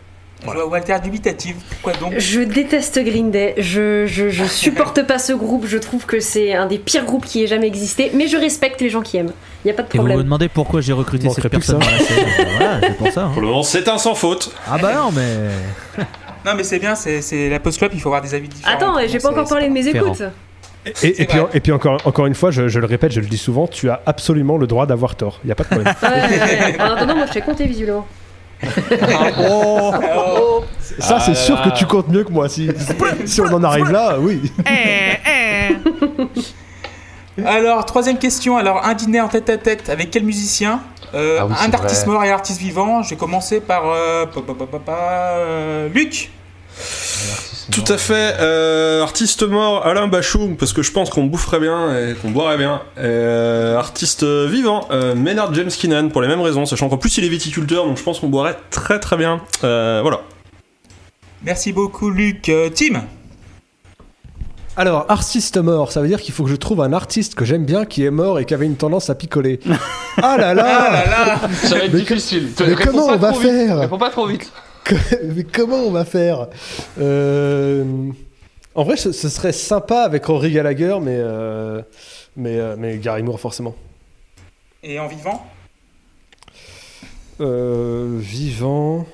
Je 0.45 0.49
vois 0.51 0.67
Walter 0.67 0.95
dubitatif. 1.03 1.55
Pourquoi 1.69 1.93
donc 1.99 2.17
Je 2.17 2.39
déteste 2.41 2.99
Green 3.03 3.29
Day, 3.31 3.55
je, 3.57 4.05
je, 4.05 4.29
je 4.29 4.43
supporte 4.45 5.05
pas 5.05 5.19
ce 5.19 5.33
groupe, 5.33 5.65
je 5.67 5.77
trouve 5.77 6.05
que 6.05 6.19
c'est 6.19 6.53
un 6.53 6.65
des 6.65 6.77
pires 6.79 7.05
groupes 7.05 7.25
qui 7.25 7.43
ait 7.43 7.47
jamais 7.47 7.67
existé, 7.67 8.11
mais 8.13 8.27
je 8.27 8.37
respecte 8.37 8.79
les 8.81 8.89
gens 8.89 9.01
qui 9.01 9.17
aiment. 9.17 9.33
Y 9.65 9.71
a 9.71 9.73
pas 9.73 9.83
de 9.83 9.87
et 9.87 9.91
vous 9.97 10.03
me 10.03 10.07
problème. 10.09 10.23
demandez 10.23 10.47
pourquoi 10.49 10.79
j'ai 10.81 10.93
recruté 10.93 11.25
Manquerait 11.27 11.41
cette 11.43 11.51
personne 11.51 11.79
dans 11.79 11.85
la 11.85 11.99
scène 11.99 12.25
voilà 12.57 12.79
c'est 12.81 12.97
pour 12.97 13.11
ça 13.11 13.23
hein. 13.25 13.31
Pour 13.33 13.41
le 13.41 13.47
moment, 13.47 13.63
c'est 13.63 13.87
un 13.89 13.97
sans 13.97 14.15
faute. 14.15 14.53
ah 14.69 14.77
bah 14.77 14.93
non 14.95 15.11
mais 15.11 16.03
Non, 16.45 16.53
mais 16.55 16.63
c'est 16.63 16.79
bien, 16.79 16.95
c'est, 16.95 17.21
c'est 17.21 17.49
la 17.49 17.59
post 17.59 17.77
club, 17.79 17.91
il 17.93 17.99
faut 17.99 18.07
avoir 18.07 18.21
des 18.21 18.33
avis 18.33 18.47
différents. 18.47 18.73
Attends, 18.73 18.95
j'ai 19.07 19.19
pas 19.19 19.29
encore 19.31 19.49
parlé 19.49 19.67
de 19.67 19.73
mes 19.73 19.83
différent. 19.83 20.13
écoutes. 20.13 20.23
Et, 21.03 21.21
et 21.21 21.25
puis, 21.25 21.37
et 21.53 21.59
puis 21.59 21.73
encore, 21.73 21.97
encore 22.05 22.25
une 22.27 22.33
fois, 22.33 22.49
je, 22.51 22.69
je 22.69 22.79
le 22.79 22.85
répète, 22.85 23.11
je 23.11 23.19
le 23.19 23.25
dis 23.27 23.37
souvent, 23.37 23.67
tu 23.67 23.89
as 23.89 24.01
absolument 24.05 24.57
le 24.57 24.65
droit 24.65 24.85
d'avoir 24.85 25.15
tort. 25.15 25.41
Il 25.43 25.47
n'y 25.47 25.51
a 25.51 25.55
pas 25.55 25.63
de 25.65 25.69
problème. 25.69 25.93
Ouais, 26.01 26.09
ouais, 26.09 26.75
ouais. 26.77 26.81
En 26.81 26.93
attendant, 26.95 27.17
moi 27.17 27.25
je 27.25 27.33
fais 27.33 27.41
compter 27.41 27.65
visiblement. 27.67 28.07
Oh, 29.49 30.63
ça, 30.99 31.19
c'est 31.19 31.31
Ah 31.31 31.35
sûr 31.35 31.55
là 31.55 31.61
que 31.71 31.77
tu 31.77 31.85
comptes 31.85 32.09
mieux 32.09 32.23
que 32.23 32.31
moi. 32.31 32.49
Si, 32.49 32.69
si 33.25 33.41
on 33.41 33.45
en 33.53 33.63
arrive 33.63 33.89
là, 33.91 34.17
oui. 34.19 34.51
Alors, 37.45 37.85
troisième 37.85 38.17
question. 38.17 38.57
Alors, 38.57 38.85
un 38.85 38.93
dîner 38.93 39.21
en 39.21 39.27
tête 39.29 39.49
à 39.49 39.57
tête 39.57 39.89
avec 39.89 40.11
quel 40.11 40.23
musicien 40.23 40.81
Euh, 41.15 41.37
Ah 41.39 41.45
oui, 41.47 41.53
Un 41.59 41.73
artiste 41.73 42.05
vrai. 42.05 42.13
mort 42.13 42.23
et 42.23 42.29
un 42.29 42.33
artiste 42.35 42.59
vivant. 42.59 43.01
Je 43.01 43.11
vais 43.11 43.15
commencer 43.15 43.61
par 43.61 43.83
euh, 43.87 44.25
pa- 44.27 44.41
pa- 44.41 44.53
pa- 44.53 44.65
pa- 44.67 44.79
pa- 44.79 44.93
euh, 45.37 45.89
Luc. 45.89 46.29
Tout 47.71 47.83
à 47.87 47.97
fait. 47.97 48.35
Euh, 48.39 49.03
artiste 49.03 49.43
mort, 49.43 49.85
Alain 49.85 50.07
Bachung, 50.07 50.57
parce 50.57 50.73
que 50.73 50.81
je 50.81 50.91
pense 50.91 51.09
qu'on 51.09 51.25
boufferait 51.25 51.59
bien 51.59 51.95
et 51.95 52.13
qu'on 52.15 52.31
boirait 52.31 52.57
bien. 52.57 52.81
Euh, 52.97 53.77
artiste 53.77 54.23
vivant, 54.23 54.87
euh, 54.91 55.13
Maynard 55.15 55.53
James 55.53 55.69
Keenan, 55.69 56.09
pour 56.09 56.21
les 56.21 56.27
mêmes 56.27 56.41
raisons, 56.41 56.65
sachant 56.65 56.89
qu'en 56.89 56.97
plus 56.97 57.17
il 57.17 57.23
est 57.25 57.29
viticulteur, 57.29 57.85
donc 57.85 57.97
je 57.97 58.03
pense 58.03 58.19
qu'on 58.19 58.29
boirait 58.29 58.57
très 58.71 58.99
très 58.99 59.17
bien. 59.17 59.41
Euh, 59.63 59.99
voilà. 60.01 60.21
Merci 61.43 61.71
beaucoup, 61.71 62.09
Luc. 62.09 62.51
Tim. 62.75 63.03
Alors, 64.75 65.05
artiste 65.09 65.57
mort, 65.57 65.91
ça 65.91 66.01
veut 66.01 66.07
dire 66.07 66.21
qu'il 66.21 66.33
faut 66.33 66.45
que 66.45 66.49
je 66.49 66.55
trouve 66.55 66.81
un 66.81 66.93
artiste 66.93 67.35
que 67.35 67.43
j'aime 67.45 67.65
bien 67.65 67.85
qui 67.85 68.05
est 68.05 68.11
mort 68.11 68.39
et 68.39 68.45
qui 68.45 68.53
avait 68.53 68.65
une 68.65 68.77
tendance 68.77 69.09
à 69.09 69.15
picoler. 69.15 69.59
ah 70.23 70.37
là 70.37 70.53
là, 70.53 70.65
Ah 70.65 70.91
là 71.09 71.25
là 71.25 71.39
Ça 71.63 71.75
va 71.75 71.83
être 71.83 71.93
Mais 71.93 71.99
difficile. 71.99 72.47
mais 72.65 72.75
comment 72.75 73.07
on 73.07 73.17
va 73.17 73.31
vite. 73.31 73.41
faire 73.41 73.77
Réponds 73.79 73.97
pas 73.97 74.09
trop 74.09 74.25
vite. 74.25 74.51
Mais 75.35 75.43
comment 75.43 75.77
on 75.77 75.91
va 75.91 76.05
faire 76.05 76.47
Euh, 76.99 77.83
En 78.75 78.83
vrai, 78.83 78.97
ce, 78.97 79.11
ce 79.11 79.29
serait 79.29 79.51
sympa 79.53 80.01
avec 80.01 80.25
Rory 80.25 80.51
Gallagher, 80.51 80.97
mais, 81.01 81.17
euh, 81.17 81.81
mais, 82.35 82.57
euh, 82.59 82.75
mais 82.77 82.97
Gary 82.97 83.23
Moore, 83.23 83.39
forcément. 83.39 83.75
Et 84.83 84.99
en 84.99 85.07
vivant? 85.07 85.45
Euh, 87.41 88.17
vivant. 88.19 89.05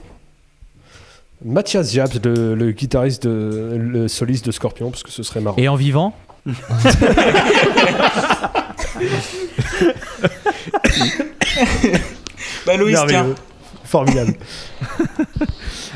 Mathias 1.44 1.92
Jabs, 1.94 2.14
le, 2.24 2.56
le 2.56 2.72
guitariste, 2.72 3.28
de, 3.28 3.76
le 3.80 4.08
soliste 4.08 4.46
de 4.46 4.52
Scorpion, 4.52 4.90
parce 4.90 5.04
que 5.04 5.12
ce 5.12 5.22
serait 5.24 5.42
marrant. 5.42 5.58
Et 5.58 5.68
en 5.68 5.76
vivant? 5.76 6.14
Bah 12.66 12.78
Loïs, 12.78 12.98
tiens. 13.08 13.36
Formidable. 13.86 14.34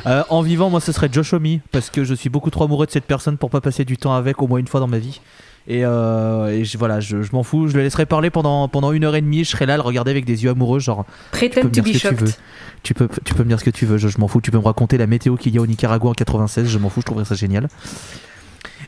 Euh, 0.07 0.23
En 0.29 0.41
vivant, 0.41 0.69
moi, 0.69 0.79
ce 0.79 0.91
serait 0.93 1.09
Josh 1.11 1.33
Homme, 1.33 1.59
parce 1.71 1.89
que 1.89 2.03
je 2.05 2.13
suis 2.13 2.29
beaucoup 2.29 2.49
trop 2.49 2.63
amoureux 2.63 2.85
de 2.85 2.91
cette 2.91 3.03
personne 3.05 3.37
pour 3.37 3.49
pas 3.49 3.59
passer 3.59 3.83
du 3.83 3.97
temps 3.97 4.13
avec 4.13 4.41
au 4.41 4.47
moins 4.47 4.59
une 4.59 4.67
fois 4.67 4.79
dans 4.79 4.87
ma 4.87 4.97
vie. 4.97 5.19
Et, 5.67 5.81
euh, 5.83 6.47
et 6.47 6.63
je, 6.63 6.77
voilà, 6.77 6.99
je, 7.01 7.21
je 7.21 7.31
m'en 7.33 7.43
fous, 7.43 7.67
je 7.67 7.75
le 7.75 7.83
laisserai 7.83 8.05
parler 8.05 8.29
pendant, 8.29 8.67
pendant 8.69 8.93
une 8.93 9.03
heure 9.03 9.15
et 9.15 9.21
demie, 9.21 9.43
je 9.43 9.49
serai 9.49 9.65
là 9.65 9.73
à 9.73 9.77
le 9.77 9.83
regarder 9.83 10.11
avec 10.11 10.23
des 10.25 10.43
yeux 10.43 10.51
amoureux, 10.51 10.79
genre 10.79 11.05
tu 11.33 11.49
peux 11.49 11.57
me 11.59 11.63
to 11.63 11.69
dire 11.69 11.83
be 11.83 11.87
ce 11.87 11.93
que 11.93 11.97
tu 11.99 12.15
veux. 12.15 12.27
shocked. 12.27 12.35
Tu 12.81 12.93
peux, 12.93 13.09
tu 13.25 13.33
peux 13.33 13.43
me 13.43 13.49
dire 13.49 13.59
ce 13.59 13.65
que 13.65 13.69
tu 13.69 13.85
veux, 13.85 13.97
je, 13.97 14.07
je 14.07 14.17
m'en 14.19 14.27
fous, 14.29 14.39
tu 14.41 14.51
peux 14.51 14.57
me 14.57 14.63
raconter 14.63 14.97
la 14.97 15.05
météo 15.05 15.35
qu'il 15.35 15.53
y 15.53 15.57
a 15.57 15.61
au 15.61 15.67
Nicaragua 15.67 16.09
en 16.11 16.13
96, 16.13 16.65
je 16.67 16.77
m'en 16.79 16.89
fous, 16.89 17.01
je 17.01 17.05
trouverais 17.05 17.25
ça 17.25 17.35
génial. 17.35 17.67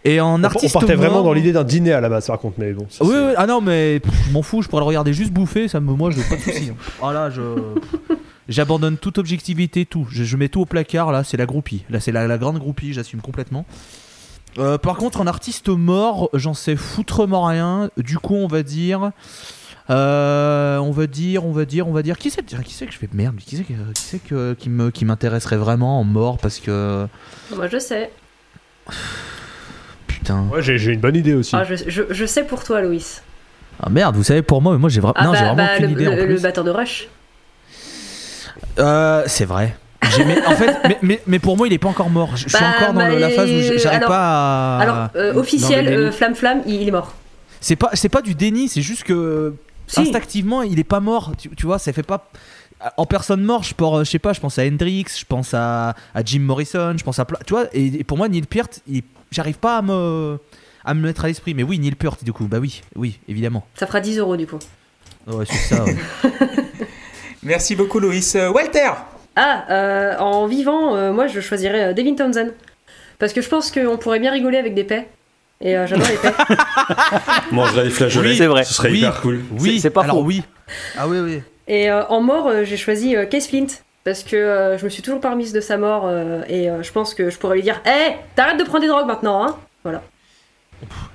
Et 0.06 0.20
en 0.22 0.36
On, 0.36 0.40
on 0.40 0.44
artiste 0.46 0.74
partait 0.74 0.96
vraiment 0.96 1.22
dans 1.24 1.34
l'idée 1.34 1.52
d'un 1.52 1.66
dîner 1.66 1.92
à 1.92 2.02
la 2.02 2.10
base, 2.10 2.26
par 2.26 2.40
contre, 2.40 2.56
mais 2.58 2.72
bon. 2.72 2.88
ça, 2.90 3.04
Oui, 3.04 3.12
c'est- 3.14 3.26
oui, 3.28 3.34
ah 3.38 3.46
non, 3.46 3.60
mais 3.62 4.00
pff, 4.00 4.14
je 4.30 4.32
m'en 4.32 4.42
fous, 4.42 4.62
je 4.64 4.70
pourrais 4.70 4.82
le 4.82 4.88
regarder 4.88 5.14
juste 5.14 5.32
bouffer, 5.34 5.68
ça 5.68 5.80
me, 5.82 5.92
moi, 5.94 6.10
je 6.10 6.22
pas 6.22 6.38
de 6.38 6.42
soucis. 6.42 6.72
hein. 6.72 6.76
Ah 7.04 7.12
là, 7.14 7.30
je. 7.30 7.42
J'abandonne 8.52 8.98
toute 8.98 9.18
objectivité, 9.18 9.86
tout. 9.86 10.06
Je, 10.12 10.24
je 10.24 10.38
mets 10.38 10.50
tout 10.50 10.62
au 10.62 10.66
placard, 10.66 11.12
là, 11.12 11.24
c'est 11.24 11.38
la 11.38 11.46
groupie. 11.46 11.84
Là, 11.90 12.00
c'est 12.00 12.12
la, 12.12 12.28
la 12.28 12.38
grande 12.38 12.60
groupie, 12.60 12.94
j'assume 12.94 13.22
complètement. 13.22 13.66
Euh, 14.60 14.78
par 14.78 14.98
contre, 14.98 15.22
un 15.22 15.28
artiste 15.28 15.70
mort, 15.70 16.30
j'en 16.34 16.54
sais 16.54 16.76
foutrement 16.76 17.46
rien. 17.46 17.90
Du 17.98 18.18
coup, 18.20 18.36
on 18.36 18.48
va 18.48 18.64
dire. 18.64 19.12
euh, 19.90 20.78
on 20.78 20.92
va 20.92 21.08
dire, 21.08 21.46
on 21.46 21.52
va 21.54 21.66
dire, 21.66 21.88
on 21.88 21.92
va 21.94 22.02
dire. 22.04 22.18
Qui 22.18 22.30
c'est 22.30 22.46
qui 22.46 22.74
c'est 22.74 22.86
que 22.86 22.94
je 22.94 22.98
fais 22.98 23.10
merde? 23.14 23.38
Qui 23.38 23.56
c'est 23.58 23.64
que- 23.64 23.74
qui, 23.94 24.02
c'est 24.02 24.20
que- 24.20 24.54
qui 24.54 24.70
me 24.70 24.92
qui 24.92 25.06
m'intéresserait 25.06 25.58
vraiment 25.58 26.00
en 26.00 26.04
mort 26.04 26.38
Parce 26.38 26.60
que. 26.60 27.08
Moi 27.56 27.68
je 27.68 27.80
sais. 27.80 28.12
Putain. 30.08 30.48
Ouais, 30.52 30.62
j'ai 30.62 30.78
j'ai 30.78 30.92
une 30.94 31.00
bonne 31.00 31.16
idée 31.16 31.34
aussi. 31.34 31.56
Ah, 31.56 31.64
je, 31.64 31.76
je, 31.88 32.04
je 32.10 32.26
sais 32.26 32.44
pour 32.44 32.64
toi, 32.64 32.82
Loïs. 32.82 33.24
Ah 33.82 33.90
merde, 33.90 34.16
vous 34.16 34.24
savez, 34.24 34.42
pour 34.42 34.62
moi, 34.62 34.78
moi 34.78 34.90
j'ai 34.90 35.02
vra- 35.02 35.14
Ah 35.16 35.26
non, 35.26 35.34
j'ai 35.34 35.40
bah, 35.42 35.54
vraiment 35.54 35.64
bah, 35.66 35.72
aucune 35.76 35.86
le, 35.86 35.92
idée 35.94 36.08
en 36.08 36.16
le- 36.16 36.40
batteur 36.40 36.64
de 36.64 36.72
Rush. 36.72 37.08
Euh, 38.82 39.24
c'est 39.28 39.46
vrai. 39.46 39.76
Mais, 40.26 40.46
en 40.46 40.52
fait, 40.56 40.78
mais, 40.88 40.98
mais, 41.04 41.22
mais 41.28 41.40
pour 41.40 41.56
moi, 41.58 41.68
il 41.68 41.74
est 41.74 41.78
pas 41.78 41.88
encore 41.90 42.10
mort. 42.10 42.36
Je, 42.36 42.50
je 42.50 42.56
suis 42.56 42.60
Bah, 42.60 42.74
encore 42.78 42.94
dans 42.94 43.08
le- 43.08 43.18
la 43.20 43.30
phase 43.30 43.50
où 43.50 43.78
j'arrive 43.78 44.02
pas 44.02 44.78
à. 44.78 44.80
Alors, 44.82 45.08
euh, 45.16 45.34
officiel, 45.36 45.86
déni. 45.86 45.98
euh, 45.98 46.12
Flamme 46.12 46.36
Flamme, 46.36 46.62
il, 46.66 46.82
il 46.82 46.88
est 46.88 46.92
mort. 46.92 47.14
C'est 47.62 47.76
pas, 47.76 47.92
c'est 47.94 48.10
pas 48.10 48.22
du 48.22 48.34
déni, 48.36 48.68
c'est 48.68 48.82
juste 48.82 49.04
que 49.04 49.54
Si. 49.88 50.00
instinctivement, 50.02 50.64
il 50.64 50.80
est 50.80 50.84
pas 50.84 51.00
mort. 51.00 51.32
Tu, 51.38 51.50
tu 51.56 51.66
vois, 51.68 51.78
ça 51.80 51.94
fait 51.94 52.04
pas. 52.04 52.30
En 52.98 53.06
personne 53.06 53.44
morte, 53.44 53.66
je, 53.68 53.76
pense- 53.76 54.04
je 54.06 54.10
sais 54.10 54.18
pas, 54.20 54.34
je 54.34 54.40
pense 54.40 54.58
à 54.58 54.64
Hendrix, 54.64 55.06
je 55.16 55.24
pense 55.26 55.54
à, 55.54 55.90
à 56.16 56.24
Jim 56.26 56.40
Morrison, 56.40 56.96
je 56.98 57.04
pense 57.04 57.20
à. 57.20 57.26
Tu 57.46 57.54
vois, 57.54 57.66
et, 57.72 57.86
et 58.00 58.04
pour 58.04 58.18
moi, 58.18 58.28
Neil 58.28 58.42
Peart, 58.42 58.80
j'arrive 59.30 59.60
pas 59.60 59.78
à 59.78 59.82
me, 59.84 60.40
à 60.84 60.94
me 60.96 61.02
mettre 61.04 61.24
à 61.24 61.28
l'esprit. 61.28 61.54
Mais 61.54 61.62
oui, 61.64 61.78
Neil 61.78 61.94
Peart, 61.94 62.24
du 62.24 62.34
coup, 62.34 62.46
bah 62.48 62.58
oui, 62.60 62.82
oui, 62.96 63.20
évidemment. 63.28 63.64
Ça 63.76 63.86
fera 63.86 64.00
10 64.00 64.18
euros 64.18 64.36
du 64.36 64.48
coup. 64.48 64.58
Ouais, 65.28 65.46
c'est 65.48 65.76
ça. 65.76 65.84
ouais. 65.86 65.96
Merci 67.44 67.76
beaucoup 67.76 68.00
Loïs. 68.00 68.36
Euh, 68.36 68.50
Walter 68.52 68.90
Ah, 69.36 69.66
euh, 69.70 70.18
en 70.18 70.46
vivant, 70.48 70.96
euh, 70.96 71.12
moi 71.12 71.28
je 71.28 71.40
choisirais 71.42 71.90
euh, 71.90 71.94
Devin 71.94 72.16
Townsend. 72.16 72.50
Parce 73.20 73.34
que 73.34 73.42
je 73.42 73.50
pense 73.50 73.72
qu'on 73.72 73.98
pourrait 73.98 74.20
bien 74.20 74.32
rigoler 74.32 74.58
avec 74.58 74.74
des 74.74 74.84
paix. 74.84 75.08
Et 75.62 75.78
euh, 75.78 75.86
j'adore 75.86 76.08
les 76.08 76.18
paix. 76.18 76.34
Mangerait 77.52 77.84
des 77.84 77.90
flageolets. 77.92 78.30
Oui, 78.32 78.38
c'est 78.38 78.48
vrai. 78.48 78.64
Ce 78.64 78.74
serait 78.74 78.90
Oui. 78.92 79.00
hyper 79.00 79.22
cool. 79.22 79.42
oui, 79.60 79.80
c'est 79.80 79.90
pas 79.92 80.04
alors 80.04 80.18
faux. 80.18 80.24
oui. 80.24 80.44
Ah 80.98 81.08
oui, 81.08 81.20
oui. 81.20 81.42
Et 81.68 81.92
euh, 81.92 82.04
en 82.08 82.22
mort, 82.22 82.48
euh, 82.48 82.64
j'ai 82.64 82.78
choisi 82.78 83.16
euh, 83.16 83.26
Case 83.26 83.48
Flint. 83.48 83.68
Parce 84.04 84.24
que 84.24 84.36
euh, 84.36 84.78
je 84.80 84.84
me 84.86 84.90
suis 84.90 85.04
toujours 85.04 85.20
pas 85.20 85.30
remise 85.30 85.54
de 85.54 85.62
sa 85.62 85.78
mort. 85.78 86.06
euh, 86.08 86.42
et 86.50 86.70
euh, 86.70 86.82
je 86.82 86.92
pense 86.92 87.14
que 87.14 87.30
je 87.30 87.38
pourrais 87.38 87.56
lui 87.58 87.62
dire 87.64 87.80
Hé, 87.86 88.16
t'arrêtes 88.36 88.58
de 88.58 88.64
prendre 88.64 88.82
des 88.82 88.88
drogues 88.88 89.06
maintenant, 89.06 89.46
hein 89.86 90.02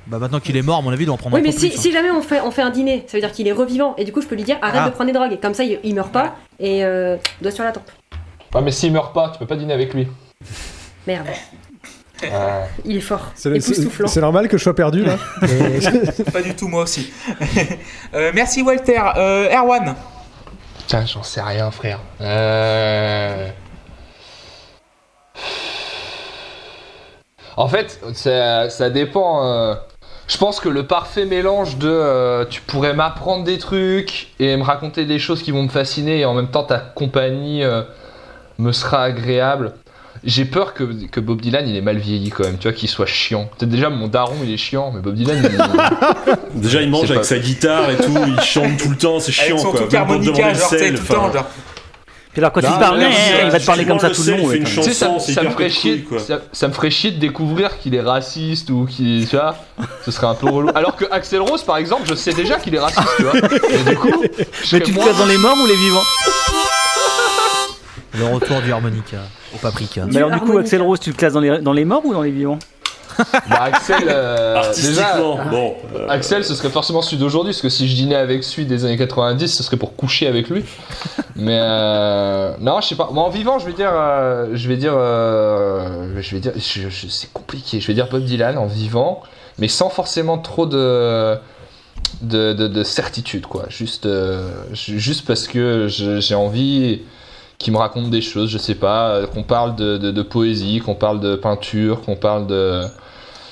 Bah 0.06 0.18
maintenant 0.18 0.40
qu'il 0.40 0.56
est 0.56 0.62
mort, 0.62 0.78
à 0.78 0.82
mon 0.82 0.90
avis, 0.90 1.02
il 1.02 1.06
doit 1.06 1.14
en 1.14 1.18
prendre 1.18 1.34
Oui, 1.34 1.40
un 1.40 1.44
mais 1.44 1.52
peu 1.52 1.58
si, 1.58 1.68
plus, 1.68 1.76
hein. 1.78 1.80
si 1.82 1.92
jamais 1.92 2.10
on 2.10 2.22
fait, 2.22 2.40
on 2.40 2.50
fait 2.50 2.62
un 2.62 2.70
dîner, 2.70 3.04
ça 3.08 3.16
veut 3.16 3.20
dire 3.20 3.32
qu'il 3.32 3.46
est 3.48 3.52
revivant. 3.52 3.94
Et 3.96 4.04
du 4.04 4.12
coup, 4.12 4.20
je 4.22 4.26
peux 4.26 4.34
lui 4.36 4.44
dire 4.44 4.58
Arrête 4.62 4.82
Ah. 4.84 4.88
de 4.88 4.94
prendre 4.94 5.10
des 5.10 5.16
drogues. 5.18 5.32
Et 5.32 5.38
comme 5.38 5.54
ça, 5.54 5.64
il, 5.64 5.78
il 5.82 5.94
meurt 5.94 6.12
pas. 6.12 6.36
Et 6.60 6.84
euh, 6.84 7.16
doigt 7.42 7.50
sur 7.52 7.64
la 7.64 7.72
tempe. 7.72 7.90
Ouais, 8.54 8.62
mais 8.62 8.70
s'il 8.70 8.92
meurt 8.92 9.12
pas, 9.14 9.30
tu 9.30 9.38
peux 9.38 9.46
pas 9.46 9.56
dîner 9.56 9.74
avec 9.74 9.92
lui. 9.94 10.06
Merde, 11.06 11.26
il 12.84 12.96
est 12.96 13.00
fort. 13.00 13.30
C'est 13.34 13.60
c'est- 13.60 14.06
c'est 14.06 14.20
normal 14.20 14.48
que 14.48 14.56
je 14.56 14.62
sois 14.62 14.74
perdu 14.74 15.04
là 15.04 15.16
Euh, 15.42 15.80
Pas 16.32 16.40
du 16.42 16.54
tout 16.56 16.66
moi 16.68 16.82
aussi. 16.84 17.12
Euh, 18.14 18.30
merci 18.34 18.62
Walter. 18.62 19.00
Euh, 19.16 19.50
Erwan 19.54 19.94
Putain, 20.78 21.04
j'en 21.04 21.22
sais 21.22 21.42
rien, 21.42 21.70
frère. 21.70 22.00
Euh... 22.20 23.48
En 27.56 27.68
fait, 27.68 28.00
ça, 28.14 28.68
ça 28.70 28.90
dépend. 28.90 29.44
euh, 29.46 29.74
Je 30.28 30.36
pense 30.36 30.60
que 30.60 30.68
le 30.68 30.86
parfait 30.86 31.24
mélange 31.24 31.76
de 31.78 31.88
euh, 31.88 32.44
tu 32.48 32.60
pourrais 32.60 32.92
m'apprendre 32.94 33.44
des 33.44 33.58
trucs 33.58 34.28
et 34.40 34.56
me 34.56 34.62
raconter 34.62 35.04
des 35.04 35.18
choses 35.18 35.42
qui 35.42 35.52
vont 35.52 35.62
me 35.62 35.68
fasciner 35.68 36.20
et 36.20 36.24
en 36.24 36.34
même 36.34 36.48
temps 36.48 36.64
ta 36.64 36.78
compagnie 36.78 37.64
euh, 37.64 37.82
me 38.58 38.72
sera 38.72 39.04
agréable. 39.04 39.72
J'ai 40.24 40.44
peur 40.44 40.74
que, 40.74 40.82
que 41.06 41.20
Bob 41.20 41.40
Dylan 41.40 41.68
il 41.68 41.76
est 41.76 41.80
mal 41.82 41.98
vieilli 41.98 42.30
quand 42.30 42.42
même, 42.44 42.56
tu 42.58 42.66
vois, 42.68 42.72
qu'il 42.76 42.88
soit 42.88 43.06
chiant. 43.06 43.48
Peut-être 43.56 43.70
déjà 43.70 43.90
mon 43.90 44.08
daron 44.08 44.34
il 44.42 44.52
est 44.52 44.56
chiant, 44.56 44.90
mais 44.92 45.00
Bob 45.00 45.14
Dylan 45.14 45.38
il... 45.44 46.60
Déjà, 46.60 46.82
il 46.82 46.90
mange 46.90 47.04
avec 47.04 47.18
pas- 47.18 47.22
sa 47.24 47.38
guitare 47.38 47.90
et 47.90 47.96
tout, 47.96 48.14
il 48.26 48.40
chante 48.40 48.76
tout 48.78 48.88
le 48.90 48.96
temps, 48.96 49.20
c'est 49.20 49.32
Avec 49.38 49.50
chiant 49.50 49.58
son 49.58 49.70
quoi. 49.70 49.80
Même 49.82 49.94
harmonica, 49.94 50.52
genre, 50.54 50.68
tout 50.70 50.76
le 50.76 50.98
temps, 50.98 51.32
genre. 51.32 51.44
Puis 52.36 52.42
alors 52.44 52.52
quand 52.52 52.60
Bah, 52.60 52.68
il 52.74 52.78
parle, 52.78 52.98
là, 52.98 53.06
eh, 53.08 53.12
si, 53.14 53.44
il 53.46 53.50
va 53.50 53.58
te 53.60 53.64
parler 53.64 53.86
comme 53.86 53.98
ça 53.98 54.10
tout 54.10 54.22
le 54.26 54.32
le 54.32 54.36
long. 54.42 54.52
une 54.52 54.64
Tu 54.64 54.82
sais, 54.82 54.92
ça, 54.92 55.06
chanson, 55.06 55.32
ça 55.32 55.40
me 55.40 55.46
hyper 55.46 55.52
ferait 55.54 55.64
cool, 55.70 55.72
chier, 55.72 56.00
quoi. 56.02 56.18
ça, 56.18 56.40
ça 56.52 56.68
me 56.68 56.72
ferait 56.74 56.90
chier 56.90 57.10
de 57.12 57.18
découvrir 57.18 57.78
qu'il 57.78 57.94
est 57.94 58.02
raciste 58.02 58.68
ou 58.68 58.84
qu'il, 58.84 59.26
tu 59.26 59.36
vois, 59.36 59.56
ce 60.04 60.10
serait 60.10 60.26
un 60.26 60.34
peu 60.34 60.50
relou. 60.50 60.68
Alors 60.74 60.96
que 60.96 61.06
Axel 61.10 61.40
Rose, 61.40 61.62
par 61.62 61.78
exemple, 61.78 62.02
je 62.04 62.14
sais 62.14 62.34
déjà 62.34 62.56
qu'il 62.58 62.74
est 62.74 62.78
raciste, 62.78 63.08
tu 63.16 63.22
vois. 63.22 63.38
Et 63.38 63.88
du 63.88 63.96
coup, 63.96 64.22
je 64.64 64.76
Mais 64.76 64.82
tu 64.82 64.90
te 64.92 64.96
moins- 64.96 65.04
classes 65.06 65.16
dans 65.18 65.24
les 65.24 65.38
morts 65.38 65.56
ou 65.62 65.66
les 65.66 65.76
vivants? 65.76 66.02
Le 68.18 68.24
retour 68.34 68.60
du 68.62 68.70
harmonica 68.72 69.18
au 69.54 69.58
paprika. 69.58 70.02
Mais 70.06 70.18
alors 70.18 70.30
du 70.30 70.40
coup. 70.40 70.58
Axel 70.58 70.82
Rose, 70.82 71.00
tu 71.00 71.12
te 71.12 71.16
classes 71.18 71.32
dans 71.32 71.40
les, 71.40 71.58
dans 71.58 71.72
les 71.72 71.84
morts 71.86 72.04
ou 72.04 72.12
dans 72.12 72.22
les 72.22 72.30
vivants? 72.30 72.58
Bah, 73.48 73.62
Axel, 73.72 74.04
euh, 74.08 74.54
déjà, 74.74 75.08
Artistiquement, 75.08 75.38
bon. 75.50 75.74
euh, 75.94 76.06
Axel, 76.08 76.44
ce 76.44 76.54
serait 76.54 76.68
forcément 76.70 77.02
celui 77.02 77.18
d'aujourd'hui, 77.18 77.52
parce 77.52 77.62
que 77.62 77.68
si 77.68 77.88
je 77.88 77.94
dînais 77.94 78.14
avec 78.16 78.44
celui 78.44 78.66
des 78.66 78.84
années 78.84 78.96
90, 78.98 79.48
ce 79.54 79.62
serait 79.62 79.76
pour 79.76 79.96
coucher 79.96 80.26
avec 80.26 80.48
lui. 80.50 80.64
Mais 81.34 81.58
euh, 81.60 82.52
non, 82.60 82.80
je 82.80 82.88
sais 82.88 82.94
pas. 82.96 83.08
Moi, 83.12 83.22
en 83.24 83.28
vivant, 83.30 83.58
je 83.58 83.66
vais 83.66 83.72
dire, 83.72 83.90
euh, 83.92 84.48
je 84.54 84.68
vais 84.68 84.76
dire, 84.76 84.94
euh, 84.94 86.08
je 86.20 86.34
vais 86.34 86.40
dire, 86.40 86.52
je- 86.56 86.88
je- 86.88 87.08
c'est 87.08 87.32
compliqué. 87.32 87.80
Je 87.80 87.86
vais 87.86 87.94
dire 87.94 88.08
Bob 88.10 88.24
Dylan 88.24 88.58
en 88.58 88.66
vivant, 88.66 89.22
mais 89.58 89.68
sans 89.68 89.88
forcément 89.88 90.38
trop 90.38 90.66
de 90.66 91.36
de, 92.22 92.52
de, 92.54 92.66
de 92.68 92.82
certitude, 92.84 93.46
quoi. 93.46 93.64
Juste, 93.68 94.06
euh, 94.06 94.48
ju- 94.72 94.98
juste 94.98 95.26
parce 95.26 95.46
que 95.48 95.86
j'ai 95.88 96.34
envie 96.34 97.02
qu'il 97.58 97.72
me 97.72 97.78
raconte 97.78 98.10
des 98.10 98.20
choses, 98.22 98.50
je 98.50 98.58
sais 98.58 98.74
pas, 98.74 99.10
euh, 99.10 99.26
qu'on 99.26 99.42
parle 99.42 99.76
de, 99.76 99.96
de, 99.98 100.10
de 100.10 100.22
poésie, 100.22 100.80
qu'on 100.80 100.94
parle 100.94 101.20
de 101.20 101.36
peinture, 101.36 102.02
qu'on 102.02 102.16
parle 102.16 102.46
de 102.46 102.82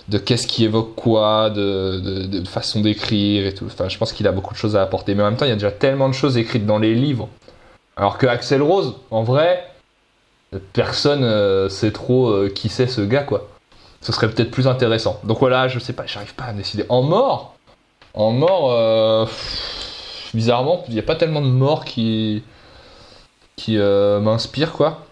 de 0.08 0.18
qu'est-ce 0.18 0.46
qui 0.46 0.64
évoque 0.64 0.94
quoi, 0.94 1.50
de, 1.50 2.42
façon 2.46 2.80
d'écrire 2.80 3.46
et 3.46 3.54
tout. 3.54 3.66
Enfin, 3.66 3.88
je 3.88 3.98
pense 3.98 4.12
qu'il 4.12 4.26
a 4.28 4.32
beaucoup 4.32 4.52
de 4.52 4.58
choses 4.58 4.76
à 4.76 4.82
apporter. 4.82 5.14
Mais 5.14 5.22
en 5.22 5.26
même 5.26 5.36
temps, 5.36 5.46
il 5.46 5.50
y 5.50 5.52
a 5.52 5.56
déjà 5.56 5.70
tellement 5.70 6.08
de 6.08 6.14
choses 6.14 6.36
écrites 6.36 6.66
dans 6.66 6.78
les 6.78 6.94
livres. 6.94 7.28
Alors 7.96 8.18
que 8.18 8.26
Axel 8.26 8.62
Rose, 8.62 8.96
en 9.10 9.22
vrai, 9.22 9.64
personne 10.72 11.24
euh, 11.24 11.68
sait 11.68 11.92
trop 11.92 12.28
euh, 12.28 12.48
qui 12.48 12.68
c'est 12.68 12.86
ce 12.86 13.00
gars, 13.00 13.22
quoi. 13.22 13.48
Ce 14.00 14.12
serait 14.12 14.28
peut-être 14.28 14.50
plus 14.50 14.68
intéressant. 14.68 15.18
Donc 15.24 15.38
voilà, 15.38 15.68
je 15.68 15.78
sais 15.78 15.94
pas, 15.94 16.04
j'arrive 16.06 16.34
pas 16.34 16.44
à 16.44 16.52
décider. 16.52 16.84
En 16.90 17.02
mort, 17.02 17.54
en 18.12 18.30
mort, 18.30 18.72
euh, 18.72 19.26
bizarrement, 20.34 20.84
il 20.88 20.94
n'y 20.94 21.00
a 21.00 21.04
pas 21.04 21.16
tellement 21.16 21.40
de 21.40 21.48
morts 21.48 21.84
qui, 21.84 22.42
qui 23.56 23.78
euh, 23.78 24.20
m'inspirent, 24.20 24.72
quoi. 24.72 25.03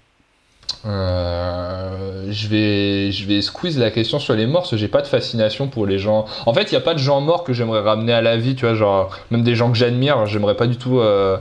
Euh, 0.86 2.26
je 2.30 2.48
vais, 2.48 3.12
je 3.12 3.26
vais 3.26 3.42
squeeze 3.42 3.78
la 3.78 3.90
question 3.90 4.18
sur 4.18 4.34
les 4.34 4.46
morts 4.46 4.62
parce 4.62 4.70
que 4.72 4.76
j'ai 4.76 4.88
pas 4.88 5.02
de 5.02 5.06
fascination 5.06 5.68
pour 5.68 5.86
les 5.86 5.98
gens. 5.98 6.26
En 6.46 6.54
fait, 6.54 6.64
il 6.70 6.72
y 6.72 6.76
a 6.76 6.80
pas 6.80 6.94
de 6.94 6.98
gens 6.98 7.20
morts 7.20 7.44
que 7.44 7.52
j'aimerais 7.52 7.80
ramener 7.80 8.12
à 8.12 8.20
la 8.22 8.36
vie, 8.36 8.54
tu 8.54 8.64
vois, 8.66 8.74
genre 8.74 9.16
même 9.30 9.42
des 9.42 9.54
gens 9.54 9.70
que 9.70 9.76
j'admire, 9.78 10.26
j'aimerais 10.26 10.56
pas 10.56 10.66
du 10.66 10.76
tout 10.76 10.98
euh, 11.00 11.36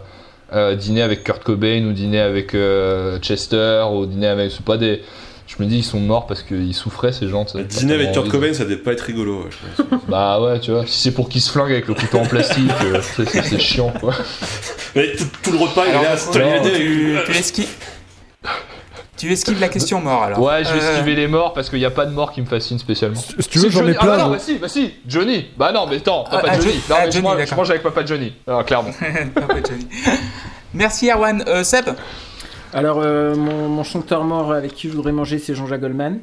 euh, 0.53 0.75
dîner 0.75 1.01
avec 1.01 1.23
Kurt 1.23 1.43
Cobain 1.43 1.86
ou 1.86 1.93
dîner 1.93 2.19
avec 2.19 2.53
euh, 2.55 3.19
Chester 3.19 3.84
ou 3.93 4.05
dîner 4.05 4.27
avec, 4.27 4.51
c'est 4.51 4.65
pas 4.65 4.77
des, 4.77 5.01
Je 5.47 5.55
me 5.63 5.67
dis, 5.67 5.77
ils 5.77 5.84
sont 5.84 5.99
morts 5.99 6.27
parce 6.27 6.43
qu'ils 6.43 6.73
souffraient, 6.75 7.13
ces 7.13 7.27
gens. 7.29 7.45
Dîner 7.69 7.93
avec 7.93 8.11
Kurt 8.11 8.29
Cobain, 8.29 8.53
ça 8.53 8.63
devait 8.65 8.77
pas 8.77 8.91
être 8.93 9.01
rigolo, 9.01 9.45
je 9.49 9.84
pense. 9.84 10.01
Bah 10.09 10.41
ouais, 10.41 10.59
tu 10.59 10.71
vois. 10.71 10.86
Si 10.86 10.99
c'est 10.99 11.11
pour 11.13 11.29
qu'ils 11.29 11.41
se 11.41 11.51
flinguent 11.51 11.71
avec 11.71 11.88
le 11.88 11.93
couteau 11.93 12.17
en 12.19 12.25
plastique, 12.25 12.69
c'est- 13.25 13.59
chiant, 13.59 13.93
quoi. 13.99 14.13
Mais 14.95 15.13
tout, 15.15 15.23
tout 15.41 15.51
le 15.53 15.57
repas, 15.59 15.84
il 15.88 15.91
est 15.91 16.03
là, 16.03 17.23
tu, 19.28 19.32
esquives. 19.32 19.59
La 19.59 19.69
question 19.69 20.01
mort 20.01 20.24
alors. 20.24 20.39
Ouais, 20.39 20.63
je 20.63 20.74
vais 20.74 20.82
Euh, 20.84 20.91
esquiver 20.93 21.15
les 21.15 21.28
morts 21.28 21.53
parce 21.53 21.69
qu'il 21.69 21.80
n'y 21.80 21.86
a 21.86 21.89
pas 21.91 22.05
de 22.05 22.11
mort 22.11 22.32
qui 22.32 22.41
me 22.41 22.45
fascine 22.45 22.78
spécialement. 22.80 23.19
Si 23.19 23.47
tu 23.49 23.59
veux, 23.59 23.69
j'en 23.69 23.80
Johnny- 23.80 23.91
ai 23.91 23.93
plein. 23.95 24.01
Ah 24.13 24.17
bah 24.17 24.24
non, 24.24 24.30
bah 24.32 24.39
si, 24.39 24.57
bah 24.57 24.67
si, 24.67 24.93
Johnny. 25.07 25.45
Bah 25.57 25.72
non, 25.72 25.88
mais 25.88 25.97
attends, 25.97 26.26
Ah, 26.28 26.38
papa 26.38 26.47
ah, 26.51 26.53
Johnny. 26.55 26.65
Johnny- 26.72 26.84
Non, 26.89 26.95
ah, 26.97 26.99
mais 26.99 27.05
je, 27.07 27.11
Johnny, 27.11 27.24
mange, 27.28 27.45
je 27.49 27.55
mange 27.55 27.69
avec 27.69 27.84
papa 27.84 28.05
Johnny. 28.05 28.34
Ah, 28.47 28.63
clairement. 28.65 28.91
Papa 29.36 29.55
Johnny. 29.67 29.88
Merci 30.74 31.09
Erwan. 31.09 31.43
Euh, 31.47 31.63
Seb 31.63 31.86
Alors, 32.74 32.99
euh, 33.01 33.36
mon, 33.36 33.67
mon 33.67 33.84
chanteur 33.84 34.24
mort 34.24 34.53
avec 34.53 34.74
qui 34.74 34.89
je 34.89 34.93
voudrais 34.95 35.11
manger, 35.11 35.39
c'est 35.39 35.53
Jean-Jacques 35.55 35.82
Goldman. 35.82 36.19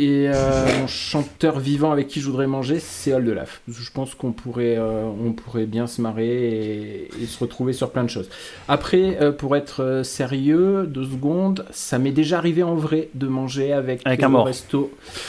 Et 0.00 0.28
euh, 0.32 0.64
mon 0.80 0.86
chanteur 0.86 1.58
vivant 1.58 1.90
avec 1.90 2.06
qui 2.06 2.20
je 2.20 2.26
voudrais 2.26 2.46
manger, 2.46 2.78
c'est 2.78 3.12
Oldelaf. 3.12 3.60
Je 3.68 3.90
pense 3.92 4.14
qu'on 4.14 4.30
pourrait, 4.30 4.76
euh, 4.78 5.02
on 5.04 5.32
pourrait 5.32 5.66
bien 5.66 5.88
se 5.88 6.00
marrer 6.00 6.28
et, 6.28 7.10
et 7.20 7.26
se 7.26 7.36
retrouver 7.40 7.72
sur 7.72 7.90
plein 7.90 8.04
de 8.04 8.08
choses. 8.10 8.28
Après, 8.68 9.18
euh, 9.20 9.32
pour 9.32 9.56
être 9.56 10.02
sérieux, 10.04 10.86
deux 10.86 11.04
secondes, 11.04 11.66
ça 11.72 11.98
m'est 11.98 12.12
déjà 12.12 12.38
arrivé 12.38 12.62
en 12.62 12.76
vrai 12.76 13.08
de 13.14 13.26
manger 13.26 13.72
avec, 13.72 14.02
Avec 14.04 14.22
un 14.22 14.28
mort. 14.28 14.46
resto. 14.46 14.92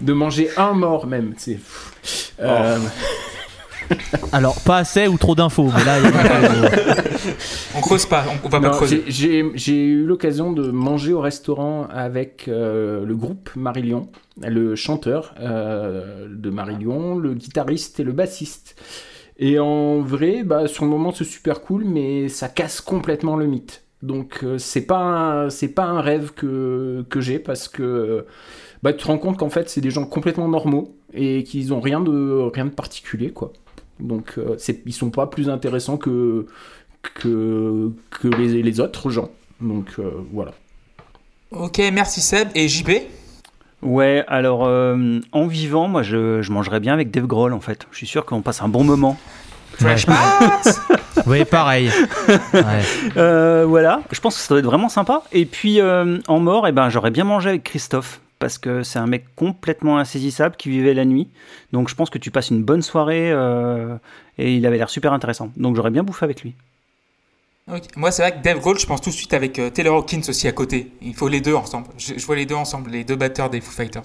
de 0.00 0.12
manger 0.12 0.48
un 0.56 0.72
mort 0.72 1.06
même. 1.06 1.34
C'est. 1.36 1.60
Euh, 2.40 2.78
Alors, 4.32 4.60
pas 4.60 4.78
assez 4.78 5.06
ou 5.08 5.16
trop 5.18 5.34
d'infos, 5.34 5.70
mais 5.76 5.84
là, 5.84 5.98
il 5.98 6.04
y 6.04 6.08
a- 6.08 7.02
On 7.76 7.80
creuse 7.80 8.06
pas, 8.06 8.24
on, 8.44 8.48
va 8.48 8.60
pas 8.60 8.68
Non, 8.68 8.74
creuser. 8.74 9.04
j'ai- 9.08 9.76
eu 9.84 10.04
l'occasion 10.04 10.52
de 10.52 10.70
manger 10.70 11.12
au 11.12 11.20
restaurant 11.20 11.86
avec 11.90 12.46
euh, 12.48 13.04
le 13.04 13.16
groupe 13.16 13.50
Marillion, 13.56 14.08
le 14.46 14.74
chanteur 14.76 15.34
euh, 15.40 16.26
de 16.30 16.50
Marillion, 16.50 17.16
le 17.18 17.34
guitariste 17.34 18.00
et 18.00 18.04
le 18.04 18.12
bassiste. 18.12 18.76
Et 19.38 19.58
en 19.58 20.00
vrai, 20.00 20.42
bah, 20.44 20.66
sur 20.66 20.84
le 20.84 20.90
moment, 20.90 21.12
c'est 21.12 21.24
super 21.24 21.60
cool, 21.60 21.84
mais 21.84 22.28
ça 22.28 22.48
casse 22.48 22.80
complètement 22.80 23.36
le 23.36 23.46
mythe. 23.46 23.82
Donc, 24.02 24.40
euh, 24.42 24.58
c'est 24.58 24.86
pas 24.86 24.98
un- 24.98 25.50
c'est 25.50 25.68
pas 25.68 25.84
un 25.84 26.00
rêve 26.00 26.32
que, 26.34 27.04
que 27.10 27.20
j'ai 27.20 27.38
parce 27.38 27.66
que 27.68 28.24
bah, 28.82 28.92
tu 28.92 28.98
te 29.02 29.06
rends 29.06 29.18
compte 29.18 29.38
qu'en 29.38 29.50
fait, 29.50 29.68
c'est 29.68 29.80
des 29.80 29.90
gens 29.90 30.04
complètement 30.06 30.48
normaux 30.48 30.96
et 31.12 31.44
qu'ils 31.44 31.72
ont 31.74 31.80
rien 31.80 32.00
de 32.00 32.48
rien 32.54 32.66
de 32.66 32.70
particulier, 32.70 33.30
quoi. 33.30 33.52
Donc, 34.00 34.34
euh, 34.38 34.54
c'est- 34.58 34.82
ils 34.86 34.92
sont 34.92 35.10
pas 35.10 35.26
plus 35.26 35.48
intéressants 35.48 35.96
que 35.96 36.46
que, 37.14 37.90
que 38.10 38.28
les, 38.28 38.62
les 38.62 38.80
autres 38.80 39.10
gens. 39.10 39.30
Donc 39.60 39.86
euh, 39.98 40.10
voilà. 40.32 40.52
Ok, 41.52 41.80
merci 41.92 42.20
Seb. 42.20 42.48
Et 42.54 42.68
JB 42.68 42.90
Ouais, 43.82 44.24
alors 44.26 44.64
euh, 44.66 45.20
en 45.32 45.46
vivant, 45.46 45.86
moi 45.86 46.02
je, 46.02 46.42
je 46.42 46.50
mangerais 46.52 46.80
bien 46.80 46.92
avec 46.94 47.10
Dave 47.10 47.26
Grohl 47.26 47.52
en 47.52 47.60
fait. 47.60 47.86
Je 47.92 47.98
suis 47.98 48.06
sûr 48.06 48.24
qu'on 48.24 48.42
passe 48.42 48.62
un 48.62 48.68
bon 48.68 48.82
moment. 48.84 49.16
Trash 49.78 50.06
Pass 50.06 50.80
Oui, 51.26 51.44
pareil. 51.44 51.90
Ouais. 52.54 52.62
Euh, 53.16 53.64
voilà, 53.68 54.00
je 54.10 54.20
pense 54.20 54.34
que 54.36 54.40
ça 54.40 54.48
doit 54.54 54.58
être 54.60 54.64
vraiment 54.66 54.88
sympa. 54.88 55.22
Et 55.32 55.44
puis 55.46 55.80
euh, 55.80 56.18
en 56.28 56.40
mort, 56.40 56.66
eh 56.66 56.72
ben, 56.72 56.88
j'aurais 56.88 57.10
bien 57.10 57.24
mangé 57.24 57.50
avec 57.50 57.64
Christophe. 57.64 58.20
Parce 58.38 58.58
que 58.58 58.82
c'est 58.82 58.98
un 58.98 59.06
mec 59.06 59.24
complètement 59.34 59.98
insaisissable 59.98 60.56
qui 60.56 60.68
vivait 60.68 60.94
la 60.94 61.04
nuit. 61.04 61.28
Donc 61.72 61.88
je 61.88 61.94
pense 61.94 62.10
que 62.10 62.18
tu 62.18 62.30
passes 62.30 62.50
une 62.50 62.62
bonne 62.62 62.82
soirée 62.82 63.30
euh, 63.32 63.96
et 64.38 64.54
il 64.54 64.66
avait 64.66 64.76
l'air 64.76 64.90
super 64.90 65.12
intéressant. 65.12 65.50
Donc 65.56 65.76
j'aurais 65.76 65.90
bien 65.90 66.02
bouffé 66.02 66.24
avec 66.24 66.42
lui. 66.42 66.54
Moi, 67.96 68.12
c'est 68.12 68.22
vrai 68.22 68.30
que 68.30 68.44
Dave 68.44 68.60
Grohl, 68.60 68.78
je 68.78 68.86
pense 68.86 69.00
tout 69.00 69.10
de 69.10 69.14
suite 69.14 69.34
avec 69.34 69.58
euh, 69.58 69.70
Taylor 69.70 69.96
Hawkins 69.96 70.22
aussi 70.28 70.46
à 70.46 70.52
côté. 70.52 70.92
Il 71.02 71.14
faut 71.14 71.26
les 71.26 71.40
deux 71.40 71.54
ensemble. 71.56 71.88
Je, 71.98 72.14
je 72.16 72.24
vois 72.24 72.36
les 72.36 72.46
deux 72.46 72.54
ensemble, 72.54 72.90
les 72.90 73.02
deux 73.02 73.16
batteurs 73.16 73.50
des 73.50 73.60
Foo 73.60 73.72
Fighters 73.72 74.04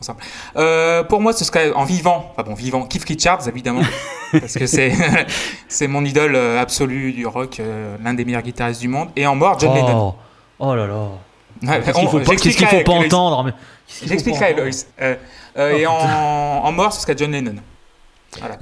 ensemble. 0.00 0.20
Euh, 0.54 1.02
pour 1.02 1.20
moi, 1.20 1.32
ce 1.32 1.44
serait 1.44 1.72
en 1.72 1.82
vivant, 1.82 2.30
enfin 2.30 2.48
bon, 2.48 2.54
vivant, 2.54 2.86
Keith 2.86 3.02
Richards 3.02 3.48
évidemment, 3.48 3.82
parce 4.32 4.54
que 4.54 4.66
c'est 4.66 4.92
c'est 5.68 5.88
mon 5.88 6.04
idole 6.04 6.36
euh, 6.36 6.60
absolue 6.60 7.12
du 7.12 7.26
rock, 7.26 7.58
euh, 7.58 7.96
l'un 8.04 8.14
des 8.14 8.24
meilleurs 8.24 8.42
guitaristes 8.42 8.80
du 8.80 8.86
monde. 8.86 9.08
Et 9.16 9.26
en 9.26 9.34
mort, 9.34 9.58
John 9.58 9.74
Lennon. 9.74 10.14
Oh, 10.14 10.14
oh 10.60 10.74
là 10.76 10.86
là. 10.86 11.08
Qu'est-ce 11.62 11.98
qu'il 11.98 12.08
faut 12.08 12.18
pas, 12.18 12.32
faut 12.66 12.76
pas 12.84 12.92
entendre 13.06 13.44
mais- 13.44 13.52
J'expliquerai, 14.06 14.54
Loïs. 14.54 14.86
Euh, 15.00 15.14
euh, 15.58 15.70
Oh, 15.74 15.76
et 15.78 15.86
en, 15.86 15.92
en 15.92 16.72
mort, 16.72 16.92
ce 16.92 17.00
serait 17.02 17.14
John 17.16 17.30
Lennon. 17.32 17.54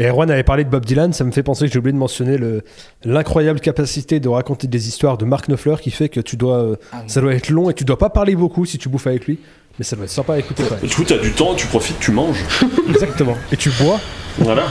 Et 0.01 0.07
Erwan 0.07 0.29
avait 0.33 0.43
parlé 0.43 0.65
de 0.65 0.69
Bob 0.69 0.85
Dylan, 0.85 1.13
ça 1.13 1.23
me 1.23 1.31
fait 1.31 1.45
penser 1.45 1.67
que 1.67 1.73
j'ai 1.73 1.79
oublié 1.79 1.93
de 1.93 1.99
mentionner 1.99 2.37
le- 2.39 2.65
l'incroyable 3.05 3.61
capacité 3.61 4.19
de 4.19 4.29
raconter 4.29 4.67
des 4.67 4.89
histoires 4.89 5.17
de 5.17 5.25
Mark 5.25 5.47
Knopfler 5.47 5.77
qui 5.81 5.93
fait 5.93 6.09
que 6.09 6.19
tu 6.19 6.37
dois, 6.37 6.57
euh, 6.57 6.77
Ah 6.93 7.03
ça 7.07 7.21
doit 7.21 7.33
être 7.35 7.51
long 7.51 7.71
et 7.71 7.75
tu 7.75 7.85
dois 7.85 7.97
pas 7.99 8.11
parler 8.11 8.35
beaucoup 8.35 8.65
si 8.67 8.79
tu 8.79 8.89
bouffes 8.89 9.07
avec 9.07 9.27
lui, 9.27 9.39
mais 9.81 9.85
ça 9.85 9.97
doit 9.97 10.05
être 10.05 10.11
sympa 10.11 10.35
à 10.35 10.39
écouter 10.39 10.63
quand 10.69 10.75
même. 10.77 10.87
Du 10.87 10.95
coup, 10.95 11.05
t'as 11.05 11.17
du 11.17 11.33
temps, 11.33 11.55
tu 11.55 11.67
profites, 11.67 11.99
tu 12.01 12.13
manges. 12.13 12.45
Exactement. 12.91 13.35
Et 13.51 13.57
tu 13.57 13.71
bois. 13.81 13.99
Voilà. 14.37 14.65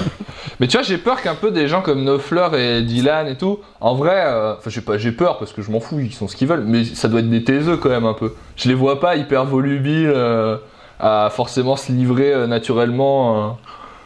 Mais 0.60 0.68
tu 0.68 0.78
vois, 0.78 0.84
j'ai 0.86 0.99
peur 0.99 1.20
qu'un 1.24 1.34
peu 1.34 1.49
des 1.49 1.68
gens 1.68 1.82
comme 1.82 2.03
Knopfler 2.03 2.47
et 2.55 2.82
Dylan 2.84 3.28
et 3.28 3.36
tout, 3.36 3.57
en 3.82 3.95
vrai, 3.95 4.24
euh, 4.24 4.53
enfin, 4.55 4.70
j'ai 4.70 4.82
pas, 4.82 4.99
j'ai 4.99 5.12
peur 5.12 5.39
parce 5.39 5.51
que 5.51 5.64
je 5.64 5.72
m'en 5.72 5.80
fous, 5.80 5.99
ils 5.99 6.14
sont 6.14 6.28
ce 6.28 6.36
qu'ils 6.36 6.47
veulent, 6.47 6.64
mais 6.64 6.86
ça 6.86 7.07
doit 7.07 7.22
être 7.22 7.30
des 7.30 7.43
taiseux 7.43 7.78
quand 7.78 7.89
même 7.89 8.05
un 8.05 8.14
peu. 8.14 8.36
Je 8.55 8.68
les 8.70 8.76
vois 8.76 8.99
pas 8.99 9.16
hyper 9.16 9.45
volubiles 9.45 10.12
euh, 10.14 10.57
à 10.99 11.30
forcément 11.32 11.76
se 11.76 11.91
livrer 11.91 12.32
euh, 12.32 12.45
naturellement, 12.45 13.47
euh, 13.47 13.49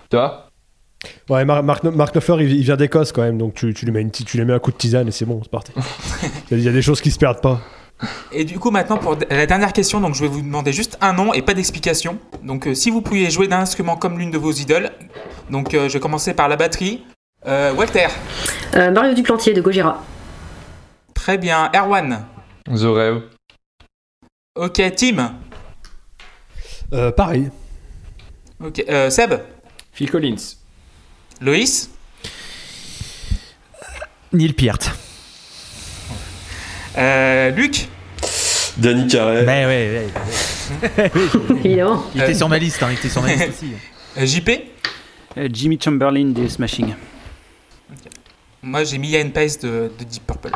tu 0.09 0.15
vois. 0.15 0.47
Ouais, 1.29 1.43
Mar- 1.43 1.63
Mark, 1.63 1.83
Mark 1.83 2.13
Knopfler, 2.13 2.45
il, 2.45 2.53
il 2.53 2.63
vient 2.63 2.77
d'Écosse 2.77 3.11
quand 3.11 3.23
même, 3.23 3.37
donc 3.37 3.55
tu, 3.55 3.73
tu 3.73 3.83
lui 3.85 3.91
mets 3.91 4.01
une, 4.01 4.11
tu 4.11 4.37
lui 4.37 4.45
mets 4.45 4.53
un 4.53 4.59
coup 4.59 4.71
de 4.71 4.77
tisane 4.77 5.09
et 5.09 5.11
c'est 5.11 5.25
bon, 5.25 5.41
c'est 5.43 5.51
parti. 5.51 5.73
Il 6.51 6.51
y, 6.51 6.53
a- 6.53 6.57
il 6.59 6.63
y 6.63 6.69
a 6.69 6.71
des 6.71 6.81
choses 6.81 7.01
qui 7.01 7.11
se 7.11 7.19
perdent 7.19 7.41
pas. 7.41 7.59
Et 8.31 8.45
du 8.45 8.59
coup, 8.59 8.71
maintenant, 8.71 8.97
pour 8.97 9.15
la 9.29 9.45
dernière 9.45 9.73
question, 9.73 9.99
donc 10.01 10.15
je 10.15 10.21
vais 10.21 10.27
vous 10.27 10.41
demander 10.41 10.73
juste 10.73 10.97
un 11.01 11.13
nom 11.13 11.33
et 11.33 11.41
pas 11.41 11.53
d'explication. 11.53 12.17
Donc, 12.43 12.67
euh, 12.67 12.73
si 12.75 12.89
vous 12.89 13.01
pouviez 13.01 13.29
jouer 13.29 13.47
d'un 13.47 13.59
instrument 13.59 13.95
comme 13.97 14.17
l'une 14.19 14.31
de 14.31 14.37
vos 14.37 14.51
idoles, 14.51 14.91
donc 15.49 15.73
euh, 15.73 15.87
je 15.89 15.93
vais 15.93 15.99
commencer 15.99 16.33
par 16.33 16.47
la 16.49 16.55
batterie. 16.55 17.03
Euh, 17.45 17.73
Walter, 17.73 18.07
Euh, 18.75 18.89
Mario 18.91 19.13
Duplantier 19.13 19.53
de 19.53 19.61
Gojira. 19.61 20.03
très 21.13 21.37
bien. 21.37 21.69
Erwan, 21.73 22.25
The 22.65 22.83
Rêve. 22.85 23.21
ok. 24.55 24.81
Tim, 24.95 25.35
Euh, 26.93 27.11
pareil. 27.11 27.49
ok. 28.63 28.83
Euh, 28.89 29.09
Seb, 29.09 29.33
Phil 29.93 30.09
Collins. 30.11 30.55
Loïs, 31.41 31.89
Neil 34.31 34.53
Peart. 34.53 34.91
Euh, 36.97 37.51
Luc, 37.51 37.87
Danny 38.77 39.07
Carey. 39.07 39.43
Mais 39.45 39.65
ouais. 39.65 40.07
Il 42.15 42.21
était 42.21 42.33
sur 42.33 42.49
ma 42.49 42.57
liste, 42.57 42.81
hein, 42.83 42.87
il 42.91 42.97
était 42.97 43.09
sur 43.09 43.21
ma 43.21 43.33
liste 43.33 43.49
aussi. 43.49 43.73
euh, 44.17 44.25
JP. 44.25 44.49
Euh, 45.37 45.49
Jimmy 45.51 45.79
Chamberlain 45.83 46.25
des 46.25 46.47
Smashing. 46.49 46.93
Moi, 48.61 48.83
j'ai 48.83 48.97
mis 48.97 49.09
Ian 49.09 49.29
Pace 49.29 49.59
de, 49.59 49.91
de 49.99 50.03
Deep 50.03 50.25
Purple. 50.25 50.51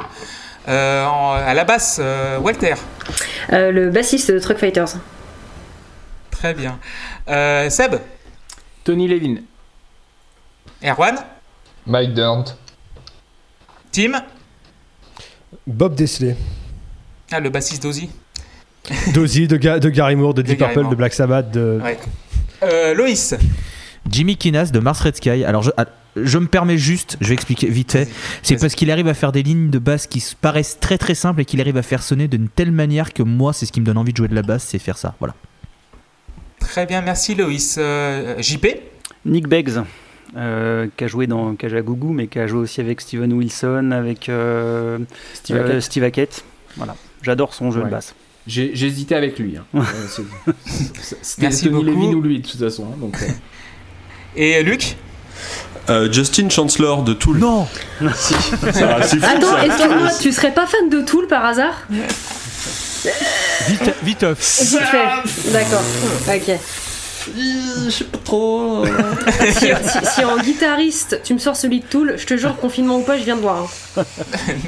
Euh, 0.68 1.06
en- 1.06 1.34
à 1.34 1.54
la 1.54 1.64
basse, 1.64 1.98
euh, 2.02 2.38
Walter, 2.40 2.76
Euh, 3.54 3.72
le 3.72 3.90
bassiste 3.90 4.32
de 4.32 4.40
Truck 4.40 4.58
Fighters. 4.58 4.96
très 6.32 6.54
bien. 6.54 6.80
Euh, 7.28 7.70
Seb, 7.70 7.96
Tony 8.84 9.08
Levin. 9.08 9.38
Erwan, 10.84 11.16
Mike 11.88 12.14
Durnt. 12.14 12.56
Tim, 13.92 14.22
Bob 15.68 15.96
Desley. 15.96 16.36
ah, 17.32 17.40
le 17.40 17.50
bassiste 17.50 17.84
d'Ozzy. 17.84 18.10
Dozy, 19.14 19.48
de, 19.48 19.58
Ga- 19.58 19.80
de 19.80 19.90
Gary 19.90 20.16
Moore, 20.16 20.34
de 20.34 20.42
De 20.42 20.48
Deep 20.48 20.60
Purple, 20.60 20.80
Moore. 20.80 20.92
de 20.92 20.96
Black 20.96 21.14
Sabbath, 21.14 21.52
de... 21.52 21.80
Ouais. 21.84 22.00
Euh, 22.64 22.94
Loïs, 22.94 23.36
Jimmy 24.10 24.38
Kinas 24.38 24.72
de 24.72 24.80
Mars 24.80 25.02
Red 25.02 25.18
Sky. 25.18 25.44
Alors 25.44 25.62
je, 25.62 25.72
ah, 25.76 25.86
je 26.16 26.38
me 26.38 26.48
permets 26.48 26.78
juste, 26.78 27.18
je 27.20 27.28
vais 27.28 27.34
expliquer 27.34 27.68
vite 27.68 27.92
fait. 27.92 28.08
C'est 28.42 28.56
parce 28.60 28.74
qu'il 28.76 28.90
arrive 28.90 29.10
à 29.10 29.14
faire 29.14 29.34
des 29.34 29.44
lignes 29.44 29.70
de 29.70 29.78
basse 29.80 30.08
qui 30.08 30.24
paraissent 30.40 30.78
très 30.80 30.98
très 30.98 31.14
simples 31.16 31.42
et 31.42 31.46
qu'il 31.46 31.60
arrive 31.60 31.76
à 31.78 31.82
faire 31.84 32.02
sonner 32.02 32.28
d'une 32.30 32.48
telle 32.48 32.72
manière 32.72 33.12
que 33.14 33.22
moi, 33.22 33.52
c'est 33.52 33.66
ce 33.66 33.72
qui 33.74 33.82
me 33.82 33.86
donne 33.86 33.98
envie 33.98 34.14
de 34.14 34.18
jouer 34.18 34.30
de 34.30 34.36
la 34.36 34.42
basse, 34.44 34.64
c'est 34.64 34.80
faire 34.80 34.98
ça. 34.98 35.16
Voilà. 35.20 35.36
très 36.60 36.86
bien, 36.86 37.02
merci 37.02 37.36
Loïs. 37.36 37.76
Euh, 37.78 38.42
JP, 38.42 38.68
Nick 39.26 39.48
Beggs, 39.50 39.84
euh, 40.36 40.88
qui 40.98 41.04
a 41.04 41.08
joué 41.08 41.28
dans 41.28 41.56
qui 41.56 41.66
a 41.66 41.70
joué 41.70 41.80
à 41.80 41.82
Gougou, 41.82 42.12
mais 42.14 42.28
qui 42.28 42.40
a 42.40 42.48
joué 42.48 42.60
aussi 42.60 42.82
avec 42.82 43.00
Steven 43.02 43.32
Wilson, 43.34 43.92
avec 43.92 44.30
euh, 44.30 44.98
Steve 45.34 45.56
euh, 45.58 45.64
Hackett. 45.66 45.82
Steve 45.82 46.04
Hackett. 46.04 46.44
Voilà, 46.76 46.96
j'adore 47.22 47.54
son 47.54 47.72
jeu 47.72 47.80
Ouais. 47.82 47.86
de 47.86 47.92
basse. 47.92 48.14
Hésité 48.50 49.16
avec 49.16 49.40
lui. 49.40 49.58
hein. 49.58 49.66
Euh, 49.76 50.52
C'était 51.22 51.50
Tony. 51.50 51.84
Levin 51.84 52.14
ou 52.16 52.22
lui 52.22 52.40
de 52.40 52.48
toute 52.48 52.60
façon. 52.60 52.86
hein, 52.86 52.98
donc, 53.00 53.16
euh. 53.22 53.26
et 54.36 54.64
Luc, 54.64 54.96
Euh, 55.90 56.12
Justin 56.12 56.50
Chancellor 56.50 57.04
de 57.04 57.14
Tool. 57.14 57.38
Non 57.40 57.66
Ça, 58.02 58.12
c'est 59.04 59.20
fou, 59.20 59.26
Attends, 59.26 59.52
ça. 59.52 59.66
excuse-moi, 59.66 60.10
tu 60.22 60.32
serais 60.34 60.54
pas 60.54 60.66
fan 60.68 60.90
de 60.90 61.02
Tool 61.02 61.28
par 61.28 61.46
hasard? 61.46 61.88
Vite. 63.68 63.94
Vite. 64.04 64.26
D'accord. 65.52 65.84
Ok. 66.28 66.52
Je 67.36 67.90
sais 67.90 68.04
pas 68.06 68.18
trop. 68.24 68.86
si, 69.50 69.66
si- 69.68 70.06
si 70.16 70.24
en 70.26 70.38
guitariste, 70.38 71.22
tu 71.24 71.34
me 71.34 71.40
sors 71.40 71.56
celui 71.56 71.80
de 71.82 71.86
Tool, 71.86 72.16
je 72.18 72.26
te 72.26 72.38
jure, 72.38 72.56
confinement 72.58 72.98
ou 72.98 73.02
pas, 73.02 73.18
je 73.18 73.24
viens 73.24 73.36
de 73.36 73.42
voir. 73.42 73.64
hein. 73.98 74.04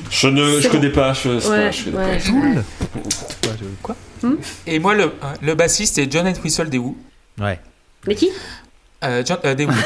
Je 0.09 0.27
ne, 0.27 0.59
je 0.59 0.67
bon. 0.67 0.73
connais 0.75 0.89
pas. 0.89 1.13
Je, 1.13 1.29
Ouais, 1.29 1.39
pas- 1.65 1.71
je 1.71 1.83
connais 1.85 1.97
ouais. 1.97 2.17
pas. 2.19 3.93
Cool. 4.21 4.37
Et 4.67 4.79
moi, 4.79 4.93
le, 4.95 5.11
le 5.41 5.55
bassiste, 5.55 5.95
c'est 5.95 6.11
John 6.11 6.27
Entwistle 6.27 6.69
des 6.69 6.77
Who. 6.77 6.97
Ouais. 7.39 7.59
Mais 8.07 8.15
qui? 8.15 8.29
Euh, 9.03 9.23
John, 9.25 9.37
euh, 9.45 9.55
des 9.55 9.65
Who. 9.65 9.71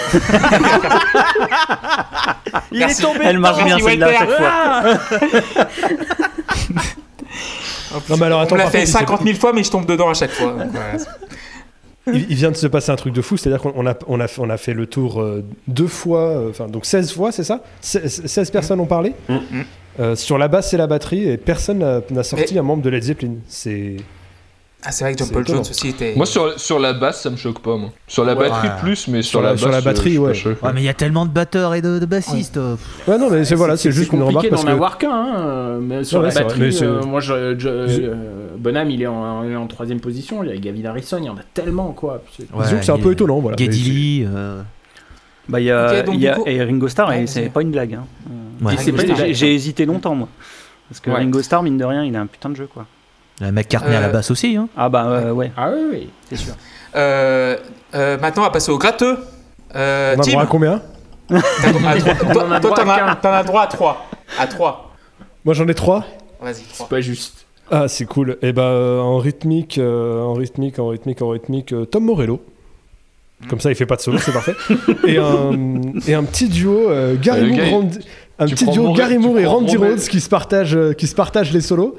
Il 2.72 2.80
Merci. 2.80 3.02
est 3.02 3.06
tombé 3.06 3.20
Elle 3.24 3.38
marche 3.40 3.64
bien 3.64 3.78
celle-là 3.80 4.08
à 4.08 4.14
chaque 4.14 4.32
fois. 4.32 4.84
Non, 8.10 8.18
mais 8.18 8.26
alors 8.26 8.42
attends, 8.42 8.56
On 8.56 8.58
l'a 8.58 8.72
fait 8.72 8.80
contre, 8.80 8.84
il 8.84 8.88
s'est- 8.88 9.00
50 9.00 9.24
000 9.24 9.38
fois, 9.38 9.54
mais 9.54 9.64
je 9.64 9.70
tombe 9.70 9.86
dedans 9.86 10.10
à 10.10 10.16
chaque 10.16 10.32
fois. 10.32 10.54
donc 10.54 10.72
voilà. 10.72 10.94
Il, 12.08 12.26
il 12.30 12.36
vient 12.36 12.52
de 12.52 12.58
se 12.58 12.68
passer 12.68 12.92
un 12.92 12.96
truc 12.98 13.14
de 13.14 13.22
fou, 13.22 13.38
c'est-à-dire 13.38 13.62
qu'on 13.62 13.72
on 13.78 13.88
a, 13.88 13.96
on 14.08 14.20
a, 14.20 14.26
on 14.40 14.50
a 14.50 14.58
fait 14.58 14.74
le 14.74 14.88
tour 14.88 15.22
euh, 15.22 15.44
deux 15.68 15.88
fois, 15.88 16.20
euh, 16.30 16.50
enfin 16.50 16.68
donc 16.68 16.86
16 16.86 17.14
fois, 17.14 17.32
c'est 17.32 17.44
ça? 17.46 17.62
16, 17.82 18.26
16 18.26 18.52
personnes 18.52 18.80
ont 18.82 18.86
parlé? 18.86 19.14
Mm. 19.30 19.36
Euh, 20.00 20.16
sur 20.16 20.38
la 20.38 20.48
basse 20.48 20.74
et 20.74 20.78
la 20.78 20.88
batterie, 20.88 21.30
et 21.30 21.38
personne 21.38 21.78
n'a- 21.80 22.02
n'a 22.10 22.24
sorti 22.24 22.58
un 22.58 22.64
membre 22.64 22.82
de 22.84 22.90
Led 22.90 23.04
Zeppelin. 23.04 23.36
C'est. 23.48 23.96
Ah, 24.86 24.92
c'est 24.92 25.06
vrai 25.06 25.14
que 25.14 25.20
John 25.20 25.28
C'est 25.28 25.34
Paul. 25.34 25.48
Jones 25.48 25.60
aussi 25.62 25.88
était. 25.90 26.14
Moi, 26.16 26.26
sur, 26.26 26.60
sur 26.60 26.78
la 26.78 26.92
basse, 26.92 27.22
ça 27.22 27.30
me 27.30 27.38
choque 27.38 27.60
pas, 27.60 27.78
moi. 27.78 27.92
Sur 28.06 28.26
la 28.26 28.34
Ouais. 28.34 28.50
batterie, 28.50 28.68
Ouais. 28.68 28.74
plus, 28.82 29.08
mais 29.08 29.22
sur, 29.22 29.32
Sur 29.40 29.42
la- 29.42 29.52
la, 29.52 29.58
sur 29.58 29.68
basse, 29.68 29.76
la 29.78 29.82
batterie, 29.82 30.14
je 30.16 30.20
ouais. 30.20 30.34
Ouais, 30.62 30.72
mais 30.74 30.82
il 30.82 30.84
y 30.84 30.90
a 30.90 30.94
tellement 30.94 31.26
de 31.26 31.32
batteurs 31.32 31.74
et 31.74 31.82
de, 31.82 32.00
de 32.00 32.06
bassistes. 32.06 32.60
Ouais, 33.08 33.18
non, 33.18 33.30
mais 33.30 33.46
c'est 33.46 33.56
voilà, 33.56 33.78
c'est 33.78 33.92
juste 33.94 34.12
une 34.12 34.20
compliqué 34.20 34.50
remarque 34.50 34.50
parce 34.50 34.62
d'en 34.64 34.68
que. 34.68 34.74
avoir 34.74 34.98
qu'un. 34.98 35.10
hein, 35.12 35.80
Mais 35.82 36.04
sur 36.04 36.20
Ouais, 36.20 36.26
la 36.26 36.32
c'est 36.32 36.44
vrai, 36.44 36.50
batterie, 36.54 36.74
c'est- 36.74 36.84
euh, 36.86 37.02
moi, 37.04 37.22
je, 37.22 37.58
je- 37.58 37.70
euh, 37.70 38.14
Bonham, 38.58 38.90
il 38.90 39.02
est 39.02 39.08
en, 39.08 39.44
il 39.46 39.52
est 39.52 39.56
en 39.56 39.68
troisième 39.68 40.02
position. 40.02 40.44
Il 40.44 40.50
y 40.50 40.54
a 40.54 40.58
Gavin 40.58 40.86
Harrison, 40.90 41.18
il 41.20 41.26
y 41.26 41.30
en 41.30 41.38
a 41.38 41.44
tellement, 41.54 41.94
quoi. 41.94 42.22
C'est- 42.36 42.44
Disons 42.52 42.78
que 42.80 42.86
c'est 42.86 42.92
un 42.92 42.98
peu 43.00 43.14
étonnant, 43.14 43.40
voilà. 43.40 43.56
Geddy 43.58 44.26
euh, 44.28 44.62
Bah, 45.48 45.60
il 45.62 45.66
y 45.66 45.72
a, 45.72 46.04
y 46.14 46.26
et 46.46 46.62
Ringo 46.64 46.88
Starr, 46.90 47.14
et 47.14 47.26
c'est 47.28 47.50
pas 47.50 47.62
une 47.62 47.72
blague. 47.72 47.94
hein. 47.96 48.06
C'est 48.78 49.34
j'ai- 49.34 49.54
hésité 49.54 49.86
longtemps, 49.86 50.16
moi. 50.16 50.28
Parce 50.90 51.00
que. 51.00 51.10
Ringo 51.10 51.42
Starr, 51.42 51.64
mine 51.64 51.78
de 51.78 51.86
rien, 51.86 52.04
il 52.04 52.14
a 52.18 52.20
un 52.22 52.28
putain 52.28 52.50
de 52.50 52.56
jeu, 52.56 52.68
quoi. 52.72 52.86
Euh, 53.44 53.52
McCartney 53.52 53.96
à 53.96 54.02
la 54.02 54.08
Euh, 54.08 54.12
basse 54.12 54.32
aussi. 54.32 54.56
Hein. 54.56 54.68
Ah 54.78 54.90
bah 54.90 55.06
euh, 55.08 55.32
ouais, 55.32 55.52
Ah 55.58 55.70
oui, 55.74 55.82
oui. 55.92 56.10
c'est 56.30 56.36
sûr. 56.38 56.54
Euh, 56.96 57.58
euh, 57.96 58.18
maintenant, 58.20 58.44
on 58.44 58.46
va 58.46 58.52
passer 58.52 58.72
au 58.72 58.78
gratteux. 58.78 59.18
Euh, 59.76 60.16
On 60.18 60.20
a 60.20 60.24
Tim, 60.24 60.32
droit 60.32 60.44
à 60.44 60.46
combien? 60.48 60.82
À 61.32 62.60
Toi, 62.60 62.74
t'en 62.76 62.90
as, 62.90 63.38
as 63.40 63.44
droit 63.44 63.62
à 63.64 63.68
3. 63.68 64.06
À 64.40 64.48
3. 64.48 64.92
Moi 65.46 65.54
j'en 65.54 65.68
ai 65.68 65.74
trois. 65.74 66.06
Vas-y, 66.42 66.56
C'est 66.70 66.74
3. 66.76 66.88
pas 66.90 67.02
juste. 67.02 67.46
Ah, 67.72 67.88
c'est 67.88 68.06
cool. 68.06 68.38
Et 68.42 68.54
bah, 68.54 68.64
euh, 68.64 69.00
en 69.00 69.18
rythmique, 69.18 69.78
euh, 69.78 70.22
en 70.22 70.34
rythmique, 70.34 70.80
en 70.80 70.88
rythmique, 70.90 71.22
en 71.22 71.30
rythmique, 71.30 71.74
euh, 71.74 71.86
Tom 71.86 72.06
Morello. 72.06 72.42
Comme 73.50 73.60
ça, 73.60 73.70
il 73.72 73.76
fait 73.76 73.86
pas 73.86 73.96
de 73.98 74.02
solo, 74.02 74.20
c'est 74.20 74.32
parfait. 74.32 74.54
Et 75.08 75.18
un, 75.18 75.52
et 76.08 76.14
un 76.14 76.24
petit 76.24 76.48
duo, 76.48 76.90
euh, 76.90 77.16
Gary 77.22 77.60
Euh, 77.60 77.70
Moore, 77.72 77.84
un 78.40 78.46
petit 78.48 78.66
duo 78.68 78.94
Gary 78.94 79.18
Moore 79.18 79.40
et 79.40 79.46
Randy 79.46 79.76
Rhodes 79.76 80.00
qui 80.00 80.22
se 80.22 80.30
partagent, 80.30 80.78
qui 80.98 81.08
se 81.08 81.16
partagent 81.16 81.52
les 81.52 81.60
solos. 81.62 81.98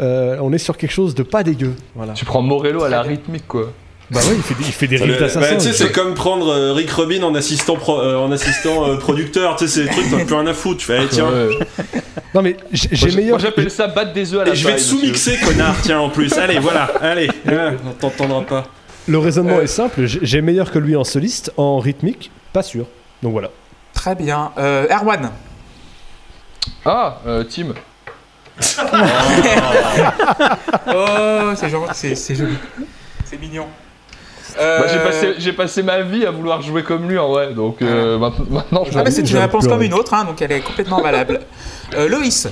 Euh, 0.00 0.38
on 0.40 0.52
est 0.52 0.58
sur 0.58 0.76
quelque 0.76 0.92
chose 0.92 1.14
de 1.14 1.22
pas 1.22 1.42
dégueu. 1.42 1.74
Voilà. 1.94 2.14
Tu 2.14 2.24
prends 2.24 2.40
Morello 2.42 2.82
à 2.84 2.88
la 2.88 3.02
rythmique, 3.02 3.46
quoi. 3.46 3.70
Bah 4.10 4.18
ouais, 4.20 4.34
il 4.34 4.42
fait, 4.42 4.54
des- 4.54 4.64
il 4.64 4.72
fait 4.72 4.86
des 4.88 4.98
Ça 4.98 5.04
riffs 5.04 5.14
le- 5.14 5.20
d'assassin. 5.20 5.40
bah, 5.52 5.56
tu 5.56 5.60
sais, 5.66 5.72
c'est 5.72 5.92
comme 5.92 6.14
prendre 6.14 6.48
euh, 6.48 6.72
Rick 6.72 6.90
Rubin 6.90 7.22
en 7.22 7.32
assistant, 7.36 7.76
pro- 7.76 8.00
euh, 8.00 8.16
en 8.16 8.32
assistant 8.32 8.88
euh, 8.88 8.96
producteur. 8.96 9.54
Tu 9.56 9.68
sais, 9.68 9.72
c'est 9.72 9.82
des 9.84 9.90
trucs, 9.90 10.10
t'en 10.10 10.18
as 10.18 10.24
plus 10.24 10.34
rien 10.34 10.46
à 10.48 10.54
foutre. 10.54 10.78
Tu 10.80 10.86
fais, 10.86 10.96
allez, 10.96 11.08
tiens. 11.08 11.28
Non 12.34 12.42
mais 12.42 12.56
j'ai 12.72 13.10
meilleur. 13.14 13.38
Moi, 13.38 13.38
j'appelle 13.38 13.70
ça 13.70 13.86
battre 13.88 14.12
des 14.12 14.34
œufs 14.34 14.40
à 14.40 14.44
la 14.46 14.52
Et 14.52 14.56
je 14.56 14.66
vais 14.66 14.74
te 14.76 14.80
sous-mixer, 14.80 15.38
connard, 15.46 15.76
tiens, 15.82 16.00
en 16.00 16.08
plus. 16.10 16.32
Allez, 16.38 16.58
voilà, 16.58 16.90
allez. 17.00 17.28
Ah, 17.46 17.70
on 17.86 17.92
t'entendra 17.92 18.40
pas. 18.42 18.64
Le 19.06 19.18
raisonnement 19.18 19.58
Euh. 19.58 19.62
est 19.62 19.66
simple. 19.68 20.06
J'ai 20.06 20.40
meilleur 20.40 20.70
que 20.72 20.78
lui 20.80 20.96
en 20.96 21.04
soliste, 21.04 21.52
en 21.56 21.78
rythmique, 21.78 22.30
pas 22.52 22.62
sûr. 22.62 22.86
Donc 23.22 23.32
voilà. 23.32 23.50
Très 23.94 24.14
bien. 24.16 24.50
Euh, 24.58 24.86
Erwan. 24.90 25.30
Ah, 26.84 27.18
euh, 27.26 27.44
Tim. 27.48 27.74
Oh, 30.94 31.52
c'est 31.56 31.68
joli. 31.68 31.86
C'est, 31.92 32.14
c'est 32.14 32.34
joli. 32.34 32.54
C'est 33.24 33.40
mignon. 33.40 33.66
Euh, 34.58 34.78
Moi, 34.78 34.86
j'ai 34.88 34.98
passé, 34.98 35.34
j'ai 35.38 35.52
passé 35.52 35.82
ma 35.82 36.02
vie 36.02 36.26
à 36.26 36.30
vouloir 36.30 36.60
jouer 36.62 36.82
comme 36.82 37.08
lui, 37.08 37.18
en 37.18 37.28
vrai. 37.28 37.54
Donc, 37.54 37.82
euh, 37.82 38.18
maintenant, 38.18 38.44
maintenant, 38.50 38.84
je 38.90 38.98
Ah, 38.98 39.02
mais 39.04 39.10
c'est 39.10 39.28
une 39.30 39.36
réponse 39.38 39.68
comme 39.68 39.82
une 39.82 39.94
autre, 39.94 40.12
hein, 40.14 40.24
donc 40.24 40.40
elle 40.42 40.52
est 40.52 40.60
complètement 40.60 41.00
valable. 41.00 41.40
Euh, 41.94 42.08
Loïs. 42.08 42.48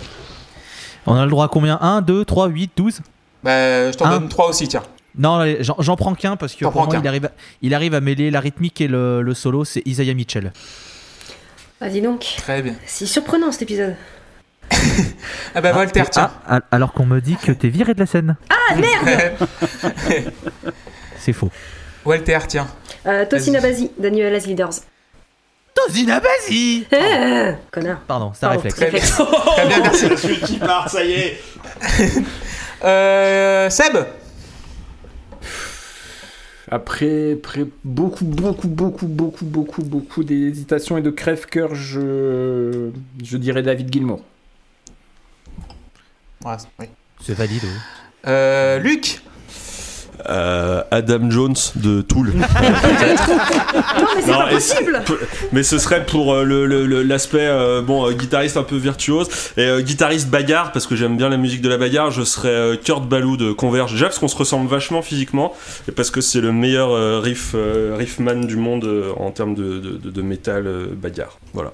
On 1.06 1.14
a 1.14 1.24
le 1.24 1.30
droit 1.30 1.46
à 1.46 1.48
combien? 1.48 1.78
1, 1.80 2.02
2, 2.02 2.24
3, 2.24 2.48
8, 2.48 2.70
12 2.76 3.00
Bah, 3.42 3.90
je 3.90 3.96
t'en 3.96 4.10
donne 4.10 4.28
3 4.28 4.48
aussi, 4.48 4.68
tiens. 4.68 4.82
Non, 5.16 5.44
j'en 5.60 5.96
prends 5.96 6.14
qu'un 6.14 6.36
parce 6.36 6.54
que 6.54 6.64
pour 6.64 6.86
moi, 6.86 6.94
il 7.02 7.08
arrive, 7.08 7.24
à, 7.24 7.30
il 7.62 7.74
arrive 7.74 7.94
à 7.94 8.00
mêler 8.00 8.30
la 8.30 8.38
rythmique 8.38 8.80
et 8.80 8.86
le, 8.86 9.20
le 9.22 9.34
solo. 9.34 9.64
C'est 9.64 9.82
Isaiah 9.84 10.14
Mitchell. 10.14 10.52
Vas-y 11.80 12.00
donc. 12.00 12.34
Très 12.36 12.62
bien. 12.62 12.74
C'est 12.86 13.06
surprenant 13.06 13.50
cet 13.50 13.62
épisode. 13.62 13.96
Ah 15.54 15.60
bah, 15.60 15.72
Voltaire, 15.72 16.10
tiens. 16.10 16.30
Ah, 16.46 16.60
alors 16.70 16.92
qu'on 16.92 17.06
me 17.06 17.20
dit 17.20 17.36
que 17.36 17.52
t'es 17.52 17.68
viré 17.68 17.94
de 17.94 18.00
la 18.00 18.06
scène. 18.06 18.36
Ah 18.50 18.74
merde 18.76 19.32
C'est 21.18 21.32
faux. 21.32 21.50
Walter, 22.04 22.38
tiens. 22.46 22.66
euh, 23.06 23.24
Tosina 23.26 23.60
Basi, 23.60 23.90
Daniel 23.98 24.34
As 24.34 24.46
Leaders. 24.46 24.70
Tozina 25.74 26.20
Basi 26.20 26.86
Eh, 26.92 27.52
connard. 27.70 28.00
Pardon, 28.06 28.32
c'est 28.34 28.46
un 28.46 28.48
Pardon, 28.50 28.62
réflexe. 28.62 28.76
Très 28.76 28.90
bien. 28.90 29.00
réflexe. 29.00 29.54
Très 29.56 29.66
bien, 29.66 29.80
merci. 29.82 30.16
Celui 30.16 30.40
qui 30.40 30.58
part, 30.58 30.88
ça 30.90 31.04
y 31.04 31.12
est. 31.12 31.40
Euh, 32.84 33.68
Seb. 33.70 33.96
Après, 36.70 37.32
après 37.32 37.64
beaucoup, 37.82 38.24
beaucoup, 38.24 38.68
beaucoup, 38.68 39.06
beaucoup, 39.08 39.44
beaucoup, 39.44 39.82
beaucoup 39.82 40.22
d'hésitation 40.22 40.96
et 40.98 41.02
de 41.02 41.10
crève-cœur, 41.10 41.74
je, 41.74 42.90
je 43.24 43.36
dirais 43.36 43.62
David 43.62 43.92
Gilmour. 43.92 44.20
Ouais, 46.44 46.55
oui. 46.78 46.86
C'est 47.24 47.35
valide. 47.35 47.62
oui. 47.65 47.70
Euh, 48.27 48.78
Luc. 48.78 49.20
Euh, 50.28 50.82
Adam 50.90 51.31
Jones 51.31 51.55
de 51.77 52.01
Tool. 52.02 52.32
Non 53.98 54.06
mais 54.16 54.23
c'est 54.23 54.31
Non, 54.32 54.39
pas 54.39 54.48
possible 54.51 55.02
Mais 55.52 55.62
ce 55.62 55.78
serait 55.78 56.05
pour 56.05 56.35
euh, 56.35 56.43
le- 56.43 56.66
le- 56.66 56.86
le- 56.86 57.02
l'aspect 57.05 57.47
euh, 57.47 57.82
bon 57.82 58.05
euh, 58.09 58.12
guitariste 58.12 58.56
un 58.56 58.65
peu 58.65 58.77
virtuose 58.77 59.28
et 59.56 59.62
euh, 59.62 59.81
guitariste 59.81 60.28
bagarre 60.28 60.73
parce 60.73 60.86
que 60.89 60.97
j'aime 60.97 61.16
bien 61.16 61.28
la 61.28 61.36
musique 61.36 61.62
de 61.62 61.69
la 61.69 61.78
bagarre. 61.78 62.10
Je 62.10 62.23
serais 62.24 62.48
euh, 62.48 62.77
Kurt 62.77 63.09
Ballou 63.09 63.36
de 63.36 63.52
Converge. 63.52 63.93
Déjà 63.93 64.06
parce 64.06 64.19
qu'on 64.19 64.27
se 64.28 64.36
ressemble 64.36 64.69
vachement 64.69 65.02
physiquement 65.02 65.55
et 65.89 65.93
parce 65.93 66.10
que 66.10 66.20
c'est 66.20 66.40
le 66.40 66.51
meilleur 66.52 66.90
euh, 66.90 67.20
riff 67.20 67.52
euh, 67.55 67.94
riffman 67.97 68.35
du 68.44 68.56
monde 68.56 68.85
euh, 68.85 69.12
en 69.19 69.31
termes 69.31 69.55
de, 69.55 69.78
de, 69.78 69.90
de- 69.98 70.10
de 70.10 70.23
métal 70.23 70.66
euh, 70.66 70.86
bagarre. 70.93 71.39
Voilà. 71.55 71.70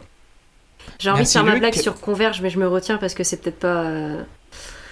J'ai 0.98 1.10
envie 1.10 1.24
de 1.24 1.28
faire 1.28 1.44
ma 1.44 1.56
blague 1.56 1.74
sur 1.74 1.98
Converge, 1.98 2.40
mais 2.42 2.50
je 2.50 2.58
me 2.58 2.68
retiens 2.68 2.98
parce 2.98 3.14
que 3.14 3.24
c'est 3.24 3.38
peut-être 3.38 3.58
pas. 3.60 3.90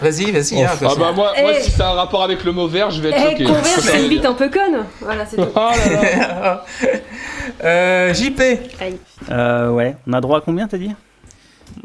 Vas-y, 0.00 0.32
vas-y. 0.32 0.62
Hein, 0.62 0.68
Ah 0.72 0.76
bah, 0.80 0.94
moi, 0.98 1.12
moi 1.14 1.32
Eh. 1.56 1.62
si 1.62 1.70
ça 1.70 1.88
a 1.88 1.92
un 1.92 1.94
rapport 1.94 2.24
avec 2.24 2.42
le 2.44 2.50
mot 2.52 2.66
vert, 2.66 2.90
je 2.90 3.00
vais 3.00 3.10
être 3.10 3.18
Eh, 3.24 3.30
choqué. 3.32 3.44
Peux 3.44 3.80
c'est 3.80 4.02
une 4.02 4.08
bite 4.08 4.24
un 4.26 4.34
peu 4.34 4.48
conne 4.48 4.84
Voilà, 5.00 5.24
c'est 5.26 5.36
tout. 5.36 5.42
Oh 5.54 5.70
là 5.70 6.10
là. 6.40 6.64
euh, 7.64 8.14
JP. 8.14 8.40
Euh, 9.30 9.70
ouais, 9.70 9.96
on 10.08 10.12
a 10.12 10.20
droit 10.20 10.38
à 10.38 10.40
combien, 10.40 10.66
t'as 10.66 10.78
dit? 10.78 10.90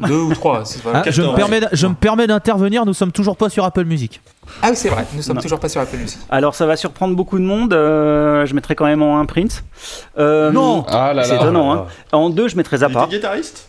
Deux 0.00 0.14
ou 0.20 0.34
trois. 0.34 0.62
pas- 0.84 0.92
Ah, 0.94 1.02
je 1.10 1.22
me 1.22 1.28
14. 1.28 1.34
permets, 1.36 1.60
d- 1.60 1.66
je 1.72 1.86
me 1.86 1.94
permets 1.94 2.26
d'intervenir. 2.26 2.84
Nous 2.84 2.92
sommes 2.92 3.10
toujours 3.12 3.36
pas 3.36 3.48
sur 3.48 3.64
Apple 3.64 3.84
Music. 3.84 4.20
Ah 4.62 4.68
oui, 4.70 4.76
c'est 4.76 4.90
vrai. 4.90 5.04
Nous 5.14 5.22
sommes 5.22 5.36
Non. 5.36 5.42
toujours 5.42 5.58
pas 5.60 5.68
sur 5.68 5.80
Apple 5.80 5.96
Music. 5.96 6.18
Alors, 6.28 6.54
ça 6.54 6.66
va 6.66 6.76
surprendre 6.76 7.16
beaucoup 7.16 7.38
de 7.38 7.44
monde. 7.44 7.72
euh, 7.72 8.44
je 8.46 8.54
mettrai 8.54 8.74
quand 8.74 8.84
même 8.84 9.02
en 9.02 9.18
un. 9.18 9.26
Euh, 10.18 10.50
Non. 10.52 10.84
Ah 10.88 11.12
C'est 11.24 11.36
étonnant, 11.36 11.72
hein. 11.72 11.86
En 12.12 12.28
deux, 12.30 12.48
je 12.48 12.56
mettrai 12.56 12.76
Il 12.76 12.80
Zappa. 12.80 13.04
était 13.04 13.16
guitariste? 13.16 13.67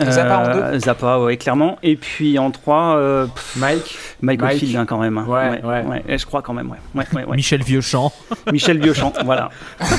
Zappa 0.00 0.36
en 0.38 0.44
Euh, 0.48 0.78
Zappa, 0.80 1.18
ouais, 1.20 1.36
clairement. 1.36 1.78
Et 1.82 1.94
puis 1.96 2.38
en 2.38 2.50
trois, 2.50 2.96
euh, 2.96 3.26
pff, 3.26 3.56
Mike 3.56 3.98
Mike. 4.22 4.42
Field 4.58 4.76
hein, 4.76 4.86
quand 4.86 4.98
même. 4.98 5.18
hein. 5.18 5.26
Ouais, 5.28 5.60
ouais. 5.62 6.02
Et 6.08 6.18
je 6.18 6.26
crois 6.26 6.42
quand 6.42 6.52
même, 6.52 6.70
ouais. 6.70 6.78
ouais, 6.94 7.04
ouais, 7.14 7.24
ouais. 7.24 7.36
Michel 7.36 7.62
Vieuchamp. 7.62 8.12
Michel 8.52 8.80
Vieuchamp, 8.80 9.12
voilà. 9.24 9.50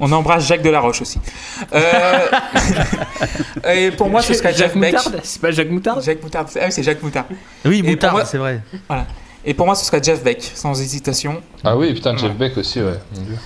On 0.00 0.10
embrasse 0.10 0.46
Jacques 0.48 0.62
Delaroche 0.62 1.00
aussi. 1.02 1.20
Euh... 1.72 2.18
Et 3.72 3.90
pour 3.92 4.10
moi, 4.10 4.20
ce 4.20 4.34
serait 4.34 4.52
Jeff 4.52 4.72
Jacques 4.74 4.78
Beck. 4.80 4.96
C'est 5.22 5.40
pas 5.40 5.50
Jacques 5.52 5.70
Moutarde? 5.70 6.02
Jacques 6.02 6.22
Moutarde. 6.22 6.48
Ah 6.56 6.64
oui, 6.66 6.72
c'est 6.72 6.82
Jacques 6.82 7.02
Moutarde. 7.02 7.26
Oui, 7.64 7.82
Moutarde, 7.82 8.14
moi- 8.14 8.24
c'est 8.24 8.38
vrai. 8.38 8.60
Et 9.44 9.54
pour 9.54 9.66
moi, 9.66 9.74
ce 9.74 9.84
serait 9.84 10.02
Jeff 10.02 10.22
Beck, 10.24 10.42
sans 10.54 10.80
hésitation. 10.80 11.40
Ah 11.62 11.76
oui, 11.76 11.92
putain, 11.94 12.16
Jeff 12.16 12.32
Beck 12.34 12.56
aussi, 12.58 12.80
ouais. 12.80 12.98
Mon 13.16 13.22
Dieu. 13.22 13.36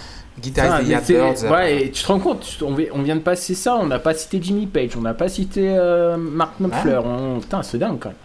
Guitariste 0.40 0.74
Ah, 0.78 0.82
des 0.82 0.90
Yardbirds. 0.90 1.50
ouais, 1.50 1.82
et 1.84 1.90
tu 1.90 2.02
te 2.02 2.06
rends 2.08 2.18
compte, 2.18 2.46
on 2.64 2.74
vi- 2.74 2.88
on 2.92 3.02
vient 3.02 3.16
de 3.16 3.20
passer 3.20 3.54
ça, 3.54 3.76
on 3.80 3.86
n'a 3.86 3.98
pas 3.98 4.14
cité 4.14 4.38
Jimmy 4.42 4.66
Page, 4.66 4.90
on 4.96 5.00
n'a 5.02 5.14
pas 5.14 5.28
cité 5.28 5.62
euh, 5.76 6.16
Mark 6.16 6.52
Knopfler. 6.60 7.00
on- 7.04 7.40
Putain, 7.40 7.62
c'est 7.62 7.78
dingue 7.78 7.98
quand 7.98 8.10
même. 8.10 8.18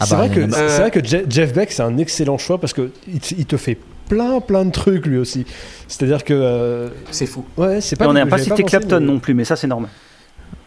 Ah 0.00 0.06
c'est 0.06 0.10
bah, 0.14 0.16
vrai 0.26 0.28
que, 0.30 0.40
Euh, 0.40 0.68
c'est 0.68 0.80
vrai 0.80 0.90
que 0.90 1.04
Je- 1.04 1.16
Jeff 1.28 1.52
Beck, 1.52 1.70
c'est 1.72 1.82
un 1.82 1.98
excellent 1.98 2.38
choix 2.38 2.58
parce 2.58 2.72
que 2.72 2.90
il 3.06 3.20
te, 3.46 3.56
fait 3.56 3.78
plein 4.08 4.40
plein 4.40 4.64
de 4.64 4.70
trucs 4.70 5.04
lui 5.06 5.18
aussi. 5.18 5.44
C'est-à-dire 5.88 6.24
que 6.24 6.32
euh, 6.34 6.88
C'est 7.10 7.26
fou. 7.26 7.44
ouais, 7.56 7.80
c'est 7.80 7.96
Et 7.96 7.98
pas. 7.98 8.08
on 8.08 8.12
n'a 8.12 8.24
pas 8.26 8.38
cité 8.38 8.62
Clapton 8.62 9.00
mais- 9.00 9.06
non 9.06 9.18
plus, 9.18 9.34
mais 9.34 9.44
ça 9.44 9.56
c'est 9.56 9.66
normal. 9.66 9.90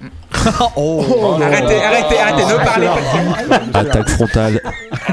oh, 0.78 1.36
Arrêtez, 1.42 1.76
arrêtez, 1.82 2.18
arrêtez, 2.20 2.44
ne 2.46 2.66
parlez 2.66 2.88
pas. 3.72 3.80
Attaque 3.80 4.10
frontale. 4.10 4.62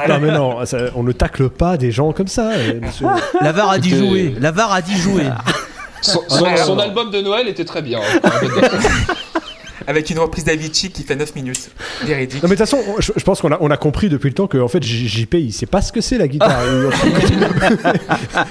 Non 0.08 0.18
mais 0.20 0.30
non, 0.30 0.64
ça- 0.66 0.90
on 0.94 1.02
ne 1.02 1.10
tacle 1.12 1.48
pas 1.48 1.76
des 1.76 1.90
gens 1.90 2.12
comme 2.12 2.28
ça, 2.28 2.50
euh, 2.52 2.80
monsieur. 2.80 3.06
La 3.40 3.50
VAR 3.52 3.70
a 3.70 3.78
dit 3.78 3.90
jouer. 3.96 4.34
La 4.40 4.52
VAR 4.52 4.72
a 4.72 4.82
dit 4.82 4.94
jouer. 4.96 5.24
Son, 6.02 6.78
album 6.78 7.10
de 7.10 7.20
Noël 7.20 7.48
était 7.48 7.64
très 7.64 7.82
bien. 7.82 8.00
hein. 8.00 8.30
Avec 9.86 10.10
une 10.10 10.18
reprise 10.18 10.44
d'Avicii 10.44 10.90
qui 10.90 11.02
fait 11.02 11.16
9 11.16 11.34
minutes. 11.34 11.70
Véridique. 12.04 12.42
Non 12.42 12.48
mais 12.48 12.56
de 12.56 12.60
toute 12.62 12.68
façon, 12.68 12.78
on- 12.88 13.00
je, 13.00 13.12
je 13.16 13.24
pense 13.24 13.40
qu'on 13.40 13.52
a, 13.52 13.58
on 13.60 13.70
a 13.70 13.76
compris 13.76 14.08
depuis 14.08 14.28
le 14.28 14.34
temps 14.34 14.46
que 14.46 14.58
en 14.58 14.68
fait 14.68 14.82
JP 14.82 15.34
il 15.34 15.52
sait 15.52 15.66
pas 15.66 15.82
ce 15.82 15.92
que 15.92 16.00
c'est 16.00 16.18
la 16.18 16.28
guitare. 16.28 16.60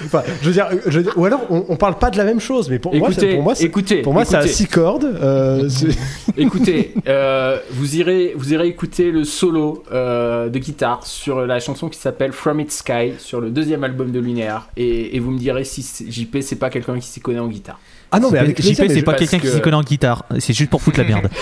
enfin, 0.05 0.23
je 0.41 0.45
veux 0.47 0.51
dire, 0.53 0.67
je 0.87 1.01
ou 1.15 1.25
alors 1.25 1.41
on, 1.49 1.65
on 1.69 1.75
parle 1.75 1.97
pas 1.97 2.09
de 2.09 2.17
la 2.17 2.23
même 2.25 2.39
chose, 2.39 2.69
mais 2.69 2.79
pour 2.79 2.93
moi, 2.95 3.09
Écoutez, 3.09 3.33
pour 3.35 3.43
moi, 3.43 3.55
c'est- 3.55 3.63
écoutez, 3.65 4.01
pour 4.01 4.13
moi, 4.13 4.25
ça 4.25 4.37
a 4.39 4.41
écoutez. 4.41 4.53
six 4.53 4.67
cordes. 4.67 5.05
euh, 5.05 5.69
Écoutez, 6.37 6.93
euh, 7.07 7.59
vous 7.71 7.95
irez, 7.95 8.33
vous 8.35 8.53
irez 8.53 8.67
écouter 8.67 9.11
le 9.11 9.23
solo 9.23 9.83
euh, 9.91 10.49
de 10.49 10.59
guitare 10.59 11.05
sur 11.05 11.45
la 11.45 11.59
chanson 11.59 11.87
qui 11.89 11.99
s'appelle 11.99 12.33
From 12.33 12.59
Its 12.59 12.69
Sky 12.71 13.13
sur 13.19 13.39
le 13.39 13.49
deuxième 13.49 13.83
album 13.83 14.11
de 14.11 14.19
Lunaire 14.19 14.67
et, 14.75 15.15
et 15.15 15.19
vous 15.19 15.31
me 15.31 15.39
direz 15.39 15.63
si 15.63 15.85
JP 16.09 16.37
c'est 16.41 16.57
pas 16.57 16.69
quelqu'un 16.69 16.99
qui 16.99 17.07
s'y 17.07 17.19
connaît 17.21 17.39
en 17.39 17.47
guitare. 17.47 17.79
Ah 18.15 18.19
non 18.19 18.29
mais 18.31 18.39
avec 18.39 18.61
JP, 18.61 18.83
c'est 18.89 19.01
pas 19.03 19.13
quelqu'un 19.15 19.39
qui 19.39 19.47
s'y 19.49 19.61
connaît 19.61 19.75
en 19.75 19.81
guitare. 19.81 20.23
C'est 20.39 20.53
juste 20.53 20.69
pour 20.69 20.81
foutre 20.81 20.99
la 20.99 21.05
merde. 21.05 21.29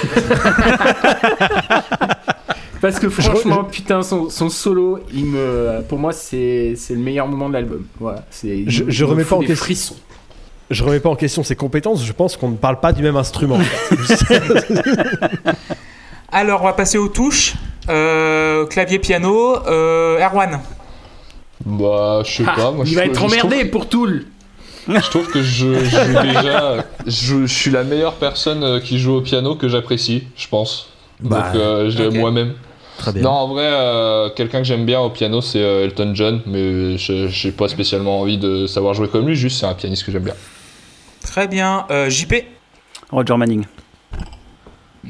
Parce 2.81 2.99
que 2.99 3.09
franchement, 3.09 3.63
putain, 3.63 4.01
son, 4.03 4.29
son 4.29 4.49
solo, 4.49 4.99
il 5.13 5.25
me, 5.25 5.81
pour 5.87 5.97
moi 5.99 6.11
c'est 6.11 6.73
c'est 6.75 6.93
le 6.95 6.99
meilleur 6.99 7.27
moment 7.27 7.47
de 7.47 7.53
l'album. 7.53 7.85
Voilà, 7.99 8.25
c'est. 8.29 8.47
il 8.49 8.69
Je- 8.69 8.83
me- 8.83 8.91
je 8.91 9.03
il 9.03 9.07
me 9.07 9.11
remets 9.13 9.23
pas 9.23 9.35
en 9.37 9.39
question. 9.39 9.55
frissons. 9.55 9.95
je 10.69 10.83
remets 10.83 10.99
pas 10.99 11.09
en 11.09 11.15
question 11.15 11.43
ses 11.43 11.55
compétences. 11.55 12.05
Je 12.05 12.11
pense 12.11 12.35
qu'on 12.35 12.49
ne 12.49 12.57
parle 12.57 12.81
pas 12.81 12.91
du 12.91 13.01
même 13.01 13.15
instrument. 13.15 13.57
Alors, 16.31 16.61
on 16.61 16.65
va 16.65 16.73
passer 16.73 16.97
aux 16.97 17.07
touches. 17.09 17.53
Euh, 17.89 18.65
clavier, 18.65 18.99
piano. 18.99 19.55
Euh, 19.67 20.17
Erwan. 20.19 20.59
bah, 21.65 22.23
je 22.25 22.31
sais 22.31 22.43
Ah, 22.47 22.53
pas. 22.55 22.71
Moi, 22.71 22.85
il 22.85 22.91
je 22.91 22.95
va 22.95 23.05
être 23.05 23.13
trouve- 23.13 23.31
emmerdé 23.31 23.65
pour 23.65 23.87
Tool. 23.87 24.25
Je 24.87 25.09
trouve 25.09 25.29
que 25.29 25.41
je, 25.41 25.73
je 25.85 25.89
joue 25.89 26.21
déjà. 26.23 26.85
Je, 27.05 27.45
je 27.45 27.53
suis 27.53 27.71
la 27.71 27.83
meilleure 27.83 28.15
personne 28.15 28.63
euh, 28.63 28.79
qui 28.79 28.99
joue 28.99 29.13
au 29.15 29.21
piano 29.21 29.55
que 29.55 29.67
j'apprécie, 29.69 30.23
je 30.35 30.47
pense. 30.47 30.89
Bah, 31.21 31.51
Donc, 31.53 31.61
euh, 31.61 31.89
je 31.89 31.95
dirais 31.95 32.07
ok. 32.09 32.15
moi-même. 32.15 32.53
Très 32.97 33.11
bien. 33.11 33.23
Non, 33.23 33.31
en 33.31 33.47
vrai, 33.47 33.65
euh, 33.65 34.29
quelqu'un 34.29 34.59
que 34.59 34.65
j'aime 34.65 34.85
bien 34.85 34.99
au 34.99 35.09
piano, 35.09 35.41
c'est 35.41 35.61
euh, 35.61 35.85
Elton 35.85 36.11
John, 36.13 36.41
mais 36.45 36.97
je 36.97 37.27
j'ai 37.27 37.51
pas 37.51 37.67
spécialement 37.67 38.19
envie 38.21 38.37
de 38.37 38.67
savoir 38.67 38.93
jouer 38.93 39.07
comme 39.07 39.27
lui, 39.27 39.35
juste 39.35 39.59
c'est 39.59 39.65
un 39.65 39.73
pianiste 39.73 40.05
que 40.05 40.11
j'aime 40.11 40.23
bien. 40.23 40.35
Très 41.21 41.47
bien. 41.47 41.85
Euh, 41.89 42.09
JP. 42.09 42.33
Roger 43.11 43.37
Manning. 43.37 43.65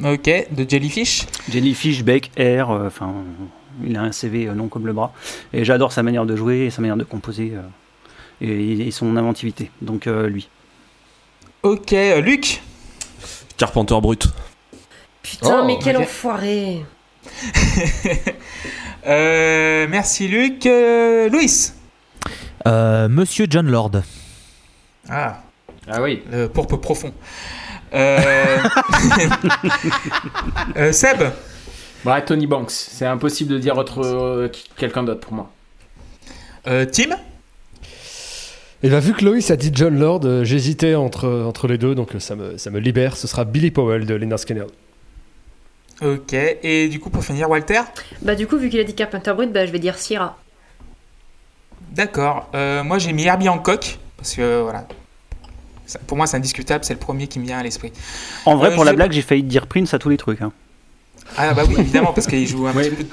Ok. 0.04 0.30
De 0.52 0.66
Jellyfish. 0.70 1.26
Jellyfish, 1.52 2.04
Beck, 2.04 2.32
Air, 2.38 2.72
euh, 2.72 2.88
enfin, 2.88 3.14
il 3.86 3.96
a 3.98 4.02
un 4.02 4.12
CV 4.12 4.48
euh, 4.48 4.54
long 4.54 4.68
comme 4.68 4.88
le 4.88 4.94
bras. 4.94 5.14
Et 5.54 5.64
j'adore 5.66 5.92
sa 5.92 6.04
manière 6.04 6.26
de 6.26 6.36
jouer 6.36 6.66
et 6.66 6.70
sa 6.70 6.82
manière 6.82 6.98
de 6.98 7.04
composer 7.04 7.54
euh, 7.56 7.62
et, 8.44 8.88
et 8.88 8.92
son 8.92 9.16
inventivité. 9.18 9.72
Donc 9.82 10.08
euh, 10.08 10.28
lui. 10.28 10.50
Ok. 11.64 11.94
euh, 11.94 12.22
Luc. 12.22 12.62
Carpenter 13.58 14.00
brut. 14.02 14.28
Putain, 15.22 15.62
Oh, 15.62 15.66
mais 15.66 15.78
quel 15.82 15.98
enfoiré. 15.98 16.86
Euh, 19.06 19.86
merci 19.90 20.30
Luc. 20.30 20.66
Euh, 20.66 21.28
Louis. 21.28 21.72
Euh, 22.66 23.10
Monsieur 23.10 23.48
John 23.50 23.70
Lord. 23.70 23.92
Ah, 25.10 25.42
Ah 25.90 26.02
oui. 26.02 26.24
le 26.32 26.48
pourpre 26.48 26.78
profond. 26.78 27.14
Euh... 27.94 28.58
euh, 30.78 30.94
Seb. 30.94 31.22
Bah, 32.06 32.22
Tony 32.22 32.48
Banks. 32.48 32.72
C'est 32.72 33.06
impossible 33.06 33.52
de 33.54 33.60
dire 33.60 33.78
autre 33.78 34.50
quelqu'un 34.78 35.04
d'autre 35.04 35.20
pour 35.20 35.34
moi. 35.34 35.52
Euh, 36.68 36.86
Tim. 36.86 37.18
Et 38.84 38.90
bah, 38.90 39.00
vu 39.00 39.14
que 39.14 39.24
Loïs 39.24 39.50
a 39.50 39.56
dit 39.56 39.72
John 39.74 39.98
Lord, 39.98 40.22
euh, 40.26 40.44
j'hésitais 40.44 40.96
entre, 40.96 41.30
entre 41.48 41.68
les 41.68 41.78
deux, 41.78 41.96
donc 41.96 42.16
euh, 42.16 42.20
ça 42.20 42.36
me, 42.36 42.58
ça 42.58 42.70
me 42.70 42.80
libère. 42.80 43.16
Ce 43.16 43.28
sera 43.28 43.46
Billy 43.46 43.72
Powell 43.72 44.06
de 44.06 44.14
Leonard 44.14 44.40
Skinner. 44.40 44.66
Ok. 46.02 46.34
Et 46.34 46.90
du 46.90 47.00
coup, 47.00 47.10
pour 47.10 47.24
finir, 47.24 47.50
Walter? 47.50 47.80
Bah, 48.22 48.36
du 48.36 48.46
coup, 48.46 48.58
vu 48.58 48.70
qu'il 48.70 48.80
a 48.80 48.84
dit 48.84 48.94
Carpenter 48.94 49.34
Brut, 49.34 49.52
bah, 49.54 49.66
je 49.66 49.72
vais 49.72 49.80
dire 49.80 49.98
Sierra. 49.98 50.38
D'accord. 51.92 52.50
Euh, 52.56 52.84
moi, 52.84 52.98
j'ai 53.00 53.14
mis 53.14 53.24
Herbie 53.24 53.48
Hancock. 53.48 54.00
Parce 54.18 54.34
que, 54.36 54.62
voilà. 54.62 54.86
Ça- 55.86 56.00
Pour 56.06 56.18
moi, 56.18 56.28
c'est 56.28 56.36
indiscutable. 56.38 56.84
C'est 56.84 56.94
le 56.94 57.00
premier 57.00 57.28
qui 57.28 57.40
me 57.40 57.46
vient 57.46 57.60
à 57.60 57.64
l'esprit. 57.64 57.94
En 58.46 58.58
vrai, 58.58 58.72
Euh, 58.72 58.76
pour 58.76 58.84
la 58.84 58.94
blague, 58.94 59.12
j'ai 59.14 59.22
failli 59.22 59.44
dire 59.44 59.68
Prince 59.68 59.94
à 59.94 60.00
tous 60.00 60.10
les 60.10 60.18
trucs. 60.18 60.42
hein. 60.42 60.52
Ah, 61.38 61.54
bah 61.54 61.64
oui, 61.68 61.76
évidemment, 61.80 62.14
parce 62.14 62.28
qu'il 62.28 62.46
joue 62.48 62.68
un 62.68 62.74
Ouais. 62.74 62.90
petit 62.90 63.06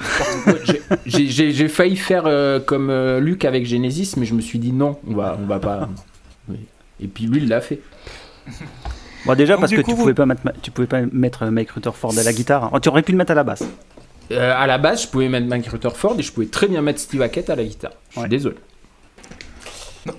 peu 0.45 0.51
de. 0.53 0.97
J'ai- 1.05 1.67
failli 1.67 1.95
faire 1.95 2.23
euh, 2.25 2.59
comme 2.59 2.89
euh, 2.89 3.19
Luc 3.19 3.45
avec 3.45 3.65
Genesis, 3.65 4.13
mais 4.17 4.25
je 4.25 4.33
me 4.35 4.41
suis 4.41 4.59
dit 4.59 4.71
non, 4.73 4.97
on 5.07 5.15
va, 5.15 5.37
on 5.41 5.45
va 5.47 5.59
pas. 5.59 5.89
Oui. 6.49 6.57
Et 6.99 7.07
puis 7.07 7.25
lui, 7.25 7.41
il 7.41 7.47
l'a 7.47 7.61
fait. 7.61 7.79
Bon, 9.25 9.35
déjà, 9.35 9.53
Donc, 9.53 9.61
parce 9.61 9.71
que 9.71 9.77
coup, 9.81 9.91
tu, 9.91 9.95
vous- 9.95 10.01
pouvais 10.01 10.13
pas 10.13 10.25
mettre, 10.25 10.41
tu 10.61 10.71
pouvais 10.71 10.87
pas 10.87 11.01
mettre 11.11 11.45
Mike 11.47 11.71
Rutherford 11.71 12.17
à 12.17 12.23
la 12.23 12.33
guitare. 12.33 12.69
Oh, 12.73 12.79
tu 12.79 12.89
aurais 12.89 13.01
pu 13.03 13.11
le 13.11 13.17
mettre 13.17 13.31
à 13.31 13.35
la 13.35 13.43
basse. 13.43 13.63
Euh, 14.31 14.53
à 14.55 14.65
la 14.67 14.77
base, 14.77 15.03
je 15.03 15.07
pouvais 15.07 15.27
mettre 15.29 15.47
Mike 15.47 15.67
Rutherford 15.67 16.15
et 16.19 16.21
je 16.23 16.31
pouvais 16.31 16.47
très 16.47 16.67
bien 16.67 16.81
mettre 16.81 16.99
Steve 16.99 17.21
Hackett 17.21 17.49
à 17.49 17.55
la 17.55 17.63
guitare. 17.63 17.91
Je 18.09 18.13
suis 18.13 18.21
Ouais. 18.21 18.29
désolé. 18.29 18.55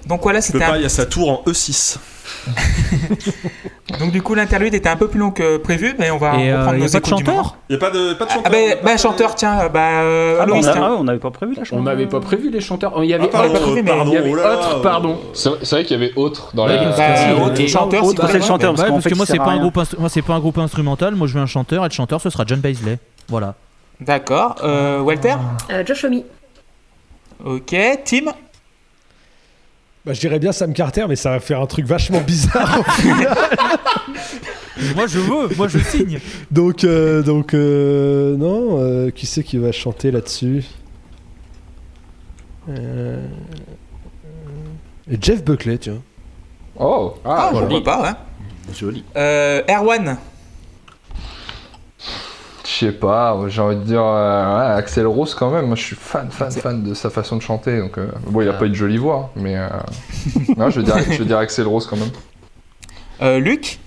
Donc 0.06 0.22
voilà, 0.22 0.40
c'était 0.40 0.58
pas, 0.58 0.72
un- 0.72 0.76
il 0.76 0.82
y 0.82 0.86
a 0.86 0.88
sa 0.88 1.06
tour 1.06 1.28
en 1.30 1.42
E 1.46 1.50
E6. 1.52 1.98
donc 4.00 4.10
du 4.12 4.22
coup 4.22 4.34
l'interlude 4.34 4.74
était 4.74 4.88
un 4.88 4.96
peu 4.96 5.08
plus 5.08 5.18
long 5.20 5.30
que 5.32 5.56
prévu, 5.58 5.94
mais 5.98 6.10
on 6.10 6.18
va 6.18 6.36
Et 6.38 6.52
reprendre 6.52 6.76
il 6.76 6.80
nos 6.80 6.86
y 6.86 6.96
a 6.96 7.00
pas 7.00 7.00
de 7.00 7.06
écoutes 7.06 7.18
du 7.18 7.24
moment. 7.24 7.42
chanteur 7.42 7.56
Il 7.68 7.72
y 7.72 7.76
a 7.76 7.78
pas 7.78 7.90
de, 7.90 8.14
pas 8.14 8.24
de 8.24 8.30
Ah 8.30 8.34
chanteur. 8.34 8.52
bah, 8.52 8.58
on 8.58 8.70
a 8.70 8.74
bah, 8.76 8.80
pas 8.82 8.96
chanteur, 8.96 9.34
tiens, 9.34 9.60
euh, 9.60 9.68
bah 9.68 9.80
euh, 10.02 10.38
Ah, 10.40 10.44
on, 10.48 10.98
ah 11.00 11.02
n'avait 11.02 11.18
pas 11.18 11.30
prévu 11.30 11.54
la 11.54 11.64
chanson. 11.64 11.80
On 11.80 11.82
n'avait 11.82 12.06
pas 12.06 12.20
prévu 12.20 12.50
les 12.50 12.60
chanteurs. 12.60 12.92
Il 13.02 13.10
y 13.10 13.14
avait, 13.14 13.24
Ah, 13.24 13.38
pardon, 13.38 13.54
prévu, 13.60 13.82
mais 13.82 13.90
pardon, 13.90 14.10
il 14.12 14.14
y 14.14 14.16
avait 14.18 14.30
oh 14.30 14.34
autre, 14.38 14.76
euh, 14.78 14.82
pardon. 14.82 15.20
C'est 15.34 15.48
vrai, 15.70 15.84
qu'il 15.84 16.00
y 16.00 16.02
avait 16.04 16.12
autre 16.16 16.50
dans 16.54 16.66
la. 16.66 16.76
Bah, 16.76 16.82
autre 17.44 17.66
chanteur, 17.66 18.04
autre, 18.04 18.22
si 18.26 18.32
c'est 18.32 18.38
le 18.38 18.44
chanteur, 18.44 18.70
Ouais, 18.72 18.76
parce 18.78 18.90
parce 18.90 19.04
que 19.08 19.14
moi 19.14 19.26
c'est 19.26 19.38
pas 19.38 19.50
un 19.50 19.58
groupe 19.60 19.76
instru- 19.76 19.98
moi 19.98 20.08
c'est 20.08 20.22
pas 20.22 20.34
un 20.34 20.40
groupe 20.40 20.58
instrumental, 20.58 21.14
moi 21.14 21.26
je 21.26 21.34
veux 21.34 21.40
un 21.40 21.46
chanteur 21.46 21.84
et 21.84 21.88
le 21.88 21.92
chanteur 21.94 22.20
ce 22.20 22.30
sera 22.30 22.44
John 22.46 22.60
Paisley. 22.60 22.98
Voilà. 23.28 23.54
D'accord. 24.00 24.56
Euh, 24.64 25.00
Walter. 25.00 25.34
Euh, 25.70 25.84
Josh 25.86 26.04
Homme. 26.04 26.22
Ok. 27.44 27.74
Tim? 28.04 28.32
Bah, 30.04 30.12
je 30.14 30.20
dirais 30.20 30.38
bien 30.40 30.50
Sam 30.52 30.72
Carter, 30.72 31.06
mais 31.08 31.14
ça 31.16 31.30
va 31.30 31.38
faire 31.40 31.60
un 31.60 31.66
truc 31.66 31.86
vachement 31.86 32.20
bizarre. 32.20 32.78
moi 34.96 35.06
je 35.06 35.18
veux, 35.20 35.54
moi 35.56 35.68
je 35.68 35.78
signe. 35.78 36.18
donc, 36.50 36.82
euh, 36.84 37.22
donc 37.22 37.54
euh, 37.54 38.36
non, 38.36 38.80
euh, 38.80 39.10
qui 39.10 39.26
c'est 39.26 39.44
qui 39.44 39.58
va 39.58 39.70
chanter 39.72 40.10
là-dessus 40.10 40.64
Euh, 42.68 43.24
et 45.10 45.18
Jeff 45.20 45.44
Buckley, 45.44 45.78
tiens. 45.78 46.02
Oh 46.78 47.14
Ah, 47.24 47.50
joli. 47.52 47.60
pourquoi 47.68 47.84
pas, 47.84 48.02
ouais. 48.02 48.74
Joli. 48.74 49.04
Euh, 49.16 49.62
Erwan. 49.68 50.16
Je 52.72 52.86
sais 52.86 52.92
pas, 52.92 53.38
j'ai 53.48 53.60
envie 53.60 53.76
de 53.76 53.82
dire 53.82 54.02
euh, 54.02 54.58
ouais, 54.58 54.74
Axel 54.78 55.06
Rose 55.06 55.34
quand 55.34 55.50
même. 55.50 55.66
Moi 55.66 55.76
je 55.76 55.82
suis 55.82 55.96
fan, 55.96 56.30
fan, 56.30 56.50
fan 56.50 56.82
de 56.82 56.94
sa 56.94 57.10
façon 57.10 57.36
de 57.36 57.42
chanter. 57.42 57.78
Donc, 57.80 57.98
euh, 57.98 58.06
bon, 58.28 58.40
il 58.40 58.48
a 58.48 58.52
pas 58.54 58.66
une 58.66 58.74
jolie 58.74 58.96
voix, 58.98 59.30
mais. 59.36 59.56
euh, 59.56 59.68
non, 60.56 60.70
je 60.70 60.80
vais, 60.80 60.86
dire, 60.86 60.96
je 61.10 61.18
vais 61.18 61.24
dire 61.24 61.38
Axel 61.38 61.66
Rose 61.66 61.86
quand 61.86 61.96
même. 61.96 62.10
Euh, 63.20 63.38
Luc? 63.38 63.78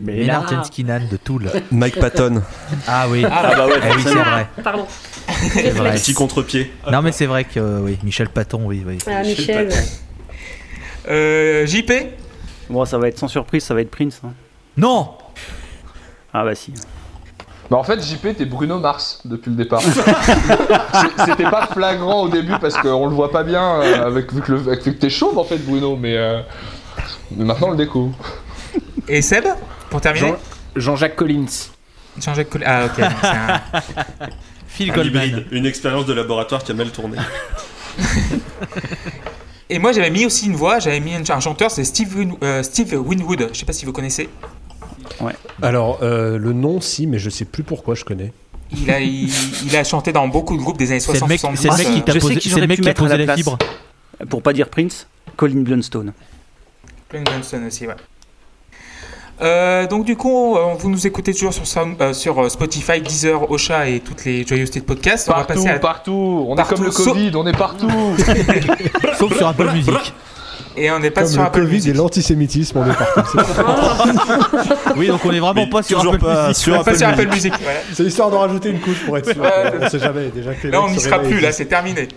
Mais 0.00 0.24
là- 0.24 0.44
Jenskinan 0.48 1.00
de 1.10 1.16
Tool. 1.16 1.50
Mike 1.70 1.98
Patton. 1.98 2.42
Ah 2.86 3.06
oui. 3.08 3.24
Ah 3.30 3.52
bah, 3.56 3.66
ouais, 3.66 3.74
Eh 3.82 3.94
oui, 3.94 4.02
c'est 4.02 4.14
vrai. 4.14 4.46
Pardon. 4.62 4.86
C'est 5.52 5.70
vrai. 5.70 5.94
Petit 5.94 6.14
contre-pied. 6.14 6.72
Non 6.90 7.02
mais 7.02 7.12
c'est 7.12 7.26
vrai 7.26 7.44
que 7.44 7.60
euh, 7.60 7.80
oui, 7.80 7.98
Michel 8.02 8.28
Paton, 8.28 8.62
oui, 8.64 8.82
oui. 8.86 8.98
Ah, 9.06 9.22
Michel. 9.22 9.70
Euh, 11.08 11.66
JP. 11.66 11.92
Bon, 12.70 12.84
ça 12.84 12.96
va 12.98 13.08
être 13.08 13.18
sans 13.18 13.28
surprise, 13.28 13.62
ça 13.64 13.74
va 13.74 13.82
être 13.82 13.90
Prince. 13.90 14.20
hein. 14.24 14.32
Non 14.76 15.10
Ah 16.32 16.44
bah 16.44 16.54
si. 16.54 16.72
Bah 17.70 17.78
en 17.78 17.82
fait 17.82 18.02
JP 18.02 18.36
t'es 18.36 18.44
Bruno 18.44 18.78
Mars 18.78 19.20
depuis 19.24 19.50
le 19.50 19.56
départ. 19.56 19.80
C'était 21.24 21.50
pas 21.50 21.66
flagrant 21.72 22.22
au 22.22 22.28
début 22.28 22.54
parce 22.60 22.76
qu'on 22.76 23.06
le 23.08 23.14
voit 23.14 23.30
pas 23.30 23.42
bien 23.42 23.80
euh, 23.80 24.06
avec, 24.06 24.32
vu 24.32 24.42
que, 24.42 24.52
le- 24.52 24.58
avec- 24.60 24.82
vu 24.84 24.94
que 24.94 24.98
t'es 25.00 25.10
chauve 25.10 25.38
en 25.38 25.44
fait 25.44 25.56
Bruno, 25.58 25.96
mais, 25.96 26.16
euh, 26.16 26.40
mais 27.36 27.44
maintenant 27.44 27.68
on 27.68 27.70
le 27.72 27.76
découvre. 27.78 28.14
Et 29.08 29.22
Seb. 29.22 29.44
Pour 29.90 30.00
terminer. 30.00 30.28
Jean- 30.28 30.36
Jean-Jacques 30.76 31.16
Collins. 31.16 31.46
Jean-Jacques 32.20 32.50
Col- 32.50 32.64
Ah 32.66 32.84
ok. 32.86 33.00
donc 33.00 33.10
c'est 33.22 33.26
un- 33.28 33.60
Phil 34.68 34.90
Un 34.90 34.94
Goldman. 34.94 35.24
hybride. 35.28 35.46
Une 35.52 35.66
expérience 35.66 36.04
de 36.06 36.12
laboratoire 36.12 36.62
qui 36.64 36.72
a 36.72 36.74
mal 36.74 36.90
tourné. 36.90 37.16
Et 39.70 39.78
moi 39.78 39.92
j'avais 39.92 40.10
mis 40.10 40.26
aussi 40.26 40.46
une 40.46 40.56
voix, 40.56 40.78
j'avais 40.78 41.00
mis 41.00 41.14
un 41.14 41.22
un 41.28 41.40
chanteur, 41.40 41.70
c'est 41.70 41.84
Steve, 41.84 42.14
Win- 42.16 42.36
euh, 42.42 42.62
Steve 42.62 42.94
Winwood. 43.00 43.48
Je 43.52 43.58
sais 43.58 43.64
pas 43.66 43.72
si 43.72 43.86
vous 43.86 43.92
connaissez. 43.92 44.28
Alors, 45.62 45.98
euh, 46.02 46.38
le 46.38 46.52
nom, 46.52 46.80
si, 46.80 47.06
mais 47.06 47.18
je 47.18 47.30
sais 47.30 47.44
plus 47.44 47.62
pourquoi 47.62 47.94
je 47.94 48.04
connais. 48.04 48.32
Il 48.76 48.90
a, 48.90 49.00
il, 49.00 49.28
il 49.66 49.76
a 49.76 49.84
chanté 49.84 50.12
dans 50.12 50.26
beaucoup 50.26 50.56
de 50.56 50.62
groupes 50.62 50.78
des 50.78 50.90
années 50.90 51.00
C'est 51.00 51.12
le 51.12 51.18
60 51.18 51.28
mec, 51.28 51.40
70. 51.40 51.60
c'est 51.62 51.68
le 51.68 51.76
mec 51.76 51.94
qui 51.96 52.02
t'a 52.02 52.18
posé, 52.18 52.36
qui 52.36 52.50
c'est 52.50 52.60
le 52.60 52.66
mec 52.66 52.80
qui 52.80 52.88
a 52.88 52.94
posé 52.94 53.10
la 53.10 53.16
la 53.18 53.24
place. 53.24 53.36
fibre. 53.36 53.58
Pour 54.28 54.42
pas 54.42 54.52
dire 54.52 54.68
Prince, 54.68 55.06
Colin 55.36 55.60
Blunstone. 55.60 56.12
Colin 57.08 57.24
Johnson 57.30 57.62
aussi, 57.66 57.86
ouais. 57.86 57.94
Euh, 59.42 59.86
donc 59.88 60.04
du 60.04 60.16
coup, 60.16 60.56
euh, 60.56 60.74
vous 60.78 60.88
nous 60.90 61.06
écoutez 61.06 61.32
toujours 61.34 61.52
sur, 61.52 62.38
euh, 62.38 62.48
Spotify, 62.48 63.00
Deezer, 63.00 63.50
Ocha 63.50 63.88
et 63.88 63.98
toutes 64.00 64.24
les 64.24 64.46
joyeusetés 64.46 64.80
de 64.80 64.84
podcast. 64.84 65.28
On 65.28 65.32
va 65.32 65.38
Partout, 65.44 65.54
passer 65.54 65.68
à... 65.68 65.78
partout. 65.80 66.46
On 66.48 66.54
Partout, 66.54 66.74
est 66.74 66.76
comme 66.76 66.84
le 66.84 66.90
Covid, 66.92 67.30
on 67.34 67.46
est 67.46 67.56
partout. 67.56 67.90
Sauf 69.18 69.36
sur 69.36 69.48
Apple 69.48 69.70
Music. 69.72 70.14
Et 70.76 70.90
on 70.90 70.98
n'est 70.98 71.10
pas 71.10 71.22
Comme 71.22 71.30
sur 71.30 71.40
le 71.40 71.46
Apple 71.46 71.60
Covid 71.60 71.72
Music. 71.74 71.94
et 71.94 71.96
l'antisémitisme, 71.96 72.78
on 72.78 72.86
est 72.86 72.94
Oui, 74.96 75.06
donc 75.08 75.24
on 75.24 75.30
est 75.32 75.38
vraiment 75.40 75.66
pas 75.68 75.82
sur 75.82 76.00
Apple 76.00 76.18
pas 76.18 76.48
Music. 76.48 76.62
sur 76.62 76.74
Pas 76.74 76.80
Apple 76.80 76.96
sur 76.98 77.08
Apple 77.08 77.26
Music. 77.28 77.52
Music. 77.52 77.54
voilà. 77.62 77.78
C'est 77.92 78.02
histoire 78.04 78.30
de 78.30 78.36
rajouter 78.36 78.70
une 78.70 78.80
couche 78.80 79.04
pour 79.06 79.16
être 79.18 79.32
sûr. 79.32 79.42
On 79.82 79.88
sait 79.88 79.98
jamais. 80.00 80.28
Déjà 80.34 80.54
que 80.54 80.68
Là, 80.68 80.82
on 80.82 80.88
n'y 80.88 80.98
se 80.98 81.08
sera 81.08 81.18
plus, 81.20 81.40
là, 81.40 81.52
c'est 81.52 81.66
terminé. 81.66 82.08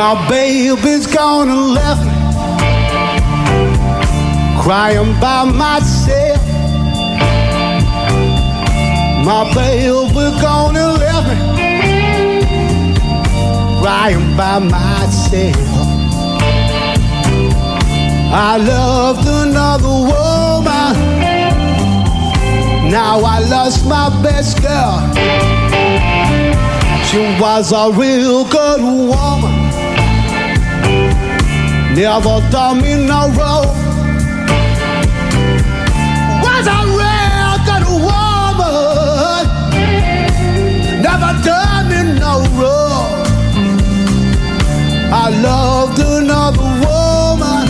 My 0.00 0.16
baby's 0.30 1.06
gone 1.06 1.50
and 1.50 1.74
left 1.74 2.02
me 2.06 2.12
crying 4.62 5.12
by 5.20 5.44
myself. 5.44 6.40
My 9.26 9.44
baby 9.54 10.40
gone 10.40 10.76
and 10.78 10.98
left 10.98 11.28
me 11.28 11.72
crying 13.82 14.36
by 14.38 14.58
myself. 14.60 15.68
I 18.32 18.56
loved 18.56 19.28
another 19.28 19.96
woman. 20.10 20.94
Now 22.90 23.20
I 23.22 23.40
lost 23.50 23.84
my 23.84 24.08
best 24.22 24.62
girl. 24.62 24.98
She 27.04 27.20
was 27.38 27.72
a 27.72 27.92
real 27.92 28.44
good 28.48 28.80
woman. 28.80 29.59
Never 32.00 32.40
done 32.50 32.80
me 32.80 32.94
no 32.94 33.28
wrong. 33.36 33.66
Was 36.42 36.66
a 36.66 36.80
real 36.96 37.54
good 37.68 37.84
woman. 38.06 39.44
Never 41.02 41.32
done 41.44 41.88
me 41.90 42.00
no 42.18 42.32
wrong. 42.56 43.10
I 45.12 45.28
loved 45.42 45.98
another 45.98 46.70
woman. 46.86 47.66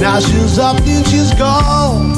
Now 0.00 0.18
she's 0.20 0.58
up 0.58 0.80
and 0.80 1.06
she's 1.08 1.34
gone. 1.34 2.09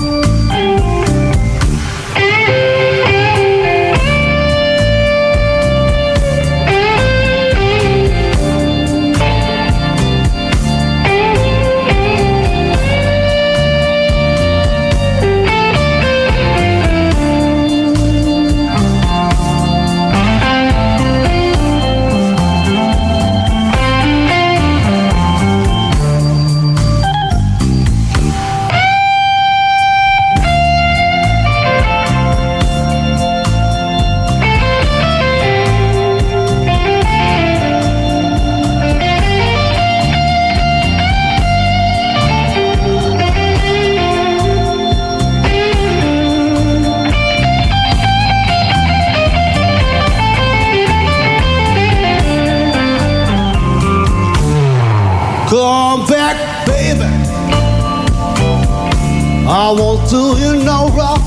I 59.73 59.75
won't 59.75 60.11
do 60.11 60.37
you 60.39 60.63
no 60.63 60.91
wrong. 60.91 61.23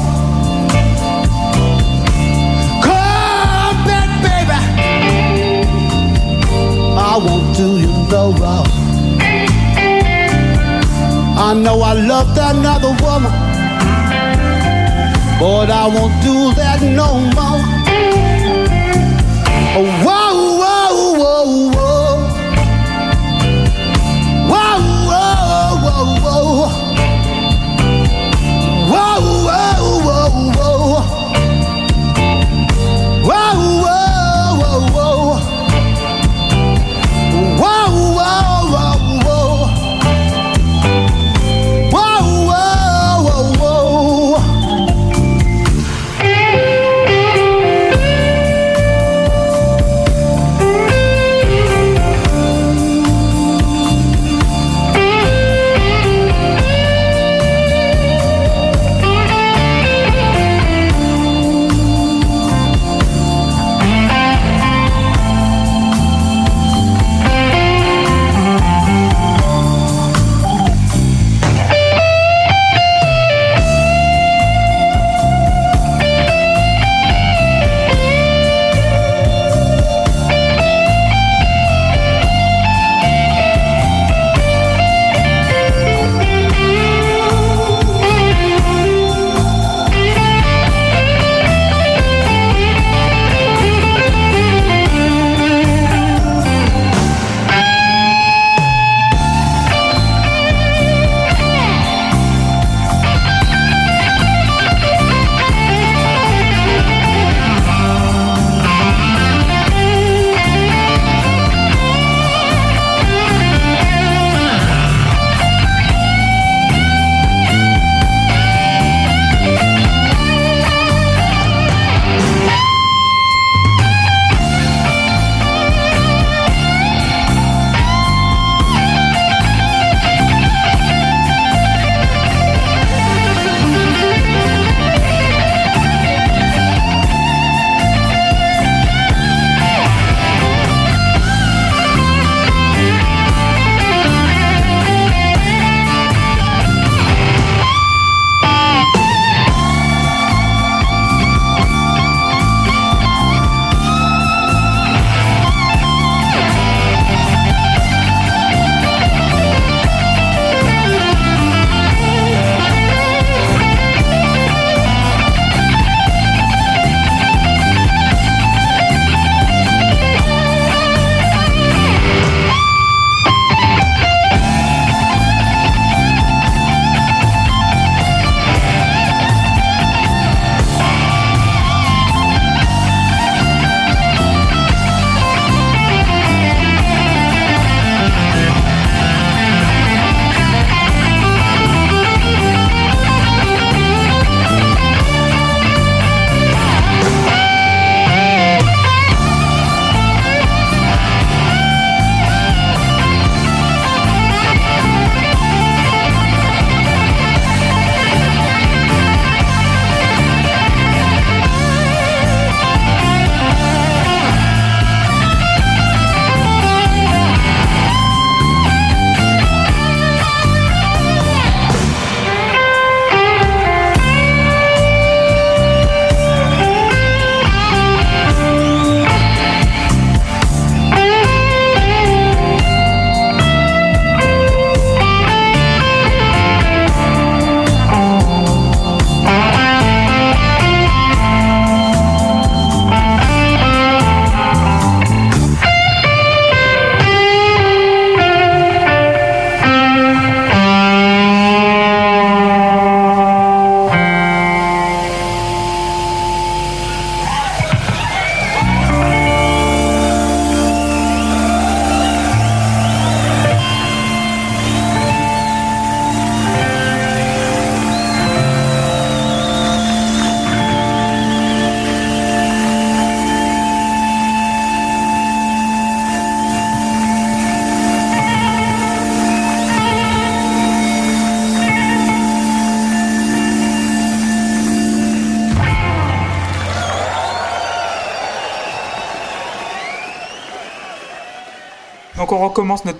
Come 2.86 3.78
back, 3.88 4.10
baby. 4.22 4.60
I 6.96 7.18
won't 7.26 7.58
do 7.58 7.80
you 7.80 7.92
no 8.12 8.34
wrong. 8.34 8.68
I 11.48 11.56
know 11.56 11.82
I 11.82 11.94
loved 11.94 12.38
another 12.38 12.94
woman, 13.04 13.32
but 15.40 15.72
I 15.72 15.88
won't 15.88 16.14
do 16.22 16.54
that 16.54 16.84
no 16.84 17.18
more. 17.34 17.64
Oh, 19.78 20.15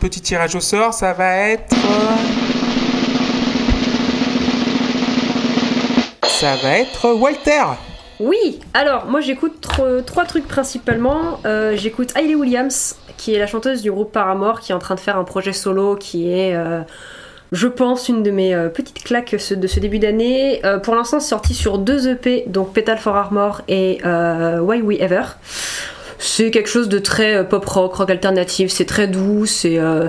petit 0.06 0.22
tirage 0.22 0.54
au 0.54 0.60
sort. 0.60 0.94
Ça 0.94 1.14
va 1.14 1.36
être. 1.50 1.76
Ça 6.28 6.56
va 6.62 6.78
être 6.78 7.10
Walter. 7.14 7.64
Oui, 8.20 8.60
alors 8.76 9.06
moi 9.08 9.20
j'écoute 9.20 9.60
tro- 9.62 10.02
trois 10.06 10.26
trucs 10.26 10.48
principalement. 10.48 11.40
Euh, 11.46 11.76
j'écoute 11.76 12.12
Hayley 12.16 12.36
Williams, 12.36 12.96
qui 13.18 13.34
est 13.34 13.40
la 13.40 13.48
chanteuse 13.48 13.82
du 13.82 13.92
groupe 13.92 14.12
Paramore, 14.12 14.60
qui 14.62 14.72
est 14.72 14.76
en 14.76 14.80
train 14.80 14.94
de 14.96 15.00
faire 15.00 15.18
un 15.18 15.24
projet 15.24 15.54
solo 15.54 15.96
qui 15.96 16.30
est, 16.32 16.54
euh, 16.56 16.82
je 17.52 17.68
pense, 17.68 18.08
une 18.08 18.22
de 18.22 18.30
mes 18.32 18.54
euh, 18.54 18.70
petites 18.70 19.04
claques 19.04 19.32
de 19.52 19.68
ce 19.68 19.80
début 19.80 19.98
d'année. 20.00 20.62
Pour 20.84 20.96
l'instant, 20.96 21.20
sorti 21.20 21.56
sur 21.56 21.80
deux 21.80 22.08
EP, 22.10 22.44
donc 22.48 22.74
Petal 22.74 23.00
for 23.00 23.16
Armor 23.16 23.62
et 23.68 24.00
Why 24.04 24.82
We 24.84 25.00
Ever. 25.02 25.24
C'est 26.36 26.52
quelque 26.52 26.68
chose 26.68 26.90
de 26.90 27.00
très 27.00 27.36
euh, 27.38 27.44
pop 27.46 27.64
rock, 27.66 27.94
rock 27.96 28.10
alternatif, 28.10 28.70
c'est 28.70 28.84
très 28.86 29.08
doux, 29.08 29.46
c'est 29.46 29.80
euh, 29.80 30.08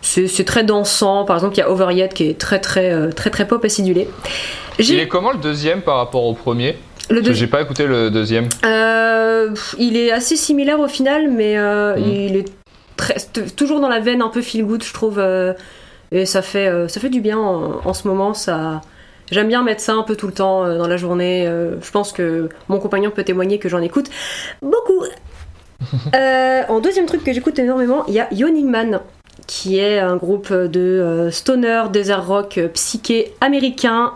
c'est 0.00 0.44
très 0.46 0.64
dansant. 0.64 1.26
Par 1.26 1.36
exemple, 1.36 1.56
il 1.56 1.58
y 1.58 1.62
a 1.62 1.70
Over 1.70 1.92
Yet 1.92 2.14
qui 2.14 2.24
est 2.30 2.38
très 2.38 2.58
très 2.58 2.90
euh, 2.90 3.10
très 3.12 3.28
très 3.28 3.46
pop 3.46 3.62
acidulé. 3.62 4.08
Il 4.78 4.98
est 4.98 5.08
comment 5.08 5.30
le 5.32 5.38
deuxième 5.38 5.82
par 5.82 5.96
rapport 5.96 6.24
au 6.24 6.32
premier? 6.32 6.76
Le 7.10 7.20
deuxi- 7.20 7.34
J'ai 7.34 7.46
pas 7.48 7.60
écouté 7.60 7.86
le 7.86 8.10
deuxième. 8.10 8.48
Euh, 8.64 9.50
il 9.78 9.98
est 9.98 10.10
assez 10.10 10.36
similaire 10.36 10.80
au 10.80 10.88
final, 10.88 11.30
mais 11.30 11.58
euh, 11.58 11.96
Mhm. 11.96 12.02
il 12.08 12.36
est 12.36 12.48
très- 12.96 13.16
toujours 13.56 13.80
dans 13.80 13.88
la 13.90 14.00
veine 14.00 14.22
un 14.22 14.28
peu 14.28 14.40
feel 14.40 14.64
good, 14.64 14.82
je 14.82 14.94
trouve. 14.94 15.18
euh, 15.18 15.52
et 16.12 16.24
ça 16.24 16.40
fait, 16.40 16.70
ça 16.88 16.98
fait 17.00 17.10
du 17.10 17.20
bien 17.20 17.36
en, 17.38 17.80
en 17.84 17.92
ce 17.92 18.08
moment. 18.08 18.32
Ça, 18.32 18.80
j'aime 19.30 19.48
bien 19.48 19.62
mettre 19.62 19.82
ça 19.82 19.92
un 19.92 20.02
peu 20.02 20.16
tout 20.16 20.26
le 20.28 20.32
temps 20.32 20.66
dans 20.78 20.86
la 20.86 20.96
journée. 20.96 21.44
je 21.82 21.90
pense 21.90 22.12
que 22.12 22.48
mon 22.68 22.78
compagnon 22.78 23.10
peut 23.10 23.24
témoigner 23.24 23.58
que 23.58 23.68
j'en 23.68 23.82
écoute 23.82 24.06
beaucoup. 24.62 25.04
Euh, 26.14 26.62
en 26.68 26.80
deuxième 26.80 27.06
truc 27.06 27.24
que 27.24 27.32
j'écoute 27.32 27.58
énormément, 27.58 28.04
il 28.08 28.14
y 28.14 28.20
a 28.20 28.32
Yawning 28.32 28.68
Man, 28.68 29.00
qui 29.46 29.78
est 29.78 29.98
un 29.98 30.16
groupe 30.16 30.52
de 30.52 30.80
euh, 30.80 31.30
stoner, 31.30 31.84
desert 31.92 32.26
rock, 32.26 32.58
euh, 32.58 32.68
psyché 32.68 33.34
américain. 33.40 34.12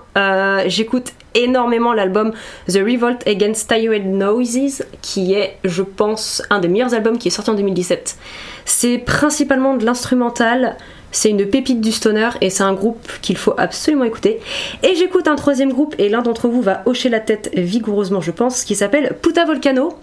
J'écoute 0.66 1.12
énormément 1.34 1.92
l'album 1.92 2.32
The 2.68 2.78
Revolt 2.78 3.26
Against 3.26 3.68
Tired 3.68 4.06
Noises, 4.06 4.84
qui 5.00 5.34
est, 5.34 5.56
je 5.64 5.82
pense, 5.82 6.42
un 6.50 6.58
des 6.58 6.68
meilleurs 6.68 6.94
albums 6.94 7.18
qui 7.18 7.28
est 7.28 7.30
sorti 7.30 7.50
en 7.50 7.54
2017. 7.54 8.16
C'est 8.64 8.98
principalement 8.98 9.76
de 9.76 9.84
l'instrumental. 9.84 10.76
C'est 11.10 11.30
une 11.30 11.46
pépite 11.46 11.80
du 11.80 11.92
stoner 11.92 12.30
et 12.40 12.50
c'est 12.50 12.62
un 12.62 12.72
groupe 12.72 13.06
qu'il 13.20 13.36
faut 13.36 13.54
absolument 13.58 14.04
écouter. 14.04 14.40
Et 14.82 14.94
j'écoute 14.94 15.28
un 15.28 15.36
troisième 15.36 15.72
groupe 15.72 15.94
et 15.98 16.08
l'un 16.08 16.22
d'entre 16.22 16.48
vous 16.48 16.62
va 16.62 16.82
hocher 16.86 17.08
la 17.08 17.20
tête 17.20 17.50
vigoureusement, 17.54 18.20
je 18.20 18.30
pense, 18.30 18.64
qui 18.64 18.74
s'appelle 18.74 19.16
Puta 19.20 19.44
Volcano, 19.44 19.94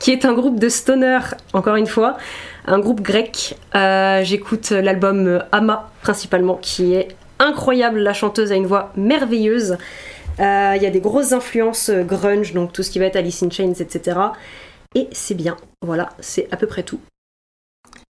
qui 0.00 0.10
est 0.10 0.24
un 0.24 0.32
groupe 0.32 0.58
de 0.58 0.68
stoner, 0.68 1.20
encore 1.52 1.76
une 1.76 1.86
fois, 1.86 2.16
un 2.66 2.78
groupe 2.78 3.00
grec. 3.00 3.56
Euh, 3.74 4.22
J'écoute 4.22 4.70
l'album 4.70 5.42
Ama 5.52 5.90
principalement, 6.02 6.56
qui 6.56 6.94
est 6.94 7.08
incroyable. 7.38 8.00
La 8.00 8.12
chanteuse 8.12 8.52
a 8.52 8.56
une 8.56 8.66
voix 8.66 8.92
merveilleuse. 8.96 9.76
Euh, 10.40 10.72
Il 10.76 10.82
y 10.82 10.86
a 10.86 10.90
des 10.90 11.00
grosses 11.00 11.32
influences 11.32 11.90
euh, 11.90 12.02
grunge, 12.02 12.52
donc 12.52 12.72
tout 12.72 12.82
ce 12.82 12.90
qui 12.90 12.98
va 12.98 13.06
être 13.06 13.16
Alice 13.16 13.42
in 13.42 13.50
Chains, 13.50 13.74
etc. 13.78 14.18
Et 14.94 15.08
c'est 15.12 15.34
bien. 15.34 15.56
Voilà, 15.82 16.10
c'est 16.20 16.48
à 16.50 16.56
peu 16.56 16.66
près 16.66 16.82
tout. 16.82 17.00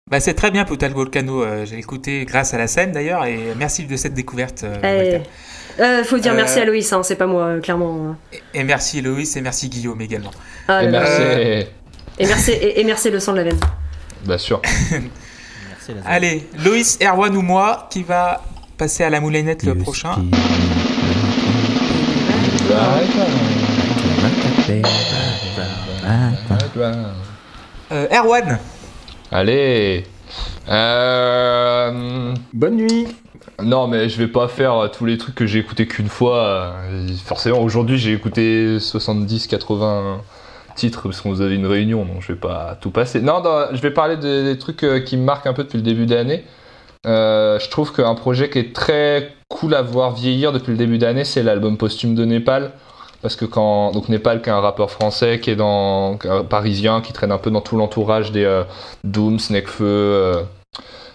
Bah, 0.09 0.19
c'est 0.19 0.33
très 0.33 0.51
bien, 0.51 0.65
Putal 0.65 0.91
Volcano. 0.91 1.45
J'ai 1.65 1.77
écouté 1.77 2.25
grâce 2.25 2.53
à 2.53 2.57
la 2.57 2.67
scène 2.67 2.91
d'ailleurs, 2.91 3.25
et 3.25 3.39
merci 3.57 3.85
de 3.85 3.95
cette 3.95 4.13
découverte. 4.13 4.65
Eh. 4.83 5.21
Euh, 5.79 6.03
faut 6.03 6.17
dire 6.17 6.33
Euh, 6.33 6.35
merci 6.35 6.59
à 6.59 6.65
Loïs, 6.65 6.91
hein, 6.93 7.01
c'est 7.03 7.15
pas 7.15 7.27
moi, 7.27 7.43
euh, 7.43 7.59
clairement. 7.59 8.15
Et 8.53 8.63
merci 8.63 9.01
Loïs 9.01 9.35
et 9.35 9.41
merci 9.41 9.69
Guillaume 9.69 10.01
également. 10.01 10.31
Ah 10.67 10.83
Et 10.83 10.87
merci. 10.87 11.21
Euh, 11.21 11.63
Et 12.19 12.25
merci, 12.27 12.51
et, 12.51 12.79
et 12.79 12.83
merci 12.83 13.09
le 13.09 13.19
sang 13.19 13.31
de 13.33 13.37
la 13.37 13.43
veine. 13.43 13.59
Bien 14.25 14.37
sûr. 14.37 14.61
Merci, 14.91 15.93
Lazare. 15.95 16.03
Allez, 16.11 16.47
Loïs, 16.63 16.99
Erwan 17.01 17.35
ou 17.35 17.41
moi 17.41 17.87
qui 17.89 18.03
va 18.03 18.43
passer 18.77 19.03
à 19.03 19.09
la 19.09 19.19
moulinette 19.19 19.63
le 19.63 19.75
prochain. 19.75 20.15
Euh, 27.91 28.07
Erwan, 28.11 28.59
Allez. 29.31 30.05
Euh... 30.69 32.33
Bonne 32.53 32.75
nuit. 32.75 33.07
Non, 33.63 33.87
mais 33.87 34.09
je 34.09 34.17
vais 34.17 34.27
pas 34.27 34.47
faire 34.47 34.75
euh, 34.75 34.87
tous 34.87 35.05
les 35.05 35.17
trucs 35.17 35.35
que 35.35 35.45
j'ai 35.45 35.59
écoutés 35.59 35.87
qu'une 35.87 36.07
fois. 36.09 36.37
euh, 36.37 37.07
Forcément, 37.25 37.59
aujourd'hui, 37.59 37.97
j'ai 37.97 38.13
écouté 38.13 38.79
70, 38.79 39.47
80 39.47 40.21
titres 40.75 41.03
parce 41.03 41.21
qu'on 41.21 41.29
vous 41.29 41.41
avait 41.41 41.55
une 41.55 41.65
réunion, 41.65 42.05
donc 42.05 42.21
je 42.21 42.33
vais 42.33 42.39
pas 42.39 42.77
tout 42.79 42.91
passer. 42.91 43.21
Non, 43.21 43.41
je 43.71 43.81
vais 43.81 43.91
parler 43.91 44.17
des, 44.17 44.57
trucs 44.57 44.83
euh, 44.83 44.99
qui 44.99 45.17
me 45.17 45.23
marquent 45.23 45.47
un 45.47 45.53
peu 45.53 45.63
depuis 45.63 45.77
le 45.77 45.83
début 45.83 46.05
d'année. 46.05 46.43
Euh, 47.05 47.59
je 47.59 47.69
trouve 47.69 47.93
qu'un 47.93 48.15
projet 48.15 48.49
qui 48.49 48.59
est 48.59 48.73
très 48.75 49.33
cool 49.47 49.73
à 49.73 49.81
voir 49.81 50.13
vieillir 50.13 50.51
depuis 50.51 50.71
le 50.71 50.77
début 50.77 50.97
d'année, 50.97 51.23
c'est 51.23 51.43
l'album 51.43 51.77
posthume 51.77 52.15
de 52.15 52.25
Népal. 52.25 52.71
Parce 53.21 53.35
que 53.35 53.45
quand. 53.45 53.91
Donc, 53.91 54.09
Népal, 54.09 54.41
qui 54.41 54.49
est 54.49 54.51
un 54.51 54.61
rappeur 54.61 54.89
français, 54.89 55.39
qui 55.39 55.51
est 55.51 55.55
dans. 55.55 56.17
parisien, 56.49 57.01
qui 57.01 57.13
traîne 57.13 57.31
un 57.31 57.37
peu 57.37 57.51
dans 57.51 57.61
tout 57.61 57.77
l'entourage 57.77 58.31
des 58.31 58.43
euh, 58.43 58.63
Doom, 59.03 59.37
Snakefeu. 59.37 60.43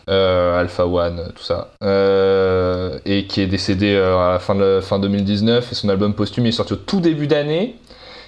Euh, 0.08 0.60
Alpha 0.60 0.86
One, 0.86 1.32
tout 1.34 1.42
ça, 1.42 1.72
euh, 1.82 2.96
et 3.04 3.26
qui 3.26 3.40
est 3.40 3.48
décédé 3.48 3.92
euh, 3.92 4.16
à 4.16 4.32
la 4.34 4.38
fin, 4.38 4.54
de, 4.54 4.80
fin 4.80 5.00
2019, 5.00 5.72
et 5.72 5.74
son 5.74 5.88
album 5.88 6.14
posthume 6.14 6.46
est 6.46 6.52
sorti 6.52 6.74
au 6.74 6.76
tout 6.76 7.00
début 7.00 7.26
d'année. 7.26 7.74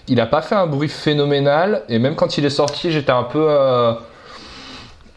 Il 0.08 0.16
n'a 0.16 0.26
pas 0.26 0.42
fait 0.42 0.56
un 0.56 0.66
bruit 0.66 0.88
phénoménal, 0.88 1.84
et 1.88 2.00
même 2.00 2.16
quand 2.16 2.36
il 2.36 2.44
est 2.44 2.50
sorti, 2.50 2.90
j'étais 2.90 3.12
un 3.12 3.22
peu 3.22 3.48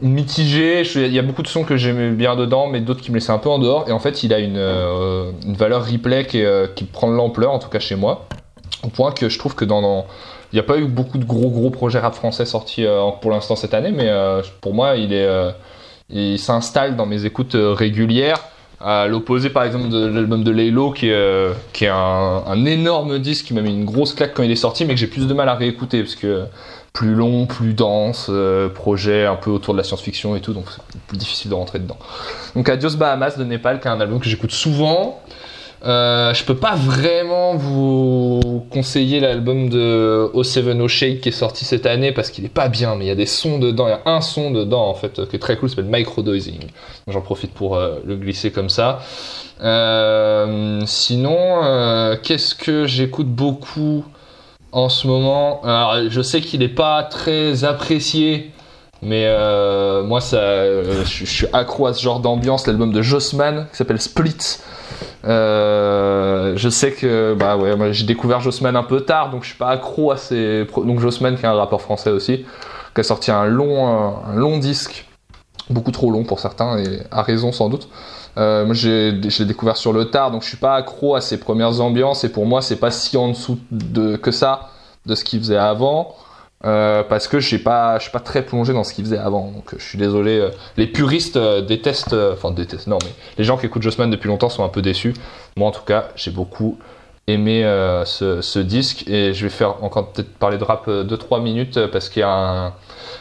mitigé. 0.02 0.84
Il 0.96 1.14
y 1.14 1.18
a 1.18 1.24
beaucoup 1.24 1.42
de 1.42 1.48
sons 1.48 1.64
que 1.64 1.78
j'aimais 1.78 2.12
bien 2.12 2.36
dedans, 2.36 2.68
mais 2.68 2.82
d'autres 2.82 3.02
qui 3.02 3.10
me 3.10 3.16
laissaient 3.16 3.32
un 3.32 3.40
peu 3.40 3.50
en 3.50 3.58
dehors, 3.58 3.90
et 3.90 3.92
en 3.92 4.00
fait, 4.00 4.22
il 4.22 4.32
a 4.32 4.38
une, 4.38 4.58
une 4.58 5.56
valeur 5.56 5.86
replay 5.90 6.26
qui, 6.26 6.44
qui 6.76 6.84
prend 6.84 7.10
de 7.10 7.16
l'ampleur, 7.16 7.54
en 7.54 7.60
tout 7.60 7.70
cas 7.70 7.80
chez 7.80 7.96
moi, 7.96 8.28
au 8.84 8.90
point 8.90 9.14
que 9.14 9.30
je 9.30 9.40
trouve 9.40 9.56
que 9.56 9.66
dans... 9.66 10.06
il 10.52 10.58
n'y 10.58 10.60
a 10.60 10.64
pas 10.64 10.78
eu 10.78 10.86
beaucoup 10.86 11.18
de 11.18 11.26
gros 11.26 11.50
gros 11.50 11.72
projets 11.72 12.00
rap 12.00 12.14
français 12.14 12.46
sortis 12.46 12.86
pour 13.22 13.32
l'instant 13.32 13.56
cette 13.56 13.74
année, 13.74 13.92
mais 13.92 14.12
pour 14.60 14.76
moi, 14.76 14.96
il 14.98 15.12
est... 15.12 15.28
il 16.12 16.40
s'installe 16.40 16.96
dans 16.96 17.06
mes 17.06 17.26
écoutes 17.26 17.56
euh, 17.56 17.74
régulières. 17.74 18.40
À 18.84 19.08
l'opposé, 19.08 19.52
par 19.52 19.64
exemple, 19.64 19.90
de 19.90 20.08
l'album 20.08 20.44
de 20.44 20.50
Laylo, 20.50 20.92
qui 20.92 21.10
est, 21.10 21.14
euh, 21.14 21.54
qui 21.72 21.86
est 21.86 21.92
un, 21.94 22.66
énorme 22.66 23.20
disque 23.20 23.46
qui 23.46 23.54
m'a 23.54 23.62
mis 23.62 23.70
une 23.70 23.86
grosse 23.86 24.16
claque 24.16 24.34
quand 24.34 24.42
il 24.42 24.50
est 24.50 24.56
sorti, 24.56 24.86
mais 24.86 24.96
que 24.96 25.00
j'ai 25.00 25.08
plus 25.08 25.28
de 25.28 25.34
mal 25.36 25.48
à 25.50 25.54
réécouter 25.54 26.02
parce 26.02 26.16
que 26.16 26.46
plus 26.92 27.14
long, 27.14 27.46
plus 27.46 27.74
dense, 27.74 28.28
euh, 28.30 28.70
projet 28.70 29.26
un 29.26 29.36
peu 29.36 29.52
autour 29.52 29.76
de 29.76 29.78
la 29.78 29.84
science-fiction 29.84 30.36
et 30.36 30.42
tout, 30.42 30.54
donc 30.54 30.66
c'est 30.70 31.02
plus 31.02 31.18
difficile 31.18 31.52
de 31.52 31.56
rentrer 31.56 31.78
dedans. 31.78 31.98
Donc 32.56 32.68
Adios 32.70 32.98
Bahamas 32.98 33.38
de 33.38 33.44
Népal, 33.44 33.80
qui 33.80 33.88
est 33.88 33.92
un 33.92 34.02
album 34.02 34.20
que 34.20 34.28
j'écoute 34.28 34.52
souvent. 34.52 35.22
Euh, 35.84 36.32
je 36.36 36.44
peux 36.44 36.56
pas 36.56 36.76
vraiment 36.76 37.56
vous 37.56 38.66
conseiller 38.70 39.20
l'album 39.20 39.68
de 39.70 40.30
O7O 40.36 40.88
Shake 40.88 41.22
qui 41.22 41.30
est 41.30 41.32
sorti 41.32 41.66
cette 41.66 41.88
année 41.88 42.12
parce 42.12 42.30
qu'il 42.30 42.46
est 42.46 42.50
pas 42.54 42.68
bien, 42.68 42.96
mais 42.96 43.06
il 43.06 43.08
y 43.08 43.12
a 43.12 43.16
des 43.16 43.26
sons 43.26 43.58
dedans, 43.58 43.88
il 43.88 43.92
y 43.92 43.94
a 43.94 44.02
un 44.06 44.22
son 44.22 44.52
dedans 44.52 44.88
en 44.88 44.94
fait 44.94 45.28
qui 45.28 45.36
est 45.36 45.40
très 45.40 45.58
cool, 45.58 45.70
ça 45.70 45.78
s'appelle 45.78 45.92
Microdosing. 45.92 46.68
J'en 47.08 47.22
profite 47.22 47.54
pour 47.54 47.78
euh, 47.78 47.96
le 48.06 48.16
glisser 48.16 48.52
comme 48.52 48.70
ça. 48.70 49.00
Euh, 49.64 50.82
sinon, 50.86 52.18
qu'est-ce 52.22 52.54
que 52.54 52.86
j'écoute 52.86 53.28
beaucoup 53.28 54.06
en 54.72 54.90
ce 54.90 55.08
moment? 55.08 55.62
Alors, 55.64 56.10
je 56.10 56.22
sais 56.22 56.42
qu'il 56.42 56.62
est 56.62 56.68
pas 56.68 57.04
très 57.04 57.64
apprécié. 57.64 58.52
Mais 59.02 59.26
euh, 59.26 60.04
moi, 60.04 60.22
ça, 60.22 60.38
euh, 60.38 61.04
je, 61.06 61.26
suis 61.26 61.48
accro 61.54 61.88
à 61.88 61.94
ce 61.94 62.02
genre 62.02 62.20
d'ambiance. 62.20 62.68
L'album 62.68 62.92
de 62.92 63.02
Jossman 63.02 63.68
qui 63.72 63.78
s'appelle 63.78 64.00
Split. 64.00 64.60
Euh, 65.26 66.54
je 66.56 66.70
sais 66.70 66.92
que 66.92 67.36
bah 67.38 67.58
j'ai 67.92 68.06
découvert 68.06 68.42
Jossman 68.42 68.76
un 68.76 68.84
peu 68.84 69.02
tard, 69.02 69.30
donc 69.30 69.44
je 69.44 69.50
suis 69.50 69.58
pas 69.58 69.70
accro 69.70 70.12
à 70.12 70.16
pro- 70.68 70.84
Donc 70.84 71.00
Jossman, 71.00 71.36
qui 71.38 71.44
est 71.44 71.48
un 71.48 71.54
rappeur 71.54 71.82
français 71.82 72.10
aussi, 72.12 72.46
qui 72.94 73.02
a 73.02 73.04
sorti 73.04 73.32
un 73.32 73.46
long, 73.46 73.88
un, 73.88 74.36
long 74.36 74.58
disque, 74.58 75.08
beaucoup 75.70 75.92
trop 75.92 76.12
long 76.12 76.24
pour 76.24 76.40
certains, 76.40 76.78
et 76.80 77.02
à 77.12 77.22
raison 77.22 77.52
sans 77.52 77.70
doute. 77.70 77.88
Moi, 78.36 78.74
je 78.74 79.12
l'ai 79.40 79.46
découvert 79.46 79.78
sur 79.78 79.94
le 79.94 80.06
tard, 80.06 80.32
donc 80.32 80.42
je 80.44 80.48
suis 80.48 80.58
pas 80.58 80.76
accro 80.76 81.16
à 81.16 81.22
ses 81.22 81.40
premières 81.40 81.82
ambiances, 81.82 82.24
et 82.24 82.30
pour 82.30 82.46
moi, 82.46 82.62
c'est 82.62 82.78
pas 82.78 82.92
si 82.92 83.16
en 83.18 83.30
dessous 83.30 83.60
de, 83.72 84.16
que 84.18 84.32
ça 84.32 84.70
de 85.06 85.16
ce 85.16 85.24
qu'il 85.24 85.40
faisait 85.40 85.58
avant. 85.58 86.16
Euh, 86.64 87.04
parce 87.04 87.28
que 87.28 87.40
je 87.40 87.48
suis 87.48 87.58
pas, 87.58 88.00
suis 88.00 88.12
pas 88.12 88.20
très 88.20 88.44
plongé 88.44 88.72
dans 88.74 88.84
ce 88.84 88.94
qu'il 88.94 89.04
faisait 89.04 89.18
avant, 89.18 89.52
donc 89.52 89.74
euh, 89.74 89.78
je 89.80 89.84
suis 89.84 89.98
désolé. 89.98 90.40
euh, 90.40 90.52
les 90.78 90.86
puristes 90.86 91.38
détestent, 91.38 92.16
enfin 92.34 92.52
détestent, 92.52 92.88
non, 92.88 93.00
mais 93.04 93.12
les 93.38 93.44
gens 93.44 93.58
qui 93.58 93.66
écoutent 93.66 93.82
Jossman 93.82 94.10
depuis 94.12 94.28
longtemps 94.28 94.50
sont 94.50 94.64
un 94.64 94.70
peu 94.70 94.82
déçus. 94.82 95.14
Moi, 95.56 95.68
en 95.68 95.72
tout 95.72 95.84
cas, 95.84 96.10
j'ai 96.16 96.32
beaucoup 96.32 96.78
aimé 97.28 97.64
ce, 98.06 98.60
disque 98.60 99.08
et 99.08 99.34
je 99.34 99.44
vais 99.44 99.50
faire 99.50 99.84
encore 99.84 100.12
peut-être 100.12 100.34
parler 100.38 100.58
de 100.58 100.64
rap 100.64 100.88
2-3 100.88 101.42
minutes 101.42 101.88
parce 101.88 102.10
qu'il 102.10 102.22
y 102.22 102.24
a 102.24 102.74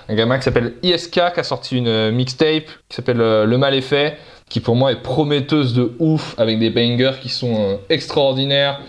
un, 0.08 0.14
gamin 0.14 0.38
qui 0.38 0.44
s'appelle 0.44 0.74
ISK 0.82 1.12
qui 1.12 1.20
a 1.20 1.42
sorti 1.42 1.76
une 1.76 2.10
mixtape 2.10 2.64
qui 2.88 2.96
s'appelle 2.96 3.18
Le 3.18 3.56
Mal 3.56 3.74
est 3.74 3.82
fait, 3.82 4.16
qui 4.48 4.60
pour 4.60 4.74
moi 4.74 4.90
est 4.90 5.02
prometteuse 5.02 5.74
de 5.74 5.92
ouf 5.98 6.34
avec 6.38 6.58
des 6.58 6.70
bangers 6.70 7.18
qui 7.22 7.28
sont 7.28 7.78
extraordinaires. 7.88 8.80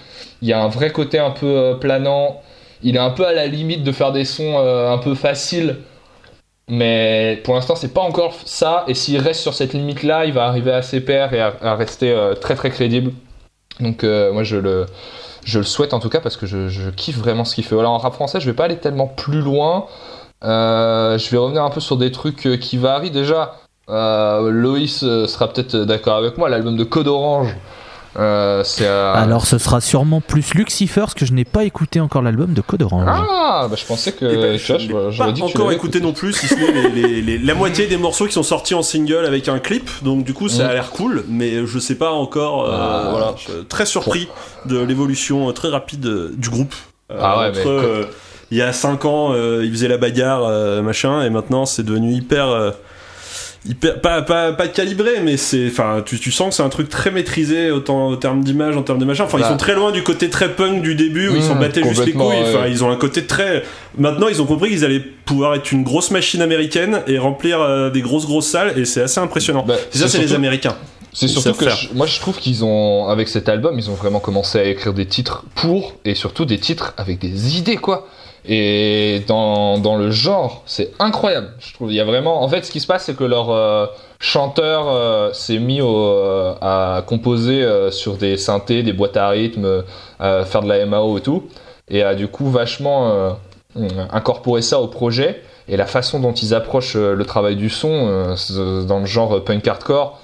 Il 0.42 0.48
y 0.48 0.54
a 0.54 0.62
un 0.62 0.70
vrai 0.70 0.92
côté 0.92 1.20
un 1.20 1.32
peu 1.32 1.78
planant. 1.80 2.42
Il 2.84 2.96
est 2.96 3.00
un 3.00 3.12
peu 3.12 3.26
à 3.26 3.34
la 3.34 3.48
limite 3.48 3.84
de 3.84 3.92
faire 3.92 4.12
des 4.12 4.26
sons 4.26 4.58
euh, 4.58 4.92
un 4.92 4.98
peu 4.98 5.16
faciles 5.16 5.78
Mais 6.68 7.42
pour 7.44 7.56
l'instant, 7.56 7.76
c'est 7.76 7.94
pas 7.94 8.02
encore 8.02 8.34
ça. 8.46 8.84
Et 8.88 8.94
s'il 8.94 9.20
reste 9.20 9.42
sur 9.42 9.54
cette 9.54 9.74
limite-là, 9.74 10.26
il 10.26 10.34
va 10.34 10.46
arriver 10.46 10.72
à 10.72 10.82
ses 10.82 11.02
pairs 11.02 11.34
et 11.34 11.42
à, 11.42 11.76
rester 11.76 12.12
euh, 12.12 12.34
très 12.34 12.56
très 12.56 12.70
crédible. 12.70 13.12
Donc 13.80 14.04
euh, 14.04 14.32
moi, 14.34 14.44
je 14.44 14.58
le, 14.58 14.86
je 15.46 15.60
le 15.60 15.66
souhaite 15.66 15.94
en 15.94 16.00
tout 16.00 16.10
cas 16.10 16.20
parce 16.20 16.38
que 16.38 16.46
je, 16.46 16.90
kiffe 16.92 17.18
vraiment 17.18 17.46
ce 17.46 17.56
qu'il 17.56 17.64
fait. 17.64 17.78
Alors 17.78 17.92
en 17.92 17.98
rap 17.98 18.14
français, 18.14 18.40
je 18.40 18.46
vais 18.46 18.56
pas 18.56 18.66
aller 18.66 18.78
tellement 18.78 19.08
plus 19.08 19.42
loin. 19.42 19.86
Je 20.44 21.30
vais 21.30 21.38
revenir 21.38 21.64
un 21.64 21.70
peu 21.70 21.82
sur 21.82 21.98
des 21.98 22.12
trucs 22.12 22.60
qui 22.60 22.78
varient. 22.78 23.12
Déjà, 23.12 23.56
Loïs 23.88 25.00
sera 25.00 25.48
peut-être 25.52 25.76
d'accord 25.78 26.18
avec 26.18 26.38
moi. 26.38 26.50
L'album 26.50 26.78
de 26.78 26.84
Code 26.84 27.08
Orange, 27.08 27.56
euh, 28.20 28.64
euh, 28.82 29.14
Alors 29.16 29.46
ce 29.46 29.58
sera 29.58 29.80
sûrement 29.82 30.20
plus 30.22 30.54
Lucifer, 30.54 31.02
parce 31.02 31.14
que 31.14 31.26
je 31.26 31.34
n'ai 31.34 31.46
pas 31.46 31.64
écouté 31.64 32.00
encore 32.00 32.22
l'album 32.22 32.54
de 32.54 32.62
Code 32.62 32.82
Orange. 32.84 33.06
Ah, 33.08 33.68
bah 33.70 33.76
je 33.80 33.86
pensais 33.86 34.12
que. 34.12 34.26
Eh 34.26 34.36
ben, 34.36 34.58
je 34.58 35.18
pas 35.18 35.32
dit 35.32 35.42
encore 35.42 35.72
écouté 35.72 36.02
non 36.02 36.12
plus, 36.14 36.34
si 36.34 36.48
ce 36.48 36.56
n'est 36.56 36.90
les- 36.90 36.90
les- 36.90 37.22
les- 37.22 37.38
la 37.38 37.54
moitié 37.54 37.88
des 37.88 37.98
morceaux 37.98 38.26
qui 38.28 38.34
sont 38.34 38.44
sortis 38.44 38.74
en 38.76 38.84
single 38.84 39.26
avec 39.26 39.48
un 39.48 39.60
clip. 39.60 39.90
Donc 40.04 40.24
du 40.26 40.34
coup, 40.34 40.50
ça 40.50 40.66
a 40.68 40.70
Mm. 40.70 40.74
l'air 40.74 40.90
cool, 40.92 41.24
mais 41.30 41.66
je 41.66 41.80
sais 41.80 41.96
pas 41.96 42.12
encore. 42.12 42.66
euh, 42.66 42.72
Ah. 42.74 43.08
voilà, 43.12 43.34
je 43.38 43.42
suis 43.52 43.66
très 43.70 43.86
surpris 43.86 44.28
de 44.66 44.78
l'évolution 44.80 45.52
très 45.54 45.70
rapide 45.70 46.08
du 46.36 46.50
groupe. 46.50 46.74
Euh, 47.12 47.18
Ah 47.22 47.40
ouais, 47.40 47.48
entre, 47.50 47.60
mais- 47.66 47.70
euh, 47.70 48.04
il 48.52 48.58
y 48.58 48.62
a 48.62 48.74
5 48.74 49.06
ans, 49.06 49.34
euh, 49.34 49.62
il 49.64 49.72
faisait 49.72 49.88
la 49.88 49.98
bagarre, 49.98 50.44
euh, 50.46 50.82
machin, 50.82 51.22
et 51.24 51.30
maintenant 51.30 51.66
c'est 51.66 51.84
devenu 51.84 52.12
hyper. 52.14 52.74
Hyper 53.68 54.02
pas, 54.02 54.22
pas, 54.24 54.54
pas 54.54 54.68
calibré 54.68 55.20
mais 55.24 55.38
c'est 55.38 55.68
enfin 55.68 56.02
tu, 56.06 56.20
tu 56.20 56.32
sens 56.32 56.50
que 56.50 56.56
c'est 56.56 56.64
un 56.64 56.70
truc 56.70 56.90
très 56.90 57.12
maîtrisé 57.12 57.70
autant 57.70 58.08
en 58.08 58.16
termes 58.18 58.44
d'image 58.44 58.76
en 58.76 58.82
termes 58.82 58.98
de 58.98 59.06
machin 59.06 59.26
enfin 59.26 59.38
ils 59.38 59.42
Bah. 59.42 59.50
sont 59.50 59.58
très 59.58 59.76
loin 59.76 59.92
du 59.92 60.02
côté 60.02 60.30
très 60.32 60.50
punk 60.50 60.82
du 60.82 60.96
début 60.96 61.30
où 61.30 61.36
ils 61.36 61.44
Mmh, 61.44 61.48
s'en 61.48 61.56
battaient 61.56 61.84
juste 61.84 62.06
les 62.06 62.12
couilles 62.14 62.26
ouais. 62.26 62.42
enfin 62.56 62.66
ils 62.68 62.84
ont 62.84 62.90
un 62.90 62.96
côté 62.96 63.26
très 63.28 63.64
maintenant 63.98 64.28
ils 64.30 64.42
ont 64.42 64.46
compris 64.48 64.70
qu'ils 64.70 64.84
allaient 64.84 65.00
pouvoir 65.00 65.54
être 65.54 65.72
une 65.72 65.84
grosse 65.84 66.10
machine 66.10 66.42
américaine 66.42 67.02
et 67.06 67.20
remplir 67.20 67.62
euh, 67.62 67.92
des 67.92 68.02
grosses 68.02 68.26
grosses 68.26 68.48
salles 68.48 68.74
et 68.80 68.86
c'est 68.86 69.02
assez 69.04 69.20
impressionnant 69.20 69.64
Bah, 69.68 69.76
c'est 69.92 70.00
ça 70.00 70.08
c'est 70.08 70.18
les 70.20 70.34
américains 70.34 70.76
C'est 71.14 71.28
surtout 71.28 71.54
que 71.54 71.70
je- 71.70 71.94
moi 71.94 72.08
je 72.08 72.20
trouve 72.20 72.38
qu'ils 72.40 72.64
ont, 72.64 73.08
avec 73.10 73.28
cet 73.28 73.48
album, 73.48 73.78
ils 73.78 73.90
ont 73.92 73.96
vraiment 73.96 74.20
commencé 74.22 74.58
à 74.58 74.64
écrire 74.64 74.94
des 74.94 75.06
titres 75.06 75.44
pour 75.56 75.94
et 76.04 76.16
surtout 76.16 76.46
des 76.46 76.58
titres 76.58 76.94
avec 76.98 77.20
des 77.20 77.58
idées 77.60 77.76
quoi. 77.78 78.08
Et 78.46 79.22
dans, 79.28 79.78
dans 79.78 79.98
le 79.98 80.10
genre, 80.10 80.64
c'est 80.66 80.92
incroyable. 81.00 81.50
Je 81.60 81.74
trouve 81.74 81.92
il 81.92 81.96
y 81.96 82.00
a 82.00 82.06
vraiment. 82.06 82.42
En 82.42 82.50
fait, 82.50 82.66
ce 82.66 82.72
qui 82.72 82.80
se 82.80 82.88
passe, 82.88 83.06
c'est 83.06 83.16
que 83.16 83.24
leur 83.24 83.52
euh, 83.52 83.86
chanteur 84.20 84.86
euh, 84.88 85.32
s'est 85.32 85.60
mis 85.60 85.80
euh, 85.80 86.54
à 86.60 87.04
composer 87.06 87.64
sur 87.92 88.18
des 88.18 88.38
synthés, 88.38 88.82
des 88.82 88.94
boîtes 88.94 89.18
à 89.18 89.30
rythme, 89.30 89.84
faire 90.20 90.62
de 90.62 90.68
la 90.68 90.86
MAO 90.86 91.18
et 91.18 91.22
tout, 91.22 91.48
et 91.90 92.02
a 92.04 92.16
du 92.16 92.28
coup 92.28 92.50
vachement 92.50 93.36
incorporé 94.12 94.62
ça 94.62 94.80
au 94.80 94.88
projet. 94.88 95.42
Et 95.68 95.78
la 95.78 95.86
façon 95.86 96.20
dont 96.20 96.34
ils 96.34 96.54
approchent 96.54 96.96
le 96.96 97.24
travail 97.24 97.56
du 97.56 97.70
son 97.70 98.36
dans 98.88 99.00
le 99.00 99.06
genre 99.06 99.44
punk 99.44 99.68
hardcore, 99.68 100.20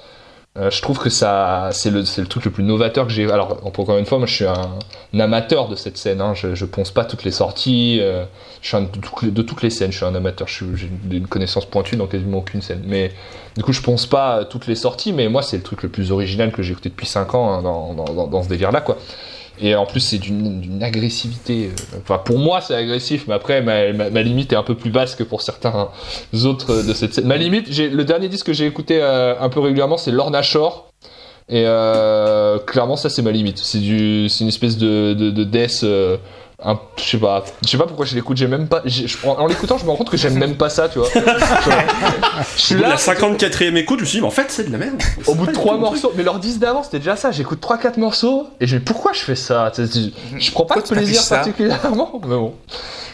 euh, 0.58 0.72
je 0.72 0.82
trouve 0.82 0.98
que 0.98 1.10
ça, 1.10 1.70
c'est 1.72 1.92
le, 1.92 2.04
truc 2.26 2.46
le 2.46 2.52
plus 2.52 2.64
novateur 2.64 3.06
que 3.06 3.12
j'ai. 3.14 3.30
Alors, 3.32 3.60
encore 3.64 3.98
une 3.98 4.06
fois, 4.06 4.18
moi, 4.18 4.28
je 4.28 4.34
suis 4.34 4.46
un, 4.46 5.20
amateur 5.20 5.68
de 5.70 5.76
cette 5.76 5.98
scène. 5.98 6.20
Hein. 6.22 6.34
Je, 6.34 6.56
je 6.56 6.66
ponce 6.66 6.92
pas 6.92 7.06
toutes 7.06 7.24
les 7.24 7.32
sorties. 7.32 8.00
euh, 8.02 8.26
de, 8.74 9.42
toutes 9.44 9.62
les- 9.62 9.70
scènes, 9.70 9.92
je 9.92 9.98
suis 9.98 10.06
un 10.06 10.16
amateur. 10.16 10.48
J'ai 10.48 10.66
une, 10.66 11.14
une 11.14 11.28
connaissance 11.28 11.66
pointue 11.66 11.96
dans 11.96 12.08
quasiment 12.08 12.40
aucune 12.40 12.62
scène. 12.62 12.82
Mais 12.88 13.12
du 13.56 13.64
coup, 13.64 13.72
je 13.72 13.82
ponce 13.82 14.08
pas 14.08 14.46
toutes 14.46 14.68
les 14.68 14.76
sorties. 14.76 15.14
Mais 15.14 15.30
moi, 15.30 15.44
c'est 15.44 15.58
le 15.58 15.64
truc 15.64 15.84
le 15.84 15.90
plus 15.90 16.12
original 16.12 16.52
que 16.52 16.64
j'ai 16.64 16.72
écouté 16.72 16.90
depuis 16.90 17.08
5 17.08 17.36
ans 17.36 17.54
hein, 17.54 17.62
dans, 17.62 17.94
dans, 17.94 18.06
dans, 18.06 18.28
dans 18.28 18.44
ce 18.44 18.50
délire-là, 18.50 18.82
quoi. 18.82 18.98
Et 19.60 19.76
en 19.76 19.86
plus, 19.86 20.00
c'est 20.00 20.18
d'une 20.18 20.82
agressivité. 20.84 21.68
euh, 21.72 21.98
Enfin, 22.02 22.20
pour 22.20 22.38
moi, 22.38 22.62
c'est 22.62 22.76
agressif, 22.76 23.26
mais 23.28 23.34
après, 23.34 23.62
ma, 23.62 23.92
ma, 24.10 24.22
limite 24.22 24.54
est 24.54 24.56
un 24.56 24.64
peu 24.64 24.76
plus 24.76 24.92
basse 24.92 25.16
que 25.16 25.24
pour 25.24 25.42
certains 25.42 25.90
autres 26.46 26.84
de 26.88 26.94
cette 26.94 27.14
scène. 27.14 27.26
Ma 27.26 27.38
limite, 27.38 27.68
le 27.78 28.04
dernier 28.04 28.30
disque 28.30 28.48
que 28.48 28.54
j'ai 28.54 28.66
écouté 28.66 29.00
euh, 29.02 29.34
un 29.40 29.50
peu 29.50 29.60
régulièrement, 29.60 29.98
c'est 29.98 30.12
Lorna 30.12 30.42
Shore. 30.42 30.92
Et 31.50 31.64
euh, 31.66 32.60
clairement, 32.60 32.98
ça, 32.98 33.10
c'est 33.10 33.22
ma 33.22 33.32
limite. 33.32 33.58
C'est 33.60 33.80
une 33.80 34.48
espèce 34.48 34.78
de, 34.78 35.14
de, 35.14 35.32
de 35.32 35.44
death. 35.44 35.82
euh, 35.84 36.18
un- 36.64 36.80
je 36.98 37.04
sais 37.04 37.18
pas, 37.20 37.44
je 37.64 37.70
sais 37.70 37.78
pas 37.78 37.86
pourquoi 37.86 38.06
je 38.08 38.16
l'écoute. 38.16 38.36
J'ai 38.38 38.48
même 38.48 38.68
pas. 38.68 38.82
je- 38.86 39.06
en 39.28 39.34
en 39.40 39.46
l'écoutant, 39.48 39.78
je 39.78 39.86
me 39.86 39.92
rends 39.92 39.96
compte 39.98 40.10
que 40.10 40.18
j'aime 40.18 40.38
même 40.38 40.56
pas 40.58 40.70
ça, 40.70 40.90
tu 40.90 40.98
vois. 41.00 41.08
je 42.56 42.62
suis 42.62 42.76
là, 42.76 42.90
la 42.90 42.96
54e 42.98 43.76
écoute 43.78 44.00
je 44.00 44.04
me 44.04 44.08
suis 44.08 44.18
dit 44.18 44.22
mais 44.22 44.28
en 44.28 44.32
fait 44.32 44.46
c'est 44.50 44.64
de 44.68 44.72
la 44.72 44.78
merde 44.80 45.02
au 45.28 45.36
bout 45.36 45.46
de 45.46 45.52
trois 45.52 45.78
morceaux, 45.78 46.12
mais 46.16 46.24
leur 46.24 46.40
10 46.40 46.60
d'avant 46.60 46.84
c'était 46.84 47.00
déjà 47.00 47.16
ça. 47.16 47.32
J'écoute 47.32 47.62
3-4 47.62 48.00
morceaux 48.00 48.48
et 48.60 48.68
je 48.68 48.76
me 48.76 48.80
dis 48.80 48.86
pourquoi 48.86 49.14
je 49.14 49.20
fais 49.20 49.36
ça? 49.36 49.72
Je 49.78 49.84
je 50.38 50.52
prends 50.52 50.66
pas 50.66 50.76
de 50.76 50.80
Pourquoi 50.82 50.98
plaisir 50.98 51.22
particulièrement, 51.30 52.20
mais 52.24 52.36
bon, 52.36 52.54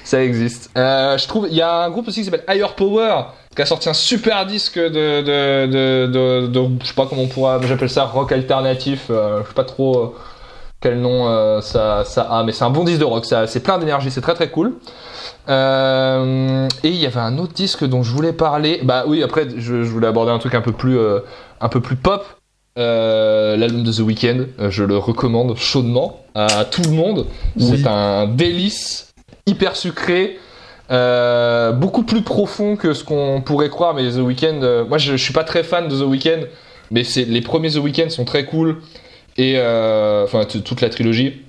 ça 0.05 0.23
existe. 0.23 0.69
Euh, 0.77 1.17
je 1.17 1.27
trouve, 1.27 1.47
il 1.49 1.55
y 1.57 1.61
a 1.61 1.83
un 1.83 1.89
groupe 1.89 2.07
aussi 2.07 2.19
qui 2.21 2.25
s'appelle 2.25 2.45
Higher 2.47 2.73
Power 2.75 3.23
qui 3.55 3.61
a 3.61 3.65
sorti 3.65 3.87
un 3.89 3.93
super 3.93 4.45
disque 4.45 4.79
de, 4.79 4.87
de, 4.89 5.65
de, 5.67 6.07
de, 6.07 6.47
de- 6.47 6.69
je 6.81 6.87
sais 6.87 6.93
pas 6.95 7.05
comment 7.05 7.21
on 7.23 7.27
pourra, 7.27 7.59
j'appelle 7.67 7.89
ça 7.89 8.05
rock 8.05 8.31
alternatif. 8.31 9.07
euh, 9.09 9.41
je 9.43 9.49
sais 9.49 9.53
pas 9.53 9.63
trop 9.63 9.97
euh, 9.99 10.15
quel 10.83 10.99
nom 10.99 11.29
euh, 11.29 11.61
ça, 11.61 12.03
ça 12.03 12.23
a, 12.23 12.43
mais 12.43 12.51
c'est 12.51 12.65
un 12.65 12.69
bon 12.69 12.83
disque 12.83 12.99
de 12.99 13.05
rock. 13.05 13.25
C'est 13.25 13.63
plein 13.63 13.77
d'énergie, 13.77 14.11
c'est 14.11 14.19
très 14.19 14.33
très 14.33 14.49
cool. 14.49 14.73
Euh, 15.47 16.67
et 16.83 16.89
il 16.89 16.97
y 16.97 17.05
avait 17.05 17.21
un 17.21 17.37
autre 17.37 17.53
disque 17.53 17.85
dont 17.85 18.03
je 18.03 18.11
voulais 18.11 18.33
parler. 18.33 18.81
Bah 18.83 19.05
oui, 19.07 19.23
après 19.23 19.47
je, 19.55 19.83
je 19.83 19.89
voulais 19.89 20.07
aborder 20.07 20.33
un 20.33 20.39
truc 20.39 20.55
un 20.55 20.61
peu 20.61 20.73
plus, 20.73 20.97
euh, 20.97 21.19
un 21.61 21.69
peu 21.69 21.79
plus 21.79 21.95
pop. 21.95 22.25
L'album 22.75 23.83
de 23.83 23.91
The 23.93 23.99
Weeknd, 23.99 24.45
je 24.69 24.83
le 24.83 24.97
recommande 24.97 25.55
chaudement 25.55 26.19
à 26.35 26.65
tout 26.65 26.81
le 26.81 26.91
monde. 26.91 27.27
C'est 27.57 27.87
un 27.87 28.27
délice, 28.27 29.13
hyper 29.45 29.77
sucré, 29.77 30.37
beaucoup 30.89 32.03
plus 32.03 32.23
profond 32.23 32.75
que 32.75 32.93
ce 32.93 33.05
qu'on 33.05 33.41
pourrait 33.45 33.69
croire. 33.69 33.93
Mais 33.93 34.09
The 34.09 34.17
Weeknd, 34.17 34.85
moi 34.89 34.97
je, 34.97 35.11
je 35.11 35.23
suis 35.23 35.33
pas 35.33 35.45
très 35.45 35.63
fan 35.63 35.87
de 35.87 35.95
The 35.95 36.05
Weeknd, 36.05 36.41
mais 36.91 37.05
c'est 37.05 37.23
les 37.23 37.41
premiers 37.41 37.71
The 37.71 37.77
Weeknd 37.77 38.09
sont 38.09 38.25
très 38.25 38.43
cool 38.43 38.81
et 39.37 39.55
euh, 39.57 40.23
enfin 40.23 40.45
toute 40.45 40.81
la 40.81 40.89
trilogie. 40.89 41.41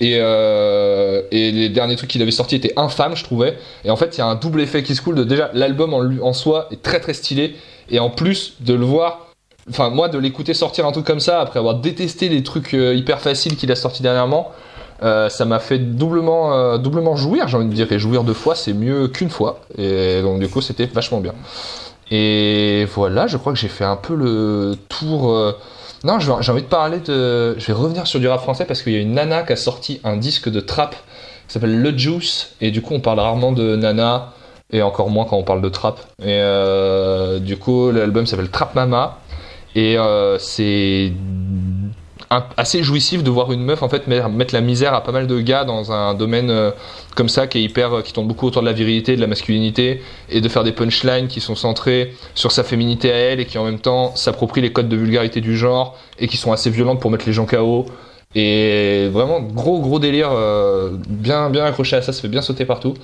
Et, 0.00 0.16
euh, 0.18 1.22
et 1.30 1.52
les 1.52 1.68
derniers 1.68 1.96
trucs 1.96 2.08
qu'il 2.08 2.22
avait 2.22 2.30
sortis 2.30 2.56
étaient 2.56 2.72
infâmes, 2.76 3.14
je 3.16 3.22
trouvais. 3.22 3.58
Et 3.84 3.90
en 3.90 3.96
fait, 3.96 4.16
il 4.16 4.18
y 4.18 4.22
a 4.22 4.26
un 4.26 4.34
double 4.34 4.62
effet 4.62 4.82
qui 4.82 4.94
se 4.94 5.02
coule 5.02 5.14
de 5.14 5.24
déjà 5.24 5.50
l'album 5.52 5.92
en, 5.92 6.26
en 6.26 6.32
soi 6.32 6.68
est 6.70 6.82
très 6.82 7.00
très 7.00 7.12
stylé. 7.12 7.54
Et 7.90 7.98
en 7.98 8.08
plus 8.08 8.54
de 8.60 8.72
le 8.72 8.84
voir, 8.86 9.34
enfin 9.68 9.90
moi 9.90 10.08
de 10.08 10.16
l'écouter 10.16 10.54
sortir 10.54 10.86
un 10.86 10.92
truc 10.92 11.04
comme 11.04 11.20
ça 11.20 11.40
après 11.42 11.58
avoir 11.58 11.74
détesté 11.74 12.30
les 12.30 12.42
trucs 12.42 12.72
euh, 12.72 12.94
hyper 12.94 13.20
faciles 13.20 13.56
qu'il 13.56 13.70
a 13.72 13.76
sortis 13.76 14.02
dernièrement, 14.02 14.52
ça 15.02 15.44
m'a 15.44 15.58
fait 15.58 15.78
doublement, 15.78 16.78
doublement 16.78 17.14
jouir, 17.14 17.46
j'ai 17.46 17.58
envie 17.58 17.66
de 17.66 17.74
dire. 17.74 17.92
Et 17.92 17.98
jouir 17.98 18.24
deux 18.24 18.32
fois, 18.32 18.54
c'est 18.54 18.72
mieux 18.72 19.08
qu'une 19.08 19.28
fois. 19.28 19.60
Et 19.76 20.22
donc 20.22 20.40
du 20.40 20.48
coup, 20.48 20.62
c'était 20.62 20.86
vachement 20.86 21.20
bien. 21.20 21.34
Et 22.10 22.86
voilà, 22.94 23.26
je 23.26 23.36
crois 23.36 23.52
que 23.52 23.58
j'ai 23.58 23.68
fait 23.68 23.84
un 23.84 23.96
peu 23.96 24.14
le 24.14 24.76
tour. 24.88 25.54
Non, 26.04 26.20
j'ai 26.20 26.30
envie 26.30 26.62
de 26.62 26.66
parler 26.66 27.00
de. 27.00 27.58
Je 27.58 27.66
vais 27.66 27.72
revenir 27.72 28.06
sur 28.06 28.20
du 28.20 28.28
rap 28.28 28.42
français 28.42 28.66
parce 28.66 28.82
qu'il 28.82 28.92
y 28.92 28.96
a 28.96 29.00
une 29.00 29.14
nana 29.14 29.42
qui 29.42 29.54
a 29.54 29.56
sorti 29.56 30.00
un 30.04 30.18
disque 30.18 30.50
de 30.50 30.60
trap 30.60 30.94
qui 31.48 31.52
s'appelle 31.54 31.80
Le 31.80 31.96
Juice. 31.96 32.54
Et 32.60 32.70
du 32.70 32.82
coup, 32.82 32.92
on 32.92 33.00
parle 33.00 33.20
rarement 33.20 33.52
de 33.52 33.74
nana 33.74 34.34
et 34.70 34.82
encore 34.82 35.08
moins 35.08 35.24
quand 35.24 35.38
on 35.38 35.44
parle 35.44 35.62
de 35.62 35.70
trap. 35.70 35.98
Et 36.20 36.26
euh, 36.28 37.38
du 37.38 37.56
coup, 37.56 37.90
l'album 37.90 38.26
s'appelle 38.26 38.50
Trap 38.50 38.74
Mama. 38.74 39.18
Et 39.74 39.96
euh, 39.96 40.38
c'est 40.38 41.10
un- 42.30 42.44
assez 42.56 42.82
jouissif 42.82 43.22
de 43.22 43.30
voir 43.30 43.52
une 43.52 43.62
meuf 43.62 43.82
en 43.82 43.88
fait 43.88 44.06
mettre 44.06 44.54
la 44.54 44.60
misère 44.60 44.94
à 44.94 45.02
pas 45.02 45.12
mal 45.12 45.26
de 45.26 45.40
gars 45.40 45.64
dans 45.64 45.92
un 45.92 46.14
domaine 46.14 46.50
euh, 46.50 46.70
comme 47.14 47.28
ça 47.28 47.46
qui 47.46 47.58
est 47.58 47.62
hyper 47.62 48.02
qui 48.02 48.12
tourne 48.12 48.26
beaucoup 48.26 48.46
autour 48.46 48.62
de 48.62 48.66
la 48.66 48.72
virilité 48.72 49.14
de 49.16 49.20
la 49.20 49.26
masculinité 49.26 50.02
et 50.30 50.40
de 50.40 50.48
faire 50.48 50.64
des 50.64 50.72
punchlines 50.72 51.28
qui 51.28 51.40
sont 51.40 51.54
centrées 51.54 52.14
sur 52.34 52.50
sa 52.52 52.64
féminité 52.64 53.12
à 53.12 53.16
elle 53.16 53.40
et 53.40 53.46
qui 53.46 53.58
en 53.58 53.64
même 53.64 53.78
temps 53.78 54.14
s'approprient 54.16 54.62
les 54.62 54.72
codes 54.72 54.88
de 54.88 54.96
vulgarité 54.96 55.40
du 55.40 55.56
genre 55.56 55.96
et 56.18 56.26
qui 56.28 56.36
sont 56.36 56.52
assez 56.52 56.70
violentes 56.70 57.00
pour 57.00 57.10
mettre 57.10 57.26
les 57.26 57.32
gens 57.32 57.46
KO 57.46 57.86
et 58.34 59.08
vraiment 59.12 59.40
gros 59.40 59.80
gros 59.80 59.98
délire 59.98 60.30
euh, 60.32 60.90
bien 61.08 61.50
bien 61.50 61.64
accroché 61.64 61.96
à 61.96 62.02
ça 62.02 62.12
ça 62.12 62.20
fait 62.22 62.28
bien 62.28 62.42
sauter 62.42 62.64
partout. 62.64 62.94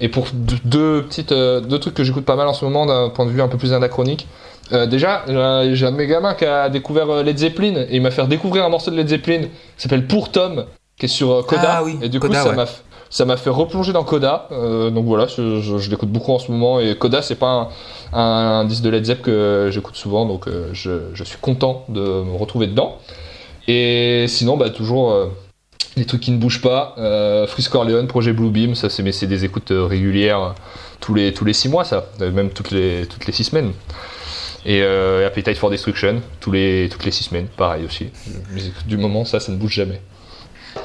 Et 0.00 0.08
pour 0.08 0.26
deux, 0.64 1.02
petites 1.02 1.30
euh, 1.32 1.60
deux 1.60 1.78
trucs 1.78 1.94
que 1.94 2.02
j'écoute 2.02 2.24
pas 2.24 2.34
mal 2.34 2.48
en 2.48 2.54
ce 2.54 2.64
moment 2.64 2.86
d'un 2.86 3.10
point 3.10 3.26
de 3.26 3.30
vue 3.30 3.42
un 3.42 3.48
peu 3.48 3.58
plus 3.58 3.72
anachronique 3.72 4.26
euh, 4.72 4.86
déjà, 4.86 5.24
euh, 5.28 5.74
j'ai 5.74 5.86
un 5.86 5.92
de 5.92 5.96
mes 5.96 6.06
gamins 6.06 6.34
qui 6.34 6.44
a 6.44 6.68
découvert 6.68 7.08
euh, 7.10 7.22
Led 7.22 7.38
Zeppelin 7.38 7.74
et 7.88 7.96
il 7.96 8.02
m'a 8.02 8.10
fait 8.10 8.26
découvrir 8.26 8.64
un 8.64 8.68
morceau 8.68 8.90
de 8.90 8.96
Led 8.96 9.08
Zeppelin 9.08 9.42
qui 9.42 9.48
s'appelle 9.82 10.06
Pour 10.06 10.30
Tom, 10.30 10.66
qui 10.98 11.06
est 11.06 11.08
sur 11.08 11.44
Coda. 11.46 11.76
Ah 11.78 11.84
oui, 11.84 11.98
et 12.02 12.08
du 12.08 12.20
Coda, 12.20 12.38
coup, 12.38 12.44
ça 12.44 12.50
ouais. 12.50 12.56
m'a 12.56 12.64
f- 12.64 12.80
ça 13.10 13.24
m'a 13.26 13.36
fait 13.36 13.50
replonger 13.50 13.92
dans 13.92 14.04
Coda. 14.04 14.48
Euh, 14.52 14.90
donc 14.90 15.04
voilà, 15.04 15.26
je, 15.26 15.60
je- 15.60 15.78
je 15.78 15.90
l'écoute 15.90 16.08
beaucoup 16.08 16.32
en 16.32 16.38
ce 16.38 16.50
moment 16.50 16.80
et 16.80 16.94
Coda, 16.96 17.20
c'est 17.22 17.34
pas 17.34 17.68
un, 18.12 18.18
un, 18.18 18.60
un 18.60 18.64
disque 18.64 18.82
de 18.82 18.88
Led 18.90 19.04
Zepp 19.04 19.22
que 19.22 19.68
j'écoute 19.70 19.96
souvent, 19.96 20.24
donc 20.26 20.48
euh, 20.48 20.70
je, 20.72 20.92
je 21.12 21.24
suis 21.24 21.38
content 21.38 21.84
de 21.88 22.00
me 22.00 22.36
retrouver 22.36 22.66
dedans. 22.66 22.96
Et 23.68 24.26
sinon, 24.28 24.56
bah 24.56 24.70
toujours. 24.70 25.12
euh, 25.12 25.26
les 25.94 26.06
trucs 26.06 26.22
qui 26.22 26.30
ne 26.30 26.38
bougent 26.38 26.62
pas, 26.62 26.94
euh, 26.96 27.46
Freeze 27.46 27.68
Corleone, 27.68 28.06
projet 28.06 28.32
Bluebeam, 28.32 28.74
ça 28.74 28.88
c'est 28.88 29.02
mais 29.02 29.12
c'est 29.12 29.26
des 29.26 29.44
écoutes 29.44 29.70
régulières 29.74 30.54
tous 31.00 31.12
les 31.12 31.34
tous 31.34 31.44
les 31.44 31.52
six 31.52 31.68
mois 31.68 31.84
ça, 31.84 32.06
même 32.18 32.48
toutes 32.48 32.70
les 32.70 33.04
toutes 33.06 33.26
les 33.26 33.32
six 33.34 33.44
semaines. 33.44 33.72
Et, 34.64 34.82
euh, 34.82 35.26
Appetite 35.26 35.58
for 35.58 35.70
Destruction, 35.70 36.22
tous 36.40 36.52
les, 36.52 36.88
toutes 36.90 37.04
les 37.04 37.10
6 37.10 37.24
semaines, 37.24 37.46
pareil 37.56 37.84
aussi. 37.84 38.10
Du 38.86 38.96
moment, 38.96 39.24
ça, 39.24 39.40
ça 39.40 39.50
ne 39.52 39.56
bouge 39.56 39.72
jamais. 39.72 40.00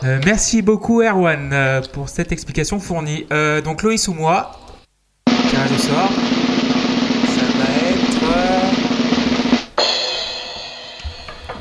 Euh, 0.03 0.19
merci 0.25 0.61
beaucoup 0.61 1.01
Erwan 1.01 1.51
euh, 1.53 1.81
pour 1.93 2.09
cette 2.09 2.31
explication 2.31 2.79
fournie. 2.79 3.25
Euh, 3.31 3.61
donc 3.61 3.83
Loïs 3.83 4.07
ou 4.07 4.13
moi, 4.13 4.51
tirage 5.49 5.71
au 5.71 5.77
sort. 5.77 6.11
Ça 7.35 7.45
va 7.57 7.89
être... 7.89 8.07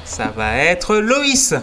Ça 0.04 0.32
va 0.34 0.56
être 0.56 0.96
Loïs 0.96 1.54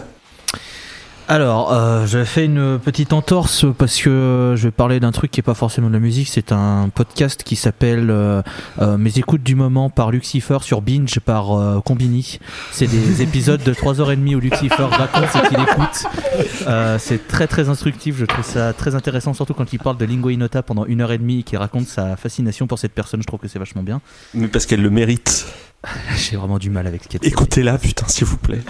alors, 1.26 1.72
euh, 1.72 2.06
je 2.06 2.22
fais 2.22 2.44
une 2.44 2.78
petite 2.78 3.14
entorse 3.14 3.64
parce 3.78 3.98
que 3.98 4.52
je 4.56 4.64
vais 4.64 4.70
parler 4.70 5.00
d'un 5.00 5.10
truc 5.10 5.30
qui 5.30 5.40
est 5.40 5.42
pas 5.42 5.54
forcément 5.54 5.88
de 5.88 5.94
la 5.94 5.98
musique. 5.98 6.28
C'est 6.28 6.52
un 6.52 6.90
podcast 6.94 7.42
qui 7.42 7.56
s'appelle 7.56 8.10
euh, 8.10 8.42
euh, 8.82 8.98
Mes 8.98 9.18
écoutes 9.18 9.42
du 9.42 9.54
moment 9.54 9.88
par 9.88 10.10
Lucifer 10.10 10.58
sur 10.60 10.82
Binge 10.82 11.18
par 11.20 11.58
euh, 11.58 11.80
Combini. 11.80 12.40
C'est 12.72 12.86
des 12.86 13.22
épisodes 13.22 13.62
de 13.62 13.72
3h30 13.72 14.34
où 14.34 14.40
Lucifer 14.40 14.82
raconte 14.82 15.30
ce 15.32 15.48
qu'il 15.48 15.60
écoute. 15.60 16.66
Euh, 16.66 16.98
c'est 16.98 17.26
très 17.26 17.46
très 17.46 17.70
instructif. 17.70 18.16
Je 18.18 18.26
trouve 18.26 18.44
ça 18.44 18.74
très 18.74 18.94
intéressant, 18.94 19.32
surtout 19.32 19.54
quand 19.54 19.72
il 19.72 19.78
parle 19.78 19.96
de 19.96 20.04
Lingua 20.04 20.32
Inota 20.32 20.62
pendant 20.62 20.84
une 20.84 21.00
heure 21.00 21.12
et 21.12 21.18
demie 21.18 21.40
et 21.40 21.42
qu'il 21.42 21.56
raconte 21.56 21.86
sa 21.86 22.16
fascination 22.16 22.66
pour 22.66 22.78
cette 22.78 22.92
personne. 22.92 23.22
Je 23.22 23.26
trouve 23.26 23.40
que 23.40 23.48
c'est 23.48 23.58
vachement 23.58 23.82
bien. 23.82 24.02
Mais 24.34 24.48
parce 24.48 24.66
qu'elle 24.66 24.82
le 24.82 24.90
mérite. 24.90 25.46
J'ai 26.16 26.36
vraiment 26.36 26.58
du 26.58 26.68
mal 26.68 26.86
avec 26.86 27.04
ce 27.04 27.08
qu'elle 27.08 27.20
Écoutez-la, 27.26 27.78
putain, 27.78 28.06
s'il 28.08 28.26
vous 28.26 28.36
plaît. 28.36 28.60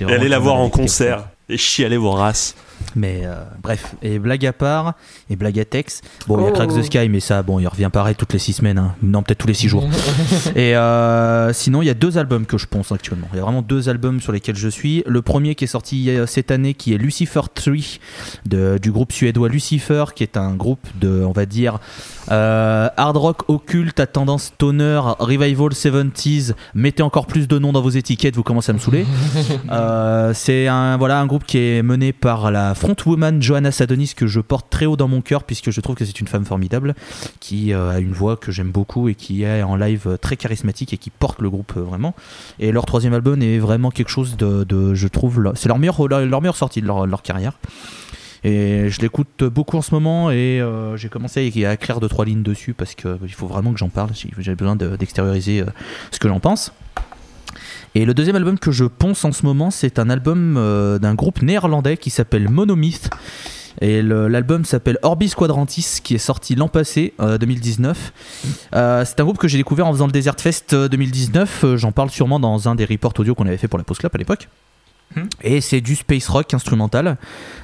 Et 0.00 0.04
allez 0.04 0.28
la 0.28 0.38
voir 0.38 0.56
en 0.56 0.68
concert. 0.68 1.24
Et 1.48 1.56
chialez 1.56 1.96
vos 1.96 2.10
races. 2.10 2.54
Mais 2.94 3.22
euh, 3.24 3.36
bref, 3.62 3.94
et 4.02 4.18
blague 4.18 4.44
à 4.44 4.52
part, 4.52 4.94
et 5.30 5.36
blague 5.36 5.58
à 5.58 5.64
texte. 5.64 6.04
Bon, 6.26 6.38
il 6.38 6.42
y 6.42 6.46
a 6.46 6.50
Oh. 6.50 6.52
Crack 6.52 6.74
the 6.74 6.82
Sky, 6.82 7.08
mais 7.08 7.20
ça, 7.20 7.42
bon, 7.42 7.58
il 7.58 7.66
revient 7.66 7.88
pareil 7.90 8.14
toutes 8.16 8.32
les 8.34 8.38
6 8.38 8.54
semaines. 8.54 8.76
hein. 8.78 8.94
Non, 9.02 9.22
peut-être 9.22 9.38
tous 9.38 9.46
les 9.46 9.54
6 9.54 9.68
jours. 9.68 9.88
et 10.56 10.76
euh, 10.76 11.52
sinon, 11.54 11.80
il 11.80 11.86
y 11.86 11.90
a 11.90 11.94
deux 11.94 12.18
albums 12.18 12.44
que 12.44 12.58
je 12.58 12.66
pense 12.66 12.92
actuellement. 12.92 13.28
Il 13.32 13.36
y 13.36 13.40
a 13.40 13.42
vraiment 13.44 13.62
deux 13.62 13.88
albums 13.88 14.20
sur 14.20 14.32
lesquels 14.32 14.56
je 14.56 14.68
suis. 14.68 15.02
Le 15.06 15.22
premier 15.22 15.54
qui 15.54 15.64
est 15.64 15.68
sorti 15.68 16.10
cette 16.26 16.50
année, 16.50 16.74
qui 16.74 16.92
est 16.92 16.98
Lucifer 16.98 17.40
3, 17.54 17.72
de, 18.44 18.78
du 18.82 18.92
groupe 18.92 19.12
suédois 19.12 19.48
Lucifer, 19.48 20.04
qui 20.14 20.22
est 20.22 20.36
un 20.36 20.54
groupe 20.54 20.86
de, 21.00 21.22
on 21.24 21.32
va 21.32 21.46
dire, 21.46 21.78
euh, 22.30 22.88
hard 22.96 23.16
rock 23.16 23.48
occulte 23.48 24.00
à 24.00 24.06
tendance 24.06 24.44
stoner, 24.54 25.00
revival 25.18 25.70
70s. 25.70 26.52
Mettez 26.74 27.02
encore 27.02 27.26
plus 27.26 27.48
de 27.48 27.58
noms 27.58 27.72
dans 27.72 27.80
vos 27.82 27.90
étiquettes, 27.90 28.36
vous 28.36 28.42
commencez 28.42 28.70
à 28.70 28.74
me 28.74 28.78
saouler. 28.78 29.06
Euh, 29.70 30.32
c'est 30.34 30.68
un 30.68 30.96
voilà 30.96 31.18
un 31.18 31.26
groupe 31.26 31.35
qui 31.44 31.58
est 31.58 31.82
mené 31.82 32.12
par 32.12 32.50
la 32.50 32.74
frontwoman 32.74 33.42
Johanna 33.42 33.70
Sadonis 33.70 34.12
que 34.16 34.26
je 34.26 34.40
porte 34.40 34.68
très 34.70 34.86
haut 34.86 34.96
dans 34.96 35.08
mon 35.08 35.20
cœur 35.20 35.44
puisque 35.44 35.70
je 35.70 35.80
trouve 35.80 35.96
que 35.96 36.04
c'est 36.04 36.20
une 36.20 36.28
femme 36.28 36.44
formidable 36.44 36.94
qui 37.40 37.72
euh, 37.72 37.90
a 37.90 37.98
une 37.98 38.12
voix 38.12 38.36
que 38.36 38.52
j'aime 38.52 38.70
beaucoup 38.70 39.08
et 39.08 39.14
qui 39.14 39.42
est 39.42 39.62
en 39.62 39.76
live 39.76 40.04
euh, 40.06 40.16
très 40.16 40.36
charismatique 40.36 40.92
et 40.92 40.98
qui 40.98 41.10
porte 41.10 41.40
le 41.42 41.50
groupe 41.50 41.72
euh, 41.76 41.80
vraiment. 41.80 42.14
Et 42.58 42.72
leur 42.72 42.86
troisième 42.86 43.12
album 43.14 43.42
est 43.42 43.58
vraiment 43.58 43.90
quelque 43.90 44.08
chose 44.10 44.36
de, 44.36 44.94
je 44.94 45.08
trouve 45.08 45.52
c'est 45.54 45.68
leur 45.68 45.78
meilleure 45.78 46.06
leur, 46.08 46.24
leur 46.24 46.40
meilleure 46.40 46.56
sortie 46.56 46.80
de 46.80 46.86
leur, 46.86 47.06
leur 47.06 47.22
carrière. 47.22 47.58
Et 48.44 48.88
je 48.90 49.00
l'écoute 49.00 49.42
beaucoup 49.44 49.76
en 49.76 49.82
ce 49.82 49.92
moment 49.94 50.30
et 50.30 50.62
j'ai 50.94 51.08
commencé 51.08 51.40
à 51.66 51.72
écrire 51.72 51.98
deux 52.00 52.08
trois 52.08 52.24
lignes 52.24 52.42
dessus 52.44 52.74
parce 52.74 52.94
que 52.94 53.18
il 53.24 53.32
faut 53.32 53.46
vraiment 53.48 53.72
que 53.72 53.78
j'en 53.78 53.88
parle. 53.88 54.10
J'ai 54.38 54.54
besoin 54.54 54.76
de- 54.76 54.94
d'extérioriser 54.94 55.64
ce 56.12 56.18
que 56.20 56.28
j'en 56.28 56.38
pense. 56.38 56.72
Et 57.96 58.04
le 58.04 58.12
deuxième 58.12 58.36
album 58.36 58.58
que 58.58 58.72
je 58.72 58.84
ponce 58.84 59.24
en 59.24 59.32
ce 59.32 59.46
moment, 59.46 59.70
c'est 59.70 59.98
un 59.98 60.10
album 60.10 60.58
euh, 60.58 60.98
d'un 60.98 61.14
groupe 61.14 61.40
néerlandais 61.40 61.96
qui 61.96 62.10
s'appelle 62.10 62.50
Monomyth. 62.50 63.08
Et 63.80 64.02
l'album 64.02 64.66
s'appelle 64.66 64.98
Orbis 65.00 65.32
Quadrantis, 65.34 66.00
qui 66.04 66.14
est 66.14 66.18
sorti 66.18 66.56
l'an 66.56 66.68
passé, 66.68 67.14
euh, 67.20 67.38
2019. 67.38 68.12
Euh, 68.74 69.02
c'est 69.06 69.18
un 69.18 69.24
groupe 69.24 69.38
que 69.38 69.48
j'ai 69.48 69.56
découvert 69.56 69.86
en 69.86 69.92
faisant 69.92 70.04
le 70.04 70.12
Desert 70.12 70.38
Fest 70.38 70.74
euh, 70.74 70.88
2019. 70.88 71.64
Euh, 71.64 71.76
J'en 71.78 71.90
parle 71.90 72.10
sûrement 72.10 72.38
dans 72.38 72.68
un 72.68 72.74
des 72.74 72.84
reports 72.84 73.14
audio 73.18 73.34
qu'on 73.34 73.46
avait 73.46 73.56
fait 73.56 73.68
pour 73.68 73.78
la 73.78 73.84
Post 73.84 74.00
Club 74.00 74.12
à 74.14 74.18
l'époque. 74.18 74.46
Mhm. 75.14 75.28
Et 75.42 75.60
c'est 75.60 75.80
du 75.80 75.94
space 75.94 76.28
rock 76.28 76.52
instrumental, 76.52 77.16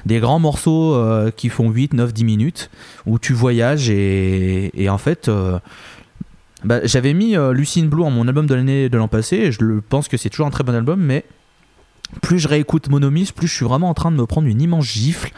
des 0.05 0.19
grands 0.19 0.39
morceaux 0.39 0.95
euh, 0.95 1.31
qui 1.31 1.49
font 1.49 1.69
8, 1.69 1.93
9, 1.93 2.13
10 2.13 2.23
minutes, 2.23 2.69
où 3.05 3.19
tu 3.19 3.33
voyages 3.33 3.89
et, 3.89 4.71
et 4.81 4.89
en 4.89 4.97
fait, 4.97 5.27
euh, 5.27 5.59
bah, 6.63 6.79
j'avais 6.85 7.13
mis 7.13 7.35
euh, 7.35 7.53
Lucine 7.53 7.87
Blue 7.89 8.03
en 8.03 8.11
mon 8.11 8.27
album 8.27 8.45
de 8.47 8.55
l'année 8.55 8.89
de 8.89 8.97
l'an 8.97 9.07
passé, 9.07 9.37
et 9.37 9.51
je 9.51 9.59
pense 9.89 10.07
que 10.07 10.17
c'est 10.17 10.29
toujours 10.29 10.47
un 10.47 10.51
très 10.51 10.63
bon 10.63 10.73
album, 10.75 10.99
mais 11.01 11.25
plus 12.21 12.37
je 12.39 12.47
réécoute 12.47 12.89
Monomis, 12.89 13.31
plus 13.35 13.47
je 13.47 13.53
suis 13.55 13.65
vraiment 13.65 13.89
en 13.89 13.93
train 13.95 14.11
de 14.11 14.17
me 14.17 14.25
prendre 14.27 14.47
une 14.47 14.61
immense 14.61 14.85
gifle. 14.85 15.31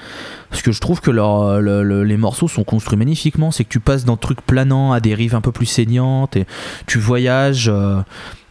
Parce 0.49 0.61
que 0.61 0.71
je 0.71 0.81
trouve 0.81 0.99
que 1.01 1.09
le- 1.11 2.03
les 2.03 2.17
morceaux 2.17 2.47
sont 2.47 2.63
construits 2.63 2.97
magnifiquement. 2.97 3.51
C'est 3.51 3.63
que 3.63 3.69
tu 3.69 3.79
passes 3.79 4.03
d'un 4.05 4.17
truc 4.17 4.41
planant 4.41 4.91
à 4.91 4.99
des 4.99 5.13
rives 5.15 5.35
un 5.35 5.41
peu 5.41 5.51
plus 5.51 5.65
saignantes, 5.65 6.35
et 6.35 6.45
tu 6.85 6.99
voyages. 6.99 7.69
euh, 7.69 8.01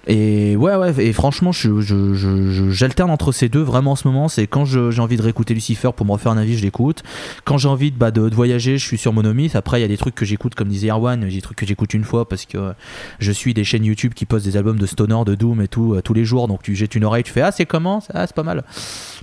et 0.06 0.56
ouais, 0.56 0.74
ouais, 0.76 0.92
et 0.98 1.12
franchement, 1.12 1.52
je- 1.52 1.80
je- 1.80 2.14
je- 2.14 2.70
j'alterne 2.70 3.10
entre 3.10 3.32
ces 3.32 3.48
deux 3.48 3.62
vraiment 3.62 3.92
en 3.92 3.96
ce 3.96 4.06
moment. 4.06 4.28
C'est 4.28 4.46
quand 4.46 4.64
j'ai 4.64 5.00
envie 5.00 5.16
de 5.16 5.22
réécouter 5.22 5.54
Lucifer 5.54 5.90
pour 5.96 6.04
me 6.06 6.12
refaire 6.12 6.32
un 6.32 6.36
avis, 6.38 6.56
je 6.56 6.62
l'écoute. 6.62 7.02
Quand 7.44 7.58
j'ai 7.58 7.68
envie 7.68 7.90
de, 7.90 7.96
bah, 7.96 8.10
de, 8.10 8.34
voyager, 8.34 8.78
je 8.78 8.84
suis 8.84 8.98
sur 8.98 9.12
Monomyth. 9.12 9.56
Après, 9.56 9.78
il 9.78 9.82
y 9.82 9.84
a 9.84 9.88
des 9.88 9.96
trucs 9.96 10.14
que 10.14 10.24
j'écoute, 10.24 10.54
comme 10.54 10.68
disait 10.68 10.88
Erwan, 10.90 11.20
des 11.28 11.40
trucs 11.40 11.56
que 11.56 11.66
j'écoute 11.66 11.94
une 11.94 12.04
fois 12.04 12.28
parce 12.28 12.44
que 12.46 12.72
je 13.18 13.32
suis 13.32 13.54
des 13.54 13.64
chaînes 13.64 13.84
YouTube 13.84 14.12
qui 14.14 14.26
postent 14.26 14.44
des 14.46 14.56
albums 14.56 14.78
de 14.78 14.86
Stoner, 14.86 15.22
de 15.26 15.34
Doom 15.34 15.60
et 15.62 15.68
tout 15.68 15.94
euh, 15.94 16.02
tous 16.02 16.14
les 16.14 16.24
jours. 16.24 16.48
Donc 16.48 16.62
tu 16.62 16.74
jettes 16.74 16.94
une 16.94 17.04
oreille, 17.04 17.22
tu 17.24 17.32
fais 17.32 17.42
Ah, 17.42 17.52
c'est 17.52 17.66
comment? 17.66 18.02
Ah, 18.12 18.26
c'est 18.26 18.36
pas 18.36 18.42
mal. 18.42 18.64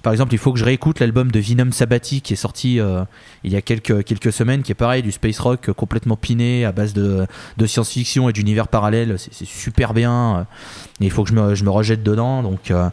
Par 0.04 0.14
exemple, 0.14 0.34
il 0.34 0.38
faut 0.38 0.52
que 0.54 0.60
je 0.60 0.66
réécoute 0.66 1.00
l'album 1.00 1.32
de 1.32 1.40
Venom 1.40 1.72
Sabati 1.72 2.22
qui 2.22 2.34
est 2.34 2.38
sorti 2.38 2.80
euh, 2.80 3.04
il 3.44 3.52
y 3.52 3.56
a 3.56 3.62
quelques, 3.62 4.04
quelques 4.04 4.32
semaines, 4.32 4.64
qui 4.64 4.72
est 4.72 4.76
pareil, 4.76 5.04
du 5.04 5.12
space 5.12 5.40
rock 5.40 5.72
complètement 5.72 6.16
piné 6.16 6.66
à 6.66 6.72
base 6.72 6.94
de, 6.94 7.26
de 7.58 7.66
science-fiction 7.66 8.30
et 8.30 8.34
d'univers 8.34 8.68
parallèle. 8.68 9.16
C'est 9.18 9.32
c'est 9.34 9.48
super 9.48 9.94
bien. 9.94 10.46
Euh, 10.72 11.06
il 11.06 11.12
faut 11.12 11.24
que 11.24 11.30
je 11.30 11.36
me, 11.36 11.56
je 11.56 11.64
me 11.64 11.70
rejette 11.70 12.04
dedans. 12.04 12.44
Donc. 12.44 12.72
euh, 12.72 12.90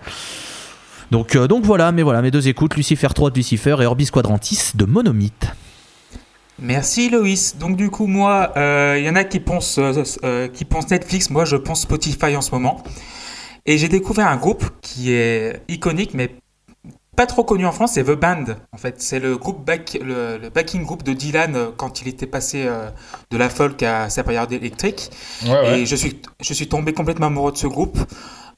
donc, 1.10 1.36
euh, 1.36 1.46
donc 1.48 1.64
voilà, 1.64 1.90
mais 1.90 2.02
voilà, 2.02 2.20
mes 2.20 2.30
deux 2.30 2.48
écoutes, 2.48 2.76
Lucifer 2.76 3.08
3 3.14 3.30
de 3.30 3.36
Lucifer 3.36 3.76
et 3.80 3.86
Orbis 3.86 4.08
Quadrantis 4.10 4.72
de 4.74 4.84
Monomyth. 4.84 5.46
Merci 6.60 7.08
Loïs. 7.08 7.56
Donc 7.56 7.76
du 7.76 7.88
coup 7.88 8.06
moi, 8.06 8.52
euh, 8.56 8.96
il 8.98 9.04
y 9.04 9.08
en 9.08 9.14
a 9.14 9.24
qui 9.24 9.40
pensent, 9.40 9.78
euh, 9.78 10.02
euh, 10.24 10.48
qui 10.48 10.64
pensent 10.64 10.90
Netflix, 10.90 11.30
moi 11.30 11.44
je 11.44 11.56
pense 11.56 11.82
Spotify 11.82 12.36
en 12.36 12.40
ce 12.40 12.50
moment. 12.50 12.82
Et 13.64 13.78
j'ai 13.78 13.88
découvert 13.88 14.26
un 14.26 14.36
groupe 14.36 14.64
qui 14.82 15.12
est 15.12 15.62
iconique 15.68 16.14
mais 16.14 16.30
pas 17.18 17.26
trop 17.26 17.42
connu 17.42 17.66
en 17.66 17.72
France, 17.72 17.92
c'est 17.94 18.04
The 18.04 18.12
Band. 18.24 18.44
En 18.72 18.78
fait, 18.78 19.02
c'est 19.02 19.18
le 19.18 19.36
groupe 19.36 19.64
back, 19.64 19.98
le, 20.00 20.38
le 20.38 20.48
backing 20.50 20.84
group 20.84 21.02
de 21.02 21.12
Dylan 21.12 21.54
euh, 21.56 21.66
quand 21.76 22.00
il 22.00 22.06
était 22.08 22.28
passé 22.36 22.64
euh, 22.64 22.90
de 23.32 23.36
la 23.36 23.48
folk 23.48 23.82
à 23.82 24.08
sa 24.08 24.22
période 24.22 24.52
électrique. 24.52 25.10
Ouais, 25.44 25.50
ouais. 25.50 25.80
Et 25.80 25.86
je 25.86 25.96
suis, 25.96 26.22
je 26.40 26.54
suis 26.54 26.68
tombé 26.68 26.92
complètement 26.92 27.26
amoureux 27.26 27.50
de 27.50 27.56
ce 27.56 27.66
groupe. 27.66 27.98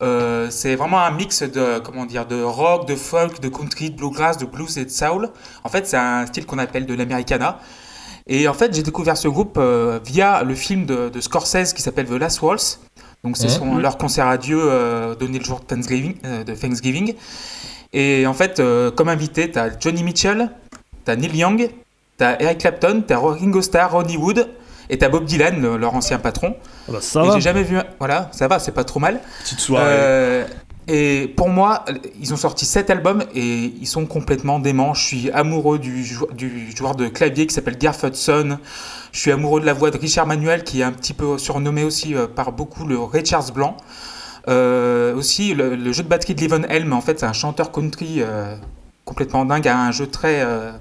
Euh, 0.03 0.49
c'est 0.51 0.77
vraiment 0.77 1.01
un 1.01 1.11
mix 1.11 1.43
de, 1.43 1.79
comment 1.79 2.05
dire, 2.05 2.27
de 2.27 2.43
rock, 2.43 2.87
de 2.87 2.97
folk, 2.97 3.41
de 3.41 3.49
country, 3.49 3.91
de 3.91 3.97
bluegrass, 3.97 4.37
de 4.37 4.45
blues 4.45 4.77
et 4.77 4.85
de 4.85 4.91
soul. 4.91 5.31
En 5.65 5.69
fait, 5.71 5.87
c'est 5.87 5.97
un 5.97 6.27
style 6.27 6.45
qu'on 6.45 6.59
appelle 6.59 6.85
de 6.85 6.93
l'americana. 6.95 7.61
Et 8.27 8.47
en 8.47 8.55
fait, 8.55 8.75
j'ai 8.75 8.83
découvert 8.83 9.17
ce 9.17 9.29
groupe 9.29 9.57
euh, 9.59 9.99
via 10.05 10.43
le 10.43 10.55
film 10.55 10.85
de, 10.85 11.09
de 11.09 11.21
Scorsese 11.23 11.73
qui 11.73 11.81
s'appelle 11.81 12.07
The 12.07 12.19
Last 12.25 12.43
Waltz. 12.43 12.79
Donc, 13.25 13.37
c'est 13.39 13.45
Mhm. 13.49 13.59
son- 13.59 13.77
leur 13.79 13.97
concert 13.99 14.27
à 14.27 14.37
Dieu 14.37 14.61
donné 15.19 15.39
le 15.39 15.45
jour 15.45 15.61
de 15.61 15.65
Thanksgiving. 15.65 16.15
de 16.47 16.55
Thanksgiving. 16.55 17.15
Et 17.93 18.27
en 18.27 18.35
fait, 18.35 18.61
euh, 18.61 18.91
comme 18.91 19.09
invité, 19.09 19.51
tu 19.51 19.59
as 19.59 19.71
Johnny 19.79 20.03
Mitchell, 20.05 20.51
tu 21.05 21.11
as 21.11 21.17
Neil 21.17 21.37
Young, 21.37 21.69
tu 22.19 22.25
as 22.25 22.41
Eric 22.43 22.59
Clapton, 22.59 23.03
tu 23.07 23.13
as 23.13 23.19
Ringo 23.19 23.63
Starr, 23.63 23.91
Ronnie 23.93 24.17
Wood 24.17 24.49
et 24.89 24.99
tu 24.99 25.05
as 25.05 25.09
Bob 25.09 25.25
Dylan, 25.25 25.61
le- 25.61 25.77
leur 25.77 25.95
ancien 25.95 26.19
patron. 26.19 26.55
ça 27.01 27.23
et 27.25 27.29
va. 27.29 27.35
j'ai 27.35 27.41
jamais 27.41 27.63
vu. 27.63 27.77
un- 27.79 27.85
Voilà, 27.99 28.29
ça 28.33 28.47
va, 28.49 28.59
c'est 28.59 28.73
pas 28.73 28.85
trop 28.85 29.01
mal. 29.01 29.21
Petite 29.43 29.61
soirée. 29.61 29.85
Euh, 29.89 30.45
et 30.89 31.33
pour 31.37 31.49
moi, 31.49 31.85
ils 32.21 32.33
ont 32.33 32.37
sorti 32.37 32.65
sept 32.65 32.91
albums 32.91 33.23
et 33.35 33.73
ils 33.81 33.87
sont 33.87 34.07
complètement 34.07 34.59
déments. 34.59 34.95
Je 34.95 35.05
suis 35.05 35.31
amoureux 35.31 35.79
du, 35.79 36.05
jou- 36.05 36.27
du 36.33 36.73
joueur 36.77 36.97
de 36.97 37.07
clavier 37.09 37.47
qui 37.47 37.55
s'appelle 37.55 37.79
Garth 37.79 38.03
Hudson. 38.03 38.59
Je 39.13 39.19
suis 39.21 39.31
amoureux 39.31 39.61
de 39.61 39.67
la 39.67 39.73
voix 39.73 39.91
de 39.91 39.99
Richard 39.99 40.27
Manuel 40.27 40.65
qui 40.65 40.81
est 40.81 40.85
un 40.85 40.93
petit 40.93 41.13
peu 41.13 41.39
surnommé 41.39 41.85
aussi 41.85 42.15
euh, 42.15 42.27
par 42.27 42.51
beaucoup 42.53 42.87
le 42.87 42.99
Ray 42.99 43.25
Charles 43.25 43.53
Blanc. 43.53 43.77
Euh, 44.49 45.15
aussi 45.15 45.55
le, 45.55 45.77
le 45.77 45.93
jeu 45.93 46.03
de 46.03 46.09
batterie 46.09 46.35
de 46.35 46.43
Levon 46.43 46.63
Helm, 46.65 46.93
en 46.93 47.01
fait 47.01 47.21
c'est 47.21 47.27
un 47.27 47.33
chanteur 47.33 47.73
country 47.73 48.17
euh, 48.19 48.57
complètement 49.05 49.45
dingue, 49.45 49.69
a 49.69 49.79
un 49.79 49.93
jeu 49.93 50.07
très 50.07 50.41
euh, 50.43 50.73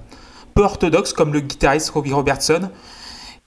peu 0.53 0.61
orthodoxe 0.61 1.13
comme 1.13 1.33
le 1.33 1.41
guitariste 1.41 1.89
Robbie 1.89 2.13
Robertson. 2.13 2.69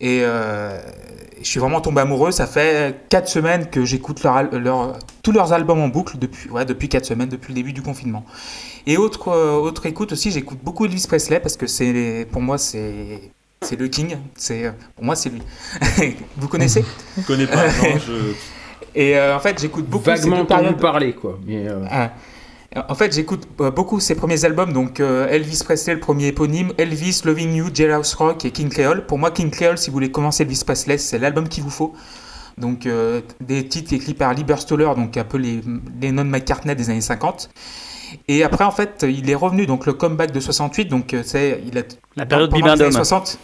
Et 0.00 0.22
je 0.24 1.48
suis 1.48 1.60
vraiment 1.60 1.80
tombé 1.80 2.00
amoureux. 2.00 2.32
Ça 2.32 2.48
fait 2.48 3.06
4 3.08 3.28
semaines 3.28 3.70
que 3.70 3.84
j'écoute 3.84 4.24
leur, 4.24 4.98
tous 5.22 5.30
leurs 5.30 5.52
albums 5.52 5.78
en 5.78 5.86
boucle 5.86 6.18
depuis, 6.18 6.50
ouais, 6.50 6.64
depuis 6.64 6.88
4 6.88 7.04
semaines, 7.04 7.28
depuis 7.28 7.50
le 7.50 7.54
début 7.54 7.72
du 7.72 7.82
confinement. 7.82 8.24
Et 8.88 8.96
autre, 8.96 9.28
autre 9.30 9.86
écoute 9.86 10.10
aussi, 10.10 10.32
j'écoute 10.32 10.58
beaucoup 10.60 10.86
Elvis 10.86 11.04
Presley 11.06 11.38
parce 11.38 11.56
que 11.56 11.68
c'est 11.68 12.26
pour 12.32 12.42
moi 12.42 12.58
c'est 12.58 13.30
c'est 13.60 13.78
le 13.78 13.86
king. 13.86 14.16
C'est 14.34 14.72
pour 14.96 15.04
moi 15.04 15.14
c'est 15.14 15.30
lui. 15.30 15.42
Vous 16.36 16.48
connaissez? 16.48 16.84
Je 17.16 17.22
connais 17.22 17.46
pas, 17.46 17.66
non, 17.68 17.98
je... 18.04 18.34
Et 18.94 19.16
euh, 19.16 19.36
en 19.36 19.40
fait 19.40 19.60
j'écoute 19.60 19.86
beaucoup 19.86 20.04
ces 20.04 20.10
Vaguement 20.10 20.36
deux 20.36 20.42
entendu 20.42 20.62
périodes. 20.62 20.80
parler, 20.80 21.12
quoi. 21.14 21.38
Mais, 21.46 21.66
euh, 21.68 21.84
Ah. 21.90 22.12
En 22.88 22.94
fait, 22.94 23.14
j'écoute 23.14 23.46
euh, 23.60 23.70
beaucoup 23.70 24.00
ses 24.00 24.14
premiers 24.14 24.44
albums, 24.46 24.72
donc 24.72 24.98
euh, 25.00 25.28
Elvis 25.28 25.60
Presley, 25.62 25.94
le 25.94 26.00
premier 26.00 26.28
éponyme, 26.28 26.72
Elvis, 26.78 27.20
Loving 27.24 27.54
You, 27.54 27.66
Jailhouse 27.72 28.14
Rock 28.14 28.46
et 28.46 28.50
King 28.50 28.70
Creole. 28.70 29.04
Pour 29.04 29.18
moi, 29.18 29.30
King 29.30 29.50
Creole, 29.50 29.76
si 29.76 29.90
vous 29.90 29.94
voulez 29.94 30.10
commencer 30.10 30.44
Elvis 30.44 30.62
Presley, 30.64 30.96
c'est 30.96 31.18
l'album 31.18 31.48
qu'il 31.48 31.64
vous 31.64 31.70
faut. 31.70 31.92
Donc, 32.56 32.86
euh, 32.86 33.20
des 33.40 33.66
titres 33.66 33.92
écrits 33.92 34.14
par 34.14 34.32
Lee 34.32 34.44
Burstoller, 34.44 34.92
donc 34.96 35.16
un 35.18 35.24
peu 35.24 35.36
les, 35.36 35.60
les 36.00 36.12
non 36.12 36.24
McCartney 36.24 36.74
des 36.74 36.88
années 36.88 37.02
50. 37.02 37.50
Et 38.28 38.42
après, 38.42 38.64
en 38.64 38.70
fait, 38.70 39.04
il 39.06 39.28
est 39.28 39.34
revenu, 39.34 39.66
donc 39.66 39.84
le 39.84 39.92
comeback 39.92 40.32
de 40.32 40.40
68, 40.40 40.86
donc 40.86 41.14
c'est. 41.24 41.62
Il 41.66 41.76
a, 41.76 41.82
La 42.16 42.26
période 42.26 42.54
années 42.54 42.90
60. 42.90 43.38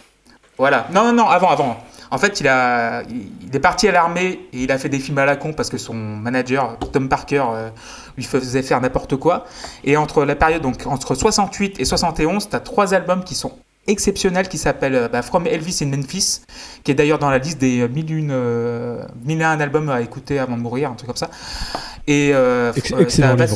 Voilà. 0.57 0.87
Non, 0.93 1.03
non, 1.05 1.13
non, 1.13 1.27
avant, 1.27 1.49
avant. 1.49 1.77
En 2.11 2.17
fait, 2.17 2.39
il, 2.41 2.47
a, 2.47 3.03
il 3.03 3.55
est 3.55 3.59
parti 3.59 3.87
à 3.87 3.91
l'armée 3.91 4.39
et 4.53 4.63
il 4.63 4.71
a 4.71 4.77
fait 4.77 4.89
des 4.89 4.99
films 4.99 5.19
à 5.19 5.25
la 5.25 5.35
con 5.35 5.53
parce 5.53 5.69
que 5.69 5.77
son 5.77 5.93
manager, 5.93 6.77
Tom 6.91 7.07
Parker, 7.07 7.43
euh, 7.53 7.69
lui 8.17 8.23
faisait 8.23 8.63
faire 8.63 8.81
n'importe 8.81 9.15
quoi. 9.15 9.45
Et 9.83 9.95
entre 9.95 10.25
la 10.25 10.35
période, 10.35 10.61
donc 10.63 10.85
entre 10.87 11.13
68 11.15 11.79
et 11.79 11.85
71, 11.85 12.49
tu 12.49 12.55
as 12.55 12.59
trois 12.59 12.93
albums 12.93 13.23
qui 13.23 13.35
sont 13.35 13.51
exceptionnels 13.87 14.47
qui 14.49 14.57
s'appellent 14.57 14.95
euh, 14.95 15.07
bah, 15.07 15.21
From 15.21 15.45
Elvis 15.47 15.79
in 15.81 15.87
Memphis, 15.87 16.41
qui 16.83 16.91
est 16.91 16.95
d'ailleurs 16.95 17.19
dans 17.19 17.29
la 17.29 17.37
liste 17.37 17.59
des 17.59 17.87
1001, 17.87 18.29
euh, 18.31 19.03
1001 19.25 19.59
albums 19.59 19.89
à 19.89 20.01
écouter 20.01 20.39
avant 20.39 20.57
de 20.57 20.61
mourir, 20.61 20.89
un 20.91 20.95
truc 20.95 21.07
comme 21.07 21.15
ça. 21.17 21.29
Et 22.07 22.31
euh, 22.33 22.71
Ex- 22.75 22.91
excellent 22.99 23.35
livre. 23.35 23.55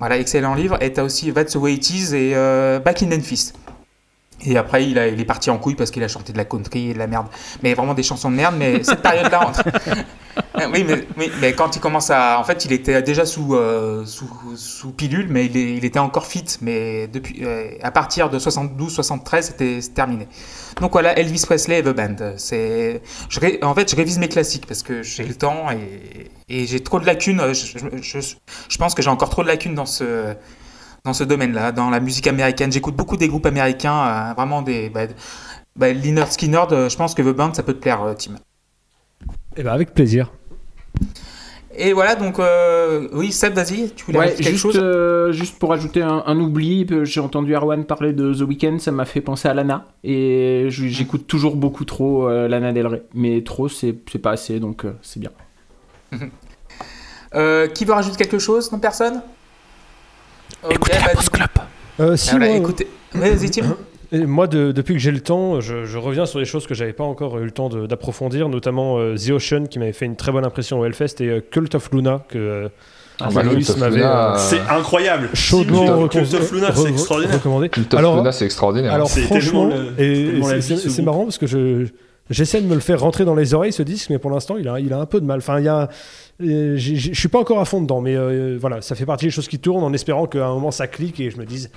Voilà, 0.00 0.18
excellent 0.18 0.54
livre. 0.54 0.76
Et 0.82 0.92
tu 0.92 1.00
as 1.00 1.04
aussi 1.04 1.32
That's 1.32 1.52
the 1.52 1.56
Way 1.56 1.74
It 1.74 1.90
Is 1.90 2.14
et 2.14 2.34
Back 2.84 3.02
in 3.02 3.06
Memphis. 3.06 3.52
Et 4.44 4.56
après, 4.58 4.84
il, 4.86 4.98
a- 4.98 5.08
il 5.08 5.20
est 5.20 5.24
parti 5.24 5.50
en 5.50 5.58
couille 5.58 5.74
parce 5.74 5.90
qu'il 5.90 6.02
a 6.02 6.08
chanté 6.08 6.32
de 6.32 6.38
la 6.38 6.44
country 6.44 6.90
et 6.90 6.94
de 6.94 6.98
la 6.98 7.06
merde. 7.06 7.26
Mais 7.62 7.74
vraiment 7.74 7.94
des 7.94 8.02
chansons 8.02 8.30
de 8.30 8.36
merde. 8.36 8.54
Mais 8.58 8.82
cette 8.84 9.02
période-là. 9.02 9.46
entre- 9.48 9.64
oui, 10.72 10.84
mais, 10.86 11.06
oui, 11.16 11.30
mais 11.40 11.52
quand 11.54 11.76
il 11.76 11.80
commence 11.80 12.10
à. 12.10 12.38
En 12.38 12.44
fait, 12.44 12.64
il 12.64 12.72
était 12.72 13.00
déjà 13.02 13.24
sous, 13.26 13.54
euh, 13.54 14.04
sous, 14.04 14.28
sous 14.56 14.90
pilule, 14.92 15.28
mais 15.30 15.46
il, 15.46 15.56
est- 15.56 15.74
il 15.76 15.84
était 15.84 15.98
encore 15.98 16.26
fit. 16.26 16.44
Mais 16.60 17.06
depuis, 17.08 17.44
euh, 17.44 17.70
à 17.82 17.90
partir 17.90 18.28
de 18.30 18.38
72-73, 18.38 19.42
c'était 19.42 19.78
terminé. 19.94 20.28
Donc 20.80 20.92
voilà, 20.92 21.16
Elvis 21.18 21.42
Presley 21.46 21.78
et 21.78 21.82
The 21.82 21.94
Band. 21.94 22.16
C'est, 22.36 23.00
ré- 23.40 23.58
en 23.62 23.74
fait, 23.74 23.90
je 23.90 23.96
révise 23.96 24.18
mes 24.18 24.28
classiques 24.28 24.66
parce 24.66 24.82
que 24.82 25.02
j'ai 25.02 25.24
le 25.24 25.34
temps 25.34 25.70
et, 25.70 26.30
et 26.48 26.66
j'ai 26.66 26.80
trop 26.80 27.00
de 27.00 27.06
lacunes. 27.06 27.40
Je, 27.54 27.78
je- 27.78 28.02
je- 28.20 28.34
je 28.68 28.78
pense 28.78 28.94
que 28.94 29.02
j'ai 29.02 29.10
encore 29.10 29.30
trop 29.30 29.42
de 29.42 29.48
lacunes 29.48 29.74
dans 29.74 29.86
ce, 29.86 30.34
dans 31.04 31.12
ce 31.12 31.24
domaine-là, 31.24 31.72
dans 31.72 31.90
la 31.90 32.00
musique 32.00 32.26
américaine. 32.26 32.72
J'écoute 32.72 32.96
beaucoup 32.96 33.16
des 33.16 33.28
groupes 33.28 33.46
américains, 33.46 34.30
euh, 34.30 34.34
vraiment 34.34 34.62
des. 34.62 34.88
Bah, 34.90 35.02
bah, 35.76 35.88
Skynyrd, 36.30 36.72
euh, 36.72 36.88
je 36.88 36.96
pense 36.96 37.14
que 37.14 37.22
The 37.22 37.34
Band, 37.36 37.52
ça 37.54 37.62
peut 37.62 37.74
te 37.74 37.80
plaire, 37.80 38.02
euh, 38.02 38.14
Tim. 38.14 38.36
Eh 39.56 39.62
ben, 39.62 39.72
avec 39.72 39.92
plaisir. 39.94 40.30
Et 41.76 41.92
voilà, 41.92 42.14
donc, 42.14 42.38
euh, 42.38 43.08
oui, 43.12 43.32
Seb, 43.32 43.54
vas-y, 43.54 43.90
tu 43.90 44.04
voulais 44.04 44.18
Ouais, 44.18 44.24
rajouter 44.26 44.44
quelque 44.44 44.52
juste, 44.52 44.62
chose? 44.62 44.78
euh, 44.80 45.32
juste 45.32 45.58
pour 45.58 45.72
ajouter 45.72 46.02
un, 46.02 46.22
un 46.24 46.38
oubli, 46.38 46.86
j'ai 47.02 47.18
entendu 47.20 47.52
Erwan 47.54 47.84
parler 47.84 48.12
de 48.12 48.32
The 48.32 48.42
Weeknd, 48.42 48.78
ça 48.78 48.92
m'a 48.92 49.04
fait 49.04 49.20
penser 49.20 49.48
à 49.48 49.54
Lana. 49.54 49.84
Et 50.04 50.66
j'écoute 50.68 51.26
toujours 51.26 51.56
beaucoup 51.56 51.84
trop 51.84 52.28
euh, 52.28 52.46
Lana 52.46 52.72
Del 52.72 52.86
Rey. 52.86 53.02
Mais 53.12 53.42
trop, 53.42 53.68
c'est 53.68 53.96
c'est 54.10 54.20
pas 54.20 54.30
assez, 54.30 54.60
donc 54.60 54.84
euh, 54.84 54.92
c'est 55.02 55.18
bien. 55.20 55.30
Euh, 57.34 57.66
Qui 57.66 57.84
veut 57.84 57.92
rajouter 57.94 58.16
quelque 58.16 58.38
chose 58.38 58.70
Non, 58.70 58.78
personne? 58.78 59.20
Écoutez 60.70 60.92
la 60.92 61.00
bah, 61.00 61.20
coup- 61.20 61.30
Club. 61.30 61.48
Euh, 62.00 62.16
si, 62.16 62.30
Voilà, 62.30 62.46
moi, 62.48 62.56
écoutez. 62.56 62.88
Ouais, 63.14 63.30
vas-y, 63.34 63.50
Tim. 63.50 63.76
Et 64.12 64.26
moi, 64.26 64.46
de- 64.46 64.72
depuis 64.72 64.94
que 64.94 65.00
j'ai 65.00 65.10
le 65.10 65.20
temps, 65.20 65.60
je, 65.60 65.84
je 65.84 65.98
reviens 65.98 66.26
sur 66.26 66.38
des 66.38 66.44
choses 66.44 66.66
que 66.66 66.74
j'avais 66.74 66.92
pas 66.92 67.04
encore 67.04 67.38
eu 67.38 67.44
le 67.44 67.50
temps 67.50 67.68
d'approfondir, 67.68 68.48
notamment 68.48 68.98
euh, 68.98 69.16
The 69.16 69.30
Ocean 69.30 69.64
qui 69.68 69.78
m'avait 69.78 69.92
fait 69.92 70.06
une 70.06 70.16
très 70.16 70.30
bonne 70.32 70.44
impression 70.44 70.80
au 70.80 70.84
Hellfest 70.84 71.20
et 71.20 71.28
euh, 71.28 71.40
Cult 71.50 71.74
of 71.74 71.90
Luna 71.92 72.20
que 72.28 72.38
euh, 72.38 72.68
Ah, 73.20 73.28
bah, 73.32 73.42
m'avait 73.44 74.02
euh, 74.02 74.36
C'est 74.36 74.60
incroyable. 74.70 75.30
chaudement 75.34 76.06
Cult 76.08 76.34
of- 76.34 76.52
Luna, 76.52 76.68
c'est 76.74 76.82
re- 76.82 76.88
extraordinaire. 76.92 77.34
recommandé. 77.36 77.68
Cult 77.68 77.92
of 77.94 77.98
Alors- 77.98 78.16
Luna, 78.18 78.32
c'est 78.32 78.44
extraordinaire. 78.44 78.92
Alors 78.92 79.08
C'est 79.08 79.22
franchement, 79.22 79.70
c'est 79.98 81.02
marrant 81.02 81.24
parce 81.24 81.38
que 81.38 81.46
je 81.46 81.86
j'essaie 82.30 82.60
de 82.60 82.66
me 82.66 82.74
le 82.74 82.80
faire 82.80 83.00
rentrer 83.00 83.24
dans 83.24 83.34
les 83.34 83.54
oreilles 83.54 83.72
ce 83.72 83.82
disque, 83.82 84.10
mais 84.10 84.18
pour 84.18 84.30
l'instant 84.30 84.56
il 84.56 84.68
a 84.68 84.80
il 84.80 84.92
a 84.92 84.98
un 84.98 85.06
peu 85.06 85.20
de 85.20 85.26
mal. 85.26 85.38
Enfin 85.38 85.58
il 85.58 85.64
y 85.64 85.68
a 85.68 85.88
euh, 86.42 86.74
je 86.76 87.12
suis 87.12 87.28
pas 87.28 87.38
encore 87.38 87.60
à 87.60 87.64
fond 87.64 87.80
dedans, 87.80 88.00
mais 88.00 88.16
euh, 88.16 88.56
voilà, 88.60 88.80
ça 88.80 88.94
fait 88.94 89.06
partie 89.06 89.26
des 89.26 89.30
choses 89.30 89.48
qui 89.48 89.58
tournent 89.58 89.84
en 89.84 89.92
espérant 89.92 90.26
qu'à 90.26 90.46
un 90.46 90.54
moment 90.54 90.70
ça 90.70 90.86
clique 90.86 91.20
et 91.20 91.30
je 91.30 91.38
me 91.38 91.44
dise 91.44 91.70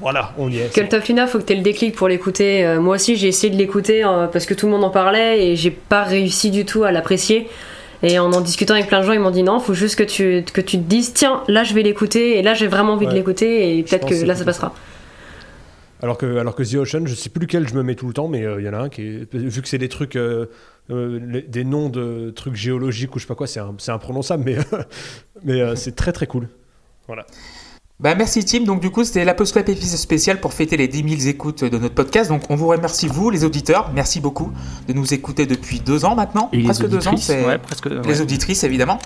voilà, 0.00 0.32
on 0.38 0.50
y 0.50 0.58
est. 0.58 1.08
Luna, 1.08 1.26
faut 1.26 1.38
que 1.38 1.44
tu 1.44 1.52
aies 1.52 1.56
le 1.56 1.62
déclic 1.62 1.94
pour 1.94 2.08
l'écouter. 2.08 2.64
Euh, 2.64 2.80
moi 2.80 2.94
aussi, 2.96 3.16
j'ai 3.16 3.28
essayé 3.28 3.52
de 3.52 3.58
l'écouter 3.58 4.02
parce 4.32 4.46
que 4.46 4.54
tout 4.54 4.66
le 4.66 4.72
monde 4.72 4.84
en 4.84 4.90
parlait 4.90 5.46
et 5.46 5.54
j'ai 5.54 5.70
pas 5.70 6.02
réussi 6.02 6.50
du 6.50 6.64
tout 6.64 6.82
à 6.82 6.92
l'apprécier. 6.92 7.46
Et 8.02 8.18
en 8.18 8.32
en 8.32 8.40
discutant 8.40 8.74
avec 8.74 8.88
plein 8.88 9.00
de 9.00 9.06
gens, 9.06 9.12
ils 9.12 9.20
m'ont 9.20 9.30
dit 9.30 9.42
non, 9.44 9.60
faut 9.60 9.74
juste 9.74 9.96
que 9.96 10.02
tu, 10.02 10.44
que 10.52 10.60
tu 10.60 10.78
te 10.78 10.82
dises 10.82 11.12
tiens, 11.12 11.42
là 11.46 11.62
je 11.62 11.72
vais 11.72 11.82
l'écouter 11.82 12.38
et 12.38 12.42
là 12.42 12.54
j'ai 12.54 12.66
vraiment 12.66 12.94
envie 12.94 13.06
de 13.06 13.12
l'écouter 13.12 13.78
et 13.78 13.82
peut-être 13.84 14.06
que 14.06 14.20
que 14.20 14.26
là 14.26 14.34
ça 14.34 14.44
passera. 14.44 14.74
Alors 16.02 16.18
que, 16.18 16.36
alors 16.38 16.56
que 16.56 16.64
The 16.64 16.74
Ocean, 16.74 17.06
je 17.06 17.14
sais 17.14 17.30
plus 17.30 17.42
lequel 17.42 17.68
je 17.68 17.74
me 17.74 17.82
mets 17.84 17.94
tout 17.94 18.08
le 18.08 18.12
temps, 18.12 18.26
mais 18.26 18.44
euh, 18.44 18.60
il 18.60 18.66
y 18.66 18.68
en 18.68 18.74
a 18.74 18.78
un 18.78 18.88
qui 18.88 19.02
est. 19.02 19.34
Vu 19.34 19.62
que 19.62 19.68
c'est 19.68 19.78
des 19.78 19.88
trucs. 19.88 20.16
euh, 20.16 20.46
euh, 20.90 21.42
des 21.46 21.62
noms 21.62 21.88
de 21.88 22.30
trucs 22.30 22.56
géologiques 22.56 23.14
ou 23.14 23.20
je 23.20 23.24
sais 23.24 23.28
pas 23.28 23.36
quoi, 23.36 23.46
c'est 23.46 23.60
imprononçable, 23.90 24.42
mais, 24.44 24.56
mais 25.44 25.76
c'est 25.76 25.94
très 25.94 26.10
très 26.10 26.26
cool. 26.26 26.48
Voilà. 27.06 27.24
Bah, 28.02 28.16
merci 28.16 28.44
Tim. 28.44 28.64
Donc 28.64 28.80
du 28.80 28.90
coup, 28.90 29.04
c'était 29.04 29.24
la 29.24 29.32
Post 29.32 29.52
Club 29.52 29.68
épisode 29.68 29.96
spécial 29.96 30.40
pour 30.40 30.52
fêter 30.52 30.76
les 30.76 30.88
10 30.88 31.18
000 31.18 31.28
écoutes 31.28 31.62
de 31.62 31.78
notre 31.78 31.94
podcast. 31.94 32.28
Donc 32.30 32.42
on 32.50 32.56
vous 32.56 32.66
remercie 32.66 33.06
vous, 33.06 33.30
les 33.30 33.44
auditeurs. 33.44 33.92
Merci 33.94 34.20
beaucoup 34.20 34.50
de 34.88 34.92
nous 34.92 35.14
écouter 35.14 35.46
depuis 35.46 35.78
deux 35.78 36.04
ans 36.04 36.16
maintenant, 36.16 36.50
Et 36.52 36.64
presque 36.64 36.88
deux 36.88 37.06
ans. 37.06 37.16
C'est 37.16 37.46
ouais, 37.46 37.58
presque. 37.58 37.86
les 37.86 38.20
auditrices 38.20 38.64
évidemment. 38.64 38.98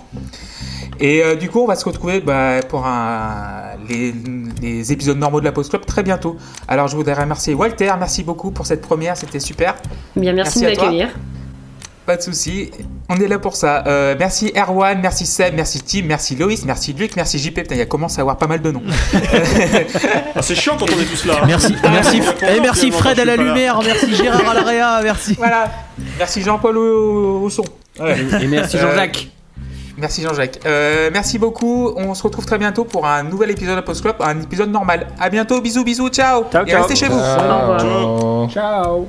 Et 0.99 1.23
euh, 1.23 1.35
du 1.35 1.47
coup, 1.47 1.59
on 1.59 1.67
va 1.67 1.75
se 1.75 1.85
retrouver 1.85 2.21
bah, 2.21 2.59
pour 2.67 2.87
un, 2.87 3.75
les, 3.87 4.15
les 4.63 4.91
épisodes 4.91 5.19
normaux 5.19 5.41
de 5.41 5.45
la 5.45 5.51
Post 5.51 5.69
Club 5.69 5.85
très 5.85 6.01
bientôt. 6.01 6.35
Alors 6.67 6.87
je 6.87 6.95
voudrais 6.95 7.13
remercier 7.13 7.53
Walter. 7.53 7.91
Merci 7.99 8.23
beaucoup 8.23 8.49
pour 8.49 8.65
cette 8.65 8.81
première. 8.81 9.15
C'était 9.15 9.39
super. 9.39 9.75
Bien, 10.15 10.33
merci, 10.33 10.59
Merci 10.61 10.77
de 10.77 10.81
m'accueillir. 10.81 11.09
Pas 12.07 12.15
de 12.15 12.21
souci, 12.21 12.71
on 13.09 13.17
est 13.19 13.27
là 13.27 13.37
pour 13.37 13.57
ça. 13.57 13.83
Euh, 13.85 14.15
merci 14.17 14.53
Erwan, 14.55 14.97
merci 15.01 15.25
Seb, 15.25 15.53
merci 15.55 15.81
Tim, 15.81 16.03
merci 16.05 16.37
Loïs, 16.37 16.63
merci 16.63 16.93
Luc, 16.93 17.17
merci 17.17 17.37
JP. 17.37 17.53
Putain, 17.55 17.75
il 17.75 17.79
y 17.79 17.81
a 17.81 17.85
commencé 17.85 18.19
à 18.19 18.21
avoir 18.21 18.37
pas 18.37 18.47
mal 18.47 18.61
de 18.61 18.71
noms. 18.71 18.81
Ah, 20.33 20.41
c'est 20.41 20.55
chiant 20.55 20.77
quand 20.79 20.85
on 20.85 21.01
est 21.01 21.05
tous 21.05 21.25
là. 21.25 21.33
Merci, 21.45 21.75
merci, 21.83 22.19
Content, 22.19 22.47
et 22.47 22.61
merci 22.61 22.79
finalement, 22.85 22.97
Fred 22.99 23.19
à 23.19 23.25
la 23.25 23.35
lumière, 23.35 23.79
merci 23.83 24.15
Gérard 24.15 24.47
à 24.49 24.53
l'area, 24.53 24.99
merci. 25.03 25.33
voilà, 25.37 25.69
merci 26.17 26.41
Jean-Paul 26.43 26.77
au, 26.77 27.41
au 27.41 27.49
son. 27.49 27.65
Ouais. 27.99 28.15
Et 28.41 28.47
merci 28.47 28.77
Euh, 28.77 28.81
Jean-Jacques. 28.89 29.27
Merci 29.97 30.21
Jean-Jacques. 30.21 30.59
Euh, 30.65 31.09
merci 31.11 31.37
beaucoup. 31.39 31.91
On 31.97 32.13
se 32.13 32.23
retrouve 32.23 32.45
très 32.45 32.57
bientôt 32.59 32.85
pour 32.85 33.05
un 33.05 33.23
nouvel 33.23 33.51
épisode 33.51 33.75
de 33.75 33.81
Post 33.81 34.01
Club, 34.03 34.15
un 34.21 34.39
épisode 34.39 34.71
normal. 34.71 35.07
À 35.19 35.29
bientôt, 35.29 35.59
bisous, 35.59 35.83
bisous, 35.83 36.07
ciao. 36.09 36.45
Ciao, 36.51 36.65
Et 36.65 36.69
ciao. 36.69 36.81
restez 36.83 36.95
chez 36.95 37.07
vous. 37.09 37.17
Revoir. 37.19 37.79
Ciao. 37.81 38.49
Ciao. 38.49 39.07